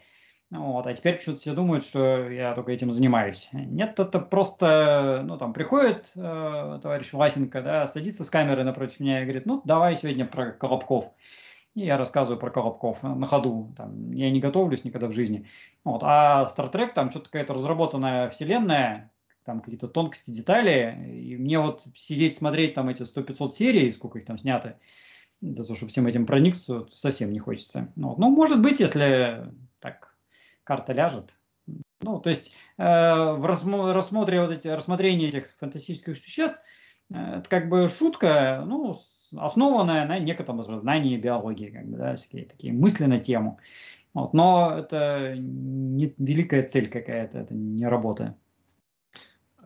Вот, 0.51 0.87
а 0.87 0.95
теперь 0.95 1.17
почему-то 1.17 1.41
все 1.41 1.55
думают, 1.55 1.85
что 1.85 2.31
я 2.31 2.55
только 2.55 2.71
этим 2.71 2.93
занимаюсь. 2.93 3.49
Нет, 3.53 3.99
это 3.99 4.21
просто, 4.21 5.23
ну, 5.25 5.37
там, 5.39 5.53
приходит 5.53 6.13
э, 6.15 6.79
товарищ 6.81 7.13
Власенко, 7.13 7.63
да, 7.63 7.87
садится 7.89 8.23
с 8.23 8.31
камерой 8.31 8.63
напротив 8.63 9.01
меня 9.01 9.21
и 9.21 9.25
говорит, 9.25 9.45
ну, 9.47 9.61
давай 9.65 9.97
сегодня 9.97 10.25
про 10.25 10.53
Колобков. 10.53 11.13
И 11.77 11.85
я 11.85 11.99
рассказываю 11.99 12.41
про 12.41 12.51
Колобков 12.51 13.03
на 13.03 13.27
ходу. 13.27 13.75
Там, 13.77 14.11
я 14.11 14.31
не 14.31 14.41
готовлюсь 14.41 14.85
никогда 14.85 15.09
в 15.09 15.13
жизни. 15.13 15.47
Вот. 15.85 16.01
А 16.03 16.45
Star 16.45 16.73
Trek, 16.73 16.95
там 16.95 17.11
что-то 17.11 17.27
какая-то 17.27 17.53
разработанная 17.53 18.31
вселенная, 18.31 19.13
там 19.45 19.61
какие-то 19.61 19.87
тонкости, 19.87 20.31
детали. 20.31 21.07
И 21.13 21.37
мне 21.37 21.61
вот 21.61 21.85
сидеть, 21.95 22.35
смотреть 22.35 22.73
там 22.73 22.89
эти 22.89 23.03
100-500 23.03 23.51
серий, 23.51 23.93
сколько 23.93 24.19
их 24.19 24.25
там 24.25 24.39
снято, 24.39 24.79
для 25.43 25.65
того, 25.65 25.75
чтобы 25.75 25.91
всем 25.91 26.07
этим 26.07 26.25
проникнуться, 26.25 26.87
совсем 26.91 27.31
не 27.31 27.39
хочется. 27.39 27.93
Ну, 27.95 28.09
вот. 28.09 28.19
ну, 28.19 28.31
может 28.31 28.63
быть, 28.63 28.81
если 28.81 29.53
так 29.79 30.17
карта 30.65 30.95
ляжет. 30.95 31.37
Ну, 32.01 32.21
то 32.21 32.31
есть 32.31 32.55
э, 32.79 32.85
в 32.85 33.45
рассмо- 33.45 33.93
рассмотре 33.93 34.41
вот 34.41 34.51
эти, 34.51 34.69
рассмотрении 34.69 35.29
этих 35.29 35.55
фантастических 35.59 36.17
существ, 36.17 36.59
это 37.11 37.45
как 37.49 37.69
бы 37.69 37.89
шутка, 37.89 38.65
ну, 38.67 38.97
основанная 39.37 40.07
на 40.07 40.19
некотором 40.19 40.63
знании 40.79 41.17
биологии, 41.17 41.71
как 41.71 41.87
бы, 41.87 41.97
да, 41.97 42.17
всякие 42.17 42.47
такие 42.47 42.73
мысли 42.73 43.05
на 43.05 43.21
тему. 43.21 43.59
Вот, 44.15 44.33
но 44.33 44.75
это 44.79 45.35
не 45.37 46.15
великая 46.19 46.67
цель 46.67 46.89
какая-то, 46.89 47.39
это 47.39 47.55
не 47.55 47.87
работа. 47.87 48.37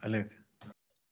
Олег. 0.00 0.32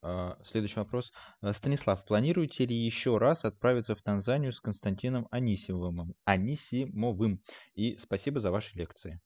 А, 0.02 0.36
Следующий 0.42 0.80
вопрос. 0.80 1.12
А, 1.40 1.52
Станислав, 1.52 2.04
планируете 2.04 2.66
ли 2.66 2.74
еще 2.74 3.18
раз 3.18 3.44
отправиться 3.44 3.94
в 3.94 4.02
Танзанию 4.02 4.52
с 4.52 4.60
Константином 4.60 5.28
Анисимовым? 5.30 6.14
Анисимовым. 6.24 7.40
И 7.74 7.96
спасибо 7.96 8.40
за 8.40 8.50
ваши 8.50 8.76
лекции. 8.76 9.20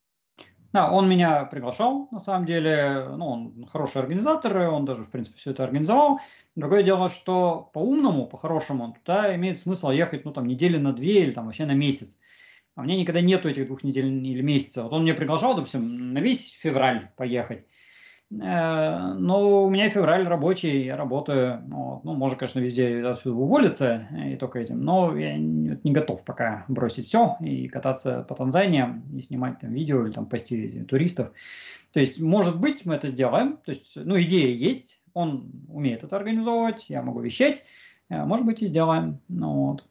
Да, 0.73 0.91
он 0.91 1.07
меня 1.07 1.45
приглашал, 1.45 2.07
на 2.11 2.19
самом 2.19 2.47
деле, 2.47 3.05
ну, 3.15 3.27
он 3.27 3.65
хороший 3.67 4.01
организатор, 4.01 4.57
он 4.69 4.85
даже, 4.85 5.03
в 5.03 5.11
принципе, 5.11 5.37
все 5.37 5.51
это 5.51 5.63
организовал. 5.63 6.19
Другое 6.55 6.81
дело, 6.81 7.09
что 7.09 7.69
по-умному, 7.73 8.25
по-хорошему, 8.25 8.91
туда 8.93 9.35
имеет 9.35 9.59
смысл 9.59 9.91
ехать, 9.91 10.25
ну, 10.25 10.33
там, 10.33 10.47
недели 10.47 10.77
на 10.77 10.91
две 10.91 11.21
или 11.23 11.31
там 11.31 11.45
вообще 11.45 11.67
на 11.67 11.73
месяц. 11.73 12.17
А 12.75 12.81
у 12.81 12.83
меня 12.85 12.97
никогда 12.97 13.21
нету 13.21 13.49
этих 13.49 13.67
двух 13.67 13.83
недель 13.83 14.07
или 14.07 14.41
месяца. 14.41 14.83
Вот 14.83 14.93
он 14.93 15.03
меня 15.03 15.13
приглашал, 15.13 15.55
допустим, 15.55 16.13
на 16.13 16.19
весь 16.19 16.51
февраль 16.51 17.11
поехать. 17.17 17.67
Э, 18.41 19.13
Но 19.17 19.63
у 19.65 19.69
меня 19.69 19.89
февраль 19.89 20.27
рабочий, 20.27 20.83
я 20.83 20.97
работаю. 20.97 21.61
Вот. 21.67 22.03
Ну, 22.03 22.13
можно, 22.15 22.37
конечно, 22.37 22.59
везде 22.59 23.05
отсюда 23.05 23.35
уволиться 23.35 24.07
и 24.25 24.35
только 24.35 24.59
этим. 24.59 24.83
Но 24.83 25.15
я 25.15 25.37
не 25.37 25.79
не 25.83 25.91
готов 25.91 26.23
пока 26.23 26.65
бросить 26.67 27.07
все 27.07 27.35
и 27.41 27.67
кататься 27.67 28.23
по 28.23 28.35
Танзании 28.35 29.01
и 29.13 29.21
снимать 29.21 29.59
там 29.59 29.73
видео 29.73 30.05
или 30.05 30.11
там 30.11 30.25
пасти 30.25 30.85
туристов. 30.87 31.31
То 31.91 31.99
есть, 31.99 32.19
может 32.19 32.59
быть, 32.59 32.85
мы 32.85 32.95
это 32.95 33.07
сделаем. 33.07 33.57
То 33.57 33.71
есть, 33.71 33.95
ну, 33.95 34.19
идея 34.21 34.53
есть, 34.53 35.01
он 35.13 35.51
умеет 35.67 36.03
это 36.03 36.15
организовывать, 36.15 36.89
я 36.89 37.01
могу 37.01 37.21
вещать. 37.21 37.63
Э, 38.09 38.25
Может 38.25 38.45
быть, 38.45 38.61
и 38.61 38.67
сделаем. 38.67 39.19
Ну, 39.27 39.67
вот. 39.67 39.85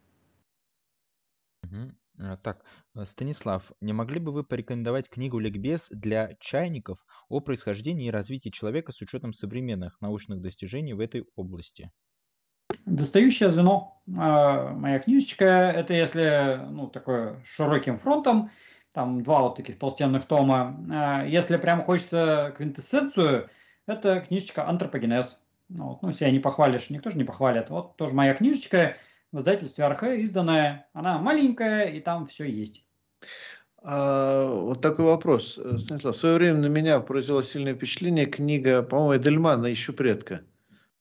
Так, 2.43 2.65
Станислав, 3.05 3.73
не 3.83 3.93
могли 3.93 4.19
бы 4.19 4.33
вы 4.33 4.45
порекомендовать 4.45 5.11
книгу 5.11 5.39
«Ликбез» 5.39 5.91
для 5.91 6.33
чайников 6.41 7.05
о 7.29 7.41
происхождении 7.41 8.09
и 8.09 8.11
развитии 8.11 8.49
человека 8.49 8.93
с 8.93 9.03
учетом 9.03 9.35
современных 9.35 10.01
научных 10.01 10.41
достижений 10.41 10.95
в 10.95 11.01
этой 11.01 11.27
области? 11.37 11.91
Достающее 12.87 13.51
звено. 13.51 14.03
А, 14.19 14.71
Моя 14.73 14.99
книжечка, 14.99 15.45
это 15.45 15.95
если, 15.95 16.61
ну, 16.71 16.89
такое 16.89 17.43
широким 17.45 17.99
фронтом, 17.99 18.51
там 18.93 19.23
два 19.23 19.43
вот 19.43 19.57
таких 19.57 19.79
толстенных 19.79 20.27
тома. 20.27 20.77
А, 20.91 21.25
Если 21.25 21.57
прям 21.59 21.83
хочется 21.83 22.53
квинтэссенцию, 22.57 23.51
это 23.87 24.21
книжечка 24.21 24.69
«Антропогенез». 24.69 25.45
Ну, 25.69 25.99
ну, 26.03 26.13
себя 26.13 26.31
не 26.31 26.39
похвалишь, 26.39 26.91
никто 26.91 27.11
же 27.11 27.17
не 27.17 27.25
похвалит. 27.25 27.71
Вот 27.71 27.97
тоже 27.97 28.15
моя 28.15 28.35
книжечка 28.35 28.97
в 29.33 29.41
издательстве 29.41 29.85
Архе 29.85 30.21
изданная. 30.21 30.87
Она 30.93 31.19
маленькая, 31.19 31.87
и 31.87 32.01
там 32.01 32.27
все 32.27 32.45
есть. 32.45 32.85
А, 33.83 34.47
вот 34.47 34.81
такой 34.81 35.07
вопрос, 35.07 35.59
Станислав. 35.79 36.15
В 36.15 36.19
свое 36.19 36.37
время 36.37 36.59
на 36.59 36.67
меня 36.67 37.01
произвела 37.01 37.43
сильное 37.43 37.75
впечатление 37.75 38.27
книга, 38.27 38.83
по-моему, 38.83 39.21
Эдельмана 39.21 39.73
«Ищу 39.73 39.93
предка». 39.93 40.43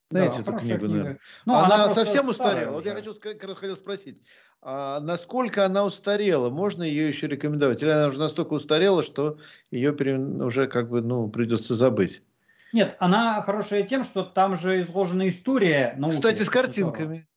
Знаете 0.09 0.37
Да, 0.37 0.41
эту 0.41 0.59
книгу, 0.59 0.79
книга. 0.79 0.93
наверное? 0.93 1.19
Ну, 1.45 1.55
она 1.55 1.77
просто 1.85 2.05
совсем 2.05 2.29
устарела. 2.29 2.71
Вот 2.71 2.85
я 2.85 2.93
уже. 2.93 3.01
хочу, 3.01 3.19
как 3.19 3.43
раз 3.43 3.57
хотел 3.57 3.75
спросить, 3.75 4.21
а 4.61 4.99
насколько 4.99 5.65
она 5.65 5.85
устарела? 5.85 6.49
Можно 6.49 6.83
ее 6.83 7.07
еще 7.07 7.27
рекомендовать? 7.27 7.81
Или 7.81 7.89
она 7.89 8.07
уже 8.07 8.19
настолько 8.19 8.53
устарела, 8.53 9.03
что 9.03 9.37
ее 9.69 9.91
уже 9.91 10.67
как 10.67 10.89
бы, 10.89 11.01
ну, 11.01 11.29
придется 11.29 11.75
забыть? 11.75 12.23
Нет, 12.73 12.95
она 12.99 13.41
хорошая 13.41 13.83
тем, 13.83 14.03
что 14.03 14.23
там 14.23 14.55
же 14.55 14.81
изложена 14.81 15.29
история 15.29 15.93
науки. 15.97 16.15
Кстати, 16.15 16.41
с 16.41 16.49
картинками. 16.49 17.27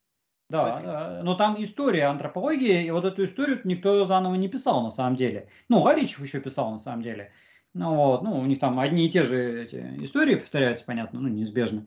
Да, 0.50 1.20
но 1.22 1.34
там 1.34 1.62
история 1.62 2.04
антропологии, 2.04 2.84
и 2.84 2.90
вот 2.90 3.04
эту 3.04 3.24
историю 3.24 3.60
никто 3.64 4.04
заново 4.04 4.34
не 4.34 4.48
писал 4.48 4.82
на 4.82 4.90
самом 4.90 5.16
деле. 5.16 5.48
Ну, 5.68 5.80
Ларичев 5.80 6.22
еще 6.22 6.40
писал 6.40 6.70
на 6.70 6.78
самом 6.78 7.02
деле. 7.02 7.32
Ну, 7.72 7.94
вот, 7.94 8.22
ну, 8.22 8.38
у 8.38 8.46
них 8.46 8.60
там 8.60 8.78
одни 8.78 9.06
и 9.06 9.10
те 9.10 9.24
же 9.24 9.64
эти 9.64 10.04
истории 10.04 10.36
повторяются, 10.36 10.84
понятно, 10.84 11.20
ну, 11.20 11.28
неизбежно. 11.28 11.86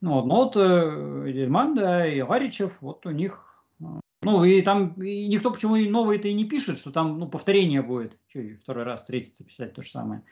Ну, 0.00 0.14
вот, 0.14 0.26
но 0.26 0.34
вот 0.34 0.56
э, 0.56 1.32
Дельман, 1.32 1.74
да, 1.74 2.06
и 2.06 2.20
Ларичев, 2.20 2.78
вот 2.80 3.06
у 3.06 3.10
них... 3.10 3.64
э, 3.80 3.84
Ну, 4.22 4.44
и 4.44 4.60
там 4.62 4.92
и 5.00 5.26
никто 5.28 5.50
почему 5.50 5.76
и 5.76 5.88
новое-то 5.88 6.28
и 6.28 6.34
не 6.34 6.44
пишет, 6.44 6.78
что 6.78 6.90
там, 6.90 7.18
ну, 7.18 7.28
повторение 7.28 7.82
будет. 7.82 8.18
Че, 8.28 8.56
второй 8.56 8.84
раз, 8.84 9.04
третий 9.04 9.42
писать 9.42 9.74
то 9.74 9.82
же 9.82 9.90
самое. 9.90 10.22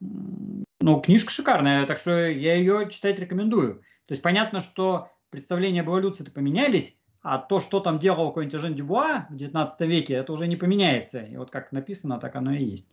Ну, 0.00 1.00
книжка 1.00 1.30
шикарная, 1.30 1.86
так 1.86 1.98
что 1.98 2.28
я 2.28 2.54
ее 2.56 2.88
читать 2.90 3.18
рекомендую. 3.18 3.74
То 4.06 4.12
есть 4.12 4.22
понятно, 4.22 4.60
что 4.60 5.08
представления 5.30 5.82
об 5.82 5.88
эволюции-то 5.88 6.32
поменялись, 6.32 6.96
а 7.22 7.38
то, 7.38 7.60
что 7.60 7.80
там 7.80 7.98
делал 7.98 8.28
какой-нибудь 8.28 8.60
Жен 8.60 8.74
Дюбуа 8.74 9.26
в 9.30 9.36
19 9.36 9.86
веке, 9.86 10.14
это 10.14 10.32
уже 10.32 10.46
не 10.48 10.56
поменяется. 10.56 11.20
И 11.22 11.36
вот 11.36 11.50
как 11.50 11.72
написано, 11.72 12.18
так 12.18 12.36
оно 12.36 12.52
и 12.52 12.64
есть. 12.64 12.88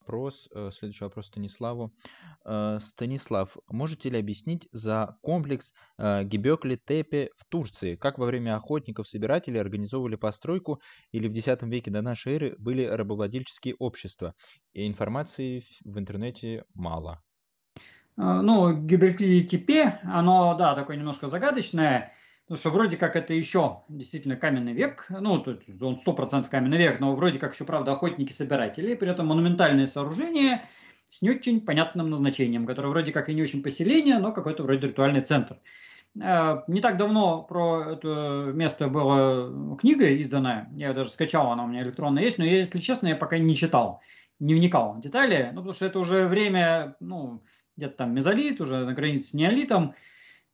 Вопрос, 0.00 0.48
э, 0.54 0.70
следующий 0.72 1.04
вопрос 1.04 1.26
Станиславу. 1.26 1.92
Э, 2.46 2.78
Станислав, 2.80 3.58
можете 3.68 4.08
ли 4.08 4.18
объяснить 4.18 4.66
за 4.72 5.18
комплекс 5.20 5.74
э, 5.98 6.24
Гебекли-Тепе 6.24 7.28
в 7.36 7.44
Турции? 7.44 7.94
Как 7.94 8.16
во 8.18 8.24
время 8.24 8.56
охотников-собирателей 8.56 9.60
организовывали 9.60 10.16
постройку 10.16 10.80
или 11.12 11.28
в 11.28 11.36
X 11.36 11.62
веке 11.62 11.90
до 11.90 12.00
нашей 12.00 12.36
эры 12.36 12.56
были 12.58 12.84
рабовладельческие 12.84 13.74
общества? 13.78 14.34
И 14.72 14.86
информации 14.86 15.60
в- 15.60 15.82
в 15.84 15.98
интернете 15.98 16.64
мало. 16.72 17.22
А, 18.18 18.42
Ну, 18.42 18.72
Гиберклиди 18.74 19.46
Типе, 19.46 20.00
оно, 20.02 20.54
да, 20.58 20.74
такое 20.74 20.96
немножко 20.96 21.28
загадочное, 21.28 22.12
потому 22.46 22.58
что 22.58 22.70
вроде 22.70 22.96
как 22.96 23.14
это 23.14 23.32
еще 23.32 23.82
действительно 23.88 24.36
каменный 24.36 24.72
век, 24.72 25.06
ну, 25.08 25.38
то 25.38 25.52
есть 25.52 25.80
он 25.80 26.00
100% 26.04 26.48
каменный 26.50 26.78
век, 26.78 26.98
но 26.98 27.14
вроде 27.14 27.38
как 27.38 27.54
еще, 27.54 27.64
правда, 27.64 27.92
охотники-собиратели, 27.92 28.94
при 28.94 29.08
этом 29.08 29.28
монументальное 29.28 29.86
сооружение 29.86 30.64
с 31.08 31.22
не 31.22 31.30
очень 31.30 31.60
понятным 31.60 32.10
назначением, 32.10 32.66
которое 32.66 32.88
вроде 32.88 33.12
как 33.12 33.28
и 33.28 33.34
не 33.34 33.42
очень 33.42 33.62
поселение, 33.62 34.18
но 34.18 34.32
какой-то 34.32 34.64
вроде 34.64 34.88
ритуальный 34.88 35.22
центр. 35.22 35.56
Э, 36.20 36.62
Не 36.66 36.80
так 36.80 36.96
давно 36.96 37.42
про 37.42 37.92
это 37.92 38.50
место 38.52 38.88
была 38.88 39.76
книга 39.76 40.08
изданная, 40.08 40.68
я 40.74 40.92
даже 40.92 41.10
скачал, 41.10 41.52
она 41.52 41.64
у 41.64 41.68
меня 41.68 41.82
электронная 41.82 42.24
есть, 42.24 42.38
но 42.38 42.44
если 42.44 42.78
честно, 42.78 43.06
я 43.06 43.16
пока 43.16 43.38
не 43.38 43.54
читал, 43.54 44.00
не 44.40 44.54
вникал 44.54 44.94
в 44.94 45.00
детали, 45.00 45.50
ну, 45.52 45.60
потому 45.60 45.72
что 45.72 45.86
это 45.86 46.00
уже 46.00 46.26
время, 46.26 46.96
ну, 47.00 47.42
где-то 47.78 47.96
там 47.96 48.14
мезолит, 48.14 48.60
уже 48.60 48.84
на 48.84 48.92
границе 48.92 49.30
с 49.30 49.34
неолитом. 49.34 49.94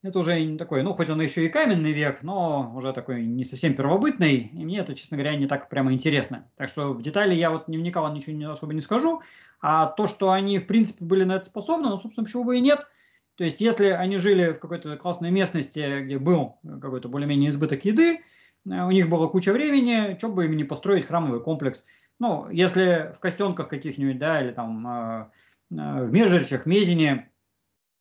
Это 0.03 0.19
уже 0.19 0.39
не 0.45 0.59
такой, 0.59 0.83
ну, 0.83 0.93
хоть 0.93 1.09
он 1.09 1.21
еще 1.23 1.47
и 1.47 1.49
каменный 1.49 1.93
век, 1.93 2.23
но 2.23 2.71
уже 2.77 2.93
такой 2.93 3.25
не 3.25 3.43
совсем 3.43 3.75
первобытный, 3.75 4.51
и 4.53 4.65
мне 4.65 4.79
это, 4.79 4.95
честно 4.95 5.17
говоря, 5.17 5.35
не 5.35 5.47
так 5.47 5.71
прямо 5.71 5.95
интересно. 5.95 6.47
Так 6.57 6.69
что 6.69 6.93
в 6.93 7.01
детали 7.01 7.35
я 7.35 7.51
вот 7.51 7.69
не 7.69 7.79
вникал, 7.79 8.13
ничего 8.15 8.37
не, 8.37 8.45
особо 8.45 8.75
не 8.75 8.83
скажу. 8.83 9.23
А 9.63 9.87
то, 9.87 10.07
что 10.07 10.31
они, 10.31 10.59
в 10.59 10.67
принципе, 10.67 11.07
были 11.07 11.25
на 11.25 11.37
это 11.37 11.47
способны, 11.47 11.89
ну, 11.89 11.97
собственно, 11.97 12.27
почему 12.27 12.45
бы 12.45 12.59
и 12.59 12.61
нет. 12.61 12.87
То 13.37 13.45
есть, 13.45 13.63
если 13.63 13.87
они 13.87 14.19
жили 14.19 14.53
в 14.53 14.59
какой-то 14.59 14.95
классной 14.99 15.31
местности, 15.31 16.03
где 16.03 16.19
был 16.19 16.59
какой-то 16.63 17.09
более-менее 17.09 17.49
избыток 17.49 17.87
еды, 17.87 18.17
э, 18.17 18.21
у 18.85 18.91
них 18.91 19.09
была 19.09 19.29
куча 19.29 19.55
времени, 19.55 20.17
что 20.19 20.29
бы 20.29 20.45
им 20.45 20.57
не 20.59 20.65
построить 20.65 21.07
храмовый 21.07 21.41
комплекс. 21.41 21.83
Ну, 22.21 22.51
если 22.51 23.13
в 23.17 23.21
костенках 23.21 23.69
каких-нибудь, 23.69 24.19
да, 24.19 24.43
или 24.43 24.53
там 24.53 24.87
э, 24.87 25.27
в 25.71 26.11
Межерчах, 26.11 26.67
Мезине 26.67 27.31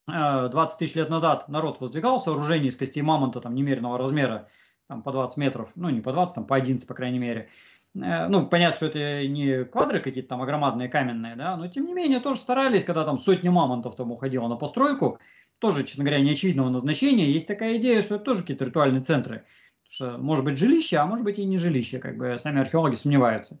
20 0.06 0.78
тысяч 0.78 0.94
лет 0.94 1.08
назад 1.08 1.48
народ 1.48 1.80
воздвигал 1.80 2.20
сооружение 2.20 2.68
из 2.68 2.76
костей 2.76 3.02
мамонта 3.02 3.40
там 3.40 3.54
немеренного 3.54 3.98
размера, 3.98 4.48
там 4.88 5.02
по 5.02 5.12
20 5.12 5.36
метров, 5.38 5.70
ну 5.74 5.88
не 5.88 6.00
по 6.00 6.12
20, 6.12 6.34
там 6.34 6.46
по 6.46 6.56
11, 6.56 6.86
по 6.86 6.94
крайней 6.94 7.18
мере. 7.18 7.48
Ну, 7.94 8.46
понятно, 8.48 8.76
что 8.76 8.86
это 8.86 9.26
не 9.28 9.64
квадры 9.64 10.00
какие-то 10.00 10.30
там 10.30 10.42
огромадные 10.42 10.88
каменные, 10.88 11.36
да, 11.36 11.56
но 11.56 11.68
тем 11.68 11.86
не 11.86 11.94
менее 11.94 12.18
тоже 12.18 12.40
старались, 12.40 12.82
когда 12.82 13.04
там 13.04 13.20
сотни 13.20 13.48
мамонтов 13.48 13.94
там 13.94 14.10
уходило 14.10 14.48
на 14.48 14.56
постройку, 14.56 15.20
тоже, 15.60 15.84
честно 15.84 16.02
говоря, 16.02 16.20
неочевидного 16.20 16.70
назначения, 16.70 17.30
есть 17.30 17.46
такая 17.46 17.76
идея, 17.76 18.02
что 18.02 18.16
это 18.16 18.24
тоже 18.24 18.40
какие-то 18.40 18.64
ритуальные 18.64 19.02
центры. 19.02 19.44
Что 19.88 20.18
может 20.18 20.44
быть 20.44 20.58
жилище, 20.58 20.96
а 20.96 21.06
может 21.06 21.24
быть 21.24 21.38
и 21.38 21.44
не 21.44 21.56
жилище, 21.56 22.00
как 22.00 22.16
бы 22.18 22.36
сами 22.40 22.60
археологи 22.60 22.96
сомневаются. 22.96 23.60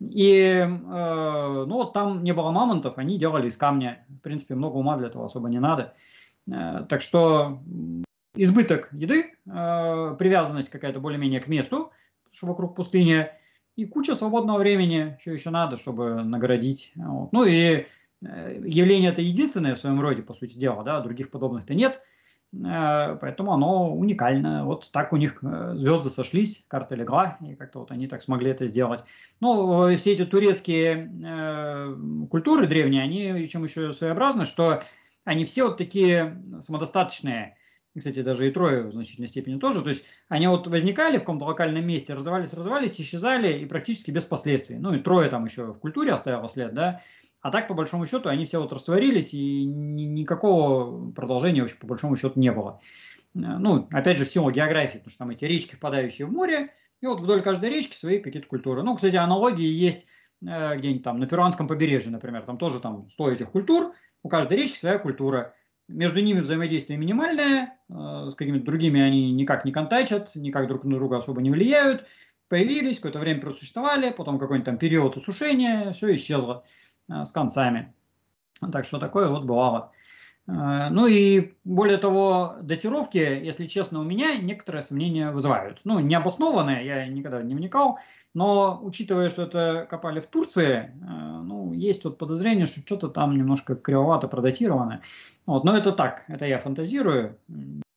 И 0.00 0.38
э, 0.38 0.66
ну 0.66 1.74
вот 1.74 1.92
там 1.92 2.24
не 2.24 2.32
было 2.32 2.50
мамонтов, 2.50 2.98
они 2.98 3.18
делали 3.18 3.48
из 3.48 3.56
камня. 3.56 4.04
В 4.08 4.18
принципе, 4.20 4.54
много 4.54 4.76
ума 4.76 4.96
для 4.96 5.08
этого 5.08 5.26
особо 5.26 5.48
не 5.48 5.60
надо. 5.60 5.94
Э, 6.50 6.84
так 6.88 7.00
что 7.00 7.62
избыток 8.34 8.88
еды, 8.92 9.34
э, 9.46 10.16
привязанность 10.18 10.70
какая-то 10.70 11.00
более-менее 11.00 11.40
к 11.40 11.48
месту, 11.48 11.92
что 12.32 12.46
вокруг 12.48 12.74
пустыни, 12.74 13.28
и 13.76 13.86
куча 13.86 14.14
свободного 14.14 14.58
времени, 14.58 15.16
что 15.20 15.32
еще 15.32 15.50
надо, 15.50 15.76
чтобы 15.76 16.22
наградить. 16.22 16.92
Вот. 16.94 17.32
Ну 17.32 17.44
и 17.44 17.86
явление 18.20 19.10
это 19.10 19.20
единственное 19.20 19.74
в 19.74 19.80
своем 19.80 20.00
роде, 20.00 20.22
по 20.22 20.32
сути 20.32 20.56
дела, 20.56 20.82
да, 20.82 21.00
других 21.00 21.30
подобных-то 21.30 21.74
нет. 21.74 22.00
Э, 22.64 23.16
поэтому 23.20 23.52
оно 23.52 23.94
уникально. 23.94 24.64
Вот 24.64 24.90
так 24.92 25.12
у 25.12 25.16
них 25.16 25.38
э, 25.42 25.74
звезды 25.76 26.10
сошлись, 26.10 26.64
карта 26.68 26.94
легла, 26.94 27.38
и 27.40 27.54
как-то 27.54 27.80
вот 27.80 27.90
они 27.90 28.06
так 28.06 28.22
смогли 28.22 28.50
это 28.50 28.66
сделать. 28.66 29.04
Ну, 29.40 29.96
все 29.96 30.12
эти 30.12 30.24
турецкие 30.24 31.10
э, 31.24 31.96
культуры 32.30 32.66
древние, 32.66 33.02
они 33.02 33.48
чем 33.48 33.64
еще 33.64 33.92
своеобразны, 33.92 34.44
что 34.44 34.82
они 35.24 35.44
все 35.44 35.64
вот 35.64 35.78
такие 35.78 36.42
самодостаточные. 36.60 37.56
Кстати, 37.96 38.22
даже 38.22 38.48
и 38.48 38.50
трое 38.50 38.88
в 38.88 38.92
значительной 38.92 39.28
степени 39.28 39.58
тоже. 39.58 39.80
То 39.80 39.90
есть 39.90 40.04
они 40.28 40.48
вот 40.48 40.66
возникали 40.66 41.16
в 41.16 41.20
каком-то 41.20 41.44
локальном 41.44 41.86
месте, 41.86 42.14
развивались, 42.14 42.52
развивались, 42.52 43.00
исчезали 43.00 43.58
и 43.58 43.66
практически 43.66 44.10
без 44.10 44.24
последствий. 44.24 44.76
Ну 44.76 44.94
и 44.94 44.98
трое 44.98 45.30
там 45.30 45.44
еще 45.44 45.72
в 45.72 45.78
культуре 45.78 46.12
оставило 46.12 46.48
след, 46.48 46.74
да. 46.74 47.00
А 47.44 47.50
так, 47.50 47.68
по 47.68 47.74
большому 47.74 48.06
счету, 48.06 48.30
они 48.30 48.46
все 48.46 48.58
вот 48.58 48.72
растворились, 48.72 49.34
и 49.34 49.66
ни, 49.66 50.04
никакого 50.04 51.10
продолжения 51.10 51.60
вообще 51.60 51.76
по 51.76 51.86
большому 51.86 52.16
счету 52.16 52.40
не 52.40 52.50
было. 52.50 52.80
Э, 53.34 53.58
ну, 53.58 53.86
опять 53.90 54.16
же, 54.16 54.24
в 54.24 54.30
силу 54.30 54.50
географии, 54.50 54.96
потому 54.96 55.10
что 55.10 55.18
там 55.18 55.30
эти 55.30 55.44
речки, 55.44 55.74
впадающие 55.74 56.26
в 56.26 56.32
море, 56.32 56.72
и 57.02 57.06
вот 57.06 57.20
вдоль 57.20 57.42
каждой 57.42 57.68
речки 57.68 57.96
свои 57.96 58.18
какие-то 58.18 58.48
культуры. 58.48 58.82
Ну, 58.82 58.94
кстати, 58.96 59.16
аналогии 59.16 59.66
есть 59.66 60.06
э, 60.40 60.78
где-нибудь 60.78 61.02
там 61.02 61.18
на 61.18 61.26
Перуанском 61.26 61.68
побережье, 61.68 62.10
например, 62.10 62.44
там 62.44 62.56
тоже 62.56 62.80
там 62.80 63.10
100 63.10 63.32
этих 63.32 63.50
культур, 63.50 63.92
у 64.22 64.30
каждой 64.30 64.56
речки 64.56 64.78
своя 64.78 64.98
культура. 64.98 65.54
Между 65.86 66.22
ними 66.22 66.40
взаимодействие 66.40 66.98
минимальное, 66.98 67.78
э, 67.90 68.30
с 68.30 68.34
какими-то 68.36 68.64
другими 68.64 69.02
они 69.02 69.32
никак 69.32 69.66
не 69.66 69.72
контачат, 69.72 70.30
никак 70.34 70.66
друг 70.66 70.84
на 70.84 70.96
друга 70.96 71.18
особо 71.18 71.42
не 71.42 71.50
влияют. 71.50 72.06
Появились, 72.48 72.96
какое-то 72.96 73.18
время 73.18 73.42
просуществовали, 73.42 74.08
потом 74.16 74.38
какой-нибудь 74.38 74.64
там 74.64 74.78
период 74.78 75.18
осушения, 75.18 75.92
все 75.92 76.14
исчезло. 76.14 76.64
Э, 77.08 77.24
с 77.24 77.32
концами. 77.32 77.92
Так 78.72 78.84
что 78.86 78.98
такое 78.98 79.28
вот 79.28 79.44
бывало. 79.44 79.92
Э, 80.46 80.88
ну 80.90 81.06
и 81.06 81.54
более 81.64 81.98
того, 81.98 82.56
датировки, 82.62 83.18
если 83.18 83.66
честно, 83.66 84.00
у 84.00 84.04
меня 84.04 84.36
некоторые 84.36 84.82
сомнения 84.82 85.30
вызывают. 85.30 85.80
Ну, 85.84 85.98
необоснованные, 86.00 86.86
я 86.86 87.06
никогда 87.06 87.42
не 87.42 87.54
вникал, 87.54 87.98
но 88.32 88.80
учитывая, 88.82 89.28
что 89.28 89.42
это 89.42 89.86
копали 89.88 90.20
в 90.20 90.26
Турции, 90.26 90.92
э, 90.94 91.42
ну, 91.42 91.72
есть 91.72 92.04
вот 92.04 92.18
подозрение, 92.18 92.66
что 92.66 92.80
что-то 92.80 93.08
там 93.08 93.36
немножко 93.36 93.74
кривовато 93.74 94.28
продатировано. 94.28 95.02
Вот, 95.46 95.64
но 95.64 95.76
это 95.76 95.92
так, 95.92 96.24
это 96.28 96.46
я 96.46 96.58
фантазирую, 96.58 97.36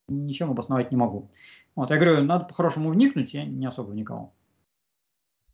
ничем 0.08 0.50
обосновать 0.50 0.90
не 0.90 0.98
могу. 0.98 1.30
Вот, 1.74 1.90
я 1.90 1.96
говорю, 1.96 2.22
надо 2.22 2.44
по-хорошему 2.44 2.90
вникнуть, 2.90 3.32
я 3.32 3.44
не 3.44 3.66
особо 3.66 3.90
вникал. 3.90 4.34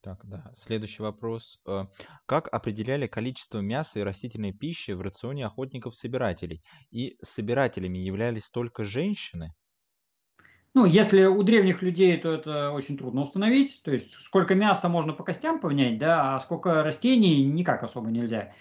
Так, 0.05 0.21
да. 0.25 0.51
Следующий 0.53 1.03
вопрос. 1.03 1.63
Э, 1.67 1.87
как 2.27 2.53
определяли 2.53 3.07
количество 3.07 3.61
мяса 3.61 4.01
и 4.01 4.03
растительной 4.03 4.53
пищи 4.53 4.91
в 4.91 5.01
рационе 5.01 5.47
охотников-собирателей? 5.47 6.63
И 6.91 7.17
собирателями 7.23 7.97
являлись 7.97 8.51
только 8.51 8.85
женщины? 8.85 9.55
Ну, 10.75 10.85
если 10.85 11.25
у 11.25 11.43
древних 11.43 11.81
людей, 11.81 12.19
то 12.19 12.35
это 12.35 12.73
очень 12.73 12.99
трудно 12.99 13.23
установить. 13.23 13.81
То 13.83 13.93
есть, 13.93 14.13
сколько 14.21 14.55
мяса 14.55 14.91
можно 14.91 15.15
по 15.15 15.25
костям 15.25 15.59
поменять, 15.59 15.97
да, 15.97 16.37
а 16.37 16.41
сколько 16.41 16.83
растений 16.83 17.43
никак 17.43 17.83
особо 17.83 18.11
нельзя. 18.11 18.53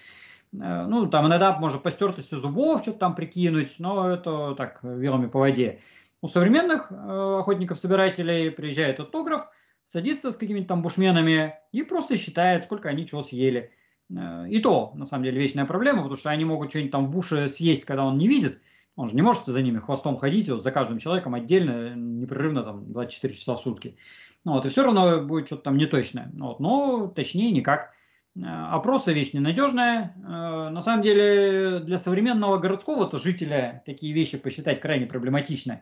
Э, 0.54 0.86
ну, 0.88 1.10
там 1.10 1.28
иногда 1.28 1.60
можно 1.60 1.78
по 1.78 1.92
стертости 1.92 2.36
зубов 2.36 2.84
что-то 2.84 3.00
там 3.00 3.16
прикинуть, 3.16 3.76
но 3.80 4.10
это 4.10 4.56
так, 4.56 4.80
вилами 4.82 5.28
по 5.28 5.40
воде. 5.40 5.82
У 6.22 6.30
современных 6.30 6.90
э, 6.90 7.40
охотников-собирателей 7.40 8.50
приезжает 8.50 9.02
этнограф, 9.02 9.50
садится 9.86 10.32
с 10.32 10.38
какими-то 10.38 10.68
там 10.68 10.82
бушменами 10.82 11.56
и 11.72 11.84
просто 11.84 12.18
считает, 12.18 12.66
сколько 12.66 12.90
они 12.90 13.08
чего 13.08 13.24
съели. 13.24 13.72
Э, 14.16 14.48
и 14.50 14.60
то, 14.60 14.92
на 14.96 15.06
самом 15.06 15.24
деле, 15.24 15.40
вечная 15.40 15.66
проблема, 15.66 16.02
потому 16.02 16.18
что 16.18 16.30
они 16.30 16.46
могут 16.46 16.70
что-нибудь 16.70 16.92
там 16.92 17.08
в 17.08 17.12
буше 17.12 17.50
съесть, 17.50 17.86
когда 17.86 18.06
он 18.06 18.18
не 18.18 18.28
видит. 18.28 18.60
Он 18.96 19.10
же 19.10 19.16
не 19.16 19.24
может 19.24 19.46
за 19.46 19.62
ними 19.62 19.80
хвостом 19.80 20.18
ходить, 20.18 20.50
вот 20.50 20.62
за 20.62 20.72
каждым 20.72 21.00
человеком 21.00 21.34
отдельно, 21.34 21.96
непрерывно 21.96 22.62
там 22.62 22.92
24 22.92 23.34
часа 23.34 23.56
в 23.56 23.60
сутки. 23.60 23.98
Ну, 24.46 24.54
вот, 24.54 24.66
и 24.66 24.70
все 24.70 24.84
равно 24.84 25.22
будет 25.22 25.48
что-то 25.48 25.64
там 25.64 25.78
неточное. 25.78 26.32
Вот, 26.34 26.60
но 26.60 27.08
точнее 27.08 27.52
никак. 27.52 27.94
Э, 28.36 28.42
опросы 28.72 29.14
вещь 29.14 29.34
ненадежная. 29.34 30.14
Э, 30.18 30.70
на 30.70 30.82
самом 30.82 31.02
деле 31.02 31.80
для 31.80 31.98
современного 31.98 32.58
городского-то 32.58 33.18
жителя 33.18 33.82
такие 33.86 34.14
вещи 34.14 34.38
посчитать 34.38 34.80
крайне 34.80 35.06
проблематично. 35.06 35.82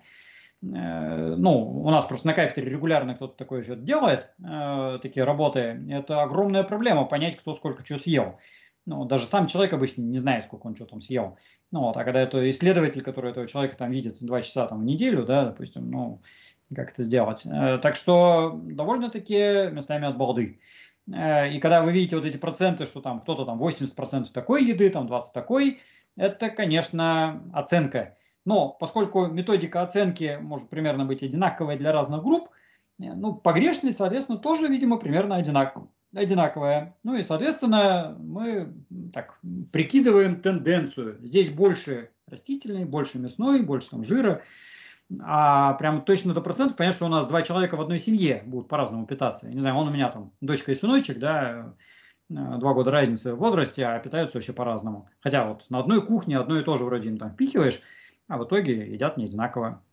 Э, 0.64 1.36
ну, 1.38 1.82
у 1.84 1.90
нас 1.90 2.06
просто 2.06 2.28
на 2.28 2.34
кафедре 2.34 2.70
регулярно 2.70 3.16
кто-то 3.16 3.36
такое 3.36 3.62
же 3.62 3.76
делает, 3.76 4.30
э, 4.44 5.00
такие 5.02 5.24
работы, 5.24 5.84
это 5.90 6.22
огромная 6.22 6.64
проблема 6.64 7.06
понять, 7.06 7.38
кто 7.38 7.54
сколько 7.56 7.84
чего 7.84 8.00
съел. 8.00 8.40
Ну, 8.86 9.06
даже 9.06 9.26
сам 9.26 9.48
человек 9.48 9.74
обычно 9.74 10.02
не 10.02 10.18
знает, 10.18 10.46
сколько 10.46 10.66
он 10.66 10.76
что 10.76 10.86
там 10.86 11.02
съел. 11.02 11.38
Ну, 11.72 11.82
вот, 11.82 11.98
а 11.98 12.04
когда 12.04 12.20
это 12.20 12.50
исследователь, 12.50 13.04
который 13.04 13.32
этого 13.32 13.48
человека 13.48 13.78
там 13.78 13.92
видит 13.92 14.18
два 14.22 14.42
часа 14.42 14.68
там 14.68 14.82
в 14.82 14.84
неделю, 14.84 15.24
да, 15.24 15.46
допустим, 15.46 15.90
ну, 15.92 16.22
как 16.76 16.92
это 16.92 17.04
сделать. 17.04 17.46
Э, 17.46 17.78
так 17.80 17.96
что 17.96 18.60
довольно-таки 18.64 19.70
местами 19.72 20.08
от 20.08 20.18
балды. 20.18 20.60
Э, 21.12 21.52
и 21.52 21.60
когда 21.60 21.82
вы 21.82 21.92
видите 21.92 22.16
вот 22.16 22.26
эти 22.26 22.38
проценты, 22.38 22.86
что 22.86 23.02
там 23.02 23.22
кто-то 23.22 23.46
там 23.46 23.60
80% 23.60 24.32
такой 24.32 24.66
еды, 24.66 24.90
там 24.90 25.08
20 25.08 25.34
такой, 25.34 25.80
это, 26.16 26.50
конечно, 26.50 27.42
оценка. 27.54 28.18
Но 28.46 28.70
поскольку 28.70 29.28
методика 29.28 29.82
оценки 29.82 30.40
может 30.42 30.70
примерно 30.70 31.06
быть 31.06 31.24
одинаковая 31.24 31.78
для 31.78 31.92
разных 31.92 32.24
групп, 32.24 32.50
э, 33.00 33.14
ну, 33.14 33.34
погрешность, 33.34 33.98
соответственно, 33.98 34.40
тоже, 34.40 34.68
видимо, 34.68 34.98
примерно 34.98 35.36
одинак, 35.36 35.78
одинаковая. 36.16 36.96
Ну 37.04 37.16
и, 37.16 37.24
соответственно, 37.24 38.16
мы 38.20 38.74
так 39.14 39.40
прикидываем 39.72 40.42
тенденцию. 40.42 41.20
Здесь 41.22 41.50
больше 41.50 42.10
растительной, 42.28 42.86
больше 42.86 43.20
мясной, 43.20 43.62
больше 43.62 43.92
там 43.92 44.04
жира. 44.04 44.42
А 45.22 45.74
прям 45.74 46.04
точно 46.04 46.34
до 46.34 46.42
процентов 46.42 46.78
понятно, 46.78 46.96
что 46.96 47.06
у 47.06 47.10
нас 47.10 47.28
два 47.28 47.42
человека 47.42 47.76
в 47.76 47.82
одной 47.82 48.00
семье 48.00 48.44
будут 48.46 48.70
по-разному 48.70 49.06
питаться. 49.06 49.48
Я 49.48 49.54
не 49.54 49.60
знаю, 49.60 49.76
он 49.76 49.90
у 49.90 49.92
меня 49.92 50.10
там 50.10 50.32
дочка 50.40 50.72
и 50.72 50.76
сыночек, 50.76 51.20
да, 51.20 51.74
э, 52.30 52.34
два 52.34 52.74
года 52.74 52.92
разницы 52.92 53.36
в 53.36 53.40
возрасте, 53.40 53.86
а 53.86 54.00
питаются 54.00 54.38
вообще 54.38 54.54
по-разному. 54.54 55.10
Хотя 55.20 55.46
вот 55.46 55.66
на 55.70 55.80
одной 55.80 56.06
кухне 56.06 56.38
одно 56.38 56.58
и 56.58 56.64
то 56.64 56.78
же 56.78 56.86
вроде 56.86 57.10
им 57.10 57.18
там 57.18 57.32
впихиваешь, 57.32 57.82
а 58.32 58.38
в 58.38 58.46
итоге 58.46 58.94
едят 58.94 59.18
не 59.18 59.26
одинаково. 59.26 59.84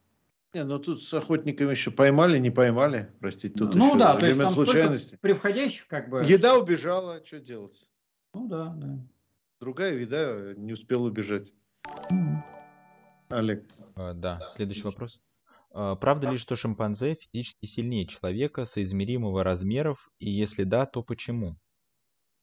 Не, 0.55 0.63
ну 0.63 0.79
тут 0.79 1.03
с 1.03 1.13
охотниками 1.13 1.73
еще 1.73 1.91
поймали, 1.91 2.39
не 2.39 2.51
поймали, 2.51 3.11
простите, 3.19 3.53
тут 3.53 3.75
ну, 3.75 3.89
еще 3.89 3.99
да, 3.99 4.15
то 4.17 4.27
есть 4.27 4.39
там 4.39 4.51
случайности. 4.51 5.19
При 5.21 5.33
входящих 5.33 5.89
как 5.89 6.09
бы. 6.09 6.23
Еда 6.25 6.57
убежала, 6.57 7.21
что 7.27 7.41
делать? 7.41 7.91
Ну 8.33 8.47
да, 8.47 8.73
да. 8.77 8.97
Другая 9.61 9.93
еда 9.95 10.55
не 10.57 10.73
успела 10.73 11.09
убежать. 11.09 11.53
Mm. 12.13 12.37
Олег. 13.31 13.65
А, 13.97 14.13
да, 14.15 14.41
следующий 14.55 14.85
вопрос. 14.85 15.21
А, 15.73 15.97
правда 15.97 16.31
ли, 16.31 16.39
что 16.39 16.55
шимпанзе 16.55 17.17
физически 17.17 17.67
сильнее 17.67 18.07
человека 18.07 18.67
соизмеримого 18.67 19.43
размеров, 19.43 20.11
и 20.21 20.31
если 20.31 20.63
да, 20.63 20.87
то 20.87 21.03
почему? 21.03 21.57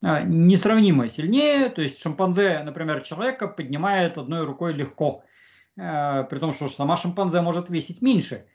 А, 0.03 0.23
несравнимо 0.23 1.07
сильнее, 1.07 1.69
то 1.69 1.81
есть 1.81 2.01
шимпанзе, 2.01 2.61
например, 2.63 3.01
человека 3.01 3.47
поднимает 3.47 4.17
одной 4.17 4.43
рукой 4.43 4.73
легко– 4.73 5.23
Э, 5.33 5.34
при 5.75 6.39
том, 6.39 6.53
что 6.53 6.67
сама 6.69 6.97
шимпанзе 6.97 7.41
может 7.41 7.69
весить 7.69 8.01
меньше. 8.01 8.45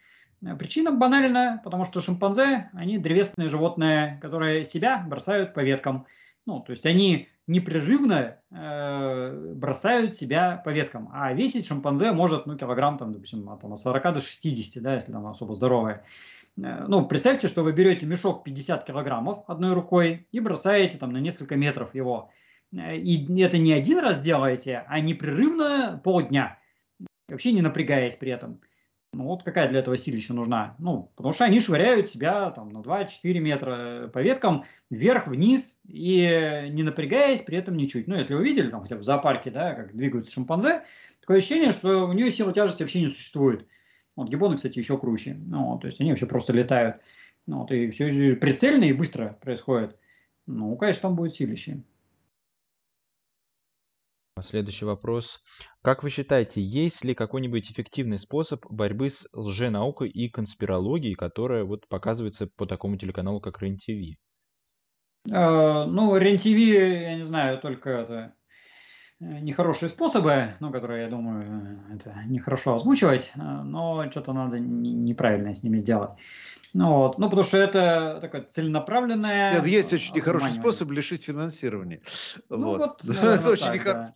Э, 0.43 0.55
причина 0.55 0.91
банальна, 0.91 1.61
потому 1.63 1.85
что 1.85 2.01
шимпанзе, 2.01 2.69
они 2.73 2.97
древесные 2.97 3.49
животные, 3.49 4.19
которые 4.21 4.65
себя 4.65 5.03
бросают 5.07 5.53
по 5.53 5.61
веткам. 5.61 6.05
Ну, 6.45 6.59
то 6.59 6.71
есть 6.71 6.85
они 6.85 7.29
непрерывно 7.47 8.37
э, 8.49 9.53
бросают 9.55 10.15
себя 10.15 10.61
по 10.63 10.69
веткам. 10.69 11.09
А 11.13 11.33
весить 11.33 11.67
шимпанзе 11.67 12.11
может, 12.11 12.45
ну, 12.45 12.57
килограмм, 12.57 12.97
там, 12.97 13.13
допустим, 13.13 13.49
от, 13.49 13.61
там, 13.61 13.73
от 13.73 13.79
40 13.79 14.13
до 14.13 14.21
60, 14.21 14.81
да, 14.81 14.95
если 14.95 15.13
она 15.13 15.31
особо 15.31 15.55
здоровая. 15.55 16.03
Э, 16.57 16.85
ну, 16.87 17.05
представьте, 17.05 17.47
что 17.47 17.63
вы 17.63 17.73
берете 17.73 18.05
мешок 18.05 18.43
50 18.43 18.85
килограммов 18.85 19.43
одной 19.47 19.73
рукой 19.73 20.27
и 20.31 20.39
бросаете 20.39 20.97
там 20.97 21.11
на 21.11 21.17
несколько 21.17 21.55
метров 21.55 21.93
его. 21.93 22.31
Э, 22.73 22.95
и 22.95 23.41
это 23.41 23.57
не 23.59 23.73
один 23.73 23.99
раз 23.99 24.19
делаете, 24.19 24.83
а 24.87 24.99
непрерывно 24.99 26.01
полдня, 26.03 26.57
вообще 27.31 27.51
не 27.51 27.61
напрягаясь 27.61 28.15
при 28.15 28.31
этом. 28.31 28.61
Ну 29.13 29.25
вот 29.25 29.43
какая 29.43 29.67
для 29.67 29.79
этого 29.79 29.97
силища 29.97 30.33
нужна? 30.33 30.75
Ну, 30.79 31.11
потому 31.17 31.33
что 31.33 31.43
они 31.43 31.59
швыряют 31.59 32.09
себя 32.09 32.49
там 32.51 32.69
на 32.69 32.79
2-4 32.79 33.39
метра 33.39 34.09
по 34.13 34.19
веткам 34.19 34.63
вверх-вниз 34.89 35.77
и 35.85 36.69
не 36.71 36.83
напрягаясь 36.83 37.41
при 37.41 37.57
этом 37.57 37.75
ничуть. 37.75 38.07
Ну, 38.07 38.15
если 38.15 38.35
вы 38.35 38.43
видели 38.43 38.69
там 38.69 38.81
хотя 38.81 38.95
бы 38.95 39.01
в 39.01 39.03
зоопарке, 39.03 39.51
да, 39.51 39.73
как 39.73 39.93
двигаются 39.93 40.31
шимпанзе, 40.31 40.83
такое 41.19 41.37
ощущение, 41.37 41.71
что 41.71 42.07
у 42.07 42.13
нее 42.13 42.31
сила 42.31 42.53
тяжести 42.53 42.83
вообще 42.83 43.01
не 43.01 43.09
существует. 43.09 43.67
Вот 44.15 44.29
гибоны, 44.29 44.55
кстати, 44.55 44.79
еще 44.79 44.97
круче. 44.97 45.37
Ну, 45.49 45.77
то 45.77 45.87
есть 45.87 45.99
они 45.99 46.11
вообще 46.11 46.25
просто 46.25 46.53
летают. 46.53 47.01
Ну, 47.47 47.59
вот, 47.59 47.71
и 47.71 47.89
все 47.89 48.35
прицельно 48.35 48.85
и 48.85 48.93
быстро 48.93 49.37
происходит. 49.41 49.97
Ну, 50.47 50.75
конечно, 50.77 51.01
там 51.01 51.15
будет 51.15 51.33
силище. 51.33 51.83
Следующий 54.41 54.85
вопрос. 54.85 55.39
Как 55.81 56.03
вы 56.03 56.09
считаете, 56.09 56.61
есть 56.61 57.03
ли 57.03 57.13
какой-нибудь 57.13 57.71
эффективный 57.71 58.17
способ 58.17 58.65
борьбы 58.69 59.09
с 59.09 59.27
лженаукой 59.33 60.09
и 60.09 60.29
конспирологией, 60.29 61.15
которая 61.15 61.63
вот 61.63 61.87
показывается 61.87 62.47
по 62.47 62.65
такому 62.65 62.97
телеканалу, 62.97 63.39
как 63.39 63.61
РЕН-ТВ? 63.61 64.17
Э, 65.31 65.85
ну, 65.85 66.15
РЕН-ТВ, 66.17 66.45
я 66.45 67.15
не 67.15 67.25
знаю, 67.25 67.59
только 67.59 67.89
это 67.89 68.33
нехорошие 69.21 69.89
способы, 69.89 70.55
ну, 70.59 70.71
которые, 70.71 71.03
я 71.03 71.09
думаю, 71.09 71.79
это 71.93 72.13
нехорошо 72.25 72.75
озвучивать, 72.75 73.31
э, 73.35 73.39
но 73.39 74.09
что-то 74.09 74.33
надо 74.33 74.59
неправильно 74.59 75.53
с 75.53 75.63
ними 75.63 75.77
сделать. 75.77 76.11
Ну, 76.73 76.97
вот. 76.97 77.17
ну, 77.17 77.25
потому 77.25 77.43
что 77.43 77.57
это 77.57 78.17
такое 78.21 78.43
целенаправленное... 78.43 79.53
Нет, 79.53 79.67
есть 79.67 79.93
очень 79.93 80.15
нехороший 80.15 80.53
способ 80.53 80.89
лишить 80.91 81.23
финансирования. 81.23 82.01
Ну, 82.49 82.77
вот, 82.77 83.01
вот 83.03 83.15
это 83.23 83.49
очень 83.51 83.73
нехороший 83.73 84.13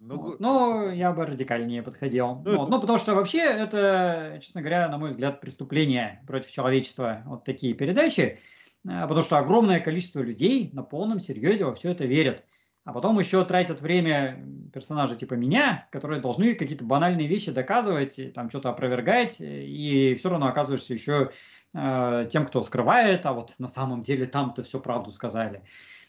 ну, 0.00 0.36
ну, 0.38 0.90
я 0.92 1.10
бы 1.10 1.26
радикальнее 1.26 1.82
подходил. 1.82 2.34
Вот. 2.44 2.68
Ну, 2.68 2.80
потому 2.80 2.98
что 2.98 3.16
вообще 3.16 3.40
это, 3.40 4.38
честно 4.40 4.60
говоря, 4.60 4.88
на 4.88 4.96
мой 4.96 5.10
взгляд, 5.10 5.40
преступление 5.40 6.22
против 6.24 6.52
человечества. 6.52 7.22
Вот 7.26 7.44
такие 7.44 7.74
передачи. 7.74 8.38
Потому 8.84 9.22
что 9.22 9.38
огромное 9.38 9.80
количество 9.80 10.20
людей 10.20 10.70
на 10.72 10.84
полном 10.84 11.18
серьезе 11.18 11.64
во 11.64 11.74
все 11.74 11.90
это 11.90 12.04
верят. 12.04 12.44
А 12.88 12.92
потом 12.94 13.18
еще 13.18 13.44
тратят 13.44 13.82
время 13.82 14.42
персонажи 14.72 15.14
типа 15.14 15.34
меня, 15.34 15.86
которые 15.92 16.22
должны 16.22 16.54
какие-то 16.54 16.86
банальные 16.86 17.26
вещи 17.26 17.50
доказывать, 17.50 18.18
там 18.32 18.48
что-то 18.48 18.70
опровергать, 18.70 19.36
и 19.40 20.16
все 20.18 20.30
равно 20.30 20.46
оказываешься 20.46 20.94
еще 20.94 21.30
э, 21.74 22.24
тем, 22.32 22.46
кто 22.46 22.62
скрывает, 22.62 23.26
а 23.26 23.34
вот 23.34 23.52
на 23.58 23.68
самом 23.68 24.02
деле 24.02 24.24
там-то 24.24 24.62
все 24.62 24.80
правду 24.80 25.12
сказали. 25.12 25.64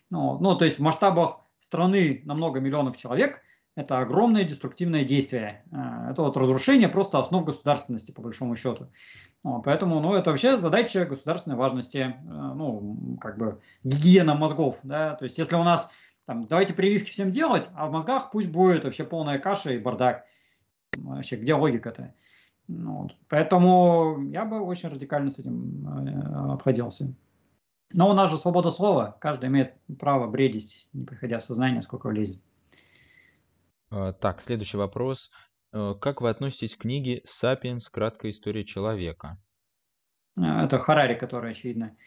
Ну, 0.09 0.39
ну, 0.39 0.55
то 0.55 0.63
есть 0.63 0.79
в 0.79 0.81
масштабах 0.81 1.41
страны 1.59 2.21
на 2.23 2.33
много 2.33 2.61
миллионов 2.61 2.95
человек 2.95 3.41
это 3.75 3.99
огромное 3.99 4.45
деструктивное 4.45 5.03
действие. 5.03 5.65
Э, 5.73 6.11
это 6.11 6.21
вот 6.21 6.37
разрушение 6.37 6.87
просто 6.87 7.19
основ 7.19 7.43
государственности, 7.43 8.13
по 8.13 8.21
большому 8.21 8.55
счету. 8.55 8.87
Поэтому, 9.43 9.99
ну, 9.99 10.15
это 10.15 10.31
вообще 10.31 10.57
задача 10.57 11.05
государственной 11.05 11.57
важности, 11.57 12.15
э, 12.17 12.23
ну, 12.23 13.17
как 13.19 13.37
бы 13.37 13.59
гигиена 13.83 14.33
мозгов, 14.33 14.79
да, 14.83 15.15
то 15.15 15.23
есть 15.23 15.37
если 15.37 15.55
у 15.55 15.63
нас, 15.63 15.89
там, 16.29 16.45
давайте 16.45 16.75
прививки 16.75 17.09
всем 17.09 17.31
делать, 17.31 17.67
а 17.73 17.87
в 17.87 17.91
мозгах 17.91 18.29
пусть 18.29 18.49
будет 18.49 18.83
вообще 18.83 19.03
полная 19.03 19.39
каша 19.39 19.71
и 19.71 19.79
бардак. 19.79 20.25
Вообще, 20.95 21.37
где 21.37 21.55
логика-то? 21.55 22.13
Ну, 22.67 23.01
вот. 23.01 23.15
Поэтому 23.29 24.21
я 24.29 24.45
бы 24.45 24.61
очень 24.61 24.89
радикально 24.89 25.31
с 25.31 25.39
этим 25.39 25.87
э, 25.87 26.51
обходился. 26.53 27.15
Но 27.93 28.11
у 28.11 28.13
нас 28.13 28.29
же 28.29 28.37
свобода 28.37 28.69
слова, 28.69 29.17
каждый 29.19 29.49
имеет 29.49 29.73
право 29.97 30.27
бредить, 30.27 30.87
не 30.93 31.03
приходя 31.03 31.39
в 31.39 31.43
сознание, 31.43 31.81
сколько 31.81 32.05
влезет. 32.09 32.43
А, 33.89 34.13
так, 34.13 34.39
следующий 34.39 34.77
вопрос. 34.77 35.31
Э, 35.73 35.95
как 35.99 36.21
вы 36.21 36.29
относитесь 36.29 36.75
к 36.75 36.81
книге 36.81 37.21
«Сапиенс. 37.23 37.89
Краткая 37.89 38.29
история 38.29 38.63
человека»? 38.65 39.41
А, 40.37 40.65
это 40.65 40.77
Харари, 40.77 41.15
который, 41.15 41.53
очевидно. 41.53 41.97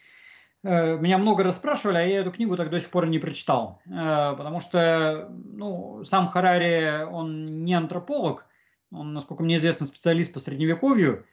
Э, 0.63 0.97
меня 0.97 1.17
много 1.17 1.43
раз 1.43 1.57
спрашивали, 1.57 1.97
а 1.97 2.01
я 2.01 2.19
эту 2.19 2.31
книгу 2.31 2.55
так 2.55 2.69
до 2.69 2.79
сих 2.79 2.89
пор 2.89 3.07
не 3.07 3.19
прочитал. 3.19 3.81
Э, 3.85 4.33
потому 4.37 4.59
что 4.59 5.29
ну, 5.29 6.03
сам 6.05 6.27
Харари, 6.27 7.03
он 7.03 7.63
не 7.65 7.73
антрополог, 7.73 8.45
он, 8.91 9.13
насколько 9.13 9.43
мне 9.43 9.57
известно, 9.57 9.85
специалист 9.85 10.33
по 10.33 10.39
средневековью. 10.39 11.25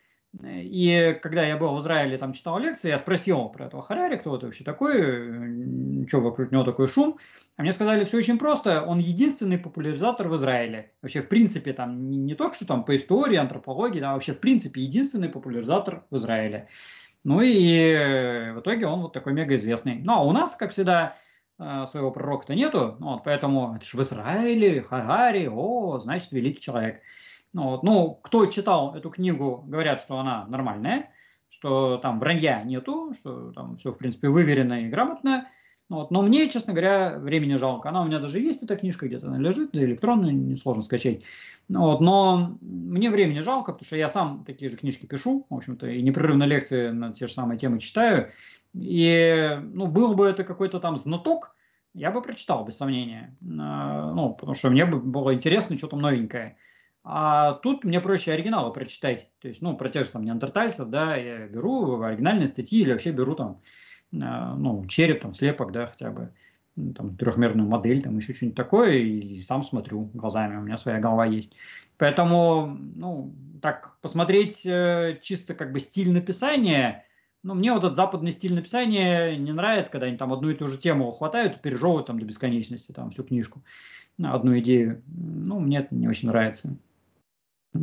И 0.42 1.18
когда 1.22 1.42
я 1.42 1.56
был 1.56 1.74
в 1.74 1.80
Израиле, 1.80 2.16
там 2.16 2.34
читал 2.34 2.56
лекции, 2.58 2.88
я 2.88 2.98
спросил 2.98 3.48
про 3.48 3.66
этого 3.66 3.82
Харари, 3.82 4.16
кто 4.16 4.36
это 4.36 4.46
вообще 4.46 4.62
такой, 4.62 6.06
что 6.06 6.20
вокруг 6.20 6.52
него 6.52 6.62
такой 6.62 6.86
шум. 6.86 7.18
А 7.56 7.62
мне 7.62 7.72
сказали, 7.72 8.04
все 8.04 8.18
очень 8.18 8.38
просто, 8.38 8.84
он 8.84 9.00
единственный 9.00 9.58
популяризатор 9.58 10.28
в 10.28 10.36
Израиле. 10.36 10.92
Вообще, 11.02 11.20
в 11.20 11.28
принципе, 11.28 11.72
там 11.72 12.08
не, 12.08 12.16
не 12.16 12.34
только 12.34 12.54
что 12.54 12.64
там 12.64 12.84
по 12.84 12.94
истории, 12.94 13.36
антропологии, 13.36 13.98
да, 13.98 14.14
вообще, 14.14 14.32
в 14.32 14.38
принципе, 14.38 14.82
единственный 14.82 15.28
популяризатор 15.28 16.04
в 16.10 16.16
Израиле. 16.16 16.68
Ну 17.24 17.40
и 17.40 18.52
в 18.54 18.60
итоге 18.60 18.86
он 18.86 19.02
вот 19.02 19.12
такой 19.12 19.32
мега 19.32 19.54
известный. 19.56 20.00
Ну 20.02 20.12
а 20.12 20.22
у 20.22 20.32
нас, 20.32 20.56
как 20.56 20.70
всегда, 20.70 21.16
э, 21.58 21.86
своего 21.90 22.10
пророка-то 22.10 22.54
нету, 22.54 22.96
вот, 22.98 23.24
поэтому 23.24 23.74
это 23.76 23.84
же 23.84 23.96
в 23.96 24.02
Израиле, 24.02 24.82
Харари, 24.82 25.48
о, 25.52 25.98
значит, 25.98 26.32
великий 26.32 26.60
человек. 26.60 27.02
Ну, 27.52 27.70
вот, 27.70 27.82
ну, 27.82 28.14
кто 28.22 28.46
читал 28.46 28.94
эту 28.94 29.10
книгу, 29.10 29.64
говорят, 29.66 30.00
что 30.00 30.18
она 30.18 30.46
нормальная, 30.46 31.10
что 31.48 31.98
там 31.98 32.20
вранья 32.20 32.62
нету, 32.62 33.12
что 33.18 33.52
там 33.52 33.76
все, 33.76 33.92
в 33.92 33.98
принципе, 33.98 34.28
выверено 34.28 34.84
и 34.84 34.88
грамотно. 34.88 35.48
Вот. 35.90 36.12
Но 36.12 36.22
мне, 36.22 36.48
честно 36.48 36.72
говоря, 36.72 37.18
времени 37.18 37.56
жалко. 37.56 37.88
Она 37.88 38.02
у 38.02 38.06
меня 38.06 38.20
даже 38.20 38.38
есть, 38.38 38.62
эта 38.62 38.76
книжка 38.76 39.08
где-то 39.08 39.26
она 39.26 39.38
лежит, 39.38 39.72
да 39.72 39.84
электронная, 39.84 40.30
несложно 40.30 40.84
скачать. 40.84 41.22
Вот. 41.68 42.00
Но 42.00 42.56
мне 42.60 43.10
времени 43.10 43.40
жалко, 43.40 43.72
потому 43.72 43.84
что 43.84 43.96
я 43.96 44.08
сам 44.08 44.44
такие 44.46 44.70
же 44.70 44.76
книжки 44.76 45.06
пишу, 45.06 45.46
в 45.50 45.54
общем-то, 45.54 45.88
и 45.88 46.00
непрерывно 46.00 46.44
лекции 46.44 46.90
на 46.90 47.12
те 47.12 47.26
же 47.26 47.32
самые 47.32 47.58
темы 47.58 47.80
читаю. 47.80 48.30
И, 48.72 49.58
ну, 49.74 49.88
был 49.88 50.14
бы 50.14 50.28
это 50.28 50.44
какой-то 50.44 50.78
там 50.78 50.96
знаток, 50.96 51.56
я 51.92 52.12
бы 52.12 52.22
прочитал, 52.22 52.64
без 52.64 52.76
сомнения. 52.76 53.36
А, 53.58 54.12
ну, 54.14 54.34
потому 54.34 54.54
что 54.54 54.70
мне 54.70 54.86
бы 54.86 55.00
было 55.00 55.34
интересно, 55.34 55.76
что 55.76 55.88
там 55.88 56.00
новенькое. 56.00 56.56
А 57.02 57.54
тут 57.54 57.82
мне 57.82 58.00
проще 58.00 58.30
оригиналы 58.30 58.72
прочитать. 58.72 59.28
То 59.40 59.48
есть, 59.48 59.60
ну, 59.60 59.76
про 59.76 59.88
тех 59.88 60.04
же 60.06 60.12
там 60.12 60.22
неандертальцев, 60.22 60.88
да, 60.88 61.16
я 61.16 61.48
беру 61.48 62.00
оригинальные 62.00 62.46
статьи 62.46 62.82
или 62.82 62.92
вообще 62.92 63.10
беру 63.10 63.34
там, 63.34 63.60
ну, 64.12 64.84
череп, 64.86 65.22
там, 65.22 65.34
слепок, 65.34 65.72
да, 65.72 65.86
хотя 65.86 66.10
бы, 66.10 66.30
там, 66.94 67.16
трехмерную 67.16 67.68
модель, 67.68 68.02
там, 68.02 68.16
еще 68.16 68.32
что-нибудь 68.32 68.56
такое, 68.56 68.92
и 68.92 69.40
сам 69.40 69.62
смотрю 69.64 70.10
глазами, 70.14 70.56
у 70.56 70.62
меня 70.62 70.76
своя 70.76 70.98
голова 70.98 71.26
есть. 71.26 71.52
Поэтому, 71.98 72.78
ну, 72.96 73.32
так, 73.60 73.96
посмотреть 74.00 74.64
э, 74.64 75.18
чисто 75.22 75.54
как 75.54 75.72
бы 75.72 75.80
стиль 75.80 76.10
написания, 76.10 77.04
ну, 77.42 77.54
мне 77.54 77.72
вот 77.72 77.84
этот 77.84 77.96
западный 77.96 78.32
стиль 78.32 78.54
написания 78.54 79.36
не 79.36 79.52
нравится, 79.52 79.90
когда 79.90 80.06
они 80.06 80.16
там 80.16 80.32
одну 80.32 80.50
и 80.50 80.54
ту 80.54 80.68
же 80.68 80.76
тему 80.76 81.10
хватают 81.10 81.56
и 81.56 81.60
пережевывают 81.60 82.06
там 82.06 82.18
до 82.18 82.26
бесконечности, 82.26 82.92
там, 82.92 83.10
всю 83.10 83.22
книжку, 83.24 83.62
одну 84.22 84.58
идею. 84.58 85.02
Ну, 85.06 85.58
мне 85.60 85.78
это 85.78 85.94
не 85.94 86.08
очень 86.08 86.28
нравится. 86.28 86.76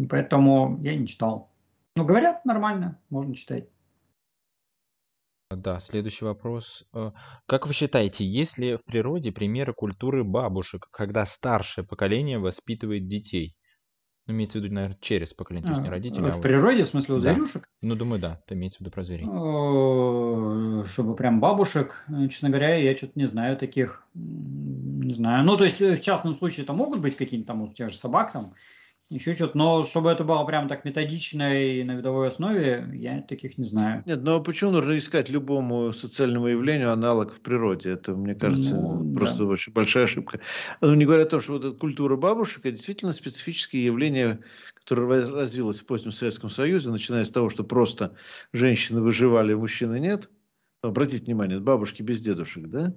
Поэтому 0.09 0.77
я 0.81 0.95
не 0.95 1.07
читал. 1.07 1.49
Но 1.95 2.05
говорят, 2.05 2.45
нормально, 2.45 2.99
можно 3.09 3.33
читать. 3.33 3.65
Да, 5.49 5.79
следующий 5.79 6.25
вопрос. 6.25 6.85
Э, 6.93 7.11
как 7.45 7.67
вы 7.67 7.73
считаете, 7.73 8.25
есть 8.25 8.57
ли 8.57 8.75
в 8.75 8.83
природе 8.83 9.31
примеры 9.31 9.73
культуры 9.73 10.25
бабушек, 10.25 10.87
когда 10.91 11.25
старшее 11.25 11.85
поколение 11.85 12.37
воспитывает 12.37 13.07
детей? 13.07 13.55
Ну, 14.25 14.33
имеется 14.33 14.59
в 14.59 14.61
виду, 14.61 14.73
наверное, 14.73 14.97
через 14.99 15.33
поколение, 15.33 15.67
то 15.67 15.71
есть 15.71 15.81
не 15.81 15.87
а, 15.87 15.91
родители, 15.91 16.25
а 16.25 16.37
В 16.37 16.41
природе, 16.41 16.83
в 16.83 16.89
смысле, 16.89 17.15
у 17.15 17.19
да. 17.19 17.33
зверюшек? 17.33 17.69
Ну, 17.81 17.95
думаю, 17.95 18.19
да, 18.19 18.41
это 18.45 18.55
имеется 18.55 18.79
в 18.79 18.81
виду 18.81 18.91
про 18.91 19.03
зверей. 19.03 19.25
Чтобы 20.85 21.15
прям 21.15 21.39
бабушек, 21.39 22.03
э, 22.09 22.27
честно 22.27 22.49
говоря, 22.49 22.75
я 22.75 22.93
что-то 22.97 23.13
не 23.15 23.27
знаю 23.27 23.55
таких. 23.55 24.03
Не 24.13 25.13
знаю. 25.13 25.45
Ну, 25.45 25.55
то 25.55 25.63
есть, 25.63 25.79
э, 25.79 25.95
в 25.95 26.01
частном 26.01 26.37
случае, 26.37 26.65
это 26.65 26.73
могут 26.73 26.99
быть 26.99 27.15
какие-то 27.15 27.47
там 27.47 27.61
у 27.61 27.73
тех 27.73 27.89
же 27.89 27.95
собак, 27.95 28.33
там, 28.33 28.53
еще 29.09 29.33
что-то. 29.33 29.57
Но 29.57 29.83
чтобы 29.83 30.09
это 30.09 30.23
было 30.23 30.43
прям 30.43 30.67
так 30.67 30.83
методично 30.83 31.63
и 31.63 31.83
на 31.83 31.95
видовой 31.95 32.27
основе, 32.27 32.89
я 32.93 33.21
таких 33.21 33.57
не 33.57 33.65
знаю. 33.65 34.03
Нет, 34.05 34.21
но 34.21 34.41
почему 34.41 34.71
нужно 34.71 34.97
искать 34.97 35.29
любому 35.29 35.93
социальному 35.93 36.47
явлению 36.47 36.91
аналог 36.91 37.33
в 37.33 37.39
природе? 37.39 37.91
Это, 37.91 38.13
мне 38.13 38.35
кажется, 38.35 38.75
ну, 38.75 39.13
просто 39.13 39.39
да. 39.39 39.45
очень 39.45 39.73
большая 39.73 40.05
ошибка. 40.05 40.39
Ну, 40.81 40.93
не 40.95 41.05
говоря 41.05 41.23
о 41.23 41.27
том, 41.27 41.41
что 41.41 41.53
вот 41.53 41.65
эта 41.65 41.77
культура 41.77 42.17
бабушек, 42.17 42.65
это 42.65 42.71
действительно 42.71 43.13
специфические 43.13 43.85
явления, 43.85 44.39
которое 44.73 45.25
развилось 45.25 45.79
в 45.79 45.85
позднем 45.85 46.11
Советском 46.11 46.49
Союзе, 46.49 46.89
начиная 46.89 47.23
с 47.23 47.31
того, 47.31 47.49
что 47.49 47.63
просто 47.63 48.13
женщины 48.51 49.01
выживали, 49.01 49.53
мужчины 49.53 49.99
нет. 49.99 50.29
Обратите 50.81 51.25
внимание, 51.25 51.59
бабушки 51.59 52.01
без 52.01 52.21
дедушек, 52.21 52.67
да? 52.67 52.93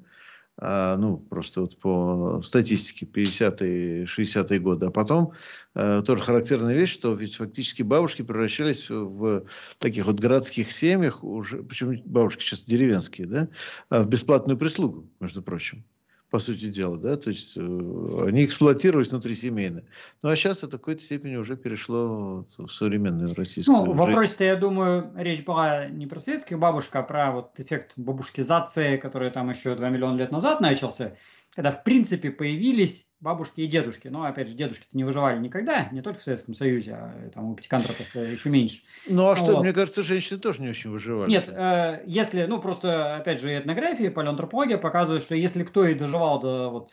А, 0.62 0.96
ну, 0.98 1.16
просто 1.16 1.62
вот 1.62 1.78
по 1.78 2.42
статистике 2.44 3.06
50-е, 3.06 4.04
60-е 4.04 4.58
годы. 4.60 4.86
А 4.86 4.90
потом 4.90 5.32
э, 5.74 6.02
тоже 6.04 6.22
характерная 6.22 6.74
вещь, 6.74 6.92
что 6.92 7.14
ведь 7.14 7.36
фактически 7.36 7.82
бабушки 7.82 8.20
превращались 8.20 8.90
в 8.90 9.44
таких 9.78 10.04
вот 10.04 10.20
городских 10.20 10.70
семьях, 10.70 11.24
уже, 11.24 11.62
почему 11.62 11.94
бабушки 12.04 12.42
сейчас 12.42 12.64
деревенские, 12.64 13.26
да, 13.26 13.48
в 13.88 14.06
бесплатную 14.06 14.58
прислугу, 14.58 15.08
между 15.18 15.42
прочим 15.42 15.84
по 16.30 16.38
сути 16.38 16.66
дела, 16.66 16.96
да, 16.96 17.16
то 17.16 17.30
есть 17.30 17.56
э, 17.56 17.60
они 17.60 18.44
эксплуатировались 18.44 19.08
внутрисемейно. 19.10 19.82
Ну 20.22 20.28
а 20.28 20.36
сейчас 20.36 20.58
это 20.58 20.78
в 20.78 20.80
какой-то 20.80 21.02
степени 21.02 21.36
уже 21.36 21.56
перешло 21.56 22.46
в 22.56 22.68
современную 22.68 23.34
российскую 23.34 23.78
Ну, 23.78 23.92
в 23.92 23.96
вопросе-то, 23.96 24.44
я 24.44 24.54
думаю, 24.54 25.10
речь 25.16 25.44
была 25.44 25.88
не 25.88 26.06
про 26.06 26.20
советских 26.20 26.58
бабушек, 26.58 26.94
а 26.94 27.02
про 27.02 27.32
вот 27.32 27.58
эффект 27.58 27.92
бабушкизации, 27.96 28.96
который 28.96 29.30
там 29.30 29.50
еще 29.50 29.74
2 29.74 29.88
миллиона 29.88 30.16
лет 30.16 30.30
назад 30.30 30.60
начался 30.60 31.16
когда 31.54 31.72
в 31.72 31.82
принципе 31.82 32.30
появились 32.30 33.06
бабушки 33.20 33.60
и 33.60 33.66
дедушки. 33.66 34.08
Но, 34.08 34.24
опять 34.24 34.48
же, 34.48 34.54
дедушки-то 34.54 34.96
не 34.96 35.04
выживали 35.04 35.38
никогда, 35.38 35.88
не 35.90 36.00
только 36.00 36.20
в 36.20 36.22
Советском 36.22 36.54
Союзе, 36.54 36.94
а 36.94 37.30
там 37.34 37.50
у 37.50 37.54
пятикантропов 37.54 38.14
еще 38.14 38.48
меньше. 38.48 38.82
Ну, 39.08 39.28
а 39.28 39.36
что, 39.36 39.54
вот. 39.54 39.62
мне 39.62 39.72
кажется, 39.72 40.02
женщины 40.02 40.38
тоже 40.38 40.62
не 40.62 40.70
очень 40.70 40.90
выживали. 40.90 41.30
Нет, 41.30 41.48
э, 41.48 42.02
если, 42.06 42.46
ну, 42.46 42.60
просто, 42.60 43.16
опять 43.16 43.40
же, 43.40 43.58
этнографии, 43.58 44.08
палеоантропология 44.08 44.78
показывает, 44.78 45.22
что 45.22 45.34
если 45.34 45.64
кто 45.64 45.84
и 45.86 45.94
доживал 45.94 46.40
до 46.40 46.70
вот 46.70 46.90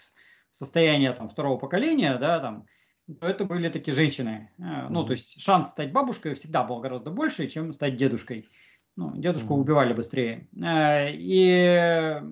состояния 0.52 1.14
там 1.14 1.30
второго 1.30 1.58
поколения, 1.58 2.18
да, 2.18 2.40
там, 2.40 2.66
то 3.22 3.28
это 3.28 3.46
были 3.46 3.70
такие 3.70 3.96
женщины. 3.96 4.52
Э, 4.58 4.88
ну, 4.90 5.04
mm-hmm. 5.04 5.06
то 5.06 5.12
есть 5.12 5.42
шанс 5.42 5.70
стать 5.70 5.92
бабушкой 5.92 6.34
всегда 6.34 6.64
был 6.64 6.80
гораздо 6.80 7.12
больше, 7.12 7.48
чем 7.48 7.72
стать 7.74 7.96
дедушкой. 7.96 8.50
Ну, 8.98 9.16
дедушку 9.16 9.54
mm-hmm. 9.54 9.62
убивали 9.62 9.94
быстрее. 9.94 10.48
Э, 10.62 11.12
и 11.12 11.46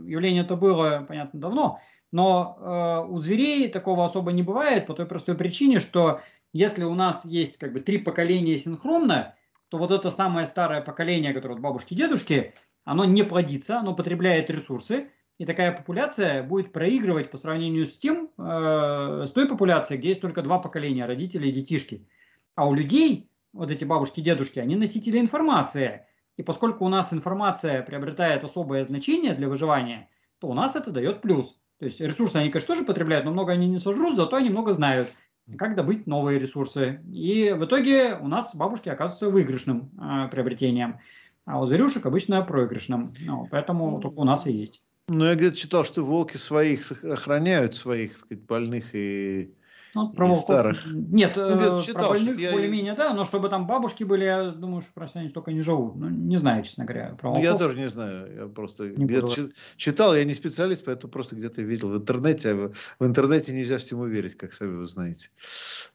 явление 0.05 0.43
это 0.43 0.55
было, 0.55 1.05
понятно, 1.07 1.39
давно. 1.39 1.79
Но 2.15 2.57
э, 2.57 3.11
у 3.11 3.19
зверей 3.19 3.67
такого 3.67 4.05
особо 4.05 4.31
не 4.31 4.41
бывает 4.41 4.87
по 4.87 4.93
той 4.93 5.05
простой 5.05 5.35
причине, 5.35 5.79
что 5.79 6.21
если 6.53 6.85
у 6.85 6.93
нас 6.95 7.25
есть 7.25 7.57
как 7.57 7.73
бы 7.73 7.81
три 7.81 7.97
поколения 7.97 8.57
синхронно, 8.57 9.35
то 9.67 9.77
вот 9.77 9.91
это 9.91 10.09
самое 10.11 10.45
старое 10.45 10.79
поколение, 10.79 11.33
которое 11.33 11.55
от 11.55 11.59
бабушки 11.59 11.93
и 11.93 11.97
дедушки, 11.97 12.53
оно 12.85 13.03
не 13.03 13.23
плодится, 13.23 13.79
оно 13.79 13.93
потребляет 13.93 14.49
ресурсы, 14.49 15.09
и 15.39 15.45
такая 15.45 15.73
популяция 15.73 16.41
будет 16.41 16.71
проигрывать 16.71 17.31
по 17.31 17.37
сравнению 17.37 17.85
с 17.85 17.97
тем, 17.97 18.29
э, 18.37 19.25
с 19.27 19.31
той 19.31 19.49
популяцией, 19.49 19.99
где 19.99 20.07
есть 20.07 20.21
только 20.21 20.41
два 20.41 20.59
поколения, 20.59 21.05
родители 21.05 21.49
и 21.49 21.51
детишки. 21.51 22.07
А 22.55 22.65
у 22.65 22.73
людей, 22.73 23.29
вот 23.51 23.71
эти 23.71 23.83
бабушки 23.83 24.21
и 24.21 24.23
дедушки, 24.23 24.59
они 24.59 24.77
носители 24.77 25.19
информации. 25.19 26.05
И 26.37 26.43
поскольку 26.43 26.85
у 26.85 26.87
нас 26.87 27.11
информация 27.11 27.83
приобретает 27.83 28.45
особое 28.45 28.85
значение 28.85 29.33
для 29.33 29.49
выживания, 29.49 30.07
то 30.39 30.47
у 30.47 30.53
нас 30.53 30.77
это 30.77 30.91
дает 30.91 31.19
плюс. 31.19 31.59
То 31.79 31.85
есть 31.85 31.99
ресурсы 31.99 32.37
они, 32.37 32.49
конечно, 32.49 32.73
тоже 32.73 32.85
потребляют, 32.85 33.25
но 33.25 33.31
много 33.31 33.53
они 33.53 33.67
не 33.67 33.79
сожрут, 33.79 34.15
зато 34.15 34.37
они 34.37 34.49
много 34.49 34.73
знают, 34.73 35.09
как 35.57 35.75
добыть 35.75 36.07
новые 36.07 36.39
ресурсы. 36.39 37.01
И 37.11 37.51
в 37.51 37.65
итоге 37.65 38.15
у 38.15 38.27
нас 38.27 38.55
бабушки 38.55 38.89
оказываются 38.89 39.29
выигрышным 39.29 39.91
э, 39.99 40.29
приобретением, 40.29 40.99
а 41.45 41.61
у 41.61 41.65
зверюшек 41.65 42.05
обычно 42.05 42.41
проигрышным. 42.41 43.13
Ну, 43.19 43.47
поэтому 43.51 43.99
только 43.99 44.19
у 44.19 44.23
нас 44.23 44.47
и 44.47 44.53
есть. 44.53 44.83
Ну, 45.07 45.25
я 45.25 45.35
где-то 45.35 45.55
читал, 45.55 45.85
что 45.85 46.03
волки 46.03 46.37
своих 46.37 46.91
охраняют, 47.03 47.75
своих 47.75 48.11
так 48.13 48.19
сказать, 48.19 48.45
больных 48.45 48.95
и 48.95 49.53
ну, 49.95 50.09
про 50.09 50.27
волков... 50.27 50.43
старых. 50.43 50.85
Нет, 50.85 51.33
ну, 51.35 51.81
читал, 51.81 52.09
про 52.09 52.09
больных 52.09 52.39
я... 52.39 52.51
более-менее, 52.51 52.93
да, 52.93 53.13
но 53.13 53.25
чтобы 53.25 53.49
там 53.49 53.65
бабушки 53.65 54.03
были, 54.03 54.25
я 54.25 54.51
думаю, 54.51 54.81
что 54.81 54.91
просто 54.93 55.19
они 55.19 55.29
столько 55.29 55.51
не 55.51 55.61
живут. 55.61 55.95
Ну, 55.95 56.09
не 56.09 56.37
знаю, 56.37 56.63
честно 56.63 56.85
говоря. 56.85 57.15
Про 57.19 57.33
ну, 57.33 57.41
я 57.41 57.57
тоже 57.57 57.77
не 57.77 57.87
знаю. 57.87 58.35
Я 58.35 58.47
просто 58.47 58.89
где-то 58.89 59.49
читал, 59.77 60.15
я 60.15 60.23
не 60.23 60.33
специалист, 60.33 60.85
поэтому 60.85 61.11
просто 61.11 61.35
где-то 61.35 61.61
видел 61.61 61.89
в 61.89 61.97
интернете. 61.97 62.51
А 62.51 62.71
в 62.99 63.05
интернете 63.05 63.53
нельзя 63.53 63.77
всему 63.77 64.05
верить, 64.05 64.37
как 64.37 64.53
сами 64.53 64.75
вы 64.75 64.85
знаете. 64.85 65.29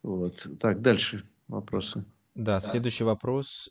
Вот. 0.02 0.46
Так, 0.58 0.80
дальше 0.80 1.24
вопросы. 1.48 2.04
Да, 2.34 2.60
следующий 2.60 3.04
вопрос. 3.04 3.70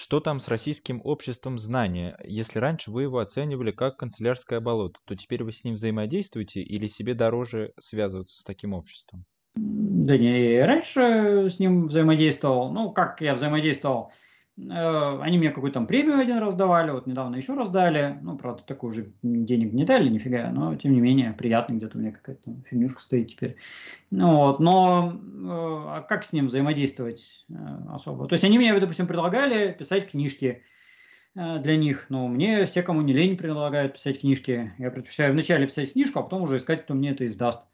Что 0.00 0.20
там 0.20 0.38
с 0.38 0.46
российским 0.46 1.00
обществом 1.02 1.58
знания? 1.58 2.16
Если 2.22 2.60
раньше 2.60 2.92
вы 2.92 3.02
его 3.02 3.18
оценивали 3.18 3.72
как 3.72 3.96
канцелярское 3.96 4.60
болото, 4.60 5.00
то 5.04 5.16
теперь 5.16 5.42
вы 5.42 5.50
с 5.50 5.64
ним 5.64 5.74
взаимодействуете 5.74 6.62
или 6.62 6.86
себе 6.86 7.14
дороже 7.14 7.72
связываться 7.80 8.38
с 8.38 8.44
таким 8.44 8.74
обществом? 8.74 9.26
Да 9.56 10.16
не, 10.16 10.60
раньше 10.64 11.50
с 11.50 11.58
ним 11.58 11.86
взаимодействовал. 11.86 12.72
Ну, 12.72 12.92
как 12.92 13.20
я 13.20 13.34
взаимодействовал? 13.34 14.12
Э, 14.58 15.20
они 15.22 15.38
мне 15.38 15.50
какую-то 15.50 15.74
там 15.74 15.86
премию 15.86 16.18
один 16.18 16.38
раз 16.38 16.56
давали, 16.56 16.90
вот 16.90 17.06
недавно 17.06 17.36
еще 17.36 17.54
раз 17.54 17.70
дали. 17.70 18.18
Ну, 18.22 18.36
правда, 18.36 18.62
такую 18.64 18.92
же 18.92 19.12
денег 19.22 19.72
не 19.72 19.84
дали, 19.84 20.08
нифига, 20.08 20.50
но 20.50 20.74
тем 20.76 20.92
не 20.92 21.00
менее 21.00 21.32
приятно, 21.32 21.74
где-то 21.74 21.96
у 21.96 22.00
меня 22.00 22.12
какая-то 22.12 22.50
фигнюшка 22.68 23.00
стоит 23.00 23.28
теперь. 23.28 23.56
Ну, 24.10 24.36
вот, 24.36 24.58
но 24.58 25.12
э, 25.14 25.46
а 25.46 26.06
как 26.08 26.24
с 26.24 26.32
ним 26.32 26.46
взаимодействовать 26.46 27.46
э, 27.48 27.54
особо? 27.90 28.26
То 28.26 28.34
есть 28.34 28.44
они 28.44 28.58
мне, 28.58 28.78
допустим, 28.78 29.06
предлагали 29.06 29.72
писать 29.72 30.10
книжки 30.10 30.62
для 31.34 31.76
них, 31.76 32.06
но 32.08 32.26
мне 32.26 32.64
все, 32.66 32.82
кому 32.82 33.00
не 33.02 33.12
лень, 33.12 33.36
предлагают 33.36 33.92
писать 33.92 34.20
книжки. 34.20 34.72
Я 34.78 34.90
предпочитаю 34.90 35.32
вначале 35.32 35.66
писать 35.66 35.92
книжку, 35.92 36.18
а 36.18 36.22
потом 36.22 36.42
уже 36.42 36.56
искать, 36.56 36.82
кто 36.82 36.94
мне 36.94 37.10
это 37.10 37.26
издаст. 37.26 37.68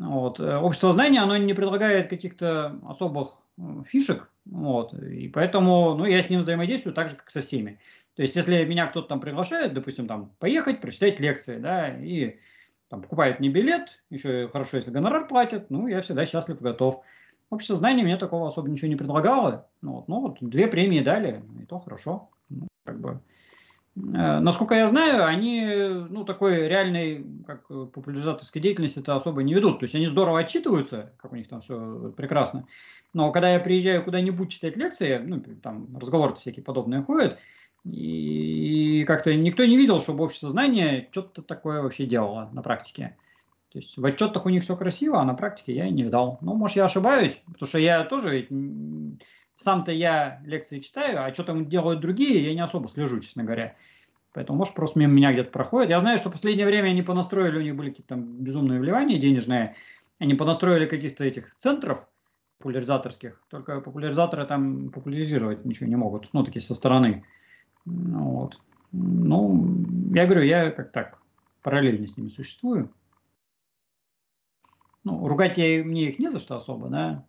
Вот. 0.00 0.40
Общество 0.40 0.92
знания, 0.92 1.20
оно 1.20 1.36
не 1.36 1.52
предлагает 1.54 2.08
каких-то 2.08 2.80
особых 2.86 3.42
фишек, 3.86 4.30
вот, 4.46 4.94
и 4.94 5.28
поэтому, 5.28 5.94
ну, 5.94 6.06
я 6.06 6.22
с 6.22 6.30
ним 6.30 6.40
взаимодействую 6.40 6.94
так 6.94 7.10
же, 7.10 7.16
как 7.16 7.30
со 7.30 7.42
всеми. 7.42 7.78
То 8.16 8.22
есть, 8.22 8.34
если 8.34 8.64
меня 8.64 8.86
кто-то 8.86 9.08
там 9.08 9.20
приглашает, 9.20 9.74
допустим, 9.74 10.06
там, 10.06 10.32
поехать, 10.38 10.80
прочитать 10.80 11.20
лекции, 11.20 11.58
да, 11.58 11.88
и 11.88 12.38
там, 12.88 13.02
покупает 13.02 13.40
мне 13.40 13.50
билет, 13.50 14.02
еще 14.08 14.48
хорошо, 14.48 14.78
если 14.78 14.90
гонорар 14.90 15.28
платят, 15.28 15.70
ну, 15.70 15.86
я 15.86 16.00
всегда 16.00 16.24
счастлив 16.24 16.60
и 16.60 16.64
готов. 16.64 17.04
Общество 17.50 17.76
знаний 17.76 18.02
мне 18.02 18.16
такого 18.16 18.48
особо 18.48 18.70
ничего 18.70 18.88
не 18.88 18.96
предлагало, 18.96 19.68
ну, 19.82 19.92
вот, 19.92 20.08
ну, 20.08 20.20
вот 20.20 20.38
две 20.40 20.66
премии 20.68 21.00
дали, 21.00 21.42
и 21.60 21.66
то 21.66 21.78
хорошо, 21.78 22.30
ну, 22.48 22.66
как 22.84 22.98
бы. 22.98 23.20
Э, 23.96 24.38
насколько 24.40 24.74
я 24.74 24.86
знаю, 24.86 25.26
они, 25.26 25.64
ну, 26.08 26.24
такой 26.24 26.68
реальной, 26.68 27.26
как 27.46 27.66
популяризаторской 27.68 28.60
деятельности 28.62 29.00
это 29.00 29.16
особо 29.16 29.42
не 29.42 29.54
ведут. 29.54 29.80
То 29.80 29.84
есть 29.84 29.94
они 29.94 30.06
здорово 30.06 30.40
отчитываются, 30.40 31.12
как 31.18 31.32
у 31.32 31.36
них 31.36 31.48
там 31.48 31.60
все 31.60 32.12
прекрасно. 32.16 32.66
Но 33.12 33.30
когда 33.32 33.52
я 33.52 33.60
приезжаю 33.60 34.02
куда-нибудь 34.02 34.50
читать 34.50 34.76
лекции, 34.76 35.18
ну, 35.18 35.42
там 35.62 35.96
разговоры 35.96 36.34
всякие 36.34 36.64
подобные 36.64 37.02
ходят, 37.02 37.38
и 37.84 39.04
как-то 39.06 39.34
никто 39.34 39.64
не 39.64 39.76
видел, 39.76 40.00
чтобы 40.00 40.24
общество 40.24 40.50
знания 40.50 41.08
что-то 41.10 41.42
такое 41.42 41.82
вообще 41.82 42.06
делало 42.06 42.48
на 42.52 42.62
практике. 42.62 43.16
То 43.72 43.78
есть 43.78 43.96
в 43.96 44.04
отчетах 44.04 44.46
у 44.46 44.50
них 44.50 44.62
все 44.62 44.76
красиво, 44.76 45.20
а 45.20 45.24
на 45.24 45.34
практике 45.34 45.74
я 45.74 45.88
не 45.88 46.02
видал. 46.02 46.38
Ну, 46.42 46.54
может, 46.54 46.76
я 46.76 46.84
ошибаюсь, 46.84 47.42
потому 47.46 47.68
что 47.68 47.78
я 47.78 48.04
тоже 48.04 48.46
сам-то 49.56 49.92
я 49.92 50.40
лекции 50.44 50.80
читаю, 50.80 51.24
а 51.24 51.32
что 51.32 51.44
там 51.44 51.68
делают 51.68 52.00
другие, 52.00 52.44
я 52.44 52.54
не 52.54 52.60
особо 52.60 52.88
слежу, 52.88 53.20
честно 53.20 53.44
говоря. 53.44 53.76
Поэтому, 54.32 54.58
может, 54.58 54.74
просто 54.74 54.98
мимо 54.98 55.12
меня 55.12 55.32
где-то 55.32 55.50
проходит. 55.50 55.90
Я 55.90 56.00
знаю, 56.00 56.18
что 56.18 56.30
в 56.30 56.32
последнее 56.32 56.66
время 56.66 56.88
они 56.88 57.02
понастроили, 57.02 57.58
у 57.58 57.62
них 57.62 57.76
были 57.76 57.90
какие-то 57.90 58.14
там 58.14 58.38
безумные 58.42 58.80
вливания 58.80 59.18
денежные, 59.18 59.74
они 60.18 60.34
понастроили 60.34 60.86
каких-то 60.86 61.24
этих 61.24 61.54
центров, 61.58 62.06
популяризаторских. 62.62 63.42
Только 63.48 63.80
популяризаторы 63.80 64.46
там 64.46 64.90
популяризировать 64.90 65.64
ничего 65.64 65.88
не 65.88 65.96
могут. 65.96 66.32
Ну, 66.32 66.44
такие 66.44 66.62
со 66.62 66.74
стороны. 66.74 67.24
Ну, 67.84 68.30
вот. 68.30 68.60
Ну, 68.92 69.84
я 70.14 70.26
говорю, 70.26 70.42
я 70.42 70.70
как 70.70 70.92
так, 70.92 71.18
параллельно 71.62 72.06
с 72.06 72.16
ними 72.16 72.28
существую. 72.28 72.92
Ну, 75.02 75.26
ругать 75.26 75.58
я, 75.58 75.82
мне 75.82 76.08
их 76.08 76.20
не 76.20 76.30
за 76.30 76.38
что 76.38 76.54
особо, 76.54 76.88
да. 76.88 77.26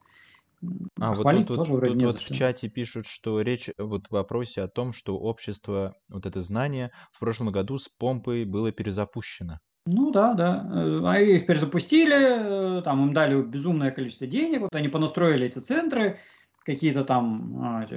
А, 1.00 1.14
вот 1.14 1.24
тут, 1.24 1.58
тоже 1.58 1.72
тут, 1.74 1.86
тут 1.86 2.04
вот 2.04 2.20
в 2.20 2.34
чате 2.34 2.70
пишут, 2.70 3.06
что 3.06 3.42
речь 3.42 3.70
вот 3.78 4.08
в 4.08 4.12
вопросе 4.12 4.62
о 4.62 4.68
том, 4.68 4.94
что 4.94 5.18
общество, 5.18 5.96
вот 6.10 6.26
это 6.26 6.42
знание, 6.42 6.92
в 7.12 7.20
прошлом 7.20 7.52
году 7.52 7.78
с 7.78 7.90
помпой 7.90 8.46
было 8.46 8.72
перезапущено. 8.72 9.60
Ну 9.86 10.12
да, 10.12 10.34
да. 10.34 10.66
Э, 10.74 11.02
а 11.06 11.20
их 11.20 11.46
перезапустили, 11.46 12.80
э, 12.80 12.82
там 12.84 13.08
им 13.08 13.14
дали 13.14 13.42
безумное 13.42 13.92
количество 13.92 14.28
денег, 14.28 14.62
вот 14.62 14.76
они 14.76 14.88
понастроили 14.88 15.48
эти 15.48 15.60
центры, 15.60 16.20
какие-то 16.64 17.04
там, 17.04 17.62
а, 17.62 17.88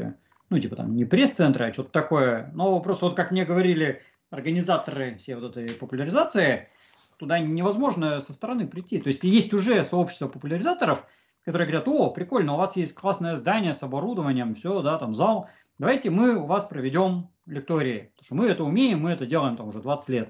ну 0.50 0.58
типа 0.58 0.76
там 0.76 0.96
не 0.96 1.04
пресс-центры, 1.04 1.66
а 1.66 1.72
что-то 1.72 1.90
такое. 1.90 2.50
Но 2.54 2.80
просто 2.80 3.06
вот 3.06 3.14
как 3.14 3.30
мне 3.30 3.44
говорили 3.44 4.02
организаторы 4.30 5.16
всей 5.18 5.34
вот 5.34 5.56
этой 5.56 5.72
популяризации, 5.74 6.68
туда 7.18 7.38
невозможно 7.38 8.20
со 8.20 8.32
стороны 8.32 8.66
прийти. 8.66 8.98
То 8.98 9.08
есть 9.08 9.22
есть 9.22 9.54
уже 9.54 9.84
сообщество 9.84 10.28
популяризаторов, 10.28 11.04
которые 11.46 11.68
говорят, 11.68 11.86
о, 11.86 12.10
прикольно, 12.10 12.54
у 12.54 12.56
вас 12.56 12.76
есть 12.76 12.92
классное 12.92 13.36
здание 13.36 13.72
с 13.72 13.82
оборудованием, 13.84 14.56
все, 14.56 14.82
да, 14.82 14.98
там 14.98 15.14
зал, 15.14 15.48
давайте 15.78 16.10
мы 16.10 16.34
у 16.34 16.44
вас 16.44 16.64
проведем 16.64 17.28
лектории, 17.46 18.10
потому 18.16 18.24
что 18.24 18.34
мы 18.34 18.46
это 18.48 18.64
умеем, 18.64 19.02
мы 19.02 19.12
это 19.12 19.26
делаем 19.26 19.56
там 19.56 19.68
уже 19.68 19.80
20 19.80 20.08
лет. 20.08 20.28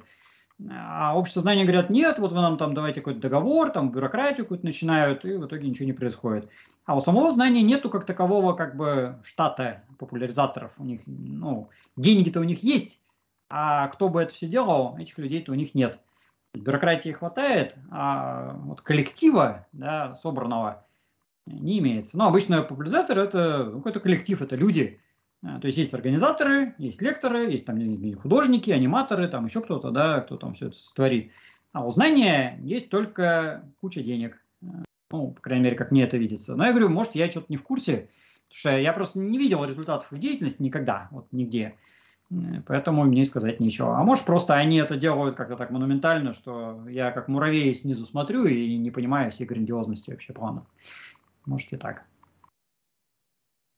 А 0.70 1.16
общество 1.16 1.40
знания 1.40 1.64
говорят, 1.64 1.88
нет, 1.88 2.18
вот 2.18 2.32
вы 2.32 2.40
нам 2.40 2.58
там 2.58 2.74
давайте 2.74 3.00
какой-то 3.00 3.20
договор, 3.20 3.70
там 3.70 3.90
бюрократию 3.90 4.44
какую-то 4.44 4.66
начинают, 4.66 5.24
и 5.24 5.32
в 5.32 5.46
итоге 5.46 5.68
ничего 5.68 5.86
не 5.86 5.94
происходит. 5.94 6.50
А 6.84 6.94
у 6.94 7.00
самого 7.00 7.30
знания 7.30 7.62
нету 7.62 7.88
как 7.88 8.04
такового 8.04 8.52
как 8.52 8.76
бы 8.76 9.18
штата 9.24 9.84
популяризаторов. 9.98 10.72
У 10.76 10.84
них, 10.84 11.00
ну, 11.06 11.70
деньги-то 11.96 12.40
у 12.40 12.44
них 12.44 12.62
есть, 12.62 13.00
а 13.48 13.88
кто 13.88 14.10
бы 14.10 14.20
это 14.20 14.34
все 14.34 14.46
делал, 14.46 14.98
этих 14.98 15.16
людей-то 15.16 15.52
у 15.52 15.54
них 15.54 15.74
нет. 15.74 15.98
Бюрократии 16.54 17.10
хватает, 17.10 17.74
а 17.90 18.52
вот 18.64 18.82
коллектива, 18.82 19.66
да, 19.72 20.14
собранного, 20.16 20.86
не 21.46 21.78
имеется. 21.78 22.16
Но 22.16 22.26
обычно 22.26 22.62
популяризатор– 22.62 23.18
это 23.20 23.70
какой-то 23.74 24.00
коллектив, 24.00 24.40
это 24.42 24.56
люди. 24.56 25.00
А, 25.42 25.60
то 25.60 25.66
есть 25.66 25.78
есть 25.78 25.94
организаторы, 25.94 26.74
есть 26.78 27.00
лекторы, 27.00 27.50
есть 27.50 27.64
там 27.64 27.78
художники, 28.16 28.70
аниматоры, 28.70 29.28
там 29.28 29.46
еще 29.46 29.60
кто-то, 29.60 29.90
да, 29.90 30.20
кто 30.20 30.36
там 30.36 30.54
все 30.54 30.68
это 30.68 30.76
творит. 30.94 31.32
А 31.72 31.84
у 31.84 31.90
знания 31.90 32.58
есть 32.62 32.88
только 32.88 33.64
куча 33.80 34.02
денег. 34.02 34.42
Ну, 35.10 35.30
по 35.32 35.40
крайней 35.40 35.64
мере, 35.64 35.76
как 35.76 35.90
мне 35.92 36.02
это 36.02 36.16
видится. 36.16 36.56
Но 36.56 36.64
я 36.64 36.70
говорю, 36.70 36.88
может, 36.88 37.14
я 37.14 37.30
что-то 37.30 37.46
не 37.48 37.56
в 37.56 37.62
курсе, 37.62 38.08
потому 38.46 38.58
что 38.58 38.78
я 38.78 38.92
просто 38.92 39.18
не 39.18 39.38
видел 39.38 39.64
результатов 39.64 40.12
их 40.12 40.18
деятельности 40.18 40.62
никогда, 40.62 41.08
вот 41.12 41.28
нигде. 41.32 41.76
Поэтому 42.66 43.04
мне 43.04 43.24
сказать 43.24 43.60
нечего. 43.60 43.98
А 43.98 44.02
может, 44.02 44.24
просто 44.24 44.54
они 44.54 44.78
это 44.78 44.96
делают 44.96 45.36
как-то 45.36 45.56
так 45.56 45.70
монументально, 45.70 46.32
что 46.32 46.84
я 46.88 47.12
как 47.12 47.28
муравей 47.28 47.72
снизу 47.76 48.04
смотрю 48.04 48.46
и 48.46 48.76
не 48.78 48.90
понимаю 48.90 49.30
всей 49.30 49.46
грандиозности 49.46 50.10
вообще 50.10 50.32
плана. 50.32 50.66
Может 51.46 51.72
и 51.72 51.76
так. 51.76 52.06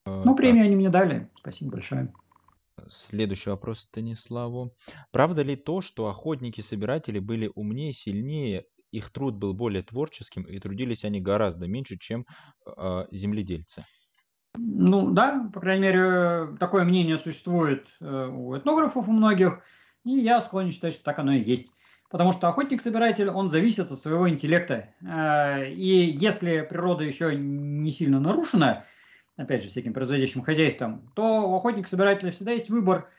Э, 0.06 0.22
ну, 0.24 0.34
премию 0.34 0.64
они 0.64 0.76
мне 0.76 0.88
дали. 0.88 1.30
Спасибо 1.36 1.72
большое. 1.72 2.12
Следующий 2.86 3.50
вопрос 3.50 3.80
Станиславу. 3.80 4.74
Правда 5.10 5.42
ли 5.42 5.56
то, 5.56 5.80
что 5.80 6.08
охотники-собиратели 6.08 7.18
были 7.18 7.50
умнее, 7.54 7.92
сильнее, 7.92 8.64
их 8.90 9.10
труд 9.10 9.36
был 9.36 9.52
более 9.52 9.82
творческим 9.82 10.44
и 10.44 10.58
трудились 10.58 11.04
они 11.04 11.20
гораздо 11.20 11.66
меньше, 11.66 11.98
чем 11.98 12.24
э, 12.66 13.06
земледельцы? 13.10 13.84
Ну 14.56 15.10
да, 15.10 15.50
по 15.52 15.60
крайней 15.60 15.82
мере, 15.82 16.56
такое 16.58 16.84
мнение 16.84 17.18
существует 17.18 17.86
э, 18.00 18.26
у 18.26 18.56
этнографов 18.56 19.08
у 19.08 19.12
многих, 19.12 19.60
и 20.04 20.12
я 20.12 20.40
склонен 20.40 20.72
считать, 20.72 20.94
что 20.94 21.04
так 21.04 21.18
оно 21.18 21.32
и 21.32 21.42
есть. 21.42 21.68
Потому 22.10 22.32
что 22.32 22.48
охотник-собиратель, 22.48 23.28
он 23.28 23.50
зависит 23.50 23.90
от 23.90 24.00
своего 24.00 24.28
интеллекта. 24.28 24.88
Э, 25.02 25.68
и 25.68 26.10
если 26.10 26.62
природа 26.62 27.04
еще 27.04 27.36
не 27.36 27.90
сильно 27.90 28.18
нарушена, 28.18 28.84
опять 29.36 29.62
же, 29.62 29.68
всяким 29.68 29.92
производящим 29.92 30.42
хозяйством, 30.42 31.10
то 31.14 31.50
у 31.50 31.54
охотника-собирателя 31.56 32.30
всегда 32.30 32.52
есть 32.52 32.70
выбор, 32.70 33.10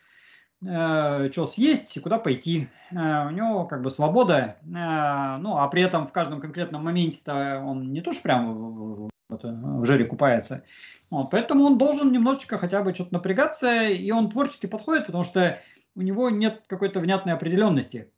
э, 0.65 1.29
что 1.31 1.45
съесть 1.45 1.95
и 1.97 1.99
куда 1.99 2.17
пойти. 2.17 2.67
Э, 2.91 3.27
у 3.27 3.29
него 3.29 3.65
как 3.65 3.83
бы 3.83 3.91
свобода, 3.91 4.57
ну 4.63 5.57
а 5.57 5.67
при 5.67 5.83
этом 5.83 6.07
в 6.07 6.11
каждом 6.11 6.41
конкретном 6.41 6.83
моменте-то 6.83 7.61
он 7.63 7.93
не 7.93 8.01
то 8.01 8.11
что 8.11 8.23
прям 8.23 9.09
в 9.29 9.85
жире 9.85 10.05
купается. 10.05 10.63
Вот, 11.11 11.29
поэтому 11.29 11.63
он 11.63 11.77
должен 11.77 12.11
немножечко 12.11 12.57
хотя 12.57 12.81
бы 12.81 12.95
что-то 12.95 13.13
напрягаться, 13.13 13.83
и 13.83 14.09
он 14.09 14.31
творчески 14.31 14.65
подходит, 14.65 15.05
потому 15.05 15.23
что 15.23 15.59
у 15.95 16.01
него 16.01 16.31
нет 16.31 16.63
какой-то 16.67 16.99
внятной 16.99 17.33
определенности 17.33 18.11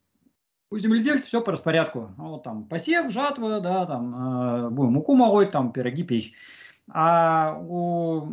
у 0.71 0.77
земледельцев 0.79 1.27
все 1.27 1.41
по 1.41 1.51
распорядку. 1.51 2.11
Ну, 2.17 2.29
вот 2.29 2.43
там 2.43 2.63
посев, 2.63 3.11
жатва, 3.11 3.59
да, 3.59 3.85
там 3.85 4.15
э, 4.15 4.69
будем 4.69 4.93
муку 4.93 5.15
молоть, 5.15 5.51
там 5.51 5.73
пироги 5.73 6.03
печь. 6.03 6.33
А 6.89 7.57
у 7.59 8.27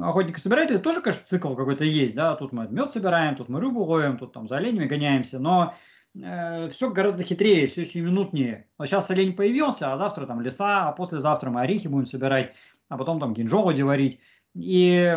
охотника-собирателя 0.00 0.78
тоже, 0.78 1.00
конечно, 1.00 1.24
цикл 1.26 1.54
какой-то 1.54 1.84
есть, 1.84 2.14
да, 2.14 2.34
тут 2.34 2.52
мы 2.52 2.68
мед 2.68 2.92
собираем, 2.92 3.36
тут 3.36 3.48
мы 3.48 3.60
рыбу 3.60 3.84
ловим, 3.84 4.18
тут 4.18 4.32
там 4.32 4.46
за 4.48 4.56
оленями 4.56 4.86
гоняемся, 4.86 5.38
но 5.38 5.74
э, 6.20 6.68
все 6.68 6.90
гораздо 6.90 7.22
хитрее, 7.22 7.68
все 7.68 7.84
минутнее. 8.00 8.66
Вот 8.76 8.88
сейчас 8.88 9.10
олень 9.10 9.34
появился, 9.34 9.92
а 9.92 9.96
завтра 9.96 10.26
там 10.26 10.40
леса, 10.40 10.88
а 10.88 10.92
послезавтра 10.92 11.50
мы 11.50 11.60
орехи 11.60 11.86
будем 11.86 12.06
собирать, 12.06 12.54
а 12.88 12.98
потом 12.98 13.20
там 13.20 13.34
кинжолоди 13.34 13.82
варить. 13.82 14.20
И 14.54 15.16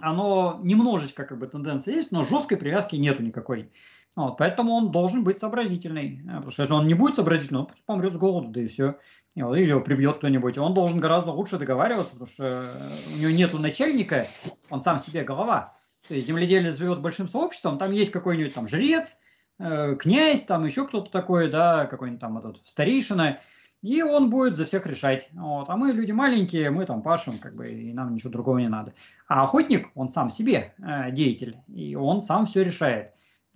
оно 0.00 0.60
немножечко 0.62 1.24
как 1.24 1.38
бы 1.38 1.46
тенденция 1.46 1.94
есть, 1.94 2.10
но 2.10 2.24
жесткой 2.24 2.56
привязки 2.56 2.96
нету 2.96 3.22
никакой. 3.22 3.70
Вот, 4.16 4.36
поэтому 4.38 4.72
он 4.72 4.92
должен 4.92 5.24
быть 5.24 5.38
сообразительный. 5.38 6.20
Э, 6.24 6.36
потому 6.36 6.50
что 6.50 6.62
если 6.62 6.74
он 6.74 6.86
не 6.86 6.94
будет 6.94 7.16
сообразительный, 7.16 7.60
он 7.60 7.66
просто 7.66 7.82
помрет 7.84 8.12
с 8.12 8.16
голоду, 8.16 8.48
да 8.48 8.60
и 8.60 8.68
все. 8.68 8.96
Или 9.34 9.70
его 9.70 9.80
прибьет 9.80 10.18
кто-нибудь. 10.18 10.56
Он 10.58 10.74
должен 10.74 11.00
гораздо 11.00 11.32
лучше 11.32 11.58
договариваться, 11.58 12.12
потому 12.12 12.30
что 12.30 12.44
э, 12.44 13.14
у 13.14 13.18
него 13.18 13.30
нет 13.30 13.52
начальника, 13.54 14.28
он 14.70 14.82
сам 14.82 14.98
себе 14.98 15.24
голова. 15.24 15.76
То 16.06 16.14
есть 16.14 16.26
земледелец 16.26 16.76
живет 16.76 17.00
большим 17.00 17.28
сообществом, 17.28 17.78
там 17.78 17.90
есть 17.90 18.12
какой-нибудь 18.12 18.54
там 18.54 18.68
жрец, 18.68 19.16
э, 19.58 19.96
князь, 19.96 20.44
там 20.44 20.64
еще 20.64 20.86
кто-то 20.86 21.10
такой, 21.10 21.50
да, 21.50 21.86
какой-нибудь 21.86 22.20
там 22.20 22.38
этот 22.38 22.60
старейшина, 22.64 23.40
и 23.82 24.02
он 24.02 24.30
будет 24.30 24.56
за 24.56 24.66
всех 24.66 24.86
решать. 24.86 25.28
Вот. 25.32 25.68
А 25.68 25.76
мы 25.76 25.92
люди 25.92 26.12
маленькие, 26.12 26.70
мы 26.70 26.86
там 26.86 27.02
пашем, 27.02 27.38
как 27.38 27.56
бы, 27.56 27.68
и 27.68 27.92
нам 27.92 28.14
ничего 28.14 28.30
другого 28.30 28.58
не 28.58 28.68
надо. 28.68 28.94
А 29.26 29.42
охотник, 29.42 29.88
он 29.94 30.08
сам 30.08 30.30
себе 30.30 30.74
э, 30.78 31.10
деятель, 31.10 31.56
и 31.66 31.96
он 31.96 32.22
сам 32.22 32.46
все 32.46 32.62
решает 32.62 33.12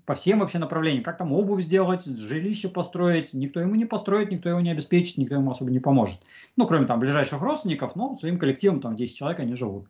по 0.09 0.15
всем 0.15 0.39
вообще 0.39 0.59
направлениям. 0.59 1.05
Как 1.05 1.19
там 1.19 1.35
обувь 1.35 1.63
сделать, 1.63 2.07
жилище 2.07 2.71
построить. 2.71 3.35
Никто 3.35 3.61
ему 3.61 3.75
не 3.75 3.85
построит, 3.85 4.31
никто 4.31 4.49
его 4.49 4.59
не 4.61 4.71
обеспечит, 4.71 5.19
никто 5.19 5.35
ему 5.35 5.51
особо 5.51 5.71
не 5.71 5.81
поможет. 5.81 6.19
Ну, 6.57 6.67
кроме 6.67 6.87
там 6.87 6.99
ближайших 6.99 7.43
родственников, 7.43 7.95
но 7.95 8.17
своим 8.17 8.39
коллективом, 8.39 8.81
там 8.81 8.97
10 8.97 9.15
человек, 9.15 9.39
они 9.41 9.53
живут. 9.53 9.87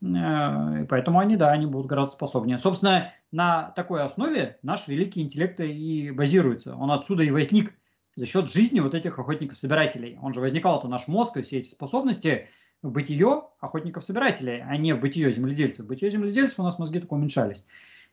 Э, 0.00 0.86
поэтому 0.88 1.18
они, 1.18 1.36
да, 1.36 1.50
они 1.50 1.66
будут 1.66 1.88
гораздо 1.88 2.12
способнее. 2.12 2.60
Собственно, 2.60 3.12
на 3.32 3.72
такой 3.74 4.02
основе 4.02 4.58
наш 4.62 4.86
великий 4.86 5.22
интеллект 5.22 5.60
и 5.60 6.12
базируется. 6.12 6.76
Он 6.76 6.92
отсюда 6.92 7.24
и 7.24 7.32
возник 7.32 7.74
за 8.14 8.26
счет 8.26 8.52
жизни 8.52 8.78
вот 8.78 8.94
этих 8.94 9.18
охотников-собирателей. 9.18 10.20
Он 10.22 10.32
же 10.32 10.40
возникал, 10.40 10.78
это 10.78 10.86
наш 10.86 11.08
мозг 11.08 11.36
и 11.36 11.42
все 11.42 11.58
эти 11.58 11.70
способности 11.70 12.46
в 12.80 12.92
бытие 12.92 13.42
охотников-собирателей, 13.58 14.62
а 14.62 14.76
не 14.76 14.92
в 14.92 15.00
бытие 15.00 15.32
земледельцев. 15.32 15.84
В 15.84 15.88
бытие 15.88 16.12
земледельцев 16.12 16.60
у 16.60 16.62
нас 16.62 16.78
мозги 16.78 17.00
только 17.00 17.14
уменьшались. 17.14 17.64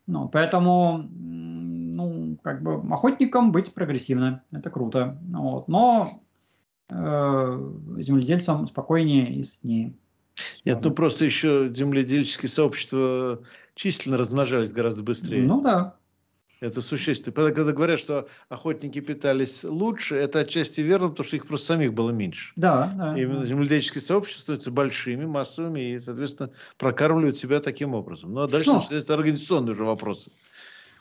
Ну, 0.07 0.29
поэтому, 0.29 1.07
ну, 1.09 2.37
как 2.43 2.61
бы 2.61 2.75
охотникам 2.93 3.51
быть 3.51 3.73
прогрессивно, 3.73 4.43
это 4.51 4.69
круто. 4.69 5.17
Вот. 5.31 5.67
Но 5.67 6.21
э, 6.89 7.71
земледельцам 7.99 8.67
спокойнее 8.67 9.33
и 9.33 9.43
сытнее. 9.43 9.93
Нет, 10.65 10.79
ну 10.83 10.91
просто 10.91 11.25
еще 11.25 11.69
земледельческие 11.73 12.49
сообщества 12.49 13.41
численно 13.73 14.17
размножались 14.17 14.71
гораздо 14.71 15.01
быстрее. 15.01 15.45
Ну 15.45 15.61
да. 15.61 15.95
Это 16.65 16.81
существенно. 16.81 17.31
Когда 17.31 17.71
говорят, 17.71 17.99
что 17.99 18.27
охотники 18.49 18.99
питались 18.99 19.63
лучше, 19.63 20.15
это 20.15 20.39
отчасти 20.39 20.81
верно, 20.81 21.09
потому 21.09 21.27
что 21.27 21.35
их 21.35 21.45
просто 21.45 21.67
самих 21.67 21.93
было 21.93 22.09
меньше. 22.09 22.53
Да, 22.55 22.91
да. 22.97 23.17
Именно 23.17 23.41
да. 23.41 23.45
земледельческие 23.45 24.01
сообщества 24.01 24.41
становятся 24.41 24.71
большими, 24.71 25.25
массовыми 25.25 25.91
и, 25.91 25.99
соответственно, 25.99 26.49
прокармливают 26.77 27.37
себя 27.37 27.59
таким 27.59 27.93
образом. 27.93 28.33
Ну, 28.33 28.41
а 28.41 28.47
дальше 28.47 28.71
ну, 28.71 28.81
это 28.89 29.13
организационные 29.13 29.73
уже 29.73 29.83
вопросы. 29.83 30.31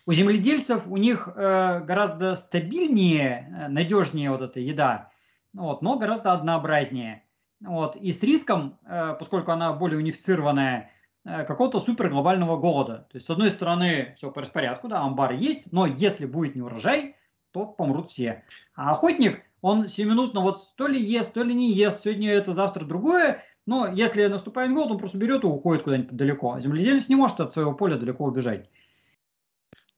У 0.07 0.12
земледельцев 0.12 0.86
у 0.86 0.99
них 0.99 1.31
э, 1.35 1.81
гораздо 1.81 2.35
стабильнее, 2.35 3.49
э, 3.49 3.69
надежнее 3.69 4.31
вот 4.31 4.43
эта 4.43 4.61
еда, 4.61 5.11
вот, 5.55 5.81
но 5.81 5.97
гораздо 5.99 6.32
однообразнее. 6.32 7.24
Вот, 7.61 7.97
и 7.97 8.12
с 8.12 8.23
риском, 8.23 8.78
э, 8.85 9.16
поскольку 9.19 9.51
она 9.51 9.73
более 9.73 9.99
унифицированная, 9.99 10.91
какого-то 11.25 11.81
супер 11.81 12.11
глобального 12.11 12.57
голода. 12.57 13.07
То 13.11 13.17
есть, 13.17 13.27
с 13.27 13.31
одной 13.31 13.51
стороны, 13.51 14.15
все 14.17 14.31
по 14.31 14.43
распорядку, 14.43 14.89
да, 14.89 15.01
амбары 15.01 15.37
есть, 15.37 15.73
но 15.73 15.87
если 15.87 16.27
будет 16.27 16.55
не 16.55 16.63
урожай, 16.63 17.17
то 17.53 17.67
помрут 17.67 18.09
все. 18.09 18.45
А 18.75 18.91
охотник, 18.91 19.43
он 19.63 19.89
сиюминутно 19.89 20.41
вот 20.41 20.75
то 20.77 20.87
ли 20.87 21.01
ест, 21.01 21.33
то 21.33 21.43
ли 21.43 21.55
не 21.55 21.73
ест, 21.73 22.03
сегодня 22.03 22.33
это, 22.33 22.53
завтра 22.53 22.85
другое, 22.85 23.43
но 23.67 23.87
если 23.87 24.27
наступает 24.27 24.73
голод, 24.73 24.93
он 24.93 24.99
просто 24.99 25.17
берет 25.17 25.45
и 25.45 25.47
уходит 25.47 25.85
куда-нибудь 25.85 26.15
далеко. 26.15 26.53
А 26.53 26.61
земледелец 26.61 27.09
не 27.09 27.17
может 27.17 27.41
от 27.41 27.53
своего 27.53 27.73
поля 27.73 27.97
далеко 27.97 28.25
убежать. 28.25 28.69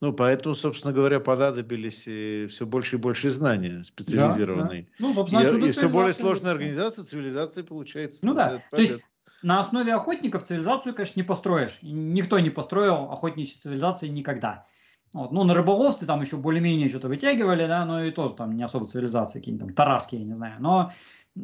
Ну, 0.03 0.13
поэтому, 0.13 0.55
собственно 0.55 0.93
говоря, 0.93 1.21
понадобились 1.21 2.03
все 2.51 2.67
больше 2.67 2.97
и 2.97 2.99
больше 2.99 3.31
знания 3.31 3.83
специализированные. 3.83 4.83
Да, 4.83 4.89
да. 4.89 4.95
Ну, 4.99 5.15
собственно, 5.15 5.41
и, 5.41 5.69
и 5.69 5.73
все 5.73 5.89
более 5.89 6.13
сложная 6.13 6.53
организация 6.53 7.05
цивилизации 7.05 7.63
получается. 7.63 8.25
Ну 8.27 8.35
да, 8.35 8.63
то 8.71 8.81
есть 8.81 9.01
на 9.43 9.61
основе 9.61 9.95
охотников 9.95 10.45
цивилизацию, 10.45 10.95
конечно, 10.95 11.21
не 11.21 11.25
построишь. 11.25 11.79
Никто 11.83 12.39
не 12.39 12.51
построил 12.51 13.13
охотничьей 13.13 13.61
цивилизации 13.61 14.09
никогда. 14.09 14.65
Вот. 15.13 15.33
Ну, 15.33 15.45
на 15.45 15.55
рыболовстве 15.55 16.07
там 16.07 16.21
еще 16.21 16.37
более-менее 16.37 16.89
что-то 16.89 17.09
вытягивали, 17.09 17.67
да, 17.67 17.85
но 17.85 18.05
и 18.05 18.11
тоже 18.11 18.35
там 18.35 18.57
не 18.57 18.65
особо 18.65 18.87
цивилизации, 18.87 19.39
какие-нибудь 19.39 19.69
там 19.69 19.75
тараски, 19.75 20.17
я 20.17 20.25
не 20.25 20.35
знаю. 20.35 20.57
Но 20.61 20.93
э, 21.37 21.41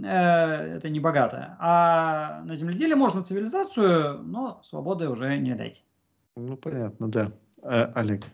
это 0.76 0.88
не 0.88 1.00
богато. 1.00 1.56
А 1.60 2.42
на 2.44 2.56
земледелии 2.56 2.94
можно 2.94 3.24
цивилизацию, 3.24 4.22
но 4.22 4.60
свободы 4.64 5.08
уже 5.08 5.38
не 5.38 5.54
дать. 5.54 5.84
Ну, 6.36 6.56
понятно, 6.56 7.08
да. 7.08 7.32
А, 7.62 7.92
Олег. 7.94 8.24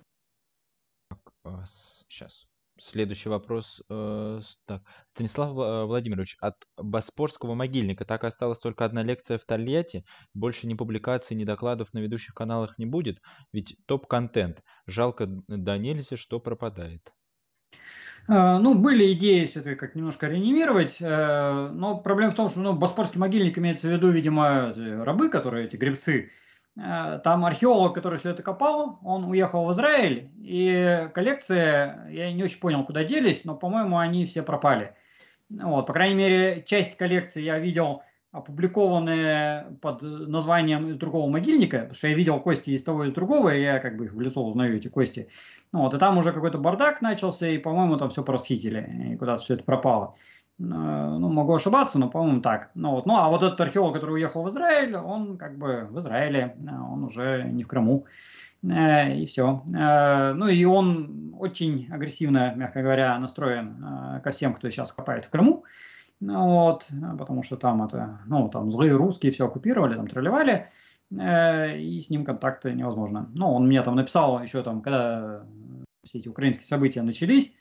Сейчас. 1.64 2.48
Следующий 2.80 3.28
вопрос. 3.28 3.82
Э, 3.90 4.40
так. 4.66 4.82
Станислав 5.06 5.50
э, 5.50 5.84
Владимирович, 5.84 6.36
от 6.40 6.54
Боспорского 6.76 7.54
могильника 7.54 8.04
так 8.04 8.22
осталась 8.24 8.60
только 8.60 8.84
одна 8.84 9.02
лекция 9.02 9.38
в 9.38 9.44
Тольятти? 9.44 10.04
Больше 10.32 10.66
ни 10.68 10.74
публикаций, 10.74 11.36
ни 11.36 11.44
докладов 11.44 11.92
на 11.92 11.98
ведущих 11.98 12.34
каналах 12.34 12.78
не 12.78 12.86
будет? 12.86 13.20
Ведь 13.52 13.76
топ-контент. 13.86 14.62
Жалко 14.86 15.26
да 15.48 15.76
нельзя, 15.76 16.16
что 16.16 16.38
пропадает. 16.38 17.12
Э, 18.28 18.58
ну, 18.58 18.74
были 18.74 19.12
идеи 19.12 19.46
все 19.46 19.60
это 19.60 19.74
как 19.74 19.96
немножко 19.96 20.28
реанимировать, 20.28 20.98
но 21.00 22.00
проблема 22.02 22.32
в 22.32 22.36
том, 22.36 22.48
что 22.48 22.60
ну, 22.60 22.74
Боспорский 22.74 23.18
могильник 23.18 23.58
имеется 23.58 23.88
в 23.88 23.90
виду, 23.90 24.10
видимо, 24.10 24.72
рабы, 25.04 25.30
которые 25.30 25.66
эти 25.66 25.76
гребцы, 25.76 26.30
там 26.78 27.44
археолог, 27.44 27.94
который 27.94 28.18
все 28.18 28.30
это 28.30 28.42
копал, 28.42 28.98
он 29.02 29.24
уехал 29.24 29.66
в 29.66 29.72
Израиль, 29.72 30.30
и 30.38 31.08
коллекции, 31.12 32.12
я 32.12 32.32
не 32.32 32.44
очень 32.44 32.60
понял, 32.60 32.84
куда 32.84 33.02
делись, 33.02 33.44
но, 33.44 33.56
по-моему, 33.56 33.98
они 33.98 34.26
все 34.26 34.42
пропали. 34.42 34.94
Вот, 35.50 35.86
по 35.86 35.92
крайней 35.92 36.14
мере, 36.14 36.62
часть 36.66 36.96
коллекции 36.96 37.42
я 37.42 37.58
видел 37.58 38.02
опубликованные 38.30 39.78
под 39.80 40.02
названием 40.02 40.90
из 40.90 40.96
другого 40.96 41.30
могильника, 41.30 41.78
потому 41.78 41.94
что 41.94 42.08
я 42.08 42.14
видел 42.14 42.38
кости 42.40 42.70
из 42.70 42.82
того 42.82 43.04
и 43.04 43.08
из 43.08 43.14
другого, 43.14 43.54
и 43.54 43.62
я 43.62 43.78
как 43.78 43.96
бы 43.96 44.06
в 44.06 44.20
лицо 44.20 44.44
узнаю, 44.44 44.76
эти 44.76 44.88
кости. 44.88 45.28
Вот, 45.72 45.94
и 45.94 45.98
там 45.98 46.18
уже 46.18 46.32
какой-то 46.32 46.58
бардак 46.58 47.00
начался, 47.00 47.48
и, 47.48 47.58
по-моему, 47.58 47.96
там 47.96 48.10
все 48.10 48.22
порасхитили, 48.22 49.12
и 49.12 49.16
куда-то 49.16 49.42
все 49.42 49.54
это 49.54 49.64
пропало. 49.64 50.14
Э, 50.60 50.64
ну, 51.18 51.28
могу 51.28 51.54
ошибаться, 51.54 51.98
но, 51.98 52.08
по-моему, 52.08 52.40
так. 52.40 52.70
Ну, 52.74 52.90
вот. 52.90 53.06
ну, 53.06 53.16
а 53.16 53.28
вот 53.28 53.42
этот 53.42 53.60
археолог, 53.60 53.94
который 53.94 54.14
уехал 54.14 54.42
в 54.42 54.48
Израиль, 54.50 54.96
он 54.96 55.36
как 55.36 55.56
бы 55.56 55.86
в 55.90 55.98
Израиле, 56.00 56.56
э, 56.58 56.70
он 56.70 57.04
уже 57.04 57.44
не 57.44 57.64
в 57.64 57.68
Крыму. 57.68 58.06
Э, 58.64 59.14
и 59.14 59.26
все. 59.26 59.62
Ну 59.64 60.48
и 60.48 60.64
он 60.64 61.34
очень 61.38 61.88
агрессивно, 61.92 62.54
мягко 62.56 62.82
говоря, 62.82 63.16
настроен 63.18 64.20
ко 64.24 64.32
всем, 64.32 64.54
кто 64.54 64.68
сейчас 64.70 64.90
копает 64.90 65.26
в 65.26 65.30
Крыму. 65.30 65.64
Вот, 66.20 66.86
потому 67.16 67.44
что 67.44 67.56
там 67.56 67.84
это, 67.84 68.18
ну, 68.26 68.48
там 68.48 68.72
злые 68.72 68.92
русские 68.92 69.30
все 69.30 69.46
оккупировали, 69.46 69.94
там 69.94 70.08
тролливали, 70.08 70.68
и 71.12 72.00
с 72.04 72.10
ним 72.10 72.24
контакты 72.24 72.72
невозможно. 72.72 73.30
Ну, 73.34 73.52
он 73.52 73.68
мне 73.68 73.80
там 73.84 73.94
написал 73.94 74.42
еще 74.42 74.64
там, 74.64 74.82
когда 74.82 75.44
все 76.02 76.18
эти 76.18 76.28
украинские 76.28 76.66
события 76.66 77.02
начались, 77.02 77.54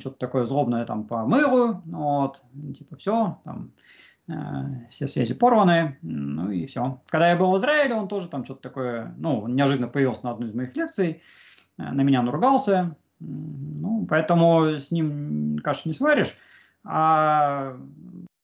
что-то 0.00 0.18
такое 0.18 0.44
злобное 0.44 0.84
там 0.84 1.04
по 1.04 1.24
мэру, 1.24 1.82
вот, 1.86 2.42
типа 2.76 2.96
все, 2.96 3.38
там, 3.44 3.72
э, 4.28 4.32
все 4.90 5.06
связи 5.08 5.34
порваны, 5.34 5.98
ну 6.02 6.50
и 6.50 6.66
все. 6.66 7.00
Когда 7.08 7.30
я 7.30 7.36
был 7.36 7.52
в 7.52 7.58
Израиле, 7.58 7.94
он 7.94 8.08
тоже 8.08 8.28
там 8.28 8.44
что-то 8.44 8.62
такое, 8.62 9.14
ну, 9.18 9.46
неожиданно 9.46 9.88
появился 9.88 10.24
на 10.24 10.32
одной 10.32 10.48
из 10.48 10.54
моих 10.54 10.74
лекций, 10.76 11.22
э, 11.78 11.82
на 11.82 12.02
меня 12.02 12.22
наругался, 12.22 12.96
ну, 13.20 14.06
поэтому 14.08 14.78
с 14.78 14.90
ним 14.90 15.58
каши 15.62 15.88
не 15.88 15.94
сваришь, 15.94 16.36
а 16.84 17.76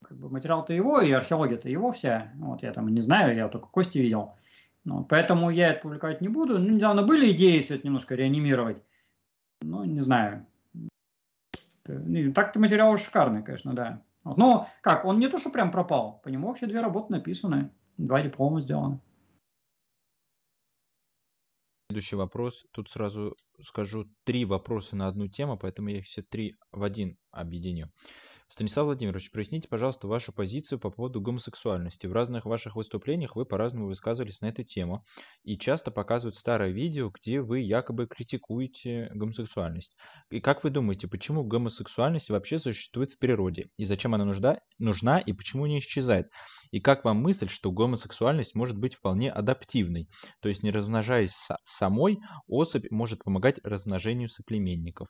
как 0.03 0.19
бы 0.19 0.29
материал-то 0.29 0.73
его, 0.73 1.01
и 1.01 1.13
археология-то 1.13 1.69
его 1.69 1.93
вся, 1.93 2.33
вот 2.37 2.63
я 2.63 2.73
там 2.73 2.89
не 2.89 3.01
знаю, 3.01 3.35
я 3.37 3.49
только 3.49 3.69
кости 3.69 3.99
видел, 3.99 4.35
ну, 4.85 5.03
поэтому 5.05 5.51
я 5.51 5.71
это 5.71 5.81
публиковать 5.81 6.21
не 6.21 6.29
буду. 6.29 6.59
Ну, 6.59 6.75
недавно 6.75 7.03
были 7.03 7.33
идеи 7.33 7.63
все 7.63 7.77
это 7.77 7.87
немножко 7.87 8.15
реанимировать, 8.15 8.83
ну, 9.63 9.85
не 9.85 10.01
знаю, 10.01 10.45
ну, 10.45 10.54
так-то 11.85 12.59
материал 12.59 12.97
шикарный, 12.97 13.43
конечно, 13.43 13.75
да. 13.75 14.03
Но 14.25 14.69
как, 14.81 15.05
он 15.05 15.19
не 15.19 15.29
то, 15.29 15.39
что 15.39 15.51
прям 15.51 15.71
пропал. 15.71 16.21
По 16.23 16.29
нему 16.29 16.49
вообще 16.49 16.67
две 16.67 16.81
работы 16.81 17.13
написаны, 17.13 17.71
два 17.99 18.23
диплома 18.23 18.61
сделаны. 18.61 19.01
Следующий 21.91 22.17
вопрос. 22.17 22.67
Тут 22.73 22.89
сразу 22.89 23.37
скажу 23.63 24.07
три 24.25 24.45
вопроса 24.45 24.97
на 24.97 25.07
одну 25.07 25.29
тему, 25.29 25.59
поэтому 25.59 25.91
я 25.91 25.99
их 25.99 26.07
все 26.07 26.23
три 26.23 26.57
в 26.73 26.83
один 26.83 27.19
объединю. 27.31 27.91
Станислав 28.55 28.85
Владимирович, 28.85 29.33
проясните, 29.33 29.67
пожалуйста, 29.67 30.07
вашу 30.07 30.33
позицию 30.33 30.79
по 30.79 30.89
поводу 30.89 31.21
гомосексуальности. 31.21 32.07
В 32.07 32.13
разных 32.13 32.45
ваших 32.45 32.77
выступлениях 32.77 33.35
вы 33.35 33.47
по-разному 33.47 33.89
высказывались 33.89 34.43
на 34.43 34.47
эту 34.47 34.63
тему, 34.63 35.05
и 35.43 35.59
часто 35.59 35.91
показывают 35.91 36.37
старое 36.37 36.71
видео, 36.71 37.11
где 37.11 37.41
вы 37.41 37.59
якобы 37.59 38.07
критикуете 38.07 39.11
гомосексуальность. 39.13 39.97
И 40.31 40.41
как 40.41 40.63
вы 40.63 40.71
думаете, 40.71 41.09
почему 41.09 41.43
гомосексуальность 41.43 42.31
вообще 42.31 42.61
существует 42.61 43.11
в 43.11 43.19
природе, 43.19 43.71
и 43.77 43.85
зачем 43.85 44.15
она 44.15 44.25
нужна, 44.25 44.61
нужна 44.79 45.19
и 45.19 45.33
почему 45.33 45.67
не 45.67 45.81
исчезает? 45.81 46.29
И 46.71 46.79
как 46.79 47.05
вам 47.05 47.17
мысль, 47.17 47.49
что 47.49 47.73
гомосексуальность 47.73 48.55
может 48.55 48.79
быть 48.79 48.95
вполне 48.95 49.33
адаптивной, 49.33 50.09
то 50.41 50.49
есть 50.49 50.63
не 50.63 50.71
размножаясь 50.71 51.49
самой, 51.65 52.21
особь 52.47 52.89
может 52.93 53.25
помогать 53.25 53.59
размножению 53.65 54.29
соплеменников? 54.29 55.09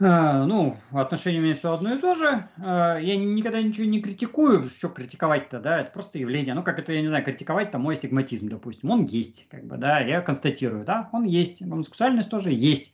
А, 0.00 0.44
ну, 0.44 0.76
отношения 0.92 1.38
у 1.38 1.42
меня 1.42 1.54
все 1.54 1.72
одно 1.72 1.94
и 1.94 1.98
то 1.98 2.16
же. 2.16 2.48
А, 2.64 2.98
я 2.98 3.16
никогда 3.16 3.62
ничего 3.62 3.86
не 3.86 4.00
критикую, 4.00 4.66
что 4.66 4.88
критиковать-то, 4.88 5.60
да, 5.60 5.80
это 5.80 5.92
просто 5.92 6.18
явление. 6.18 6.54
Ну, 6.54 6.64
как 6.64 6.80
это, 6.80 6.92
я 6.92 7.00
не 7.00 7.06
знаю, 7.06 7.24
критиковать 7.24 7.70
там 7.70 7.82
мой 7.82 7.94
стигматизм, 7.94 8.48
допустим, 8.48 8.90
он 8.90 9.04
есть, 9.04 9.46
как 9.48 9.64
бы, 9.64 9.76
да, 9.76 10.00
я 10.00 10.20
констатирую, 10.20 10.84
да, 10.84 11.08
он 11.12 11.22
есть, 11.22 11.62
гомосексуальность 11.62 12.28
тоже 12.28 12.50
есть. 12.50 12.92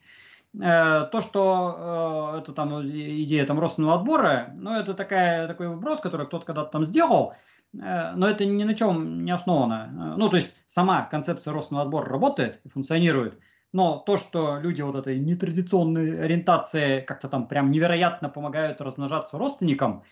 А, 0.61 1.05
то, 1.05 1.21
что 1.21 2.39
это 2.39 2.53
там 2.53 2.87
идея 2.87 3.47
там 3.47 3.59
родственного 3.59 3.95
отбора, 3.95 4.51
ну, 4.55 4.73
это 4.73 4.93
такая, 4.93 5.47
такой 5.47 5.69
вброс, 5.69 6.01
который 6.01 6.27
кто-то 6.27 6.45
когда-то 6.45 6.69
там 6.69 6.85
сделал, 6.85 7.33
но 7.73 8.27
это 8.27 8.45
ни 8.45 8.63
на 8.63 8.75
чем 8.75 9.23
не 9.23 9.31
основано. 9.31 10.15
Ну, 10.17 10.29
то 10.29 10.35
есть 10.35 10.53
сама 10.67 11.05
концепция 11.09 11.53
родственного 11.53 11.85
отбора 11.85 12.09
работает 12.09 12.59
и 12.63 12.69
функционирует– 12.69 13.39
но 13.73 13.97
то, 13.99 14.17
что 14.17 14.59
люди 14.59 14.81
вот 14.81 14.95
этой 14.95 15.19
нетрадиционной 15.19 16.23
ориентации 16.23 17.01
как-то 17.01 17.29
там 17.29 17.47
прям 17.47 17.71
невероятно 17.71 18.29
помогают 18.29 18.81
размножаться 18.81 19.37
родственникам, 19.37 20.03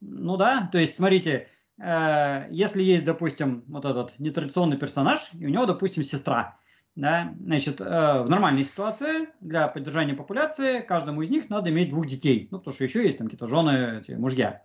ну 0.00 0.36
да, 0.36 0.68
то 0.72 0.78
есть 0.78 0.96
смотрите, 0.96 1.48
э, 1.78 2.46
если 2.50 2.82
есть, 2.82 3.04
допустим, 3.04 3.64
вот 3.68 3.84
этот 3.84 4.18
нетрадиционный 4.18 4.76
персонаж, 4.76 5.30
и 5.38 5.46
у 5.46 5.48
него, 5.48 5.66
допустим, 5.66 6.02
сестра, 6.02 6.56
да, 6.96 7.34
значит, 7.40 7.80
э, 7.80 7.84
в 7.84 8.28
нормальной 8.28 8.64
ситуации 8.64 9.28
для 9.40 9.68
поддержания 9.68 10.14
популяции 10.14 10.80
каждому 10.80 11.22
из 11.22 11.30
них 11.30 11.48
надо 11.48 11.70
иметь 11.70 11.90
двух 11.90 12.06
детей, 12.06 12.48
ну, 12.50 12.58
потому 12.58 12.74
что 12.74 12.84
еще 12.84 13.04
есть 13.04 13.18
там 13.18 13.28
какие-то 13.28 13.46
жены, 13.46 14.00
эти, 14.00 14.12
мужья. 14.12 14.62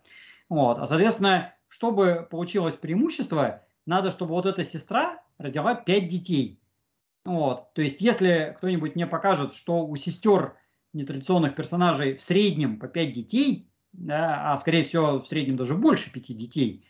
Вот, 0.48 0.78
а, 0.78 0.86
соответственно, 0.86 1.54
чтобы 1.68 2.26
получилось 2.30 2.74
преимущество, 2.74 3.62
надо, 3.86 4.10
чтобы 4.10 4.32
вот 4.32 4.44
эта 4.46 4.64
сестра 4.64 5.22
родила 5.38 5.74
пять 5.74 6.08
детей. 6.08 6.58
Вот. 7.24 7.72
То 7.74 7.82
есть, 7.82 8.00
если 8.00 8.54
кто-нибудь 8.58 8.94
мне 8.94 9.06
покажет, 9.06 9.52
что 9.52 9.86
у 9.86 9.96
сестер 9.96 10.56
нетрадиционных 10.92 11.54
персонажей 11.54 12.16
в 12.16 12.22
среднем 12.22 12.78
по 12.78 12.88
5 12.88 13.12
детей, 13.12 13.68
да, 13.92 14.52
а 14.52 14.56
скорее 14.56 14.84
всего 14.84 15.20
в 15.20 15.26
среднем 15.26 15.56
даже 15.56 15.74
больше 15.74 16.12
5 16.12 16.36
детей, 16.36 16.84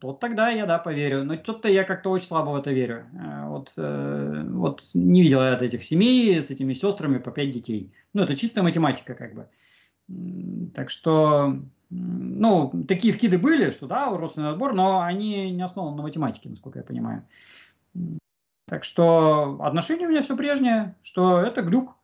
то 0.00 0.12
тогда 0.12 0.48
я, 0.48 0.66
да, 0.66 0.78
поверю. 0.78 1.24
Но 1.24 1.36
что-то 1.36 1.68
я 1.68 1.84
как-то 1.84 2.10
очень 2.10 2.26
слабо 2.26 2.50
в 2.50 2.56
это 2.56 2.72
верю. 2.72 3.06
Э, 3.12 3.48
вот, 3.48 3.72
э, 3.76 4.44
вот 4.48 4.82
не 4.94 5.22
видел 5.22 5.40
я 5.40 5.54
этих 5.54 5.84
семей 5.84 6.40
с 6.40 6.50
этими 6.50 6.72
сестрами 6.72 7.18
по 7.18 7.30
5 7.30 7.50
детей. 7.50 7.92
Ну, 8.12 8.22
это 8.22 8.36
чистая 8.36 8.62
математика, 8.62 9.14
как 9.14 9.34
бы. 9.34 9.48
Так 10.74 10.90
что, 10.90 11.56
ну, 11.90 12.72
такие 12.86 13.14
вкиды 13.14 13.38
были, 13.38 13.70
что 13.70 13.86
да, 13.86 14.10
родственный 14.10 14.50
отбор, 14.50 14.74
но 14.74 15.00
они 15.00 15.50
не 15.50 15.62
основаны 15.62 15.96
на 15.96 16.02
математике, 16.02 16.48
насколько 16.48 16.80
я 16.80 16.84
понимаю. 16.84 17.24
Так 18.66 18.84
что 18.84 19.58
отношение 19.60 20.06
у 20.06 20.10
меня 20.10 20.22
все 20.22 20.36
прежнее, 20.36 20.94
что 21.02 21.40
это 21.40 21.62
глюк. 21.62 21.94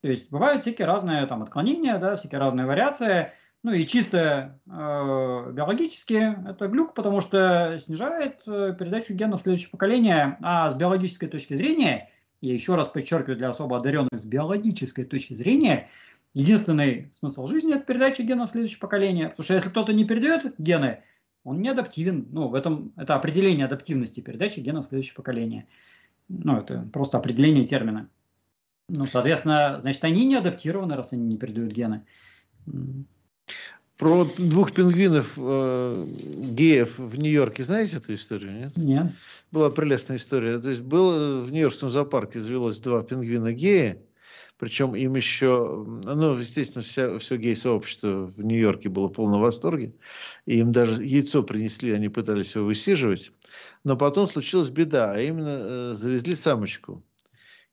То 0.00 0.08
есть 0.08 0.30
бывают 0.30 0.62
всякие 0.62 0.86
разные 0.86 1.26
там 1.26 1.42
отклонения, 1.42 1.98
да, 1.98 2.16
всякие 2.16 2.38
разные 2.38 2.66
вариации. 2.66 3.32
Ну 3.64 3.72
и 3.72 3.84
чисто 3.86 4.60
э, 4.66 4.70
биологически 4.70 6.48
это 6.48 6.68
глюк, 6.68 6.94
потому 6.94 7.20
что 7.20 7.76
снижает 7.80 8.40
э, 8.46 8.74
передачу 8.78 9.12
генов 9.14 9.40
в 9.40 9.42
следующее 9.42 9.70
поколение. 9.70 10.38
А 10.40 10.68
с 10.70 10.74
биологической 10.76 11.26
точки 11.26 11.54
зрения, 11.54 12.10
я 12.40 12.54
еще 12.54 12.76
раз 12.76 12.86
подчеркиваю 12.86 13.36
для 13.36 13.48
особо 13.48 13.76
одаренных, 13.76 14.18
с 14.18 14.24
биологической 14.24 15.04
точки 15.04 15.34
зрения, 15.34 15.88
единственный 16.34 17.10
смысл 17.12 17.46
жизни– 17.48 17.74
это 17.74 17.84
передача 17.84 18.22
генов 18.22 18.50
в 18.50 18.52
следующее 18.52 18.78
поколение. 18.78 19.30
Потому 19.30 19.44
что 19.44 19.54
если 19.54 19.68
кто-то 19.68 19.92
не 19.92 20.04
передает 20.04 20.54
гены, 20.58 21.02
он 21.42 21.60
не 21.60 21.68
адаптивен. 21.68 22.28
Ну, 22.30 22.48
в 22.48 22.54
этом 22.54 22.92
это 22.96 23.16
определение 23.16 23.66
адаптивности 23.66 24.20
передачи 24.20 24.60
генов 24.60 24.86
в 24.86 24.88
следующее 24.88 25.14
поколение. 25.14 25.66
Ну, 26.28 26.58
это 26.58 26.88
просто 26.92 27.18
определение 27.18 27.64
термина. 27.64 28.08
Ну, 28.88 29.06
соответственно, 29.06 29.78
значит, 29.80 30.04
они 30.04 30.24
не 30.26 30.36
адаптированы, 30.36 30.96
раз 30.96 31.12
они 31.12 31.24
не 31.24 31.36
передают 31.36 31.72
гены. 31.72 32.04
Про 33.98 34.24
двух 34.36 34.72
пингвинов 34.72 35.32
э, 35.36 36.06
геев 36.06 36.98
в 36.98 37.18
Нью-Йорке 37.18 37.64
знаете 37.64 37.96
эту 37.96 38.14
историю? 38.14 38.52
Нет? 38.52 38.76
Нет. 38.76 39.12
Была 39.50 39.70
прелестная 39.70 40.18
история. 40.18 40.60
То 40.60 40.70
есть 40.70 40.82
было 40.82 41.40
в 41.40 41.50
Нью-Йоркском 41.50 41.90
зоопарке 41.90 42.40
завелось 42.40 42.78
два 42.78 43.02
пингвина 43.02 43.52
гея, 43.52 44.00
причем 44.56 44.94
им 44.94 45.16
еще, 45.16 45.84
ну, 46.04 46.36
естественно, 46.36 46.82
вся, 46.82 47.18
все 47.18 47.36
гей-сообщество 47.36 48.32
в 48.36 48.40
Нью-Йорке 48.40 48.88
было 48.88 49.08
в 49.08 49.12
полном 49.12 49.40
восторге. 49.40 49.94
И 50.46 50.58
им 50.58 50.70
даже 50.72 51.02
яйцо 51.02 51.42
принесли, 51.42 51.92
они 51.92 52.08
пытались 52.08 52.54
его 52.54 52.66
высиживать. 52.66 53.32
Но 53.84 53.96
потом 53.96 54.28
случилась 54.28 54.70
беда, 54.70 55.12
а 55.12 55.20
именно 55.20 55.48
э, 55.48 55.94
завезли 55.94 56.34
самочку. 56.34 57.02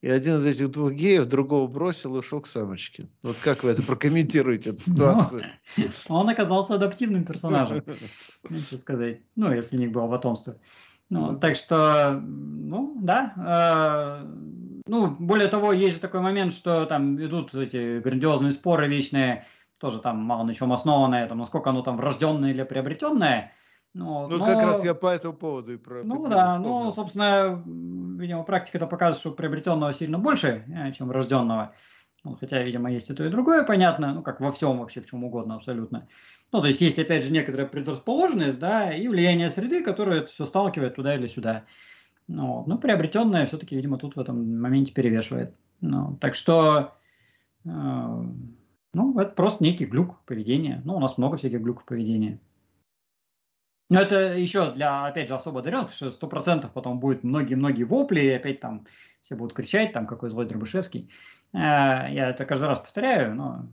И 0.02 0.08
один 0.08 0.36
из 0.36 0.46
этих 0.46 0.70
двух 0.70 0.92
геев 0.92 1.24
другого 1.24 1.66
бросил 1.66 2.14
и 2.14 2.18
ушел 2.18 2.40
к 2.40 2.46
самочке. 2.46 3.08
Вот 3.22 3.36
как 3.42 3.64
вы 3.64 3.70
это 3.70 3.82
прокомментируете, 3.82 4.70
эту 4.70 4.82
ситуацию? 4.82 5.44
Он 6.08 6.28
оказался 6.28 6.74
адаптивным 6.74 7.24
персонажем, 7.24 7.82
нечего 8.50 8.78
сказать. 8.78 9.20
Ну, 9.34 9.52
если 9.52 9.76
у 9.76 9.80
них 9.80 9.92
было 9.92 10.06
потомство. 10.06 10.58
Ну, 11.08 11.38
так 11.38 11.56
что, 11.56 12.20
ну, 12.22 12.98
да. 13.00 14.22
Э, 14.24 14.26
ну, 14.86 15.08
более 15.08 15.48
того, 15.48 15.72
есть 15.72 15.96
же 15.96 16.00
такой 16.00 16.20
момент, 16.20 16.52
что 16.52 16.84
там 16.86 17.16
идут 17.24 17.54
эти 17.54 18.00
грандиозные 18.00 18.52
споры 18.52 18.88
вечные, 18.88 19.46
тоже 19.78 20.00
там 20.00 20.18
мало 20.18 20.44
на 20.44 20.54
чем 20.54 20.72
основанные, 20.72 21.26
там, 21.26 21.38
насколько 21.38 21.70
оно 21.70 21.82
там 21.82 21.96
врожденное 21.96 22.50
или 22.50 22.62
приобретенное. 22.64 23.52
Ну, 23.96 24.28
ну 24.28 24.36
но... 24.36 24.44
как 24.44 24.62
раз 24.62 24.84
я 24.84 24.92
по 24.92 25.06
этому 25.06 25.32
поводу 25.32 25.72
и 25.72 25.78
про 25.78 26.02
Ну 26.04 26.28
да, 26.28 26.58
ну, 26.58 26.90
собственно, 26.90 27.62
видимо, 27.64 28.42
практика 28.42 28.76
это 28.76 28.86
показывает, 28.86 29.20
что 29.20 29.30
приобретенного 29.30 29.94
сильно 29.94 30.18
больше, 30.18 30.64
э, 30.68 30.92
чем 30.92 31.08
врожденного. 31.08 31.72
Ну, 32.22 32.36
хотя, 32.36 32.62
видимо, 32.62 32.92
есть 32.92 33.08
и 33.08 33.14
то, 33.14 33.24
и 33.24 33.30
другое, 33.30 33.62
понятно, 33.64 34.12
ну, 34.12 34.22
как 34.22 34.40
во 34.40 34.52
всем 34.52 34.80
вообще, 34.80 35.00
в 35.00 35.06
чем 35.06 35.24
угодно 35.24 35.54
абсолютно. 35.54 36.08
Ну, 36.52 36.60
то 36.60 36.66
есть 36.66 36.82
есть, 36.82 36.98
опять 36.98 37.24
же, 37.24 37.32
некоторая 37.32 37.66
предрасположенность, 37.66 38.58
да, 38.58 38.92
и 38.92 39.08
влияние 39.08 39.48
среды, 39.48 39.82
которое 39.82 40.20
это 40.20 40.30
все 40.30 40.44
сталкивает 40.44 40.96
туда 40.96 41.14
или 41.14 41.26
сюда. 41.26 41.64
Ну, 42.28 42.64
но 42.66 42.76
приобретенное 42.76 43.46
все-таки, 43.46 43.76
видимо, 43.76 43.96
тут 43.96 44.16
в 44.16 44.20
этом 44.20 44.60
моменте 44.60 44.92
перевешивает. 44.92 45.54
Ну, 45.80 46.18
так 46.20 46.34
что, 46.34 46.92
э, 47.64 47.68
ну, 47.68 49.18
это 49.18 49.30
просто 49.30 49.64
некий 49.64 49.86
глюк 49.86 50.20
поведения. 50.26 50.82
Ну, 50.84 50.96
у 50.96 51.00
нас 51.00 51.16
много 51.16 51.38
всяких 51.38 51.62
глюков 51.62 51.86
поведения. 51.86 52.40
Но 53.88 54.00
это 54.00 54.34
еще 54.34 54.72
для, 54.72 55.06
опять 55.06 55.28
же, 55.28 55.34
особо 55.34 55.60
одаренных, 55.60 55.92
что 55.92 56.10
сто 56.10 56.26
процентов 56.26 56.72
потом 56.72 56.98
будет 56.98 57.22
многие-многие 57.22 57.84
вопли, 57.84 58.20
и 58.20 58.30
опять 58.30 58.60
там 58.60 58.86
все 59.20 59.36
будут 59.36 59.54
кричать, 59.54 59.92
там, 59.92 60.06
какой 60.06 60.30
злой 60.30 60.46
Дробышевский. 60.46 61.10
Э, 61.52 61.58
я 62.10 62.30
это 62.30 62.44
каждый 62.44 62.66
раз 62.66 62.80
повторяю, 62.80 63.34
но 63.34 63.68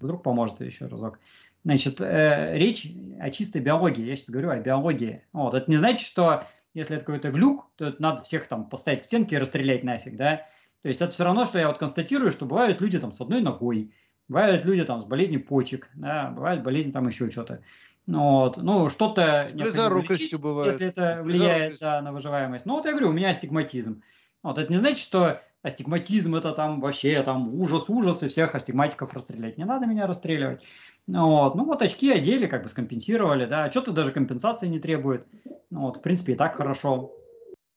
вдруг 0.00 0.22
поможет 0.22 0.60
еще 0.60 0.86
разок. 0.86 1.20
Значит, 1.64 2.00
э, 2.00 2.58
речь 2.58 2.88
о 3.20 3.30
чистой 3.30 3.60
биологии. 3.60 4.04
Я 4.04 4.16
сейчас 4.16 4.30
говорю 4.30 4.50
о 4.50 4.58
биологии. 4.58 5.22
Вот. 5.32 5.54
Это 5.54 5.70
не 5.70 5.76
значит, 5.76 6.06
что 6.06 6.44
если 6.74 6.96
это 6.96 7.04
какой-то 7.04 7.30
глюк, 7.30 7.70
то 7.76 7.86
это 7.86 8.02
надо 8.02 8.22
всех 8.24 8.48
там 8.48 8.68
поставить 8.68 9.02
к 9.02 9.04
стенке 9.04 9.36
и 9.36 9.38
расстрелять 9.38 9.84
нафиг, 9.84 10.16
да? 10.16 10.46
То 10.82 10.88
есть 10.88 11.00
это 11.00 11.12
все 11.12 11.24
равно, 11.24 11.44
что 11.44 11.58
я 11.58 11.68
вот 11.68 11.78
констатирую, 11.78 12.32
что 12.32 12.46
бывают 12.46 12.80
люди 12.80 12.98
там 12.98 13.12
с 13.12 13.20
одной 13.20 13.40
ногой, 13.40 13.92
бывают 14.28 14.64
люди 14.64 14.84
там 14.84 15.00
с 15.00 15.04
болезнью 15.04 15.44
почек, 15.44 15.88
да, 15.94 16.30
бывает 16.30 16.64
болезнь 16.64 16.92
там 16.92 17.06
еще 17.06 17.30
что-то. 17.30 17.62
Ну, 18.06 18.40
вот, 18.40 18.56
ну, 18.56 18.88
что-то... 18.88 19.48
Близорукостью 19.52 20.38
бывает. 20.38 20.72
Если 20.72 20.88
это 20.88 21.20
влияет 21.22 21.78
да, 21.78 22.02
на 22.02 22.12
выживаемость. 22.12 22.66
Ну, 22.66 22.74
вот 22.74 22.84
я 22.84 22.92
говорю, 22.92 23.10
у 23.10 23.12
меня 23.12 23.30
астигматизм. 23.30 24.02
Вот, 24.42 24.58
это 24.58 24.70
не 24.72 24.78
значит, 24.78 24.98
что 24.98 25.40
астигматизм 25.62 26.34
это 26.34 26.52
там 26.52 26.80
вообще 26.80 27.22
там 27.22 27.54
ужас-ужас, 27.54 28.22
и 28.22 28.28
всех 28.28 28.54
астигматиков 28.54 29.12
расстрелять. 29.14 29.58
Не 29.58 29.64
надо 29.64 29.86
меня 29.86 30.06
расстреливать. 30.06 30.62
Ну 31.06 31.28
вот, 31.28 31.54
ну 31.54 31.64
вот 31.64 31.82
очки 31.82 32.10
одели, 32.12 32.46
как 32.46 32.62
бы 32.62 32.68
скомпенсировали, 32.68 33.46
да, 33.46 33.70
что-то 33.70 33.92
даже 33.92 34.12
компенсации 34.12 34.68
не 34.68 34.78
требует. 34.78 35.26
Ну 35.70 35.82
вот, 35.82 35.98
в 35.98 36.00
принципе, 36.00 36.32
и 36.32 36.36
так 36.36 36.56
хорошо. 36.56 37.12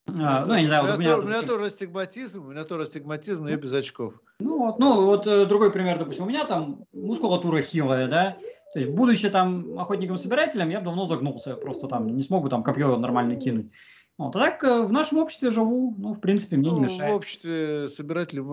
А, 0.08 0.46
ну, 0.46 0.54
я 0.54 0.62
не 0.62 0.68
знаю, 0.68 0.84
у 0.84 0.88
меня, 0.88 0.96
у 0.96 1.00
меня, 1.00 1.18
у 1.18 1.22
меня 1.24 1.42
тоже 1.42 1.66
астигматизм, 1.66 2.46
у 2.46 2.52
меня 2.52 2.64
тоже 2.64 2.84
астигматизм, 2.84 3.44
но 3.44 3.50
я 3.50 3.58
без 3.58 3.74
очков. 3.74 4.14
Ну 4.40 4.60
вот, 4.60 4.78
ну 4.78 5.06
вот 5.06 5.26
э, 5.26 5.46
другой 5.46 5.72
пример, 5.72 5.98
допустим, 5.98 6.26
у 6.26 6.28
меня 6.28 6.46
там 6.46 6.86
мускулатура 6.94 7.62
хилая, 7.62 8.08
да, 8.08 8.38
то 8.76 8.80
есть, 8.82 8.92
будучи 8.92 9.30
там 9.30 9.80
охотником-собирателем, 9.80 10.68
я 10.68 10.82
давно 10.82 11.06
загнулся, 11.06 11.56
просто 11.56 11.88
там 11.88 12.14
не 12.14 12.24
смог 12.24 12.44
бы 12.44 12.50
там 12.50 12.62
копье 12.62 12.98
нормально 12.98 13.38
кинуть. 13.38 13.72
Вот, 14.18 14.36
а 14.36 14.40
так 14.40 14.62
э, 14.66 14.84
в 14.84 14.92
нашем 14.92 15.20
обществе 15.20 15.50
живу, 15.50 15.96
ну, 15.98 16.12
в 16.12 16.20
принципе, 16.20 16.58
мне 16.58 16.70
ну, 16.70 16.80
не 16.80 16.84
мешает. 16.84 17.14
В 17.14 17.16
обществе 17.16 17.88
собирателей, 17.88 18.44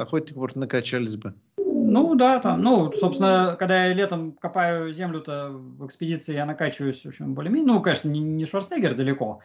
охотников, 0.00 0.54
накачались 0.54 1.16
бы. 1.16 1.34
Ну, 1.56 2.14
да, 2.14 2.38
там, 2.38 2.62
ну, 2.62 2.92
собственно, 2.92 3.56
когда 3.58 3.86
я 3.86 3.92
летом 3.92 4.30
копаю 4.30 4.92
землю-то 4.92 5.48
в 5.50 5.84
экспедиции, 5.84 6.32
я 6.32 6.46
накачиваюсь, 6.46 7.02
в 7.02 7.08
общем, 7.08 7.34
более-менее, 7.34 7.72
ну, 7.72 7.82
конечно, 7.82 8.08
не, 8.08 8.20
не 8.20 8.46
Шварценеггер 8.46 8.94
далеко, 8.94 9.40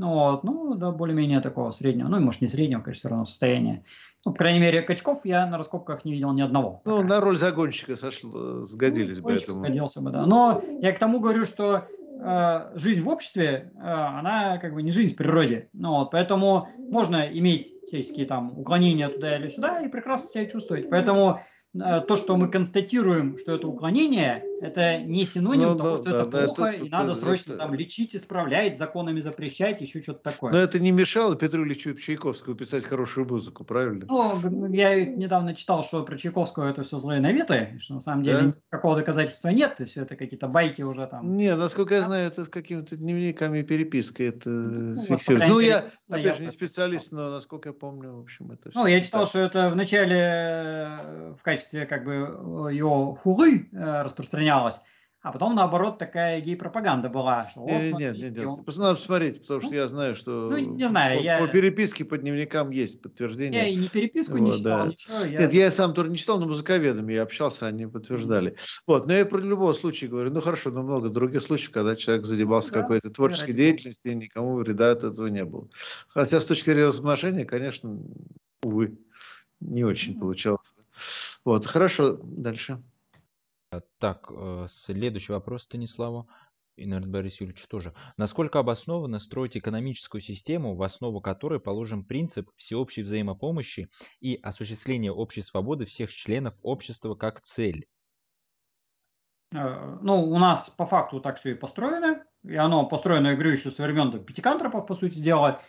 ну, 0.00 0.14
вот, 0.14 0.44
ну, 0.44 0.74
да, 0.76 0.92
более-менее 0.92 1.42
такого 1.42 1.72
среднего, 1.72 2.08
ну, 2.08 2.16
и, 2.16 2.20
может, 2.20 2.40
не 2.40 2.48
среднего, 2.48 2.80
конечно, 2.80 3.00
все 3.00 3.08
равно 3.10 3.26
состояния. 3.26 3.84
Ну, 4.24 4.32
по 4.32 4.38
крайней 4.38 4.58
мере, 4.58 4.80
качков 4.80 5.20
я 5.24 5.46
на 5.46 5.58
раскопках 5.58 6.06
не 6.06 6.12
видел 6.12 6.32
ни 6.32 6.40
одного. 6.40 6.80
Ну, 6.86 7.02
на 7.02 7.20
роль 7.20 7.36
загонщика 7.36 7.96
сошло, 7.96 8.64
сгодились 8.64 9.18
ну, 9.18 9.24
бы 9.24 9.32
этому. 9.32 9.58
Сгодился 9.58 10.00
бы, 10.00 10.10
да. 10.10 10.24
Но 10.24 10.62
я 10.80 10.92
к 10.92 10.98
тому 10.98 11.20
говорю, 11.20 11.44
что 11.44 11.86
э, 12.18 12.70
жизнь 12.76 13.02
в 13.02 13.08
обществе, 13.10 13.72
э, 13.76 13.80
она 13.82 14.56
как 14.56 14.72
бы 14.72 14.82
не 14.82 14.90
жизнь 14.90 15.12
в 15.12 15.16
природе. 15.16 15.68
Ну, 15.74 15.90
вот, 15.90 16.12
поэтому 16.12 16.68
можно 16.78 17.28
иметь 17.30 17.70
всяческие 17.86 18.24
там 18.24 18.58
уклонения 18.58 19.10
туда 19.10 19.36
или 19.36 19.50
сюда 19.50 19.82
и 19.82 19.88
прекрасно 19.88 20.30
себя 20.30 20.46
чувствовать. 20.46 20.88
Поэтому 20.88 21.40
Э, 21.74 22.00
то, 22.00 22.16
что 22.16 22.36
мы 22.36 22.48
констатируем, 22.48 23.38
что 23.38 23.54
это 23.54 23.68
уклонение, 23.68 24.44
это 24.60 24.98
не 24.98 25.24
синоним 25.24 25.70
ну, 25.70 25.76
того, 25.76 25.96
что 25.96 26.10
да, 26.10 26.20
это 26.20 26.26
да, 26.26 26.44
плохо, 26.44 26.64
это, 26.66 26.84
и 26.84 26.88
это, 26.88 26.96
надо 26.96 27.16
срочно 27.16 27.52
это... 27.52 27.58
там 27.58 27.74
лечить, 27.74 28.14
исправлять, 28.14 28.76
законами 28.76 29.20
запрещать, 29.20 29.80
еще 29.80 30.02
что-то 30.02 30.22
такое. 30.22 30.52
Но 30.52 30.58
это 30.58 30.78
не 30.78 30.90
мешало 30.90 31.34
Петру 31.36 31.64
Ильичу 31.64 31.94
Чайковскому 31.94 32.56
писать 32.56 32.84
хорошую 32.84 33.26
музыку, 33.26 33.64
правильно? 33.64 34.04
Ну, 34.08 34.72
я 34.72 35.04
недавно 35.04 35.54
читал, 35.54 35.82
что 35.82 36.02
про 36.02 36.16
Чайковского 36.16 36.68
это 36.68 36.82
все 36.82 36.98
злые 36.98 37.20
наветы, 37.20 37.78
что 37.80 37.94
на 37.94 38.00
самом 38.00 38.22
деле 38.22 38.38
да? 38.38 38.54
никакого 38.68 38.96
доказательства 38.96 39.48
нет, 39.48 39.80
и 39.80 39.86
все 39.86 40.02
это 40.02 40.16
какие-то 40.16 40.48
байки 40.48 40.82
уже 40.82 41.06
там. 41.06 41.36
Не, 41.36 41.56
насколько 41.56 41.94
я 41.94 42.02
знаю, 42.02 42.26
это 42.28 42.44
с 42.44 42.48
какими-то 42.48 42.96
дневниками 42.96 43.62
перепиской 43.62 44.28
это 44.28 44.50
ну, 44.50 45.04
фиксируется. 45.06 45.52
Вот, 45.52 45.54
ну, 45.54 45.60
я, 45.60 45.84
опять 46.08 46.24
я 46.24 46.34
же, 46.34 46.42
не 46.42 46.50
специалист, 46.50 47.12
но 47.12 47.30
насколько 47.30 47.70
я 47.70 47.72
помню, 47.72 48.12
в 48.16 48.20
общем, 48.20 48.52
это... 48.52 48.70
Ну, 48.74 48.86
я 48.86 49.00
читал, 49.00 49.26
что 49.26 49.38
это 49.38 49.70
в 49.70 49.76
начале 49.76 50.16
э, 50.16 51.34
в 51.38 51.42
качестве 51.42 51.86
как 51.86 52.04
бы 52.04 52.12
э, 52.12 52.74
его 52.74 53.14
хулы 53.14 53.68
э, 53.72 54.02
распространялось, 54.50 54.80
а 55.22 55.32
потом, 55.32 55.54
наоборот, 55.54 55.98
такая 55.98 56.40
гей-пропаганда 56.40 57.10
была. 57.10 57.50
Что, 57.50 57.66
нет, 57.66 57.92
нет, 57.98 58.16
нет, 58.16 58.32
нет. 58.38 58.64
Просто 58.64 58.80
надо 58.80 58.94
посмотреть, 58.96 59.42
потому 59.42 59.60
что 59.60 59.68
ну, 59.68 59.76
я 59.76 59.88
знаю, 59.88 60.14
что 60.14 60.48
ну, 60.50 60.56
не 60.56 60.88
знаю, 60.88 61.18
по, 61.18 61.22
я... 61.22 61.38
по 61.40 61.46
переписке 61.46 62.06
по 62.06 62.16
дневникам 62.16 62.70
есть 62.70 63.02
подтверждение. 63.02 63.60
Я 63.60 63.68
и 63.68 63.76
не 63.76 63.88
переписку 63.88 64.38
вот, 64.38 64.40
не 64.40 64.52
читал, 64.56 64.78
да. 64.78 64.86
ничего. 64.86 65.18
Я... 65.18 65.38
Нет, 65.40 65.52
я 65.52 65.70
сам 65.70 65.92
тоже 65.92 66.08
не 66.08 66.16
читал, 66.16 66.40
но 66.40 66.46
музыковедами 66.46 67.12
я 67.12 67.22
общался, 67.22 67.66
они 67.66 67.86
подтверждали. 67.86 68.52
Mm-hmm. 68.52 68.80
Вот, 68.86 69.06
но 69.06 69.12
я 69.12 69.26
про 69.26 69.40
любого 69.40 69.74
случая 69.74 70.06
говорю, 70.06 70.30
ну 70.30 70.40
хорошо, 70.40 70.70
но 70.70 70.82
много 70.82 71.10
других 71.10 71.42
случаев, 71.42 71.72
когда 71.72 71.96
человек 71.96 72.24
занимался 72.24 72.72
да, 72.72 72.80
какой-то 72.80 73.10
творческой 73.10 73.52
деятельностью, 73.52 74.12
и 74.12 74.14
никому 74.14 74.54
вреда 74.56 74.92
от 74.92 75.04
этого 75.04 75.26
не 75.26 75.44
было. 75.44 75.68
Хотя 76.08 76.40
с 76.40 76.46
точки 76.46 76.70
зрения 76.70 76.86
размножения, 76.86 77.44
конечно, 77.44 77.94
увы, 78.62 78.96
не 79.60 79.84
очень 79.84 80.14
mm-hmm. 80.14 80.20
получалось. 80.20 80.72
Вот, 81.44 81.66
хорошо, 81.66 82.18
дальше. 82.22 82.82
А, 83.72 83.80
так, 83.98 84.32
э, 84.32 84.66
следующий 84.68 85.32
вопрос 85.32 85.62
Станиславу. 85.62 86.28
И, 86.74 86.86
наверное, 86.86 87.12
Борис 87.12 87.40
Юрьевич 87.40 87.66
тоже. 87.68 87.94
Насколько 88.16 88.58
обоснованно 88.58 89.20
строить 89.20 89.56
экономическую 89.56 90.20
систему, 90.22 90.74
в 90.74 90.82
основу 90.82 91.20
которой 91.20 91.60
положен 91.60 92.04
принцип 92.04 92.48
всеобщей 92.56 93.02
взаимопомощи 93.02 93.88
и 94.20 94.40
осуществления 94.42 95.12
общей 95.12 95.42
свободы 95.42 95.84
всех 95.84 96.10
членов 96.12 96.54
общества 96.62 97.14
как 97.14 97.42
цель? 97.42 97.86
Э, 99.52 99.98
ну, 100.02 100.20
у 100.20 100.38
нас 100.38 100.70
по 100.70 100.86
факту 100.86 101.20
так 101.20 101.38
все 101.38 101.52
и 101.52 101.54
построено. 101.54 102.24
И 102.42 102.56
оно 102.56 102.86
построено, 102.86 103.28
я 103.28 103.34
говорю, 103.34 103.52
еще 103.52 103.70
со 103.70 103.84
времен 103.84 104.24
пятикантропов, 104.24 104.86
по 104.86 104.94
сути 104.94 105.18
дела. 105.20 105.62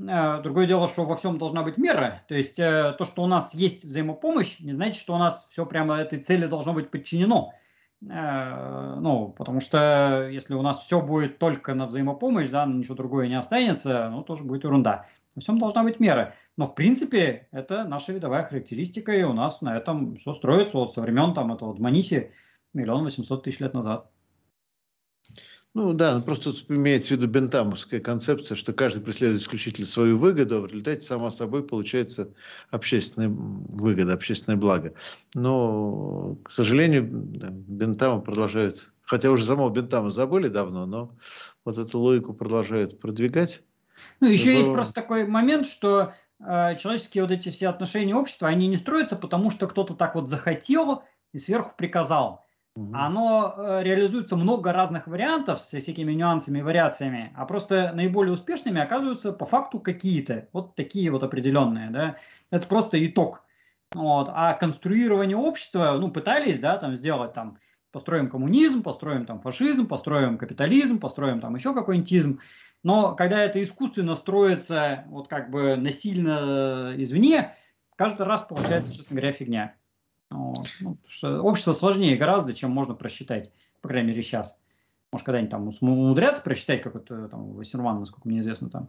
Э, 0.00 0.40
другое 0.42 0.66
дело, 0.66 0.88
что 0.88 1.04
во 1.04 1.16
всем 1.16 1.38
должна 1.38 1.62
быть 1.62 1.76
мера. 1.76 2.22
То 2.28 2.34
есть 2.34 2.58
э, 2.58 2.94
то, 2.96 3.04
что 3.04 3.22
у 3.22 3.26
нас 3.26 3.52
есть 3.54 3.84
взаимопомощь, 3.84 4.60
не 4.60 4.72
значит, 4.72 5.00
что 5.00 5.14
у 5.14 5.18
нас 5.18 5.48
все 5.50 5.66
прямо 5.66 5.96
этой 5.98 6.20
цели 6.20 6.46
должно 6.46 6.72
быть 6.72 6.90
подчинено. 6.90 7.52
Э, 8.08 8.96
ну, 9.00 9.34
потому 9.36 9.60
что 9.60 10.28
если 10.30 10.54
у 10.54 10.62
нас 10.62 10.78
все 10.80 11.00
будет 11.02 11.38
только 11.38 11.74
на 11.74 11.86
взаимопомощь, 11.86 12.48
да, 12.48 12.64
ничего 12.66 12.94
другое 12.94 13.28
не 13.28 13.38
останется, 13.38 14.08
ну, 14.10 14.22
тоже 14.22 14.44
будет 14.44 14.64
ерунда. 14.64 15.06
Во 15.34 15.40
всем 15.40 15.58
должна 15.58 15.82
быть 15.82 16.00
мера. 16.00 16.34
Но, 16.56 16.66
в 16.66 16.74
принципе, 16.74 17.48
это 17.52 17.84
наша 17.84 18.12
видовая 18.12 18.44
характеристика, 18.44 19.12
и 19.12 19.22
у 19.22 19.32
нас 19.32 19.62
на 19.62 19.76
этом 19.76 20.16
все 20.16 20.32
строится 20.32 20.76
вот 20.76 20.94
со 20.94 21.00
времен 21.00 21.34
там 21.34 21.52
этого 21.52 21.74
Дманиси 21.74 22.32
миллион 22.72 23.04
восемьсот 23.04 23.44
тысяч 23.44 23.60
лет 23.60 23.74
назад. 23.74 24.10
Ну 25.78 25.92
да, 25.92 26.16
ну, 26.16 26.22
просто 26.22 26.50
имеется 26.70 27.14
в 27.14 27.18
виду 27.18 27.28
бентамовская 27.28 28.00
концепция, 28.00 28.56
что 28.56 28.72
каждый 28.72 29.00
преследует 29.00 29.42
исключительно 29.42 29.86
свою 29.86 30.18
выгоду, 30.18 30.56
а 30.56 30.60
в 30.62 30.66
результате 30.66 31.02
само 31.02 31.30
собой 31.30 31.62
получается 31.62 32.34
общественная 32.72 33.28
выгода, 33.28 34.12
общественное 34.12 34.58
благо. 34.58 34.94
Но, 35.34 36.36
к 36.42 36.50
сожалению, 36.50 37.04
бентамы 37.04 38.22
продолжают, 38.22 38.92
хотя 39.02 39.30
уже 39.30 39.44
самого 39.44 39.70
бентама 39.70 40.10
забыли 40.10 40.48
давно, 40.48 40.84
но 40.84 41.16
вот 41.64 41.78
эту 41.78 42.00
логику 42.00 42.34
продолжают 42.34 42.98
продвигать. 42.98 43.62
Ну, 44.18 44.28
еще 44.28 44.52
есть 44.52 44.72
просто 44.72 44.92
такой 44.92 45.28
момент, 45.28 45.64
что 45.64 46.12
э, 46.40 46.76
человеческие 46.76 47.22
вот 47.22 47.30
эти 47.30 47.50
все 47.50 47.68
отношения 47.68 48.16
общества, 48.16 48.48
они 48.48 48.66
не 48.66 48.78
строятся, 48.78 49.14
потому 49.14 49.52
что 49.52 49.68
кто-то 49.68 49.94
так 49.94 50.16
вот 50.16 50.28
захотел 50.28 51.04
и 51.32 51.38
сверху 51.38 51.76
приказал. 51.76 52.47
Оно 52.92 53.54
э, 53.56 53.82
реализуется 53.82 54.36
много 54.36 54.72
разных 54.72 55.06
вариантов 55.06 55.60
с 55.60 55.68
всякими 55.68 56.12
нюансами 56.12 56.58
и 56.58 56.62
вариациями, 56.62 57.32
а 57.36 57.44
просто 57.44 57.92
наиболее 57.94 58.34
успешными 58.34 58.80
оказываются 58.80 59.32
по 59.32 59.46
факту 59.46 59.80
какие-то, 59.80 60.48
вот 60.52 60.74
такие 60.76 61.10
вот 61.10 61.22
определенные, 61.22 61.90
да. 61.90 62.16
Это 62.50 62.66
просто 62.66 63.04
итог. 63.04 63.44
Вот. 63.94 64.30
А 64.32 64.52
конструирование 64.54 65.36
общества, 65.36 65.96
ну, 65.98 66.10
пытались, 66.10 66.58
да, 66.58 66.76
там 66.76 66.94
сделать 66.94 67.32
там, 67.32 67.58
построим 67.90 68.28
коммунизм, 68.28 68.82
построим 68.82 69.24
там 69.26 69.40
фашизм, 69.40 69.86
построим 69.86 70.38
капитализм, 70.38 70.98
построим 70.98 71.40
там 71.40 71.54
еще 71.54 71.74
какой-нибудь 71.74 72.12
изм. 72.12 72.40
Но 72.82 73.14
когда 73.16 73.42
это 73.42 73.62
искусственно 73.62 74.14
строится 74.14 75.04
вот 75.08 75.28
как 75.28 75.50
бы 75.50 75.76
насильно 75.76 76.94
извне, 76.96 77.56
каждый 77.96 78.26
раз 78.26 78.42
получается, 78.42 78.94
честно 78.94 79.16
говоря, 79.16 79.32
фигня. 79.32 79.74
Вот. 80.30 80.66
Ну, 80.80 80.98
общество 81.42 81.72
сложнее 81.72 82.16
гораздо, 82.16 82.54
чем 82.54 82.70
можно 82.70 82.94
просчитать, 82.94 83.50
по 83.80 83.88
крайней 83.88 84.08
мере, 84.08 84.22
сейчас. 84.22 84.56
может, 85.10 85.24
когда-нибудь 85.24 85.50
там 85.50 85.70
умудрятся 85.80 86.42
прочитать, 86.42 86.82
как 86.82 86.96
это 86.96 87.28
там 87.28 87.52
Вассерман, 87.52 88.00
насколько 88.00 88.28
мне 88.28 88.40
известно, 88.40 88.68
там 88.68 88.88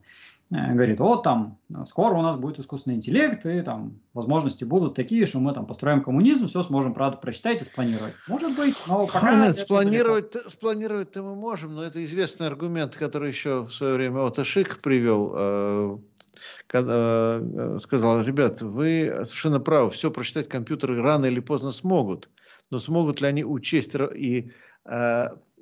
э, 0.52 0.74
говорит, 0.74 1.00
вот 1.00 1.24
там 1.24 1.58
скоро 1.88 2.16
у 2.16 2.22
нас 2.22 2.36
будет 2.36 2.60
искусственный 2.60 2.98
интеллект, 2.98 3.46
и 3.46 3.62
там 3.62 4.00
возможности 4.14 4.66
будут 4.66 4.96
такие, 4.96 5.26
что 5.26 5.40
мы 5.40 5.54
там 5.54 5.66
построим 5.66 6.04
коммунизм, 6.04 6.48
все 6.48 6.62
сможем, 6.64 6.94
правда, 6.94 7.18
прочитать 7.18 7.62
и 7.62 7.66
спланировать. 7.66 8.14
Может 8.28 8.56
быть, 8.58 8.76
но 8.88 9.08
пока... 9.08 9.48
Нет, 9.48 9.58
спланировать, 9.60 10.34
спланировать-то 10.34 11.24
мы 11.24 11.36
можем, 11.36 11.76
но 11.76 11.84
это 11.84 12.04
известный 12.04 12.48
аргумент, 12.48 12.98
который 12.98 13.30
еще 13.30 13.64
в 13.64 13.72
свое 13.72 13.96
время 13.96 14.26
Ото 14.26 14.44
Шик 14.44 14.82
привел, 14.82 15.32
э, 15.34 15.98
когда 16.70 17.40
э, 17.42 17.80
сказал, 17.82 18.22
ребят, 18.22 18.62
вы 18.62 19.12
совершенно 19.24 19.60
правы, 19.60 19.90
все 19.90 20.12
прочитать 20.12 20.48
компьютеры 20.48 21.02
рано 21.02 21.26
или 21.26 21.40
поздно 21.40 21.72
смогут, 21.72 22.30
но 22.70 22.78
смогут 22.78 23.22
ли 23.22 23.28
они 23.28 23.44
учесть 23.44 23.96
и 24.16 24.52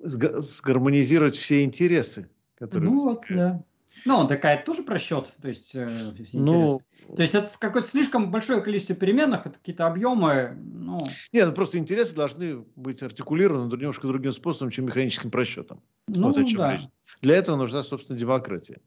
сгармонизировать 0.03 1.35
все 1.35 1.63
интересы, 1.63 2.29
которые... 2.55 2.91
Ну 2.91 2.99
вот, 2.99 3.23
да. 3.29 3.63
Ну, 4.05 4.27
такая 4.27 4.63
тоже 4.63 4.83
просчет, 4.83 5.33
то 5.41 5.47
есть, 5.47 5.73
э, 5.73 6.13
ну, 6.33 6.81
то 7.15 7.21
есть 7.21 7.35
это 7.35 7.51
какое-то 7.59 7.89
слишком 7.89 8.31
большое 8.31 8.61
количество 8.61 8.95
переменных, 8.95 9.45
это 9.45 9.57
какие-то 9.57 9.87
объемы, 9.87 10.55
ну... 10.57 11.01
Нет, 11.33 11.47
ну 11.47 11.53
просто 11.53 11.77
интересы 11.77 12.15
должны 12.15 12.63
быть 12.75 13.01
артикулированы 13.01 13.69
немножко 13.75 14.07
другим 14.07 14.33
способом, 14.33 14.71
чем 14.71 14.85
механическим 14.85 15.31
просчетом. 15.31 15.81
Ну, 16.07 16.27
вот 16.27 16.37
о 16.37 16.45
чем 16.45 16.57
да. 16.57 16.73
речь. 16.73 16.87
Для 17.21 17.35
этого 17.35 17.57
нужна, 17.57 17.83
собственно, 17.83 18.17
демократия. 18.17 18.79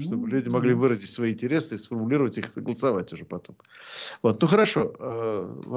Чтобы 0.00 0.22
ну, 0.22 0.26
люди 0.26 0.48
могли 0.48 0.74
выразить 0.74 1.10
свои 1.10 1.32
интересы, 1.32 1.78
сформулировать 1.78 2.36
их, 2.36 2.50
согласовать 2.50 3.12
уже 3.12 3.24
потом. 3.24 3.56
Вот, 4.22 4.40
ну 4.42 4.48
хорошо. 4.48 4.92
Э, 4.98 5.76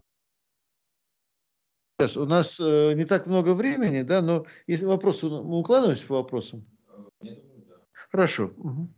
Сейчас 2.00 2.18
у 2.18 2.26
нас 2.26 2.60
э, 2.60 2.94
не 2.94 3.06
так 3.06 3.26
много 3.26 3.54
времени, 3.56 4.04
да, 4.04 4.22
но 4.22 4.46
если 4.68 4.86
вопросы, 4.86 5.28
мы 5.28 5.60
укладываемся 5.60 6.06
по 6.06 6.16
вопросам? 6.16 6.66
Хорошо. 8.12 8.54
Угу. 8.58 8.94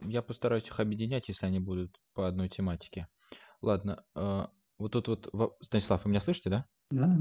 Я 0.00 0.22
постараюсь 0.22 0.66
их 0.66 0.78
объединять, 0.80 1.28
если 1.28 1.46
они 1.46 1.58
будут 1.58 2.00
по 2.12 2.26
одной 2.26 2.48
тематике. 2.48 3.08
Ладно, 3.60 4.04
э, 4.14 4.46
вот 4.78 4.92
тут 4.92 5.28
вот, 5.32 5.56
Станислав, 5.60 6.04
вы 6.04 6.10
меня 6.10 6.20
слышите, 6.20 6.50
да? 6.50 6.66
Да 6.90 7.18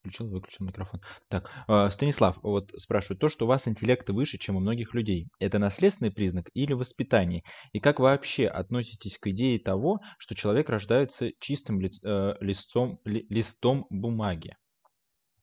включил, 0.00 0.28
выключил 0.30 0.66
микрофон. 0.66 1.00
Так, 1.28 1.50
э, 1.68 1.88
Станислав, 1.90 2.38
вот 2.42 2.70
спрашивают, 2.76 3.20
то, 3.20 3.28
что 3.28 3.44
у 3.44 3.48
вас 3.48 3.68
интеллект 3.68 4.08
выше, 4.10 4.38
чем 4.38 4.56
у 4.56 4.60
многих 4.60 4.94
людей, 4.94 5.28
это 5.38 5.58
наследственный 5.58 6.10
признак 6.10 6.50
или 6.54 6.72
воспитание? 6.72 7.42
И 7.72 7.80
как 7.80 7.98
вы 7.98 8.06
вообще 8.06 8.46
относитесь 8.46 9.18
к 9.18 9.26
идее 9.28 9.58
того, 9.58 10.00
что 10.18 10.34
человек 10.34 10.68
рождается 10.70 11.30
чистым 11.40 11.80
ли, 11.80 11.90
э, 12.04 12.34
листом, 12.40 13.00
ли, 13.04 13.26
листом 13.28 13.86
бумаги? 13.90 14.54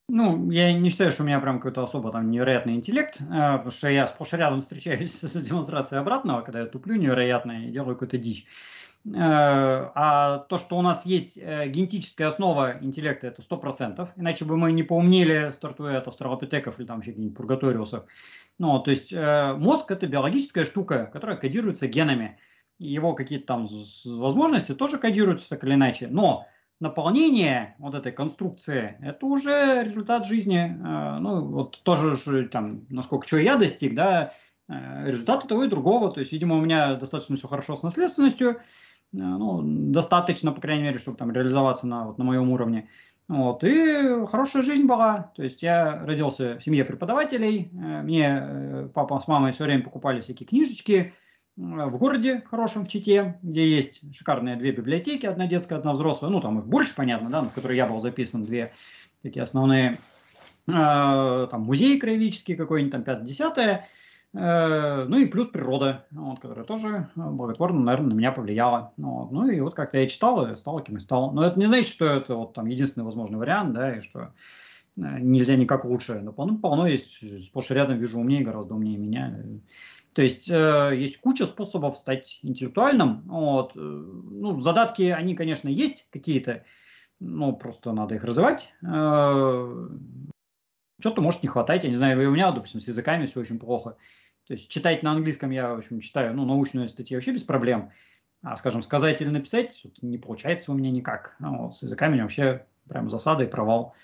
Ну, 0.07 0.51
я 0.51 0.71
не 0.71 0.89
считаю, 0.89 1.11
что 1.11 1.23
у 1.23 1.25
меня 1.25 1.39
прям 1.39 1.57
какой-то 1.57 1.83
особо 1.83 2.11
там 2.11 2.29
невероятный 2.29 2.75
интеллект, 2.75 3.19
э, 3.19 3.25
потому 3.25 3.71
что 3.71 3.89
я 3.89 4.05
сплошь 4.05 4.33
рядом 4.33 4.61
встречаюсь 4.61 5.13
с 5.19 5.33
демонстрацией 5.43 5.99
обратного, 5.99 6.41
когда 6.41 6.59
я 6.61 6.65
туплю 6.67 6.95
невероятно 6.95 7.67
и 7.67 7.71
делаю 7.71 7.95
какую-то 7.95 8.17
дичь. 8.17 8.45
Э, 9.13 9.91
а 9.93 10.39
то, 10.49 10.57
что 10.57 10.77
у 10.77 10.81
нас 10.81 11.05
есть 11.05 11.37
э, 11.37 11.67
генетическая 11.67 12.25
основа 12.25 12.77
интеллекта, 12.81 13.27
это 13.27 13.43
100%. 13.43 14.09
Иначе 14.15 14.45
бы 14.45 14.57
мы 14.57 14.71
не 14.71 14.81
поумнели, 14.81 15.51
стартуя 15.53 15.99
от 15.99 16.07
австралопитеков 16.07 16.79
или 16.79 16.87
там 16.87 17.01
еще 17.01 17.11
каких-нибудь 17.11 17.37
пургаториусов. 17.37 18.05
Ну, 18.57 18.79
то 18.79 18.89
есть 18.89 19.13
э, 19.13 19.53
мозг– 19.53 19.85
это 19.91 20.07
биологическая 20.07 20.65
штука, 20.65 21.09
которая 21.13 21.37
кодируется 21.37 21.87
генами. 21.87 22.39
Его 22.79 23.13
какие-то 23.13 23.45
там 23.45 23.69
возможности 24.05 24.73
тоже 24.73 24.97
кодируются 24.97 25.49
так 25.49 25.63
или 25.63 25.75
иначе. 25.75 26.07
Но 26.07 26.47
наполнение 26.79 27.75
вот 27.77 27.93
этой 27.93 28.11
конструкции– 28.11 28.97
это 29.01 29.25
уже 29.27 29.83
результат 29.83 30.25
жизни. 30.25 30.75
Ну, 31.19 31.45
вот 31.45 31.81
тоже, 31.83 32.47
там, 32.47 32.85
насколько 32.89 33.27
что 33.27 33.37
я 33.37 33.55
достиг, 33.55 33.93
да, 33.95 34.33
результат 34.67 35.47
того 35.47 35.63
и 35.63 35.69
другого. 35.69 36.11
То 36.11 36.19
есть, 36.19 36.33
видимо, 36.33 36.57
у 36.57 36.61
меня 36.61 36.95
достаточно 36.95 37.37
все 37.37 37.47
хорошо 37.47 37.75
с 37.75 37.83
наследственностью– 37.83 38.59
ну, 39.11 39.61
достаточно, 39.63 40.51
по 40.51 40.61
крайней 40.61 40.83
мере, 40.83 40.99
чтобы 40.99 41.17
там 41.17 41.31
реализоваться 41.31 41.87
на, 41.87 42.05
вот, 42.05 42.17
на 42.17 42.23
моем 42.23 42.49
уровне. 42.49 42.89
Вот, 43.27 43.63
и 43.63 44.25
хорошая 44.27 44.61
жизнь 44.61 44.85
была. 44.85 45.31
То 45.35 45.43
есть 45.43 45.63
я 45.63 46.03
родился 46.05 46.57
в 46.59 46.63
семье 46.63 46.85
преподавателей. 46.85 47.71
Э, 47.73 48.01
мне 48.03 48.39
э, 48.41 48.89
папа 48.93 49.19
с 49.19 49.27
мамой 49.27 49.51
все 49.51 49.63
время 49.63 49.83
покупали 49.83 50.21
всякие 50.21 50.47
книжечки 50.47 51.13
в 51.57 51.97
городе 51.97 52.43
хорошем, 52.49 52.85
в 52.85 52.89
Чите, 52.89 53.39
где 53.41 53.67
есть 53.67 54.01
шикарные 54.13 54.57
две 54.57 54.73
библиотеки, 54.73 55.25
одна 55.25 55.47
детская, 55.47 55.75
одна 55.75 55.93
взрослая. 55.93 56.29
Ну, 56.29 56.41
там 56.41 56.59
их 56.59 56.65
больше, 56.65 56.93
понятно, 56.95 57.29
да, 57.29 57.41
в 57.41 57.53
которые 57.53 57.77
я 57.77 57.87
был 57.87 57.99
записан, 57.99 58.43
две 58.43 58.73
такие 59.21 59.41
основные. 59.41 59.99
Там 60.65 61.61
музей 61.61 61.97
краеведческий 61.97 62.55
какой-нибудь, 62.55 63.05
там 63.05 63.23
5-10 63.23 63.53
Э, 63.55 63.83
ну 64.37 65.17
и 65.17 65.27
плюс 65.27 65.47
природа, 65.47 66.05
вот, 66.11 66.41
которая 66.41 66.65
тоже 66.65 67.07
благотворно, 67.15 67.79
наверное, 67.79 68.09
на 68.09 68.13
меня 68.15 68.31
повлияла. 68.33 68.91
Вот. 68.97 69.31
Ну 69.31 69.49
и 69.49 69.61
вот 69.61 69.75
как-то 69.75 69.97
я 69.97 70.07
читал 70.07 70.57
стал 70.57 70.81
кем 70.81 70.97
и 70.97 70.99
стал. 70.99 71.31
Но 71.31 71.45
это 71.45 71.57
не 71.57 71.67
значит, 71.67 71.87
что 71.87 72.05
это 72.05 72.35
вот 72.35 72.53
там 72.53 72.65
единственный 72.65 73.05
возможный 73.05 73.37
вариант, 73.37 73.73
да, 73.73 73.95
и 73.95 74.01
что 74.01 74.33
э, 74.97 75.19
нельзя 75.19 75.55
никак 75.55 75.85
лучше. 75.85 76.19
Но 76.21 76.33
полно, 76.33 76.57
полно 76.57 76.85
есть, 76.85 77.45
сплошь 77.45 77.71
и 77.71 77.73
рядом 77.73 77.97
вижу 77.97 78.19
умнее, 78.19 78.43
гораздо 78.43 78.73
умнее 78.75 78.97
меня. 78.97 79.39
То 80.15 80.21
есть 80.21 80.49
э, 80.49 80.93
есть 80.97 81.19
куча 81.19 81.45
способов 81.45 81.97
стать 81.97 82.39
интеллектуальным. 82.41 83.21
Вот. 83.27 83.71
Э, 83.75 83.79
ну, 83.79 84.59
задатки, 84.59 85.03
они, 85.03 85.35
конечно, 85.35 85.67
есть 85.67 86.07
какие-то, 86.09 86.63
но 87.19 87.51
просто 87.51 87.91
надо 87.91 88.15
их 88.15 88.23
развивать. 88.23 88.73
Э, 88.81 89.87
что-то 91.01 91.21
может 91.21 91.43
не 91.43 91.49
хватать, 91.49 91.83
я 91.83 91.89
не 91.89 91.97
знаю, 91.97 92.29
у 92.29 92.33
меня, 92.33 92.51
допустим, 92.51 92.79
с 92.79 92.87
языками 92.87 93.25
все 93.25 93.41
очень 93.41 93.59
плохо. 93.59 93.97
То 94.47 94.53
есть 94.53 94.69
читать 94.69 95.03
на 95.03 95.11
английском 95.11 95.49
я, 95.49 95.73
в 95.73 95.79
общем, 95.79 95.99
читаю, 95.99 96.35
ну, 96.35 96.45
научную 96.45 96.89
статью 96.89 97.17
вообще 97.17 97.31
без 97.31 97.43
проблем. 97.43 97.91
А, 98.43 98.55
скажем, 98.57 98.83
сказать 98.83 99.21
или 99.21 99.29
написать 99.29 99.81
вот, 99.83 100.01
не 100.03 100.19
получается 100.19 100.71
у 100.71 100.75
меня 100.75 100.91
никак. 100.91 101.35
Ну, 101.39 101.63
вот, 101.63 101.77
с 101.77 101.81
языками 101.81 102.11
у 102.11 102.13
меня 102.13 102.23
вообще 102.23 102.65
прям 102.87 103.09
засада 103.09 103.43
и 103.43 103.47
провал. 103.47 103.95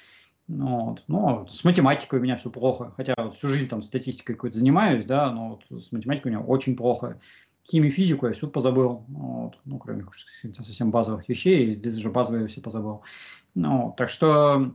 Ну, 0.48 0.86
вот. 0.86 1.04
Ну, 1.08 1.48
с 1.48 1.64
математикой 1.64 2.20
у 2.20 2.24
меня 2.24 2.38
все 2.38 2.50
плохо. 2.50 2.92
Хотя 2.98 3.14
вот 3.18 3.36
всю 3.36 3.50
жизнь 3.50 3.70
там 3.70 3.84
статистикой 3.84 4.36
какой-то 4.36 4.58
занимаюсь, 4.58 5.06
да, 5.06 5.32
но 5.32 5.62
вот 5.70 5.82
с 5.82 5.92
математикой 5.92 6.32
у 6.32 6.36
меня 6.36 6.44
очень 6.44 6.76
плохо. 6.76 7.20
Химию, 7.64 7.92
физику 7.92 8.26
я 8.26 8.34
все 8.34 8.48
позабыл. 8.48 9.06
Вот. 9.10 9.60
Ну, 9.66 9.78
кроме 9.78 10.06
совсем 10.56 10.90
базовых 10.90 11.30
вещей, 11.30 11.76
здесь 11.76 11.96
же 11.98 12.10
базовые 12.10 12.48
все 12.48 12.62
позабыл. 12.62 13.04
Ну, 13.54 13.94
так 13.96 14.10
что, 14.10 14.74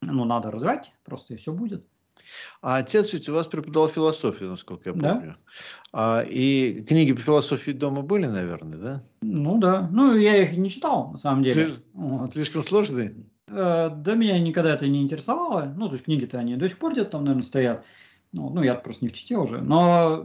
ну, 0.00 0.24
надо 0.24 0.52
развивать, 0.52 0.94
просто 1.04 1.34
и 1.34 1.36
все 1.36 1.52
будет. 1.52 1.84
А 2.60 2.78
отец 2.78 3.12
ведь 3.12 3.28
у 3.28 3.34
вас 3.34 3.46
преподавал 3.46 3.88
философию, 3.88 4.50
насколько 4.50 4.90
я 4.90 4.92
помню. 4.92 5.36
Да. 5.36 5.36
А, 5.92 6.24
и 6.28 6.82
книги 6.82 7.12
по 7.12 7.20
философии 7.20 7.72
дома 7.72 8.02
были, 8.02 8.26
наверное, 8.26 8.78
да? 8.78 9.02
Ну 9.20 9.58
да. 9.58 9.88
Ну, 9.90 10.16
я 10.16 10.36
их 10.36 10.56
не 10.56 10.70
читал, 10.70 11.10
на 11.10 11.18
самом 11.18 11.42
деле. 11.42 11.66
Слиш... 11.66 11.78
Вот. 11.94 12.32
Слишком 12.32 12.62
сложные? 12.62 13.14
Э, 13.48 13.90
да, 13.94 14.14
меня 14.14 14.38
никогда 14.38 14.74
это 14.74 14.86
не 14.86 15.02
интересовало. 15.02 15.72
Ну, 15.76 15.88
то 15.88 15.94
есть 15.94 16.04
книги-то 16.04 16.38
они 16.38 16.56
до 16.56 16.68
сих 16.68 16.78
пор 16.78 16.92
где-то 16.92 17.10
там, 17.12 17.24
наверное, 17.24 17.44
стоят. 17.44 17.84
Ну, 18.32 18.48
ну, 18.48 18.62
я 18.62 18.74
просто 18.74 19.04
не 19.04 19.10
в 19.10 19.12
чите 19.12 19.36
уже. 19.36 19.60
Но 19.60 20.24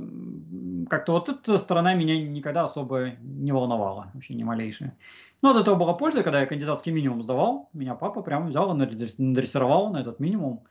как-то 0.90 1.12
вот 1.12 1.28
эта 1.28 1.58
сторона 1.58 1.94
меня 1.94 2.18
никогда 2.18 2.64
особо 2.64 3.12
не 3.22 3.52
волновала. 3.52 4.12
Вообще 4.14 4.34
ни 4.34 4.44
малейшая. 4.44 4.98
Но 5.42 5.52
от 5.52 5.58
этого 5.58 5.76
была 5.76 5.94
польза, 5.94 6.24
когда 6.24 6.40
я 6.40 6.46
кандидатский 6.46 6.94
минимум 6.94 7.22
сдавал. 7.22 7.70
Меня 7.74 7.96
папа 7.96 8.22
прямо 8.22 8.48
взял 8.48 8.74
и 8.74 8.78
надрессировал 8.78 9.92
на 9.92 9.98
этот 9.98 10.22
минимум 10.22 10.64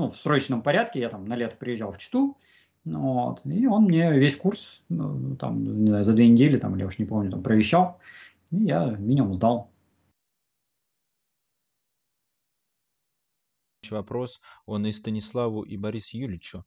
ну, 0.00 0.10
в 0.10 0.16
срочном 0.16 0.62
порядке, 0.62 0.98
я 1.00 1.10
там 1.10 1.26
на 1.26 1.36
лето 1.36 1.56
приезжал 1.56 1.92
в 1.92 1.98
Читу, 1.98 2.38
вот, 2.84 3.44
и 3.44 3.66
он 3.66 3.84
мне 3.84 4.18
весь 4.18 4.36
курс, 4.36 4.82
ну, 4.88 5.36
там, 5.36 5.62
не 5.84 5.88
знаю, 5.88 6.04
за 6.04 6.14
две 6.14 6.26
недели, 6.28 6.58
там, 6.58 6.76
я 6.76 6.86
уж 6.86 6.98
не 6.98 7.04
помню, 7.04 7.30
там, 7.30 7.42
провещал, 7.42 8.00
и 8.50 8.64
я 8.64 8.86
минимум 8.86 9.34
сдал. 9.34 9.70
Вопрос, 13.90 14.40
он 14.66 14.86
и 14.86 14.92
Станиславу, 14.92 15.62
и 15.62 15.76
Борису 15.76 16.16
Юличу. 16.16 16.64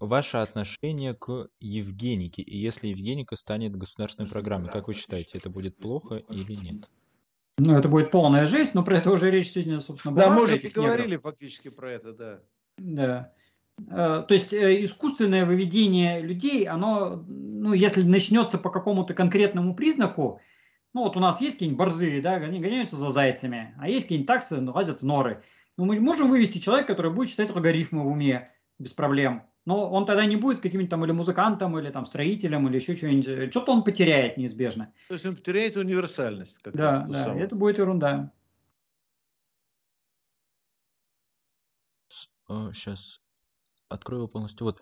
Ваше 0.00 0.38
отношение 0.38 1.14
к 1.14 1.48
Евгенике, 1.60 2.42
и 2.42 2.56
если 2.56 2.88
Евгеника 2.88 3.36
станет 3.36 3.76
государственной 3.76 4.28
программой, 4.28 4.70
как 4.70 4.88
вы 4.88 4.94
считаете, 4.94 5.38
это 5.38 5.50
будет 5.50 5.76
плохо 5.76 6.16
или 6.16 6.54
нет? 6.54 6.90
Ну, 7.58 7.76
это 7.76 7.88
будет 7.88 8.10
полная 8.10 8.46
жесть, 8.46 8.74
но 8.74 8.84
про 8.84 8.98
это 8.98 9.10
уже 9.10 9.30
речь 9.30 9.50
сегодня, 9.50 9.80
собственно, 9.80 10.14
была. 10.14 10.26
Да, 10.26 10.32
мы 10.32 10.42
уже 10.42 10.58
говорили 10.58 11.12
негров. 11.12 11.22
фактически 11.22 11.68
про 11.70 11.92
это, 11.92 12.12
да. 12.12 12.40
Да. 12.76 13.32
Э, 13.88 14.24
то 14.26 14.34
есть 14.34 14.52
э, 14.52 14.82
искусственное 14.84 15.46
выведение 15.46 16.20
людей, 16.20 16.66
оно, 16.66 17.24
ну, 17.26 17.72
если 17.72 18.02
начнется 18.02 18.58
по 18.58 18.70
какому-то 18.70 19.14
конкретному 19.14 19.74
признаку, 19.74 20.40
ну, 20.92 21.04
вот 21.04 21.16
у 21.16 21.20
нас 21.20 21.40
есть 21.40 21.54
какие-нибудь 21.54 21.78
борзые, 21.78 22.22
да, 22.22 22.34
они 22.34 22.60
гоняются 22.60 22.96
за 22.96 23.10
зайцами, 23.10 23.74
а 23.78 23.88
есть 23.88 24.02
какие-нибудь 24.02 24.28
таксы, 24.28 24.60
лазят 24.60 25.02
в 25.02 25.06
норы. 25.06 25.42
Ну, 25.76 25.84
мы 25.84 26.00
можем 26.00 26.30
вывести 26.30 26.58
человека, 26.58 26.94
который 26.94 27.12
будет 27.12 27.30
читать 27.30 27.54
логарифмы 27.54 28.02
в 28.02 28.06
уме 28.06 28.50
без 28.78 28.92
проблем. 28.92 29.42
Но 29.66 29.90
он 29.90 30.06
тогда 30.06 30.24
не 30.24 30.36
будет 30.36 30.60
каким-нибудь 30.60 30.90
там 30.90 31.04
или 31.04 31.12
музыкантом, 31.12 31.78
или 31.78 31.90
там 31.90 32.06
строителем, 32.06 32.68
или 32.68 32.76
еще 32.76 32.96
что-нибудь. 32.96 33.50
Что-то 33.50 33.72
он 33.72 33.84
потеряет 33.84 34.38
неизбежно. 34.38 34.94
То 35.08 35.14
есть 35.14 35.26
он 35.26 35.36
потеряет 35.36 35.76
универсальность. 35.76 36.58
Как 36.62 36.74
да, 36.74 37.04
да, 37.08 37.34
это 37.36 37.54
будет 37.56 37.78
ерунда. 37.78 38.32
Сейчас 42.72 43.20
открою 43.88 44.22
его 44.22 44.28
полностью. 44.28 44.66
Вот 44.66 44.80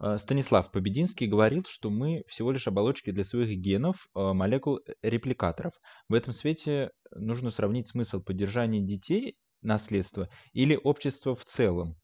э, 0.00 0.18
Станислав 0.18 0.70
Побединский 0.70 1.26
говорил, 1.26 1.64
что 1.66 1.90
мы 1.90 2.24
всего 2.26 2.50
лишь 2.50 2.66
оболочки 2.66 3.10
для 3.10 3.24
своих 3.24 3.56
генов, 3.58 4.08
э, 4.14 4.32
молекул 4.32 4.80
репликаторов. 5.02 5.74
В 6.08 6.14
этом 6.14 6.32
свете 6.32 6.90
нужно 7.14 7.50
сравнить 7.50 7.88
смысл 7.88 8.20
поддержания 8.20 8.80
детей 8.80 9.36
наследства 9.62 10.28
или 10.52 10.78
общества 10.82 11.34
в 11.34 11.44
целом. 11.44 11.96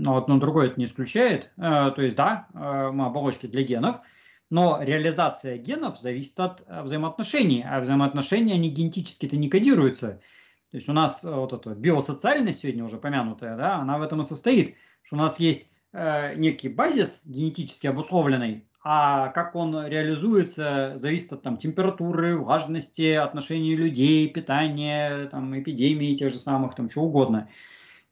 Но 0.00 0.16
одно 0.16 0.38
другое 0.38 0.68
это 0.68 0.78
не 0.78 0.86
исключает. 0.86 1.50
Э, 1.56 1.92
то 1.94 2.02
есть, 2.02 2.16
да, 2.16 2.48
мы 2.54 3.06
оболочки 3.06 3.46
для 3.46 3.62
генов, 3.62 3.96
но 4.50 4.78
реализация 4.82 5.58
генов 5.58 5.98
зависит 6.00 6.38
от 6.40 6.64
взаимоотношений, 6.66 7.64
а 7.68 7.80
взаимоотношения, 7.80 8.54
они 8.54 8.70
генетически-то 8.70 9.36
не 9.36 9.48
кодируются. 9.48 10.20
То 10.70 10.76
есть 10.76 10.88
у 10.88 10.92
нас 10.92 11.24
вот 11.24 11.52
эта 11.52 11.70
биосоциальность 11.70 12.60
сегодня 12.60 12.84
уже 12.84 12.96
помянутая, 12.96 13.56
да, 13.56 13.76
она 13.76 13.98
в 13.98 14.02
этом 14.02 14.20
и 14.20 14.24
состоит– 14.24 14.76
что 15.02 15.16
у 15.16 15.18
нас 15.18 15.40
есть 15.40 15.68
э, 15.92 16.34
некий 16.36 16.68
базис 16.68 17.22
генетически 17.24 17.86
обусловленный, 17.88 18.64
а 18.82 19.28
как 19.28 19.54
он 19.54 19.86
реализуется, 19.86 20.92
зависит 20.94 21.32
от 21.32 21.42
там, 21.42 21.56
температуры, 21.58 22.36
влажности, 22.38 23.12
отношений 23.12 23.74
людей, 23.74 24.28
питания, 24.28 25.26
там, 25.26 25.58
эпидемии 25.58 26.16
тех 26.16 26.32
же 26.32 26.38
самых, 26.38 26.74
там, 26.74 26.88
чего 26.88 27.06
угодно. 27.06 27.48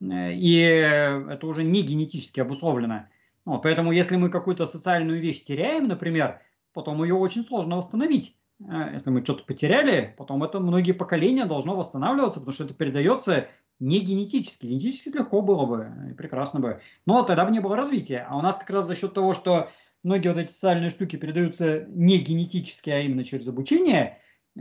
Э, 0.01 0.33
и 0.33 0.57
это 0.59 1.47
уже 1.47 1.65
не 1.65 1.83
генетически 1.83 2.41
обусловлено. 2.41 3.09
Вот, 3.45 3.63
поэтому 3.63 3.93
если 3.93 4.17
мы 4.17 4.31
какую-то 4.31 4.67
социальную 4.67 5.21
вещь 5.21 5.45
теряем, 5.45 5.89
например, 5.89 6.41
потом 6.73 7.03
ее 7.03 7.15
очень 7.15 7.45
сложно 7.45 7.77
восстановить. 7.77 8.37
Э, 8.61 8.91
если 8.93 9.11
мы 9.11 9.25
что-то 9.25 9.45
потеряли, 9.45 10.15
потом 10.17 10.45
это 10.45 10.61
многие 10.61 10.93
поколения 10.93 11.47
должно 11.47 11.77
восстанавливаться, 11.77 12.41
потому 12.41 12.53
что 12.53 12.65
это 12.65 12.75
передается 12.75 13.49
не 13.81 14.01
генетически. 14.01 14.67
Генетически 14.67 15.09
легко 15.09 15.41
было 15.41 15.67
бы, 15.67 16.15
прекрасно 16.17 16.61
бы. 16.61 16.81
Но 17.07 17.23
тогда 17.23 17.45
бы 17.45 17.53
не 17.53 17.61
было 17.61 17.77
развития. 17.77 18.27
А 18.29 18.37
у 18.37 18.43
нас 18.43 18.57
как 18.57 18.71
раз 18.71 18.87
за 18.87 18.95
счет 18.95 19.15
того, 19.15 19.35
что 19.35 19.71
многие 20.03 20.29
вот 20.29 20.39
эти 20.39 20.51
социальные 20.51 20.91
штуки 20.91 21.17
передаются 21.17 21.87
не 21.89 22.19
генетически, 22.19 22.91
а 22.91 23.01
именно 23.01 23.25
через 23.25 23.47
обучение, 23.49 24.19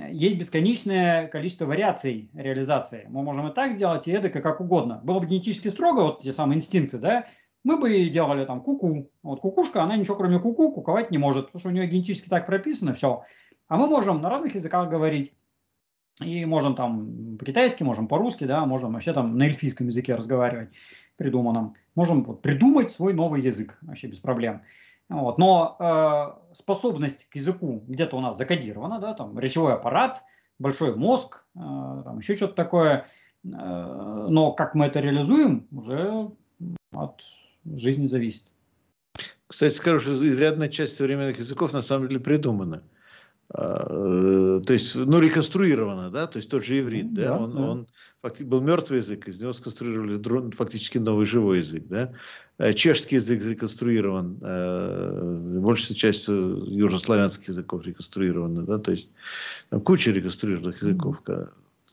есть 0.09 0.37
бесконечное 0.37 1.27
количество 1.27 1.65
вариаций 1.65 2.29
реализации. 2.33 3.05
Мы 3.09 3.23
можем 3.23 3.47
и 3.47 3.53
так 3.53 3.73
сделать, 3.73 4.07
и 4.07 4.11
это 4.11 4.29
как 4.29 4.61
угодно. 4.61 5.01
Было 5.03 5.19
бы 5.19 5.27
генетически 5.27 5.69
строго, 5.69 6.01
вот 6.01 6.21
те 6.21 6.31
самые 6.31 6.57
инстинкты, 6.57 6.97
да, 6.97 7.27
мы 7.63 7.77
бы 7.77 8.09
делали 8.09 8.45
там 8.45 8.61
куку. 8.61 9.09
Вот 9.23 9.41
кукушка, 9.41 9.83
она 9.83 9.97
ничего 9.97 10.15
кроме 10.15 10.39
куку 10.39 10.71
куковать 10.71 11.11
не 11.11 11.17
может, 11.17 11.47
потому 11.47 11.59
что 11.59 11.69
у 11.69 11.71
нее 11.71 11.87
генетически 11.87 12.29
так 12.29 12.45
прописано, 12.45 12.93
все. 12.93 13.23
А 13.67 13.77
мы 13.77 13.87
можем 13.87 14.21
на 14.21 14.29
разных 14.29 14.55
языках 14.55 14.89
говорить. 14.89 15.33
И 16.21 16.45
можем 16.45 16.75
там 16.75 17.37
по-китайски, 17.37 17.83
можем 17.83 18.07
по-русски, 18.07 18.45
да, 18.45 18.65
можем 18.65 18.93
вообще 18.93 19.13
там 19.13 19.37
на 19.37 19.43
эльфийском 19.43 19.87
языке 19.87 20.13
разговаривать 20.13 20.73
придуманном. 21.15 21.75
Можем 21.93 22.23
вот, 22.23 22.41
придумать 22.41 22.91
свой 22.91 23.13
новый 23.13 23.41
язык 23.41 23.77
вообще 23.81 24.07
без 24.07 24.19
проблем. 24.19 24.61
Вот. 25.09 25.37
Но 25.37 25.77
э, 25.79 26.55
способность 26.55 27.29
к 27.29 27.35
языку 27.35 27.83
где-то 27.87 28.17
у 28.17 28.21
нас 28.21 28.37
закодирована, 28.37 28.99
да, 28.99 29.13
там 29.13 29.37
речевой 29.39 29.73
аппарат, 29.73 30.23
большой 30.59 30.95
мозг, 30.95 31.45
э, 31.55 31.59
там 31.59 32.17
еще 32.19 32.35
что-то 32.35 32.53
такое. 32.53 33.07
Э, 33.45 34.27
но 34.29 34.51
как 34.51 34.75
мы 34.75 34.85
это 34.85 34.99
реализуем, 34.99 35.67
уже 35.71 36.29
от 36.91 37.23
жизни 37.65 38.07
зависит. 38.07 38.51
Кстати, 39.47 39.73
скажу, 39.75 39.99
что 39.99 40.29
изрядная 40.29 40.67
часть 40.67 40.97
современных 40.97 41.39
языков 41.39 41.71
на 41.71 41.81
самом 41.81 42.09
деле 42.09 42.19
придумана. 42.19 42.83
Э, 43.53 44.61
то 44.65 44.73
есть, 44.73 44.95
ну, 44.95 45.19
реконструировано, 45.19 46.09
да, 46.09 46.27
то 46.27 46.37
есть 46.37 46.49
тот 46.49 46.65
же 46.65 46.79
иврит, 46.79 47.13
да, 47.13 47.29
да 47.29 47.37
он, 47.37 47.51
да. 47.51 47.61
он 47.61 47.87
фактически 48.21 48.49
был 48.49 48.59
мертвый 48.61 48.99
язык, 48.99 49.27
из 49.27 49.39
него 49.39 49.53
сконструировали 49.53 50.51
фактически 50.51 50.97
новый 50.97 51.25
живой 51.25 51.59
язык, 51.59 51.83
да. 51.87 52.11
Э, 52.57 52.73
чешский 52.73 53.15
язык 53.15 53.41
реконструирован, 53.43 54.39
э, 54.41 55.59
большая 55.61 55.95
часть 55.95 56.27
южнославянских 56.27 57.47
языков 57.47 57.85
реконструирована, 57.85 58.65
да, 58.65 58.79
то 58.79 58.91
есть 58.91 59.09
там 59.69 59.79
куча 59.79 60.11
реконструированных 60.11 60.81
языков. 60.81 61.21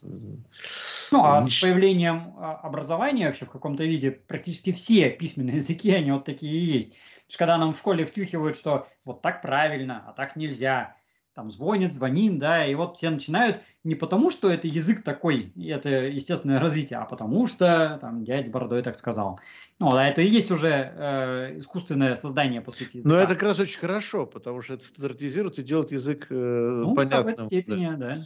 Ну, 0.02 1.24
а 1.24 1.40
с 1.40 1.60
появлением 1.60 2.34
а, 2.36 2.56
образования 2.56 3.26
вообще 3.26 3.44
в 3.44 3.50
каком-то 3.50 3.84
виде 3.84 4.10
практически 4.10 4.72
все 4.72 5.08
письменные 5.08 5.56
языки, 5.56 5.92
они 5.92 6.10
вот 6.10 6.24
такие 6.24 6.52
и 6.52 6.64
есть. 6.64 6.90
То 6.90 7.28
есть, 7.28 7.38
когда 7.38 7.56
нам 7.58 7.74
в 7.74 7.78
школе 7.78 8.04
втюхивают, 8.04 8.56
что 8.56 8.88
вот 9.04 9.22
так 9.22 9.40
правильно, 9.40 10.02
а 10.06 10.12
так 10.12 10.36
нельзя, 10.36 10.96
там 11.34 11.50
звонит, 11.50 11.94
звонит, 11.94 12.38
да, 12.38 12.64
и 12.64 12.74
вот 12.74 12.96
все 12.96 13.10
начинают 13.10 13.60
не 13.82 13.96
потому, 13.96 14.30
что 14.30 14.50
это 14.50 14.68
язык 14.68 15.02
такой, 15.02 15.52
и 15.56 15.66
это 15.66 15.88
естественное 15.88 16.60
развитие, 16.60 17.00
а 17.00 17.04
потому 17.04 17.46
что 17.48 17.98
там 18.00 18.24
дядя 18.24 18.48
с 18.48 18.52
бородой 18.52 18.82
так 18.82 18.96
сказал. 18.96 19.40
Ну, 19.80 19.92
а 19.94 20.04
это 20.04 20.22
и 20.22 20.26
есть 20.26 20.50
уже 20.52 20.68
э, 20.68 21.58
искусственное 21.58 22.14
создание, 22.14 22.60
по 22.60 22.70
сути, 22.70 22.98
языка. 22.98 23.08
Но 23.08 23.20
это 23.20 23.34
как 23.34 23.42
раз 23.42 23.58
очень 23.58 23.78
хорошо, 23.78 24.26
потому 24.26 24.62
что 24.62 24.74
это 24.74 24.84
стандартизирует 24.84 25.58
и 25.58 25.64
делает 25.64 25.90
язык 25.90 26.28
э, 26.30 26.34
ну, 26.34 26.94
понятным. 26.94 27.24
в 27.24 27.28
этой 27.28 27.46
степени, 27.46 27.86
да. 27.90 27.96
да. 27.96 28.24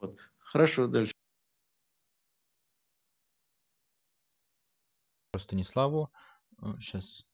Вот. 0.00 0.18
Хорошо, 0.38 0.88
дальше. 0.88 1.12
Станиславу. 5.36 6.10
Сейчас. 6.80 7.24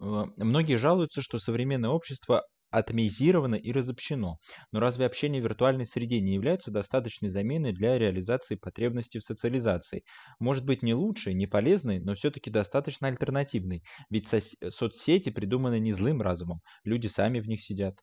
Э, 0.00 0.24
многие 0.38 0.76
жалуются, 0.76 1.20
что 1.20 1.38
современное 1.38 1.90
общество 1.90 2.46
атомизировано 2.70 3.54
и 3.56 3.72
разобщено. 3.72 4.38
Но 4.72 4.80
разве 4.80 5.06
общение 5.06 5.40
в 5.40 5.44
виртуальной 5.44 5.86
среде 5.86 6.20
не 6.20 6.34
является 6.34 6.70
достаточной 6.70 7.28
заменой 7.28 7.72
для 7.72 7.98
реализации 7.98 8.56
потребностей 8.56 9.18
в 9.20 9.24
социализации? 9.24 10.02
Может 10.38 10.64
быть 10.64 10.82
не 10.82 10.94
лучшей, 10.94 11.34
не 11.34 11.46
полезной, 11.46 12.00
но 12.00 12.14
все-таки 12.14 12.50
достаточно 12.50 13.08
альтернативной. 13.08 13.82
Ведь 14.10 14.28
соцсети 14.28 15.30
придуманы 15.30 15.78
не 15.78 15.92
злым 15.92 16.22
разумом, 16.22 16.60
люди 16.84 17.06
сами 17.06 17.40
в 17.40 17.48
них 17.48 17.62
сидят. 17.62 18.00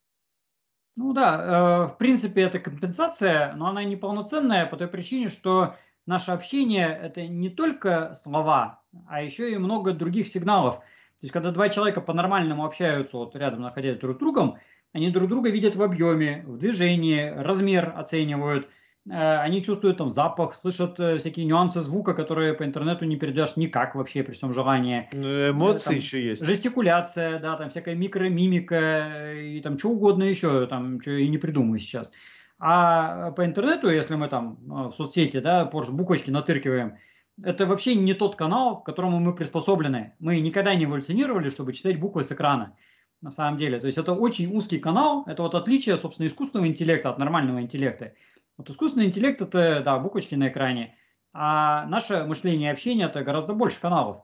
Ну 0.95 1.13
да, 1.13 1.87
э, 1.89 1.93
в 1.93 1.97
принципе 1.97 2.41
это 2.41 2.59
компенсация, 2.59 3.53
но 3.53 3.67
она 3.67 3.83
неполноценная 3.83 4.65
по 4.65 4.77
той 4.77 4.87
причине, 4.87 5.29
что 5.29 5.75
наше 6.05 6.31
общение 6.31 6.87
это 6.87 7.27
не 7.27 7.49
только 7.49 8.13
слова, 8.15 8.83
а 9.07 9.21
еще 9.23 9.51
и 9.51 9.57
много 9.57 9.93
других 9.93 10.27
сигналов. 10.27 10.83
То 11.21 11.25
есть, 11.25 11.33
когда 11.33 11.51
два 11.51 11.69
человека 11.69 12.01
по-нормальному 12.01 12.65
общаются, 12.65 13.15
вот 13.15 13.35
рядом 13.35 13.61
находясь 13.61 13.99
друг 13.99 14.15
с 14.15 14.19
другом, 14.19 14.57
они 14.91 15.11
друг 15.11 15.29
друга 15.29 15.51
видят 15.51 15.75
в 15.75 15.83
объеме, 15.83 16.43
в 16.47 16.57
движении, 16.57 17.31
размер 17.37 17.93
оценивают, 17.95 18.67
э, 19.07 19.37
они 19.37 19.63
чувствуют 19.63 19.99
там 19.99 20.09
запах, 20.09 20.55
слышат 20.55 20.99
э, 20.99 21.19
всякие 21.19 21.45
нюансы 21.45 21.83
звука, 21.83 22.15
которые 22.15 22.55
по 22.55 22.65
интернету 22.65 23.05
не 23.05 23.17
передашь 23.17 23.55
никак 23.55 23.93
вообще 23.93 24.23
при 24.23 24.33
всем 24.33 24.51
желании. 24.51 25.09
Ну, 25.13 25.51
эмоции 25.51 25.85
там, 25.85 25.95
еще 25.95 26.23
есть. 26.23 26.43
Жестикуляция, 26.43 27.37
да, 27.37 27.55
там 27.55 27.69
всякая 27.69 27.93
микромимика 27.93 29.33
и 29.35 29.61
там 29.61 29.77
что 29.77 29.89
угодно 29.89 30.23
еще, 30.23 30.65
там 30.65 30.99
что 31.01 31.11
и 31.11 31.27
не 31.27 31.37
придумаю 31.37 31.77
сейчас. 31.77 32.11
А 32.57 33.29
по 33.33 33.45
интернету, 33.45 33.91
если 33.91 34.15
мы 34.15 34.27
там 34.27 34.57
э, 34.63 34.89
в 34.89 34.93
соцсети, 34.97 35.39
да, 35.39 35.65
просто 35.65 35.91
буквочки 35.91 36.31
натыркиваем, 36.31 36.97
это 37.43 37.65
вообще 37.65 37.95
не 37.95 38.13
тот 38.13 38.35
канал, 38.35 38.81
к 38.81 38.85
которому 38.85 39.19
мы 39.19 39.35
приспособлены. 39.35 40.13
Мы 40.19 40.39
никогда 40.39 40.75
не 40.75 40.85
эволюционировали, 40.85 41.49
чтобы 41.49 41.73
читать 41.73 41.99
буквы 41.99 42.23
с 42.23 42.31
экрана. 42.31 42.75
На 43.21 43.29
самом 43.29 43.57
деле. 43.57 43.79
То 43.79 43.85
есть 43.85 43.99
это 43.99 44.13
очень 44.13 44.55
узкий 44.55 44.79
канал. 44.79 45.23
Это 45.27 45.43
вот 45.43 45.53
отличие, 45.53 45.95
собственно, 45.97 46.25
искусственного 46.25 46.67
интеллекта 46.67 47.09
от 47.09 47.19
нормального 47.19 47.61
интеллекта. 47.61 48.13
Вот 48.57 48.69
искусственный 48.69 49.05
интеллект 49.05 49.41
это, 49.41 49.81
да, 49.85 49.99
буквочки 49.99 50.35
на 50.35 50.47
экране. 50.47 50.95
А 51.33 51.85
наше 51.85 52.23
мышление 52.25 52.69
и 52.69 52.73
общение 52.73 53.07
это 53.07 53.23
гораздо 53.23 53.53
больше 53.53 53.79
каналов. 53.79 54.23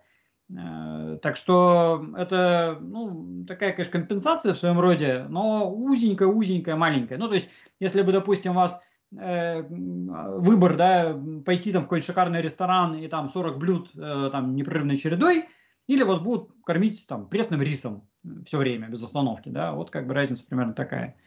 Э, 0.49 1.19
так 1.21 1.35
что 1.35 2.05
это 2.17 2.77
ну, 2.81 3.45
такая, 3.45 3.73
конечно, 3.73 3.99
компенсация 3.99 4.53
в 4.53 4.57
своем 4.57 4.79
роде, 4.79 5.25
но 5.29 5.71
узенькая, 5.71 6.27
узенькая, 6.27 6.75
маленькая. 6.75 7.17
Ну, 7.17 7.27
то 7.27 7.35
есть, 7.35 7.49
если 7.79 8.01
бы, 8.01 8.11
допустим, 8.11 8.53
вас 8.53 8.81
Э, 9.15 9.61
выбор, 9.61 10.75
да, 10.75 11.17
пойти 11.45 11.71
там 11.71 11.83
в 11.83 11.85
какой-нибудь 11.85 12.07
шикарный 12.07 12.41
ресторан 12.41 12.95
и 12.95 13.07
там 13.07 13.29
40 13.29 13.57
блюд 13.57 13.89
э, 13.95 14.29
там 14.31 14.53
непрерывной 14.53 14.97
чередой, 14.97 15.47
или 15.87 16.03
вас 16.03 16.19
будут 16.19 16.51
кормить 16.65 17.07
там 17.07 17.29
пресным 17.29 17.61
рисом 17.61 18.09
все 18.45 18.57
время, 18.57 18.89
без 18.89 19.01
остановки, 19.01 19.47
да, 19.47 19.71
вот 19.71 19.91
как 19.91 20.07
бы 20.07 20.13
разница 20.13 20.45
примерно 20.45 20.73
такая. 20.73 21.17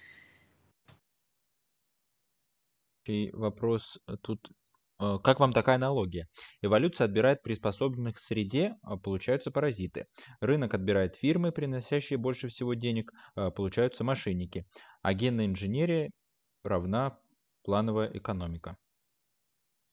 И 3.06 3.30
вопрос 3.32 3.98
тут 4.20 4.50
э, 5.00 5.16
как 5.24 5.40
вам 5.40 5.54
такая 5.54 5.76
аналогия? 5.76 6.28
Эволюция 6.60 7.06
отбирает 7.06 7.42
приспособленных 7.42 8.16
к 8.16 8.18
среде, 8.18 8.76
а 8.82 8.98
получаются 8.98 9.50
паразиты. 9.50 10.04
Рынок 10.42 10.74
отбирает 10.74 11.16
фирмы, 11.16 11.50
приносящие 11.50 12.18
больше 12.18 12.48
всего 12.48 12.74
денег, 12.74 13.10
а 13.36 13.50
получаются 13.50 14.04
мошенники. 14.04 14.66
А 15.00 15.14
генная 15.14 15.46
инженерия 15.46 16.10
равна 16.62 17.18
плановая 17.62 18.10
экономика? 18.12 18.76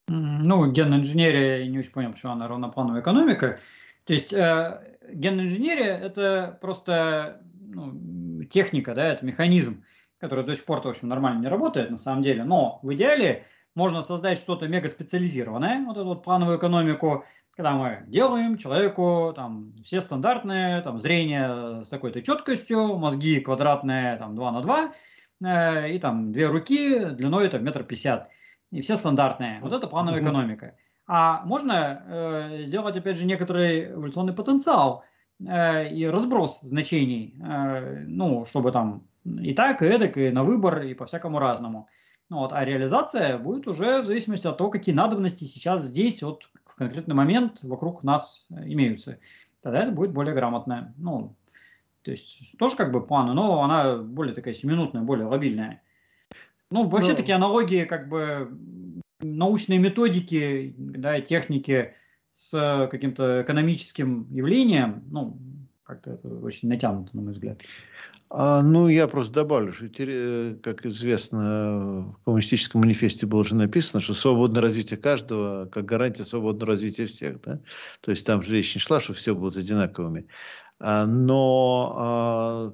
Ну, 0.08 0.70
генная 0.70 0.98
инженерия, 0.98 1.58
я 1.58 1.66
не 1.66 1.78
очень 1.78 1.92
понял, 1.92 2.12
почему 2.12 2.32
она 2.32 2.48
равноплановая 2.48 3.02
экономика. 3.02 3.58
То 4.04 4.12
есть 4.14 4.32
э, 4.32 4.98
генная 5.12 5.44
инженерия– 5.44 5.98
это 6.02 6.58
просто 6.62 7.42
ну, 7.60 8.44
техника, 8.44 8.94
да, 8.94 9.06
это 9.06 9.24
механизм, 9.24 9.84
который 10.18 10.44
до 10.44 10.54
сих 10.56 10.64
пор, 10.64 10.80
в 10.80 10.86
общем, 10.86 11.08
нормально 11.08 11.40
не 11.40 11.48
работает 11.48 11.90
на 11.90 11.98
самом 11.98 12.22
деле. 12.22 12.44
Но 12.44 12.80
в 12.82 12.94
идеале 12.94 13.44
можно 13.74 14.02
создать 14.02 14.38
что-то 14.38 14.66
мега 14.66 14.88
специализированное, 14.88 15.84
вот 15.84 15.96
эту 15.96 16.06
вот 16.06 16.24
плановую 16.24 16.58
экономику, 16.58 17.24
когда 17.54 17.72
мы 17.72 18.04
делаем 18.06 18.56
человеку 18.56 19.32
там 19.34 19.74
все 19.82 20.00
стандартные, 20.00 20.80
там 20.80 21.00
зрение 21.00 21.84
с 21.84 21.88
такой-то 21.88 22.22
четкостью, 22.22 22.96
мозги 22.96 23.40
квадратные 23.40 24.16
там 24.16 24.34
2 24.36 24.52
на 24.52 24.62
2, 24.62 24.92
э, 25.44 25.90
и 25.92 25.98
там 25.98 26.32
две 26.32 26.46
руки 26.46 27.04
длиной 27.06 27.48
там 27.48 27.64
метр 27.64 27.84
пятьдесят, 27.84 28.28
и 28.70 28.80
все 28.80 28.96
стандартные. 28.96 29.60
Вот 29.60 29.72
это 29.72 29.86
плановая 29.86 30.20
экономика. 30.20 30.74
А 31.06 31.42
можно 31.44 32.02
э, 32.06 32.64
сделать, 32.64 32.96
опять 32.96 33.16
же, 33.16 33.24
некоторый 33.24 33.92
эволюционный 33.92 34.34
потенциал 34.34 35.04
э, 35.40 35.88
и 35.88 36.06
разброс 36.06 36.58
значений, 36.62 37.34
э, 37.42 38.04
ну, 38.06 38.44
чтобы 38.44 38.72
там 38.72 39.04
и 39.24 39.54
так, 39.54 39.82
и 39.82 39.86
эдак, 39.86 40.16
и 40.16 40.30
на 40.30 40.44
выбор, 40.44 40.82
и 40.82 40.94
по-всякому 40.94 41.38
разному. 41.38 41.88
Ну, 42.30 42.38
вот, 42.38 42.52
а 42.52 42.62
реализация 42.64 43.38
будет 43.38 43.66
уже 43.66 44.02
в 44.02 44.06
зависимости 44.06 44.46
от 44.46 44.58
того, 44.58 44.70
какие 44.70 44.94
надобности 44.94 45.44
сейчас 45.44 45.82
здесь 45.84 46.22
вот 46.22 46.50
конкретный 46.78 47.14
момент 47.14 47.62
вокруг 47.62 48.04
нас 48.04 48.46
имеются. 48.50 49.18
Тогда 49.62 49.82
это 49.82 49.92
будет 49.92 50.12
более 50.12 50.34
грамотное. 50.34 50.94
Ну, 50.96 51.34
то 52.08 52.12
есть 52.12 52.38
тоже 52.58 52.74
как 52.74 52.90
бы 52.90 53.06
планы, 53.06 53.34
но 53.34 53.62
она 53.62 53.98
более 53.98 54.34
такая 54.34 54.54
семинутная, 54.54 55.02
более 55.02 55.26
лобильная. 55.26 55.82
Ну, 56.70 56.88
вообще 56.88 57.10
но... 57.10 57.16
такие 57.16 57.34
аналогии, 57.34 57.84
как 57.84 58.08
бы 58.08 58.50
научные 59.20 59.78
методики, 59.78 60.74
да, 60.78 61.20
техники 61.20 61.92
с 62.32 62.88
каким-то 62.90 63.42
экономическим 63.42 64.26
явлением, 64.30 65.04
ну, 65.10 65.38
как-то 65.82 66.12
это 66.12 66.28
очень 66.28 66.70
натянуто, 66.70 67.14
на 67.14 67.20
мой 67.20 67.32
взгляд. 67.32 67.60
А, 68.30 68.62
ну, 68.62 68.88
я 68.88 69.06
просто 69.06 69.34
добавлю, 69.34 69.74
что, 69.74 69.84
э, 69.98 70.54
как 70.62 70.86
известно, 70.86 72.14
в 72.20 72.24
коммунистическом 72.24 72.80
манифесте 72.80 73.26
было 73.26 73.40
уже 73.40 73.54
написано, 73.54 74.00
что 74.00 74.14
свободное 74.14 74.62
развитие 74.62 74.98
каждого 74.98 75.66
как 75.66 75.84
гарантия 75.84 76.24
свободного 76.24 76.72
развития 76.72 77.06
всех. 77.06 77.42
Да? 77.42 77.60
То 78.00 78.12
есть 78.12 78.24
там 78.24 78.42
же 78.42 78.54
речь 78.54 78.74
не 78.74 78.80
шла, 78.80 78.98
что 78.98 79.12
все 79.12 79.34
будут 79.34 79.58
одинаковыми. 79.58 80.26
А, 80.80 81.06
но 81.06 81.94
а, 81.96 82.72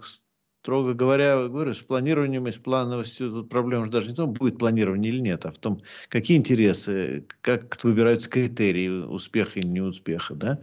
строго 0.64 0.94
говоря, 0.94 1.46
говорю, 1.46 1.74
с 1.74 1.82
планированием 1.82 2.46
и 2.48 2.52
с 2.52 2.56
плановостью 2.56 3.30
тут 3.30 3.50
проблема 3.50 3.90
даже 3.90 4.08
не 4.08 4.14
в 4.14 4.16
том, 4.16 4.32
будет 4.32 4.58
планирование 4.58 5.12
или 5.12 5.20
нет, 5.20 5.44
а 5.44 5.52
в 5.52 5.58
том, 5.58 5.82
какие 6.08 6.38
интересы, 6.38 7.26
как 7.42 7.84
выбираются 7.84 8.30
критерии 8.30 8.88
успеха 8.88 9.58
или 9.58 9.66
неуспеха, 9.66 10.34
да, 10.34 10.60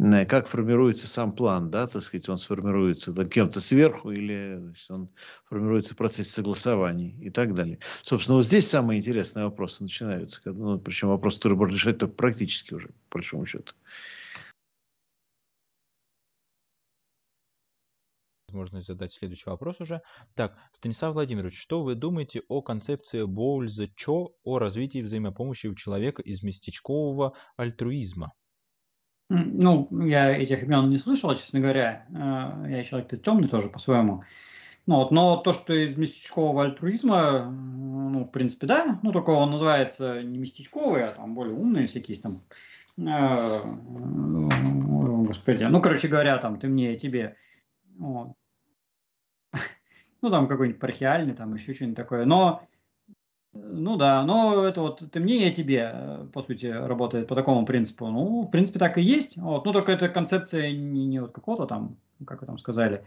э, 0.00 0.26
как 0.26 0.48
формируется 0.48 1.06
сам 1.06 1.32
план, 1.32 1.70
да, 1.70 1.86
так 1.86 2.02
сказать, 2.02 2.28
он 2.28 2.38
сформируется 2.38 3.12
кем-то 3.26 3.60
сверху 3.60 4.10
или 4.10 4.56
значит, 4.58 4.90
он 4.90 5.08
формируется 5.48 5.94
в 5.94 5.96
процессе 5.96 6.30
согласований 6.30 7.14
и 7.20 7.30
так 7.30 7.54
далее. 7.54 7.78
Собственно, 8.02 8.38
вот 8.38 8.46
здесь 8.46 8.68
самые 8.68 8.98
интересные 8.98 9.44
вопросы 9.44 9.80
начинаются, 9.84 10.40
ну, 10.44 10.76
причем 10.80 11.08
вопрос, 11.08 11.36
который 11.36 11.56
можно 11.56 11.74
решать 11.74 11.98
только 11.98 12.14
практически 12.14 12.74
уже, 12.74 12.88
по 13.10 13.18
большому 13.18 13.46
счету. 13.46 13.74
Возможность 18.48 18.86
задать 18.86 19.12
следующий 19.12 19.50
вопрос 19.50 19.80
уже. 19.80 20.02
Так, 20.34 20.56
Станислав 20.72 21.14
Владимирович, 21.14 21.60
что 21.60 21.82
вы 21.82 21.94
думаете 21.94 22.42
о 22.48 22.62
концепции 22.62 23.24
Боульза 23.24 23.88
Чо 23.96 24.30
о 24.44 24.58
развитии 24.58 25.02
взаимопомощи 25.02 25.66
у 25.66 25.74
человека 25.74 26.22
из 26.22 26.42
местечкового 26.42 27.34
альтруизма? 27.56 28.32
Ну, 29.28 29.88
я 30.04 30.30
этих 30.30 30.62
имен 30.62 30.88
не 30.88 30.98
слышал, 30.98 31.34
честно 31.34 31.58
говоря. 31.58 32.06
Э, 32.10 32.70
я 32.70 32.84
человек-то 32.84 33.16
темный 33.16 33.48
тоже 33.48 33.68
по-своему. 33.68 34.22
Ну, 34.86 34.96
вот, 34.96 35.10
но 35.10 35.36
то, 35.38 35.52
что 35.52 35.72
из 35.72 35.96
местечкового 35.96 36.62
альтруизма, 36.62 37.50
ну, 37.50 38.24
в 38.24 38.30
принципе, 38.30 38.68
да, 38.68 39.00
ну, 39.02 39.10
только 39.10 39.30
он 39.30 39.50
называется 39.50 40.22
не 40.22 40.38
местечковый, 40.38 41.02
а 41.02 41.08
там 41.08 41.34
более 41.34 41.56
умные 41.56 41.88
всякие 41.88 42.16
там, 42.20 42.44
э, 42.96 43.60
господи, 45.26 45.64
ну, 45.64 45.82
короче 45.82 46.06
говоря, 46.06 46.38
там, 46.38 46.60
ты 46.60 46.68
мне, 46.68 46.94
тебе, 46.94 47.34
вот 47.98 48.34
ну, 50.22 50.30
там 50.30 50.48
какой-нибудь 50.48 50.80
пархиальный, 50.80 51.34
там 51.34 51.54
еще 51.54 51.74
что-нибудь 51.74 51.96
такое. 51.96 52.24
Но, 52.24 52.62
ну 53.52 53.96
да, 53.96 54.24
но 54.24 54.64
это 54.64 54.80
вот 54.80 55.02
ты 55.10 55.20
мне, 55.20 55.46
я 55.46 55.52
тебе, 55.52 55.90
э, 55.92 56.26
по 56.32 56.42
сути, 56.42 56.66
работает 56.66 57.28
по 57.28 57.34
такому 57.34 57.66
принципу. 57.66 58.08
Ну, 58.08 58.42
в 58.42 58.50
принципе, 58.50 58.78
так 58.78 58.98
и 58.98 59.02
есть. 59.02 59.36
Вот. 59.36 59.64
Ну, 59.64 59.72
только 59.72 59.92
эта 59.92 60.08
концепция 60.08 60.72
не, 60.72 61.06
не 61.06 61.20
вот 61.20 61.32
какого-то 61.32 61.66
там, 61.66 61.96
как 62.26 62.40
вы 62.40 62.46
там 62.46 62.58
сказали, 62.58 63.04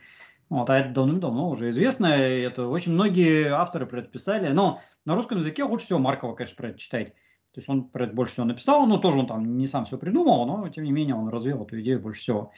вот, 0.49 0.69
а 0.69 0.79
это 0.79 0.89
давным-давно 0.89 1.49
уже 1.49 1.69
известно, 1.69 2.07
это 2.07 2.67
очень 2.67 2.93
многие 2.93 3.49
авторы 3.49 3.85
про 3.85 3.99
это 3.99 4.09
писали, 4.09 4.51
но 4.51 4.81
на 5.05 5.15
русском 5.15 5.37
языке 5.37 5.63
лучше 5.63 5.85
всего 5.85 5.99
Маркова, 5.99 6.33
конечно, 6.33 6.55
про 6.55 6.69
это 6.69 6.79
читать. 6.79 7.13
То 7.53 7.59
есть 7.59 7.69
он 7.69 7.85
про 7.85 8.05
это 8.05 8.15
больше 8.15 8.33
всего 8.33 8.45
написал, 8.45 8.85
но 8.85 8.97
тоже 8.97 9.19
он 9.19 9.27
там 9.27 9.57
не 9.57 9.67
сам 9.67 9.85
все 9.85 9.97
придумал, 9.97 10.45
но 10.45 10.67
тем 10.69 10.83
не 10.83 10.91
менее 10.91 11.15
он 11.15 11.29
развил 11.29 11.63
эту 11.63 11.79
идею 11.81 11.99
больше 11.99 12.21
всего. 12.21 12.51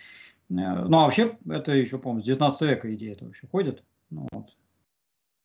Э, 0.60 0.86
ну 0.86 0.99
а 0.99 1.03
вообще 1.03 1.38
это 1.49 1.72
еще, 1.72 1.98
по-моему, 1.98 2.22
с 2.22 2.26
19 2.26 2.61
века 2.61 2.94
идея 2.95 3.14
это 3.14 3.26
вообще 3.26 3.48
ходит. 3.48 3.84
Ну, 4.10 4.28
вот. 4.32 4.49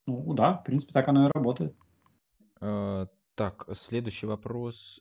ну 0.06 0.34
да, 0.34 0.54
в 0.54 0.64
принципе, 0.64 0.92
так 0.92 1.08
оно 1.08 1.28
и 1.28 1.32
работает. 1.32 1.74
Э, 2.60 3.06
так, 3.34 3.68
следующий 3.72 4.26
вопрос. 4.26 5.00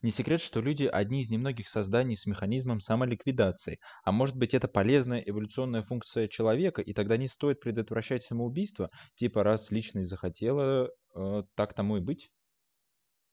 Не 0.00 0.10
секрет, 0.10 0.40
что 0.40 0.60
люди 0.60 0.84
одни 0.84 1.22
из 1.22 1.30
немногих 1.30 1.68
созданий 1.68 2.16
с 2.16 2.26
механизмом 2.26 2.80
самоликвидации. 2.80 3.78
А 4.04 4.12
может 4.12 4.36
быть 4.36 4.54
это 4.54 4.68
полезная 4.68 5.20
эволюционная 5.20 5.82
функция 5.82 6.28
человека, 6.28 6.80
и 6.80 6.94
тогда 6.94 7.16
не 7.16 7.28
стоит 7.28 7.60
предотвращать 7.60 8.24
самоубийство? 8.24 8.90
Типа 9.16 9.42
раз 9.42 9.70
личность 9.70 10.08
захотела, 10.08 10.88
э, 11.14 11.42
так 11.54 11.74
тому 11.74 11.98
и 11.98 12.00
быть? 12.00 12.30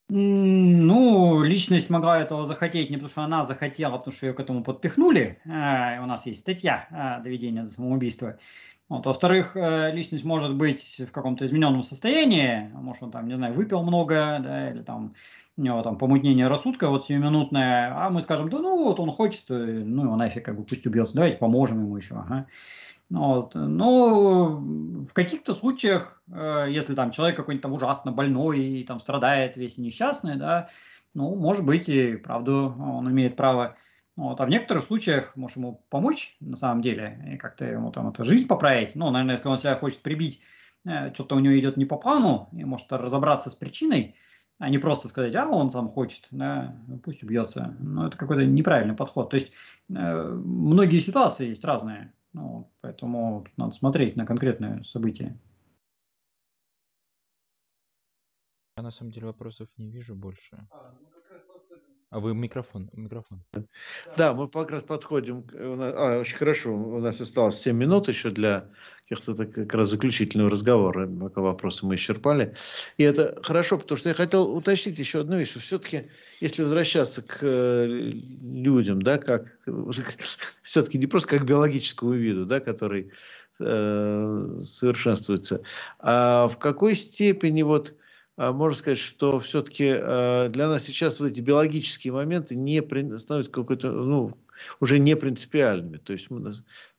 Ну, 0.10 1.42
личность 1.44 1.90
могла 1.90 2.22
этого 2.22 2.46
захотеть 2.46 2.90
не 2.90 2.98
потому, 2.98 3.10
что 3.10 3.24
она 3.24 3.46
захотела, 3.46 3.96
а 3.96 3.98
потому 3.98 4.16
что 4.16 4.28
ее 4.28 4.34
к 4.34 4.40
этому 4.40 4.64
подпихнули. 4.64 5.40
Э, 5.46 6.02
у 6.02 6.06
нас 6.06 6.26
есть 6.26 6.42
статья 6.42 7.22
доведения 7.24 7.64
до 7.64 7.70
самоубийства. 7.70 8.38
Вот. 8.90 9.06
Во-вторых, 9.06 9.56
э, 9.56 9.92
личность 9.92 10.26
может 10.26 10.56
быть 10.56 10.98
в 11.00 11.12
каком-то 11.12 11.46
измененном 11.46 11.84
состоянии, 11.84 12.70
может 12.74 13.02
он 13.02 13.12
там, 13.12 13.28
не 13.28 13.36
знаю, 13.36 13.54
выпил 13.54 13.82
много, 13.82 14.40
да, 14.44 14.70
или 14.72 14.84
там 14.84 15.16
у 15.58 15.62
него 15.62 15.82
там 15.82 15.98
помутнение 15.98 16.48
рассудка 16.48 16.90
вот 16.90 17.06
сиюминутное, 17.06 17.92
а 17.96 18.10
мы 18.10 18.22
скажем, 18.22 18.50
да 18.50 18.60
ну 18.60 18.84
вот 18.84 19.00
он 19.00 19.12
хочет, 19.12 19.46
э, 19.50 19.54
ну 19.56 20.04
его 20.04 20.16
нафиг, 20.16 20.44
как 20.46 20.58
бы 20.58 20.64
пусть 20.64 20.86
убьется, 20.86 21.16
давайте 21.16 21.38
поможем 21.38 21.80
ему 21.80 21.96
еще, 21.98 22.16
ага. 22.16 22.46
Вот. 23.10 23.54
Но 23.56 24.58
в 24.58 25.14
каких-то 25.14 25.54
случаях, 25.54 26.22
э, 26.32 26.68
если 26.70 26.96
там 26.96 27.12
человек 27.12 27.36
какой-нибудь 27.36 27.62
там 27.62 27.74
ужасно 27.74 28.12
больной 28.12 28.60
и 28.60 28.84
там 28.84 29.00
страдает 29.00 29.58
весь 29.58 29.78
несчастный, 29.78 30.36
да, 30.38 30.70
ну, 31.14 31.36
может 31.36 31.66
быть, 31.66 31.90
и 31.90 32.16
правду 32.16 32.76
он 32.80 33.10
имеет 33.12 33.36
право 33.36 33.76
вот, 34.16 34.40
а 34.40 34.46
в 34.46 34.50
некоторых 34.50 34.86
случаях 34.86 35.36
можешь 35.36 35.58
ему 35.58 35.84
помочь, 35.90 36.38
на 36.40 36.56
самом 36.56 36.82
деле, 36.82 37.34
и 37.34 37.38
как-то 37.38 37.66
ему 37.66 37.92
там 37.92 38.10
эту 38.10 38.24
жизнь 38.24 38.48
поправить. 38.48 38.94
Ну, 38.96 39.10
наверное, 39.10 39.36
если 39.36 39.48
он 39.48 39.58
себя 39.58 39.76
хочет 39.76 40.00
прибить, 40.00 40.40
э, 40.86 41.12
что-то 41.14 41.36
у 41.36 41.40
него 41.40 41.58
идет 41.58 41.78
не 41.78 41.86
по 41.86 41.98
плану, 41.98 42.50
и 42.54 42.64
может 42.64 42.92
разобраться 42.92 43.50
с 43.50 43.56
причиной, 43.56 44.16
а 44.60 44.70
не 44.70 44.78
просто 44.78 45.08
сказать, 45.08 45.34
а 45.36 45.48
он 45.48 45.72
сам 45.72 45.90
хочет, 45.90 46.28
да, 46.30 46.76
пусть 47.04 47.24
убьется. 47.24 47.76
Ну, 47.80 48.06
это 48.06 48.16
какой-то 48.16 48.46
неправильный 48.46 48.96
подход. 48.96 49.32
То 49.32 49.36
есть 49.36 49.52
э, 49.90 49.94
многие 49.94 51.00
ситуации 51.00 51.50
есть 51.50 51.66
разные, 51.66 52.14
ну, 52.34 52.72
поэтому 52.82 53.46
надо 53.58 53.74
смотреть 53.74 54.16
на 54.16 54.26
конкретное 54.26 54.84
событие. 54.84 55.40
Я 58.78 58.84
на 58.84 58.92
самом 58.92 59.12
деле 59.12 59.28
вопросов 59.28 59.70
не 59.78 59.90
вижу 59.90 60.16
больше. 60.16 60.68
А, 60.70 60.92
ну, 61.00 61.13
а 62.14 62.20
вы 62.20 62.36
микрофон, 62.36 62.92
микрофон. 62.94 63.42
Да, 64.18 64.36
мы 64.36 64.48
как 64.48 64.70
раз 64.70 64.84
подходим. 64.84 65.44
А, 65.56 66.20
очень 66.20 66.38
хорошо. 66.38 66.72
У 66.72 67.00
нас 67.00 67.20
осталось 67.20 67.60
7 67.60 67.76
минут 67.76 68.08
еще 68.08 68.30
для 68.30 68.70
каких-то 69.10 69.46
как 69.48 69.74
раз 69.74 69.90
заключительного 69.90 70.52
разговора, 70.52 71.08
пока 71.08 71.42
вопросы 71.42 71.88
мы 71.88 71.96
исчерпали. 71.96 72.54
И 72.98 73.04
это 73.04 73.36
хорошо, 73.42 73.80
потому 73.80 73.98
что 73.98 74.10
я 74.10 74.16
хотел 74.16 74.56
уточнить 74.56 75.00
еще 75.00 75.22
одну 75.22 75.40
вещь. 75.40 75.56
Все-таки, 75.56 76.04
если 76.40 76.62
возвращаться 76.62 77.24
к 77.24 77.40
э, 77.42 77.86
людям, 77.88 79.02
да, 79.02 79.18
как 79.18 79.48
все-таки 80.62 81.00
не 81.00 81.08
просто 81.08 81.30
как 81.30 81.46
биологическому 81.46 82.14
виду, 82.14 82.46
да, 82.46 82.60
который 82.60 83.12
э, 83.60 84.62
совершенствуется, 84.64 85.64
а 85.98 86.48
в 86.48 86.60
какой 86.60 86.96
степени 86.96 87.64
вот 87.64 87.96
можно 88.38 88.78
сказать, 88.78 89.00
что 89.00 89.40
все-таки 89.40 89.90
а, 89.94 90.50
для 90.50 90.68
нас 90.68 90.84
сейчас 90.84 91.20
вот 91.20 91.32
эти 91.32 91.42
биологические 91.42 92.14
моменты 92.14 92.56
не 92.56 92.82
становятся 93.18 93.52
какой-то, 93.52 93.92
ну, 93.92 94.38
уже 94.80 95.00
не 95.00 95.16
принципиальными. 95.16 95.98
То 95.98 96.14
есть 96.14 96.28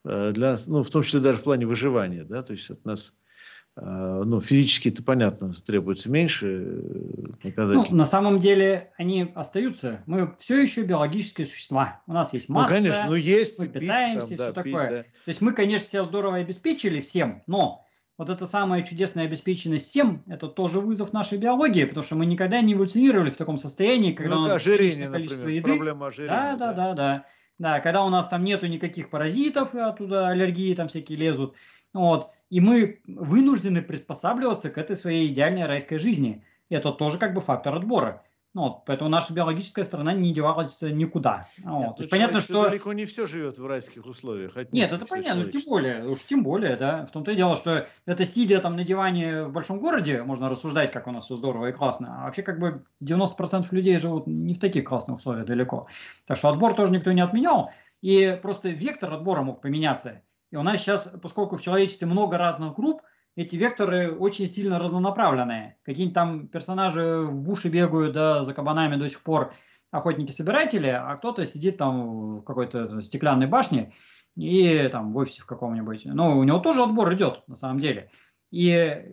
а, 0.04 0.32
для 0.32 0.52
нас, 0.52 0.66
ну, 0.66 0.82
в 0.82 0.90
том 0.90 1.02
числе 1.02 1.20
даже 1.20 1.38
в 1.38 1.42
плане 1.42 1.66
выживания, 1.66 2.24
да, 2.24 2.42
то 2.42 2.52
есть 2.52 2.70
от 2.70 2.84
нас 2.84 3.12
ну, 3.76 4.40
физически 4.40 4.88
это 4.90 5.02
понятно, 5.02 5.52
требуется 5.52 6.08
меньше 6.08 6.80
э, 7.42 7.50
Ну, 7.56 7.84
на 7.90 8.04
самом 8.04 8.38
деле 8.38 8.92
они 8.98 9.32
остаются. 9.34 10.00
Мы 10.06 10.32
все 10.38 10.62
еще 10.62 10.84
биологические 10.84 11.44
существа. 11.44 12.00
У 12.06 12.12
нас 12.12 12.32
есть 12.32 12.48
ну, 12.48 12.54
масса, 12.54 12.72
ну, 12.72 12.80
конечно, 12.80 13.06
ну, 13.08 13.14
есть, 13.16 13.58
мы 13.58 13.66
питаемся, 13.66 14.28
пить, 14.28 14.38
там, 14.38 14.46
все 14.46 14.52
да, 14.52 14.52
такое. 14.52 14.88
Пить, 14.88 14.96
да. 14.96 15.02
То 15.02 15.28
есть 15.28 15.40
мы, 15.40 15.52
конечно, 15.52 15.88
себя 15.88 16.04
здорово 16.04 16.36
обеспечили 16.36 17.00
всем, 17.00 17.42
но 17.48 17.83
вот 18.16 18.30
эта 18.30 18.46
самая 18.46 18.82
чудесная 18.82 19.24
обеспеченность 19.24 19.88
всем, 19.88 20.22
это 20.26 20.48
тоже 20.48 20.80
вызов 20.80 21.12
нашей 21.12 21.38
биологии, 21.38 21.84
потому 21.84 22.04
что 22.04 22.14
мы 22.14 22.26
никогда 22.26 22.60
не 22.60 22.74
эволюционировали 22.74 23.30
в 23.30 23.36
таком 23.36 23.58
состоянии, 23.58 24.12
когда 24.12 24.36
ну, 24.36 24.42
у 24.42 24.44
нас 24.44 24.56
ожирение, 24.56 25.08
количество 25.08 25.44
например, 25.44 25.62
еды. 25.62 25.74
Проблема 25.74 26.06
ожирения. 26.06 26.30
Да, 26.30 26.56
да, 26.56 26.72
да, 26.72 26.94
да. 26.94 27.26
Да, 27.58 27.80
когда 27.80 28.04
у 28.04 28.10
нас 28.10 28.28
там 28.28 28.42
нету 28.44 28.66
никаких 28.66 29.10
паразитов, 29.10 29.74
и 29.74 29.78
оттуда 29.78 30.28
аллергии 30.28 30.74
там 30.74 30.88
всякие 30.88 31.18
лезут. 31.18 31.54
Вот. 31.92 32.30
И 32.50 32.60
мы 32.60 33.00
вынуждены 33.06 33.80
приспосабливаться 33.80 34.70
к 34.70 34.78
этой 34.78 34.96
своей 34.96 35.28
идеальной 35.28 35.66
райской 35.66 35.98
жизни. 35.98 36.44
Это 36.68 36.92
тоже 36.92 37.18
как 37.18 37.34
бы 37.34 37.40
фактор 37.40 37.76
отбора. 37.76 38.24
Ну, 38.54 38.62
вот, 38.62 38.84
поэтому 38.84 39.10
наша 39.10 39.34
биологическая 39.34 39.84
страна 39.84 40.12
не 40.12 40.32
девалась 40.32 40.80
никуда. 40.80 41.48
Вот. 41.64 41.80
Нет, 41.80 41.96
То 41.96 42.02
есть 42.02 42.10
понятно, 42.10 42.40
что 42.40 42.64
далеко 42.68 42.92
не 42.92 43.04
все 43.04 43.26
живет 43.26 43.58
в 43.58 43.66
райских 43.66 44.06
условиях. 44.06 44.54
Нет, 44.70 44.92
это 44.92 45.04
понятно, 45.06 45.42
ну, 45.42 45.50
тем 45.50 45.62
более, 45.66 46.08
уж 46.08 46.22
тем 46.22 46.44
более, 46.44 46.76
да. 46.76 47.06
В 47.06 47.10
том-то 47.10 47.32
и 47.32 47.36
дело, 47.36 47.56
что 47.56 47.88
это 48.06 48.24
сидя 48.24 48.60
там 48.60 48.76
на 48.76 48.84
диване 48.84 49.46
в 49.46 49.52
большом 49.52 49.80
городе, 49.80 50.22
можно 50.22 50.48
рассуждать, 50.48 50.92
как 50.92 51.08
у 51.08 51.10
нас 51.10 51.24
все 51.24 51.34
здорово 51.34 51.70
и 51.70 51.72
классно. 51.72 52.20
А 52.20 52.24
вообще 52.26 52.42
как 52.42 52.60
бы 52.60 52.84
90% 53.02 53.66
людей 53.72 53.98
живут 53.98 54.28
не 54.28 54.54
в 54.54 54.60
таких 54.60 54.84
классных 54.84 55.16
условиях 55.16 55.46
далеко. 55.46 55.88
Так 56.24 56.36
что 56.36 56.48
отбор 56.48 56.74
тоже 56.74 56.92
никто 56.92 57.10
не 57.10 57.22
отменял. 57.22 57.72
И 58.02 58.38
просто 58.40 58.68
вектор 58.68 59.12
отбора 59.12 59.42
мог 59.42 59.62
поменяться. 59.62 60.22
И 60.52 60.56
у 60.56 60.62
нас 60.62 60.80
сейчас, 60.80 61.10
поскольку 61.20 61.56
в 61.56 61.62
человечестве 61.62 62.06
много 62.06 62.38
разных 62.38 62.76
групп, 62.76 63.02
эти 63.36 63.56
векторы 63.56 64.12
очень 64.14 64.46
сильно 64.46 64.78
разнонаправленные. 64.78 65.76
Какие-нибудь 65.82 66.14
там 66.14 66.48
персонажи 66.48 67.20
в 67.20 67.34
буше 67.34 67.68
бегают, 67.68 68.12
да, 68.12 68.44
за 68.44 68.54
кабанами 68.54 68.96
до 68.96 69.08
сих 69.08 69.22
пор 69.22 69.52
охотники-собиратели, 69.90 70.88
а 70.88 71.16
кто-то 71.16 71.44
сидит 71.44 71.76
там 71.78 72.38
в 72.38 72.42
какой-то 72.42 73.00
стеклянной 73.00 73.46
башне 73.46 73.92
и 74.36 74.88
там 74.90 75.10
в 75.10 75.16
офисе 75.16 75.42
в 75.42 75.46
каком-нибудь. 75.46 76.02
Ну, 76.04 76.38
у 76.38 76.44
него 76.44 76.58
тоже 76.58 76.82
отбор 76.82 77.12
идет, 77.14 77.42
на 77.46 77.54
самом 77.54 77.78
деле. 77.78 78.10
И 78.50 78.68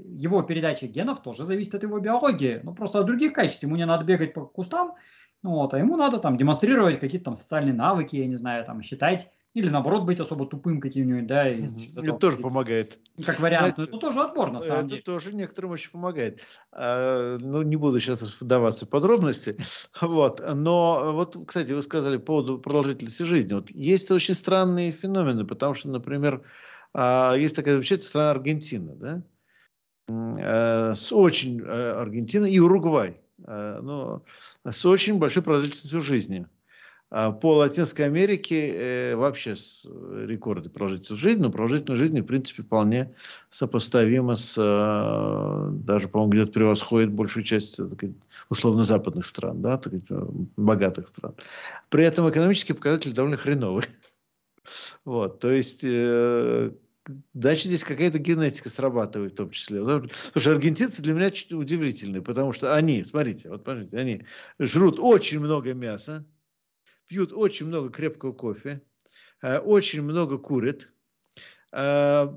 его 0.05 0.43
передача 0.43 0.87
генов 0.87 1.21
тоже 1.21 1.45
зависит 1.45 1.73
от 1.75 1.83
его 1.83 1.99
биологии. 1.99 2.61
Ну, 2.63 2.75
просто 2.75 2.99
от 2.99 3.07
других 3.07 3.33
качеств. 3.33 3.63
Ему 3.63 3.75
не 3.75 3.85
надо 3.85 4.03
бегать 4.03 4.33
по 4.33 4.45
кустам, 4.45 4.95
вот, 5.41 5.73
а 5.73 5.79
ему 5.79 5.97
надо 5.97 6.19
там 6.19 6.37
демонстрировать 6.37 6.99
какие-то 6.99 7.25
там 7.25 7.35
социальные 7.35 7.73
навыки, 7.73 8.15
я 8.15 8.27
не 8.27 8.35
знаю, 8.35 8.65
там 8.65 8.83
считать 8.83 9.31
или 9.53 9.67
наоборот 9.67 10.03
быть 10.03 10.19
особо 10.19 10.45
тупым 10.45 10.79
каким-нибудь, 10.79 11.27
да. 11.27 11.49
И, 11.49 11.67
это 11.95 12.13
тоже 12.13 12.37
помогает. 12.37 12.99
Как 13.25 13.39
вариант. 13.41 13.73
Это, 13.73 13.83
это 13.83 13.97
тоже 13.97 14.21
отбор, 14.21 14.51
на 14.51 14.61
самом 14.61 14.79
это 14.79 14.87
деле. 14.87 14.99
Это 15.01 15.11
тоже 15.11 15.35
некоторым 15.35 15.71
очень 15.71 15.91
помогает. 15.91 16.39
А, 16.71 17.37
ну, 17.39 17.61
не 17.61 17.75
буду 17.75 17.99
сейчас 17.99 18.21
вдаваться 18.39 18.85
в 18.85 18.89
подробности. 18.89 19.57
Вот. 20.01 20.41
Но 20.55 21.11
вот, 21.13 21.37
кстати, 21.45 21.73
вы 21.73 21.83
сказали 21.83 22.17
по 22.17 22.27
поводу 22.27 22.59
продолжительности 22.59 23.23
жизни. 23.23 23.53
Вот 23.53 23.69
есть 23.71 24.09
очень 24.09 24.33
странные 24.33 24.91
феномены, 24.91 25.45
потому 25.45 25.73
что, 25.73 25.89
например, 25.89 26.43
а, 26.93 27.35
есть 27.35 27.55
такая 27.55 27.75
замечательная 27.75 28.09
страна 28.09 28.31
Аргентина, 28.31 28.95
да? 28.95 29.23
А, 30.07 30.95
с 30.95 31.11
очень 31.11 31.61
э, 31.61 31.91
Аргентина 31.91 32.45
и 32.45 32.59
Уругвай. 32.59 33.19
Но 33.37 34.23
с 34.63 34.85
очень 34.85 35.17
большой 35.17 35.41
продолжительностью 35.41 35.99
жизни. 35.99 36.47
А 37.13 37.33
по 37.33 37.57
Латинской 37.57 38.05
Америке 38.05 38.73
э, 38.73 39.15
вообще 39.17 39.57
э, 39.83 40.25
рекорды 40.29 40.69
продолжительности 40.69 41.21
жизни, 41.21 41.41
но 41.41 41.51
продолжительность 41.51 41.99
жизни, 41.99 42.21
в 42.21 42.25
принципе, 42.25 42.63
вполне 42.63 43.13
сопоставима 43.49 44.37
с, 44.37 44.55
э, 44.57 45.69
даже, 45.83 46.07
по-моему, 46.07 46.31
где-то 46.31 46.53
превосходит 46.53 47.11
большую 47.11 47.43
часть 47.43 47.81
условно-западных 48.49 49.25
стран, 49.25 49.61
да, 49.61 49.77
так 49.77 49.93
сказать, 49.93 50.29
богатых 50.55 51.09
стран. 51.09 51.35
При 51.89 52.05
этом 52.05 52.29
экономические 52.29 52.75
показатели 52.75 53.11
довольно 53.11 53.37
хреновые. 53.37 53.87
Вот, 55.03 55.39
то 55.39 55.51
есть, 55.51 55.83
Дальше 57.33 57.67
здесь 57.67 57.83
какая-то 57.83 58.19
генетика 58.19 58.69
срабатывает 58.69 59.33
в 59.33 59.35
том 59.35 59.49
числе. 59.49 59.81
Потому 59.81 60.07
что 60.35 60.51
аргентинцы 60.51 61.01
для 61.01 61.13
меня 61.13 61.31
чуть 61.31 61.51
удивительные, 61.51 62.21
потому 62.21 62.53
что 62.53 62.75
они, 62.75 63.03
смотрите, 63.03 63.49
вот 63.49 63.63
смотрите, 63.63 63.97
они 63.97 64.23
жрут 64.59 64.99
очень 64.99 65.39
много 65.39 65.73
мяса, 65.73 66.23
пьют 67.11 67.33
очень 67.33 67.65
много 67.65 67.89
крепкого 67.89 68.31
кофе, 68.31 68.81
э, 69.41 69.57
очень 69.57 70.01
много 70.01 70.37
курят. 70.37 70.87
Э, 71.73 72.29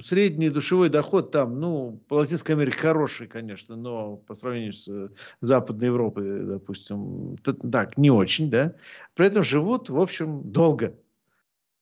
средний 0.00 0.48
душевой 0.48 0.88
доход 0.88 1.30
там, 1.30 1.60
ну, 1.60 2.02
по 2.08 2.14
Латинской 2.14 2.54
Америке 2.54 2.78
хороший, 2.78 3.26
конечно, 3.26 3.76
но 3.76 4.16
по 4.16 4.34
сравнению 4.34 4.72
с 4.72 4.88
э, 4.88 5.10
Западной 5.42 5.88
Европой, 5.88 6.42
допустим, 6.42 7.36
так, 7.70 7.98
не 7.98 8.10
очень, 8.10 8.50
да. 8.50 8.74
При 9.14 9.26
этом 9.26 9.42
живут, 9.42 9.90
в 9.90 10.00
общем, 10.00 10.50
долго. 10.50 10.98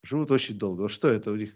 Живут 0.03 0.33
очень 0.33 0.59
долго. 0.59 0.89
Что 0.89 1.11
это 1.11 1.31
у 1.31 1.37
них? 1.37 1.55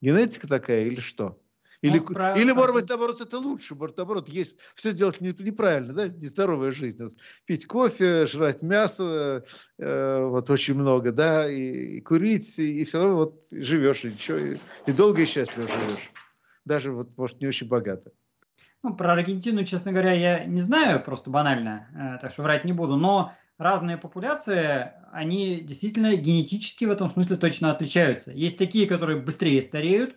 Генетика 0.00 0.48
такая 0.48 0.84
или 0.84 1.00
что? 1.00 1.38
Или, 1.80 1.98
ну, 1.98 2.04
про... 2.06 2.34
или 2.34 2.50
может 2.50 2.74
быть, 2.74 2.88
наоборот, 2.88 3.20
это 3.20 3.38
лучше, 3.38 3.76
может, 3.76 3.96
наоборот, 3.96 4.28
есть 4.28 4.56
все 4.74 4.92
делать 4.92 5.20
не, 5.20 5.28
неправильно, 5.38 5.92
да, 5.92 6.08
нездоровая 6.08 6.72
жизнь. 6.72 7.00
Вот, 7.02 7.14
пить 7.44 7.66
кофе, 7.66 8.26
жрать 8.26 8.62
мясо, 8.62 9.44
э, 9.78 10.24
вот 10.24 10.50
очень 10.50 10.74
много, 10.74 11.12
да, 11.12 11.48
и, 11.48 11.98
и 11.98 12.00
курить, 12.00 12.58
и, 12.58 12.80
и 12.80 12.84
все 12.84 12.98
равно 12.98 13.16
вот 13.16 13.44
живешь, 13.52 14.04
и, 14.04 14.10
ничего, 14.10 14.38
и, 14.38 14.56
и 14.86 14.92
долго 14.92 15.22
и 15.22 15.26
счастливо 15.26 15.68
живешь. 15.68 16.10
Даже 16.64 16.90
вот, 16.92 17.16
может, 17.16 17.40
не 17.40 17.46
очень 17.46 17.68
богато. 17.68 18.10
Ну, 18.82 18.94
про 18.94 19.12
Аргентину, 19.12 19.64
честно 19.64 19.92
говоря, 19.92 20.12
я 20.12 20.44
не 20.44 20.60
знаю, 20.60 21.02
просто 21.02 21.30
банально, 21.30 21.88
э, 21.94 22.20
так 22.20 22.32
что 22.32 22.42
врать 22.42 22.64
не 22.64 22.72
буду, 22.72 22.96
но 22.96 23.32
разные 23.56 23.98
популяции, 23.98 24.92
они 25.12 25.60
действительно 25.60 26.16
генетически 26.16 26.84
в 26.84 26.90
этом 26.90 27.08
смысле 27.08 27.36
точно 27.36 27.70
отличаются. 27.70 28.32
Есть 28.32 28.58
такие, 28.58 28.88
которые 28.88 29.20
быстрее 29.20 29.62
стареют, 29.62 30.16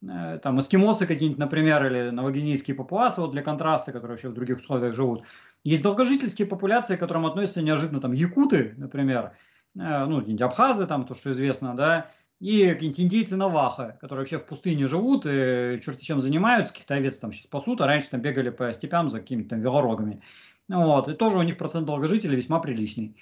там 0.00 0.60
эскимосы 0.60 1.06
какие-нибудь, 1.06 1.38
например, 1.38 1.84
или 1.86 2.10
новогинейские 2.10 2.76
папуасы, 2.76 3.20
вот 3.20 3.32
для 3.32 3.42
контраста, 3.42 3.92
которые 3.92 4.12
вообще 4.12 4.28
в 4.28 4.34
других 4.34 4.58
условиях 4.58 4.94
живут. 4.94 5.24
Есть 5.64 5.82
долгожительские 5.82 6.46
популяции, 6.46 6.96
к 6.96 7.00
которым 7.00 7.26
относятся 7.26 7.62
неожиданно 7.62 8.00
там 8.00 8.12
якуты, 8.12 8.74
например, 8.76 9.32
э, 9.76 10.04
ну, 10.04 10.18
какие-нибудь 10.18 10.42
абхазы, 10.42 10.86
там, 10.86 11.04
то, 11.04 11.14
что 11.14 11.32
известно, 11.32 11.74
да, 11.74 12.10
и 12.40 12.68
какие-нибудь 12.68 13.00
индейцы 13.00 13.36
Наваха, 13.36 13.98
которые 14.00 14.20
вообще 14.20 14.38
в 14.38 14.46
пустыне 14.46 14.86
живут 14.86 15.26
и 15.26 15.80
черти 15.84 16.04
чем 16.04 16.20
занимаются, 16.20 16.72
каких-то 16.72 16.94
овец 16.94 17.18
там 17.18 17.32
сейчас 17.32 17.46
пасут, 17.46 17.80
а 17.80 17.86
раньше 17.86 18.10
там 18.10 18.20
бегали 18.20 18.50
по 18.50 18.72
степям 18.72 19.08
за 19.10 19.18
какими-то 19.18 19.50
там 19.50 19.60
велорогами. 19.60 20.22
Вот, 20.68 21.08
и 21.08 21.14
тоже 21.14 21.38
у 21.38 21.42
них 21.42 21.58
процент 21.58 21.86
долгожителей 21.86 22.36
весьма 22.36 22.60
приличный. 22.60 23.16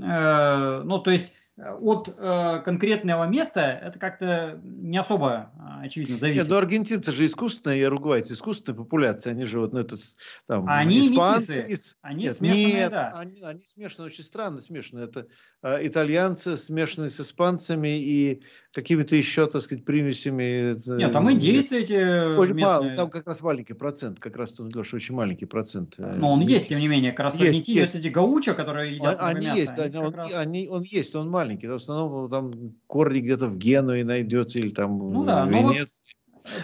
Э, 0.00 0.82
ну, 0.84 0.98
то 0.98 1.10
есть 1.10 1.32
от 1.58 2.08
э, 2.16 2.62
конкретного 2.64 3.24
места 3.24 3.60
это 3.60 3.98
как-то 3.98 4.58
не 4.64 4.96
особо 4.96 5.50
э, 5.54 5.84
очевидно 5.84 6.16
зависит. 6.16 6.42
Нет, 6.42 6.50
но 6.50 6.56
аргентинцы 6.56 7.12
же 7.12 7.26
искусственные, 7.26 7.82
и 7.82 7.84
уругвайцы 7.84 8.32
искусственная 8.32 8.78
популяция, 8.78 9.32
они 9.32 9.44
же 9.44 9.60
вот, 9.60 9.74
ну 9.74 9.80
это 9.80 9.96
там 10.46 10.66
а 10.66 10.78
они 10.78 11.00
испанцы, 11.00 11.66
ис... 11.68 11.94
они 12.00 12.24
нет, 12.24 12.36
смешанные, 12.36 12.72
нет, 12.72 12.90
да. 12.90 13.12
Они, 13.14 13.42
они 13.42 13.60
смешаны, 13.60 14.06
очень 14.06 14.24
странно 14.24 14.62
смешаны. 14.62 15.00
Это 15.00 15.26
э, 15.62 15.86
итальянцы 15.86 16.56
смешанные 16.56 17.10
с 17.10 17.20
испанцами 17.20 17.98
и 17.98 18.42
какими-то 18.72 19.14
еще, 19.14 19.46
так 19.46 19.60
сказать, 19.60 19.84
примесями. 19.84 20.74
Нет, 20.98 21.12
там 21.12 21.30
индейцы 21.30 21.80
эти 21.80 22.36
Очень 22.36 22.58
мало, 22.58 22.90
там 22.90 23.10
как 23.10 23.26
раз 23.26 23.42
маленький 23.42 23.74
процент, 23.74 24.18
как 24.18 24.36
раз, 24.36 24.54
Леша, 24.58 24.96
очень 24.96 25.14
маленький 25.14 25.44
процент. 25.44 25.94
Э, 25.98 26.14
но 26.14 26.32
он 26.32 26.40
есть, 26.40 26.68
тем 26.68 26.78
не 26.78 26.88
менее, 26.88 27.12
как 27.12 27.24
раз 27.24 27.34
есть, 27.34 27.44
в 27.44 27.48
Аргентине 27.48 27.80
есть. 27.80 27.94
эти 27.94 28.08
гаучо, 28.08 28.54
которые 28.54 28.94
едят 28.94 29.20
он, 29.20 29.28
Они 29.28 29.46
мяса, 29.46 29.58
есть, 29.58 29.78
они, 29.78 29.96
он, 29.98 30.14
раз... 30.14 30.34
они, 30.34 30.68
он 30.68 30.82
есть, 30.82 31.14
он 31.14 31.28
маленький, 31.28 31.41
в 31.44 31.74
основном 31.74 32.30
там 32.30 32.74
корни 32.86 33.20
где-то 33.20 33.46
в 33.46 33.56
Генуе 33.56 34.04
найдется 34.04 34.58
или 34.58 34.70
там 34.70 34.98
ну, 34.98 35.22
в 35.22 35.26
да, 35.26 35.46
Венеции. 35.46 36.12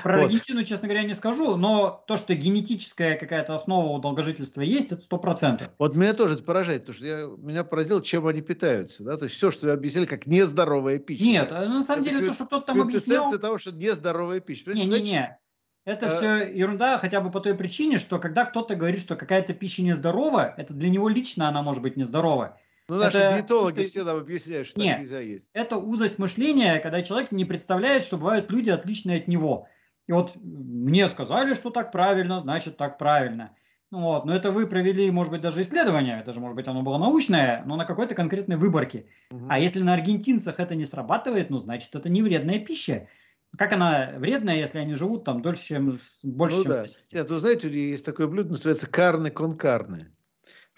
Про 0.03 0.19
вот. 0.19 0.25
Аргентину, 0.27 0.65
честно 0.65 0.89
говоря, 0.89 1.05
не 1.05 1.15
скажу, 1.15 1.57
но 1.57 2.03
то, 2.07 2.17
что 2.17 2.35
генетическая 2.35 3.17
какая-то 3.17 3.55
основа 3.55 3.97
у 3.97 4.01
долгожительства 4.01 4.61
есть, 4.61 4.91
это 4.91 5.03
сто 5.03 5.19
процентов. 5.19 5.69
Вот 5.79 5.95
меня 5.95 6.15
тоже 6.15 6.35
это 6.35 6.43
поражает, 6.43 6.83
потому 6.83 6.97
что 6.97 7.07
я, 7.07 7.27
меня 7.39 7.65
поразило, 7.65 8.03
чем 8.03 8.27
они 8.27 8.43
питаются. 8.43 9.05
Да? 9.05 9.17
То 9.17 9.27
есть 9.27 9.37
все, 9.37 9.51
что 9.51 9.67
вы 9.67 9.73
объясняли, 9.73 10.07
как 10.07 10.27
нездоровая 10.27 10.99
пища. 10.99 11.25
Нет, 11.25 11.53
а 11.53 11.65
на 11.67 11.85
самом 11.85 12.03
это 12.03 12.11
деле 12.11 12.27
то, 12.27 12.33
что 12.33 12.47
кто-то 12.47 12.67
там 12.67 12.83
объяснял... 12.83 13.39
того, 13.39 13.59
что 13.59 13.71
нездоровая 13.71 14.41
пища. 14.41 14.73
Не-не-не. 14.73 15.39
Это 15.85 16.13
а... 16.13 16.17
все 16.17 16.53
ерунда, 16.53 16.99
хотя 16.99 17.21
бы 17.21 17.31
по 17.31 17.41
той 17.41 17.55
причине, 17.55 17.99
что 17.99 18.19
когда 18.19 18.45
кто-то 18.45 18.75
говорит, 18.75 19.01
что 19.01 19.17
какая-то 19.17 19.55
пища 19.55 19.83
нездорова, 19.83 20.55
это 20.57 20.75
для 20.75 20.91
него 20.91 21.09
лично 21.09 21.49
она 21.49 21.63
может 21.63 21.83
быть 21.83 21.97
нездорова. 21.97 22.59
Ну, 22.89 22.97
наши 22.97 23.19
это 23.19 23.37
диетологи 23.37 23.81
узость... 23.81 23.91
всегда 23.91 24.13
объясняют, 24.13 24.67
что 24.67 24.81
Нет, 24.81 24.97
так 24.97 25.01
нельзя 25.03 25.21
есть. 25.21 25.51
Это 25.53 25.77
узость 25.77 26.19
мышления, 26.19 26.81
когда 26.81 27.03
человек 27.03 27.33
не 27.33 27.45
представляет, 27.45 28.03
что 28.03 28.17
бывают 28.17 28.51
люди 28.51 28.71
отличные 28.71 29.19
от 29.19 29.29
него. 29.29 29.69
И 30.07 30.13
вот 30.13 30.33
мне 30.37 31.09
сказали, 31.11 31.53
что 31.53 31.71
так 31.71 31.93
правильно, 31.93 32.41
значит 32.41 32.79
так 32.79 32.97
правильно. 32.97 33.55
Ну 33.91 34.01
вот, 34.01 34.25
но 34.25 34.35
это 34.35 34.51
вы 34.53 34.67
провели, 34.67 35.11
может 35.11 35.31
быть, 35.31 35.41
даже 35.41 35.63
исследование, 35.63 36.21
это 36.21 36.33
же, 36.33 36.41
может 36.41 36.57
быть, 36.57 36.69
оно 36.69 36.83
было 36.83 36.99
научное, 36.99 37.63
но 37.65 37.77
на 37.77 37.87
какой-то 37.87 38.15
конкретной 38.15 38.57
выборке. 38.57 39.07
Угу. 39.31 39.47
А 39.49 39.59
если 39.59 39.81
на 39.81 39.95
аргентинцах 39.95 40.61
это 40.61 40.75
не 40.75 40.85
срабатывает, 40.85 41.49
ну, 41.49 41.59
значит, 41.59 41.95
это 41.95 42.09
не 42.09 42.23
вредная 42.23 42.59
пища. 42.59 43.09
Как 43.57 43.73
она 43.73 44.13
вредная, 44.17 44.57
если 44.57 44.79
они 44.79 44.93
живут 44.93 45.25
там 45.25 45.41
дольше, 45.41 45.65
чем 45.65 45.99
больше, 46.23 46.57
ну, 46.59 46.63
чем 46.65 46.73
да. 46.73 46.85
Нет, 47.13 47.31
вы 47.31 47.39
знаете, 47.39 47.71
есть 47.71 48.05
такое 48.05 48.27
блюдо, 48.27 48.51
называется 48.51 48.87
карны 48.87 49.31
кон 49.31 49.57
карны. 49.57 50.13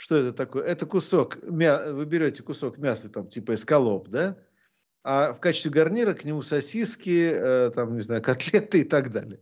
Что 0.01 0.17
это 0.17 0.33
такое? 0.33 0.65
Это 0.65 0.87
кусок, 0.87 1.37
вы 1.43 2.07
берете 2.07 2.43
кусок 2.43 2.79
мяса, 2.79 3.11
там, 3.11 3.29
типа 3.29 3.53
эскалоп, 3.53 4.09
да? 4.09 4.39
А 5.05 5.35
в 5.35 5.41
качестве 5.41 5.71
гарнира 5.71 6.15
к 6.15 6.25
нему 6.25 6.41
сосиски, 6.41 7.31
э, 7.31 7.71
там, 7.75 7.93
не 7.93 8.01
знаю, 8.01 8.23
котлеты 8.23 8.81
и 8.81 8.85
так 8.85 9.13
далее. 9.13 9.41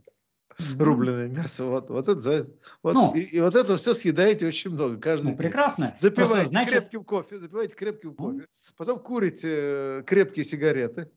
рубленое 0.77 1.29
мясо. 1.29 1.65
Вот, 1.65 1.91
вот 1.91 2.09
это 2.09 2.51
вот, 2.83 2.93
ну, 2.93 3.15
и, 3.15 3.21
и 3.21 3.41
вот 3.41 3.55
это 3.55 3.77
все 3.77 3.95
съедаете 3.95 4.49
очень 4.49 4.73
много 4.73 4.97
каждый 4.97 5.27
ну, 5.27 5.31
день. 5.31 5.39
Прекрасно. 5.39 5.97
Запиваете 6.01 6.33
Просто, 6.33 6.49
значит... 6.49 6.73
крепким 6.73 7.05
кофе, 7.05 7.39
запиваете 7.39 7.75
крепким 7.77 8.15
кофе, 8.17 8.49
потом 8.77 8.99
курите 8.99 9.49
э, 9.49 10.03
крепкие 10.05 10.45
сигареты. 10.45 11.09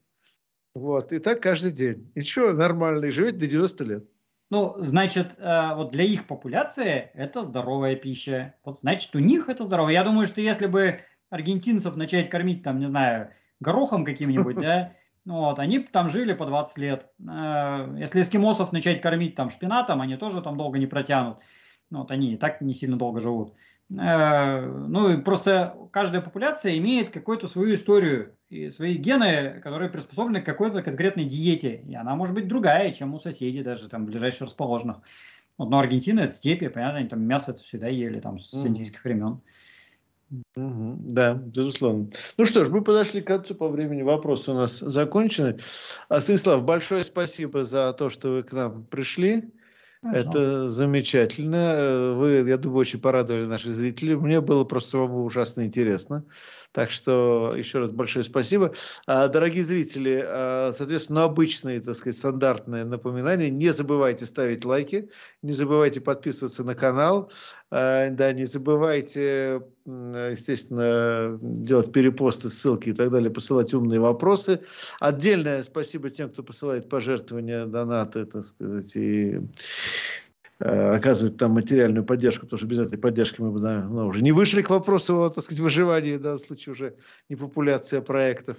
Вот, 0.76 1.11
и 1.11 1.18
так 1.18 1.41
каждый 1.41 1.72
день. 1.72 2.11
И 2.13 2.22
что, 2.22 2.53
нормально, 2.53 3.05
и 3.05 3.11
живете 3.11 3.39
до 3.39 3.47
90 3.47 3.84
лет. 3.85 4.05
Ну, 4.52 4.76
значит, 4.80 5.36
э, 5.38 5.76
вот 5.76 5.91
для 5.91 6.03
их 6.03 6.28
популяции 6.28 7.10
это 7.14 7.45
здоровая 7.45 7.95
пища. 7.95 8.53
Вот, 8.65 8.78
значит, 8.78 9.15
у 9.15 9.19
них 9.19 9.48
это 9.48 9.64
здоровая. 9.64 9.94
Я 9.94 10.03
думаю, 10.03 10.28
что 10.28 10.41
если 10.41 10.68
бы 10.68 10.99
аргентинцев 11.30 11.95
начать 11.95 12.30
кормить, 12.30 12.61
там, 12.61 12.78
не 12.78 12.88
знаю, 12.90 13.32
горохом 13.61 14.03
каким-нибудь, 14.03 14.57
да, 14.57 14.91
вот, 15.26 15.57
они 15.57 15.80
там 15.80 16.10
жили 16.10 16.34
по 16.34 16.45
20 16.45 16.78
лет. 16.80 17.07
Э, 17.26 17.95
если 17.98 18.22
эскимосов 18.22 18.73
начать 18.73 18.99
кормить 18.99 19.36
там 19.36 19.49
шпинатом, 19.49 20.02
они 20.02 20.18
тоже 20.18 20.41
там 20.41 20.57
долго 20.57 20.78
не 20.80 20.86
протянут. 20.86 21.38
Ну, 21.90 21.99
вот 21.99 22.11
они 22.11 22.34
и 22.34 22.38
так 22.38 22.60
не 22.60 22.73
сильно 22.73 22.98
долго 22.98 23.22
живут. 23.22 23.53
Э, 23.99 24.65
ну 24.65 25.09
и 25.09 25.22
просто 25.22 25.76
каждая 25.91 26.22
популяция 26.22 26.77
имеет 26.77 27.09
какую-то 27.09 27.47
свою 27.47 27.76
историю 27.76 28.34
и 28.49 28.69
свои 28.69 28.95
гены, 28.95 29.59
которые 29.63 29.89
приспособлены 29.89 30.41
к 30.41 30.45
какой-то 30.45 30.81
конкретной 30.81 31.26
диете. 31.26 31.84
И 31.88 31.95
она 31.95 32.15
может 32.15 32.34
быть 32.34 32.47
другая, 32.47 32.91
чем 32.93 33.13
у 33.13 33.19
соседей, 33.19 33.63
даже 33.63 33.89
там 33.89 34.05
ближайших 34.05 34.47
расположенных. 34.47 34.97
Вот, 35.57 35.69
но 35.69 35.80
Аргентина 35.80 36.22
это 36.22 36.34
степи, 36.34 36.68
понятно, 36.69 36.99
они 36.99 37.09
там 37.09 37.22
мясо 37.22 37.51
это 37.51 37.61
всегда 37.61 37.88
ели 37.88 38.19
там 38.19 38.39
с 38.39 38.53
mm. 38.53 38.68
индийских 38.68 39.03
времен. 39.03 39.41
Угу, 40.55 40.97
да, 40.99 41.34
безусловно. 41.34 42.07
Ну 42.38 42.45
что 42.45 42.63
ж, 42.63 42.69
мы 42.69 42.81
подошли 42.81 43.22
к 43.22 43.27
концу 43.27 43.53
по 43.53 43.68
времени. 43.68 44.01
Вопросы 44.01 44.51
у 44.51 44.53
нас 44.53 44.80
закончены. 44.80 45.59
А, 46.07 46.22
Станислав, 46.22 46.63
большое 46.63 47.03
спасибо 47.03 47.65
за 47.65 47.91
то, 47.91 48.09
что 48.09 48.30
вы 48.30 48.43
к 48.43 48.53
нам 48.53 48.85
пришли. 48.85 49.51
Это 50.03 50.68
замечательно. 50.69 52.15
Вы, 52.15 52.44
я 52.48 52.57
думаю, 52.57 52.80
очень 52.80 52.99
порадовали 52.99 53.45
наших 53.45 53.73
зрителей. 53.76 54.15
Мне 54.15 54.41
было 54.41 54.64
просто 54.65 54.91
самому 54.91 55.23
ужасно 55.23 55.61
интересно. 55.61 56.26
Так 56.72 56.89
что 56.89 57.53
еще 57.56 57.80
раз 57.80 57.89
большое 57.89 58.23
спасибо. 58.23 58.73
А, 59.06 59.27
дорогие 59.27 59.65
зрители, 59.65 60.23
а, 60.26 60.72
соответственно, 60.72 61.26
обычные, 61.26 61.81
так 61.81 61.98
сказать, 61.98 62.18
стандартные 62.18 62.85
напоминания. 62.85 63.49
Не 63.49 63.72
забывайте 63.72 64.26
ставить 64.26 64.64
лайки, 64.64 65.10
не 65.41 65.52
забывайте 65.52 65.99
подписываться 65.99 66.64
на 66.64 66.73
канал. 66.73 67.30
А, 67.72 68.10
да, 68.10 68.31
не 68.31 68.45
забывайте, 68.45 69.64
естественно, 69.85 71.38
делать 71.41 71.91
перепосты, 71.91 72.49
ссылки 72.49 72.89
и 72.89 72.93
так 72.93 73.11
далее, 73.11 73.30
посылать 73.30 73.73
умные 73.73 73.99
вопросы. 73.99 74.61
Отдельное 75.02 75.64
спасибо 75.64 76.10
тем, 76.10 76.30
кто 76.30 76.41
посылает 76.41 76.88
пожертвования, 76.88 77.65
донаты, 77.65 78.26
так 78.26 78.45
сказать, 78.45 78.95
и 78.95 79.41
оказывать 80.62 81.38
там 81.38 81.52
материальную 81.52 82.06
поддержку, 82.06 82.46
потому 82.46 82.58
что 82.58 82.68
без 82.68 82.80
этой 82.80 82.98
поддержки 82.98 83.42
мы 83.42 83.52
бы 83.52 83.60
ну, 83.60 84.08
уже 84.08 84.22
не 84.22 84.32
вышли 84.32 84.62
к 84.62 84.70
вопросу 84.70 85.24
о 85.24 85.30
так 85.30 85.44
сказать, 85.44 85.62
выживании, 85.62 86.18
да, 86.18 86.36
в 86.36 86.40
случае 86.40 86.74
уже 86.74 86.96
не 87.30 87.36
популяция 87.36 88.02
проектов. 88.02 88.58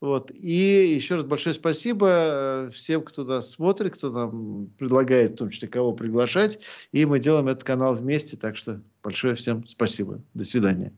Вот. 0.00 0.32
И 0.32 0.94
еще 0.94 1.14
раз 1.14 1.24
большое 1.24 1.54
спасибо 1.54 2.08
э, 2.08 2.70
всем, 2.72 3.02
кто 3.02 3.24
нас 3.24 3.50
смотрит, 3.50 3.94
кто 3.94 4.10
нам 4.10 4.66
предлагает, 4.78 5.32
в 5.32 5.36
том 5.36 5.50
числе, 5.50 5.68
кого 5.68 5.92
приглашать. 5.92 6.58
И 6.90 7.06
мы 7.06 7.20
делаем 7.20 7.48
этот 7.48 7.62
канал 7.62 7.94
вместе, 7.94 8.36
так 8.36 8.56
что 8.56 8.82
большое 9.02 9.36
всем 9.36 9.64
спасибо. 9.64 10.20
До 10.34 10.44
свидания. 10.44 10.92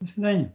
До 0.00 0.06
свидания. 0.08 0.52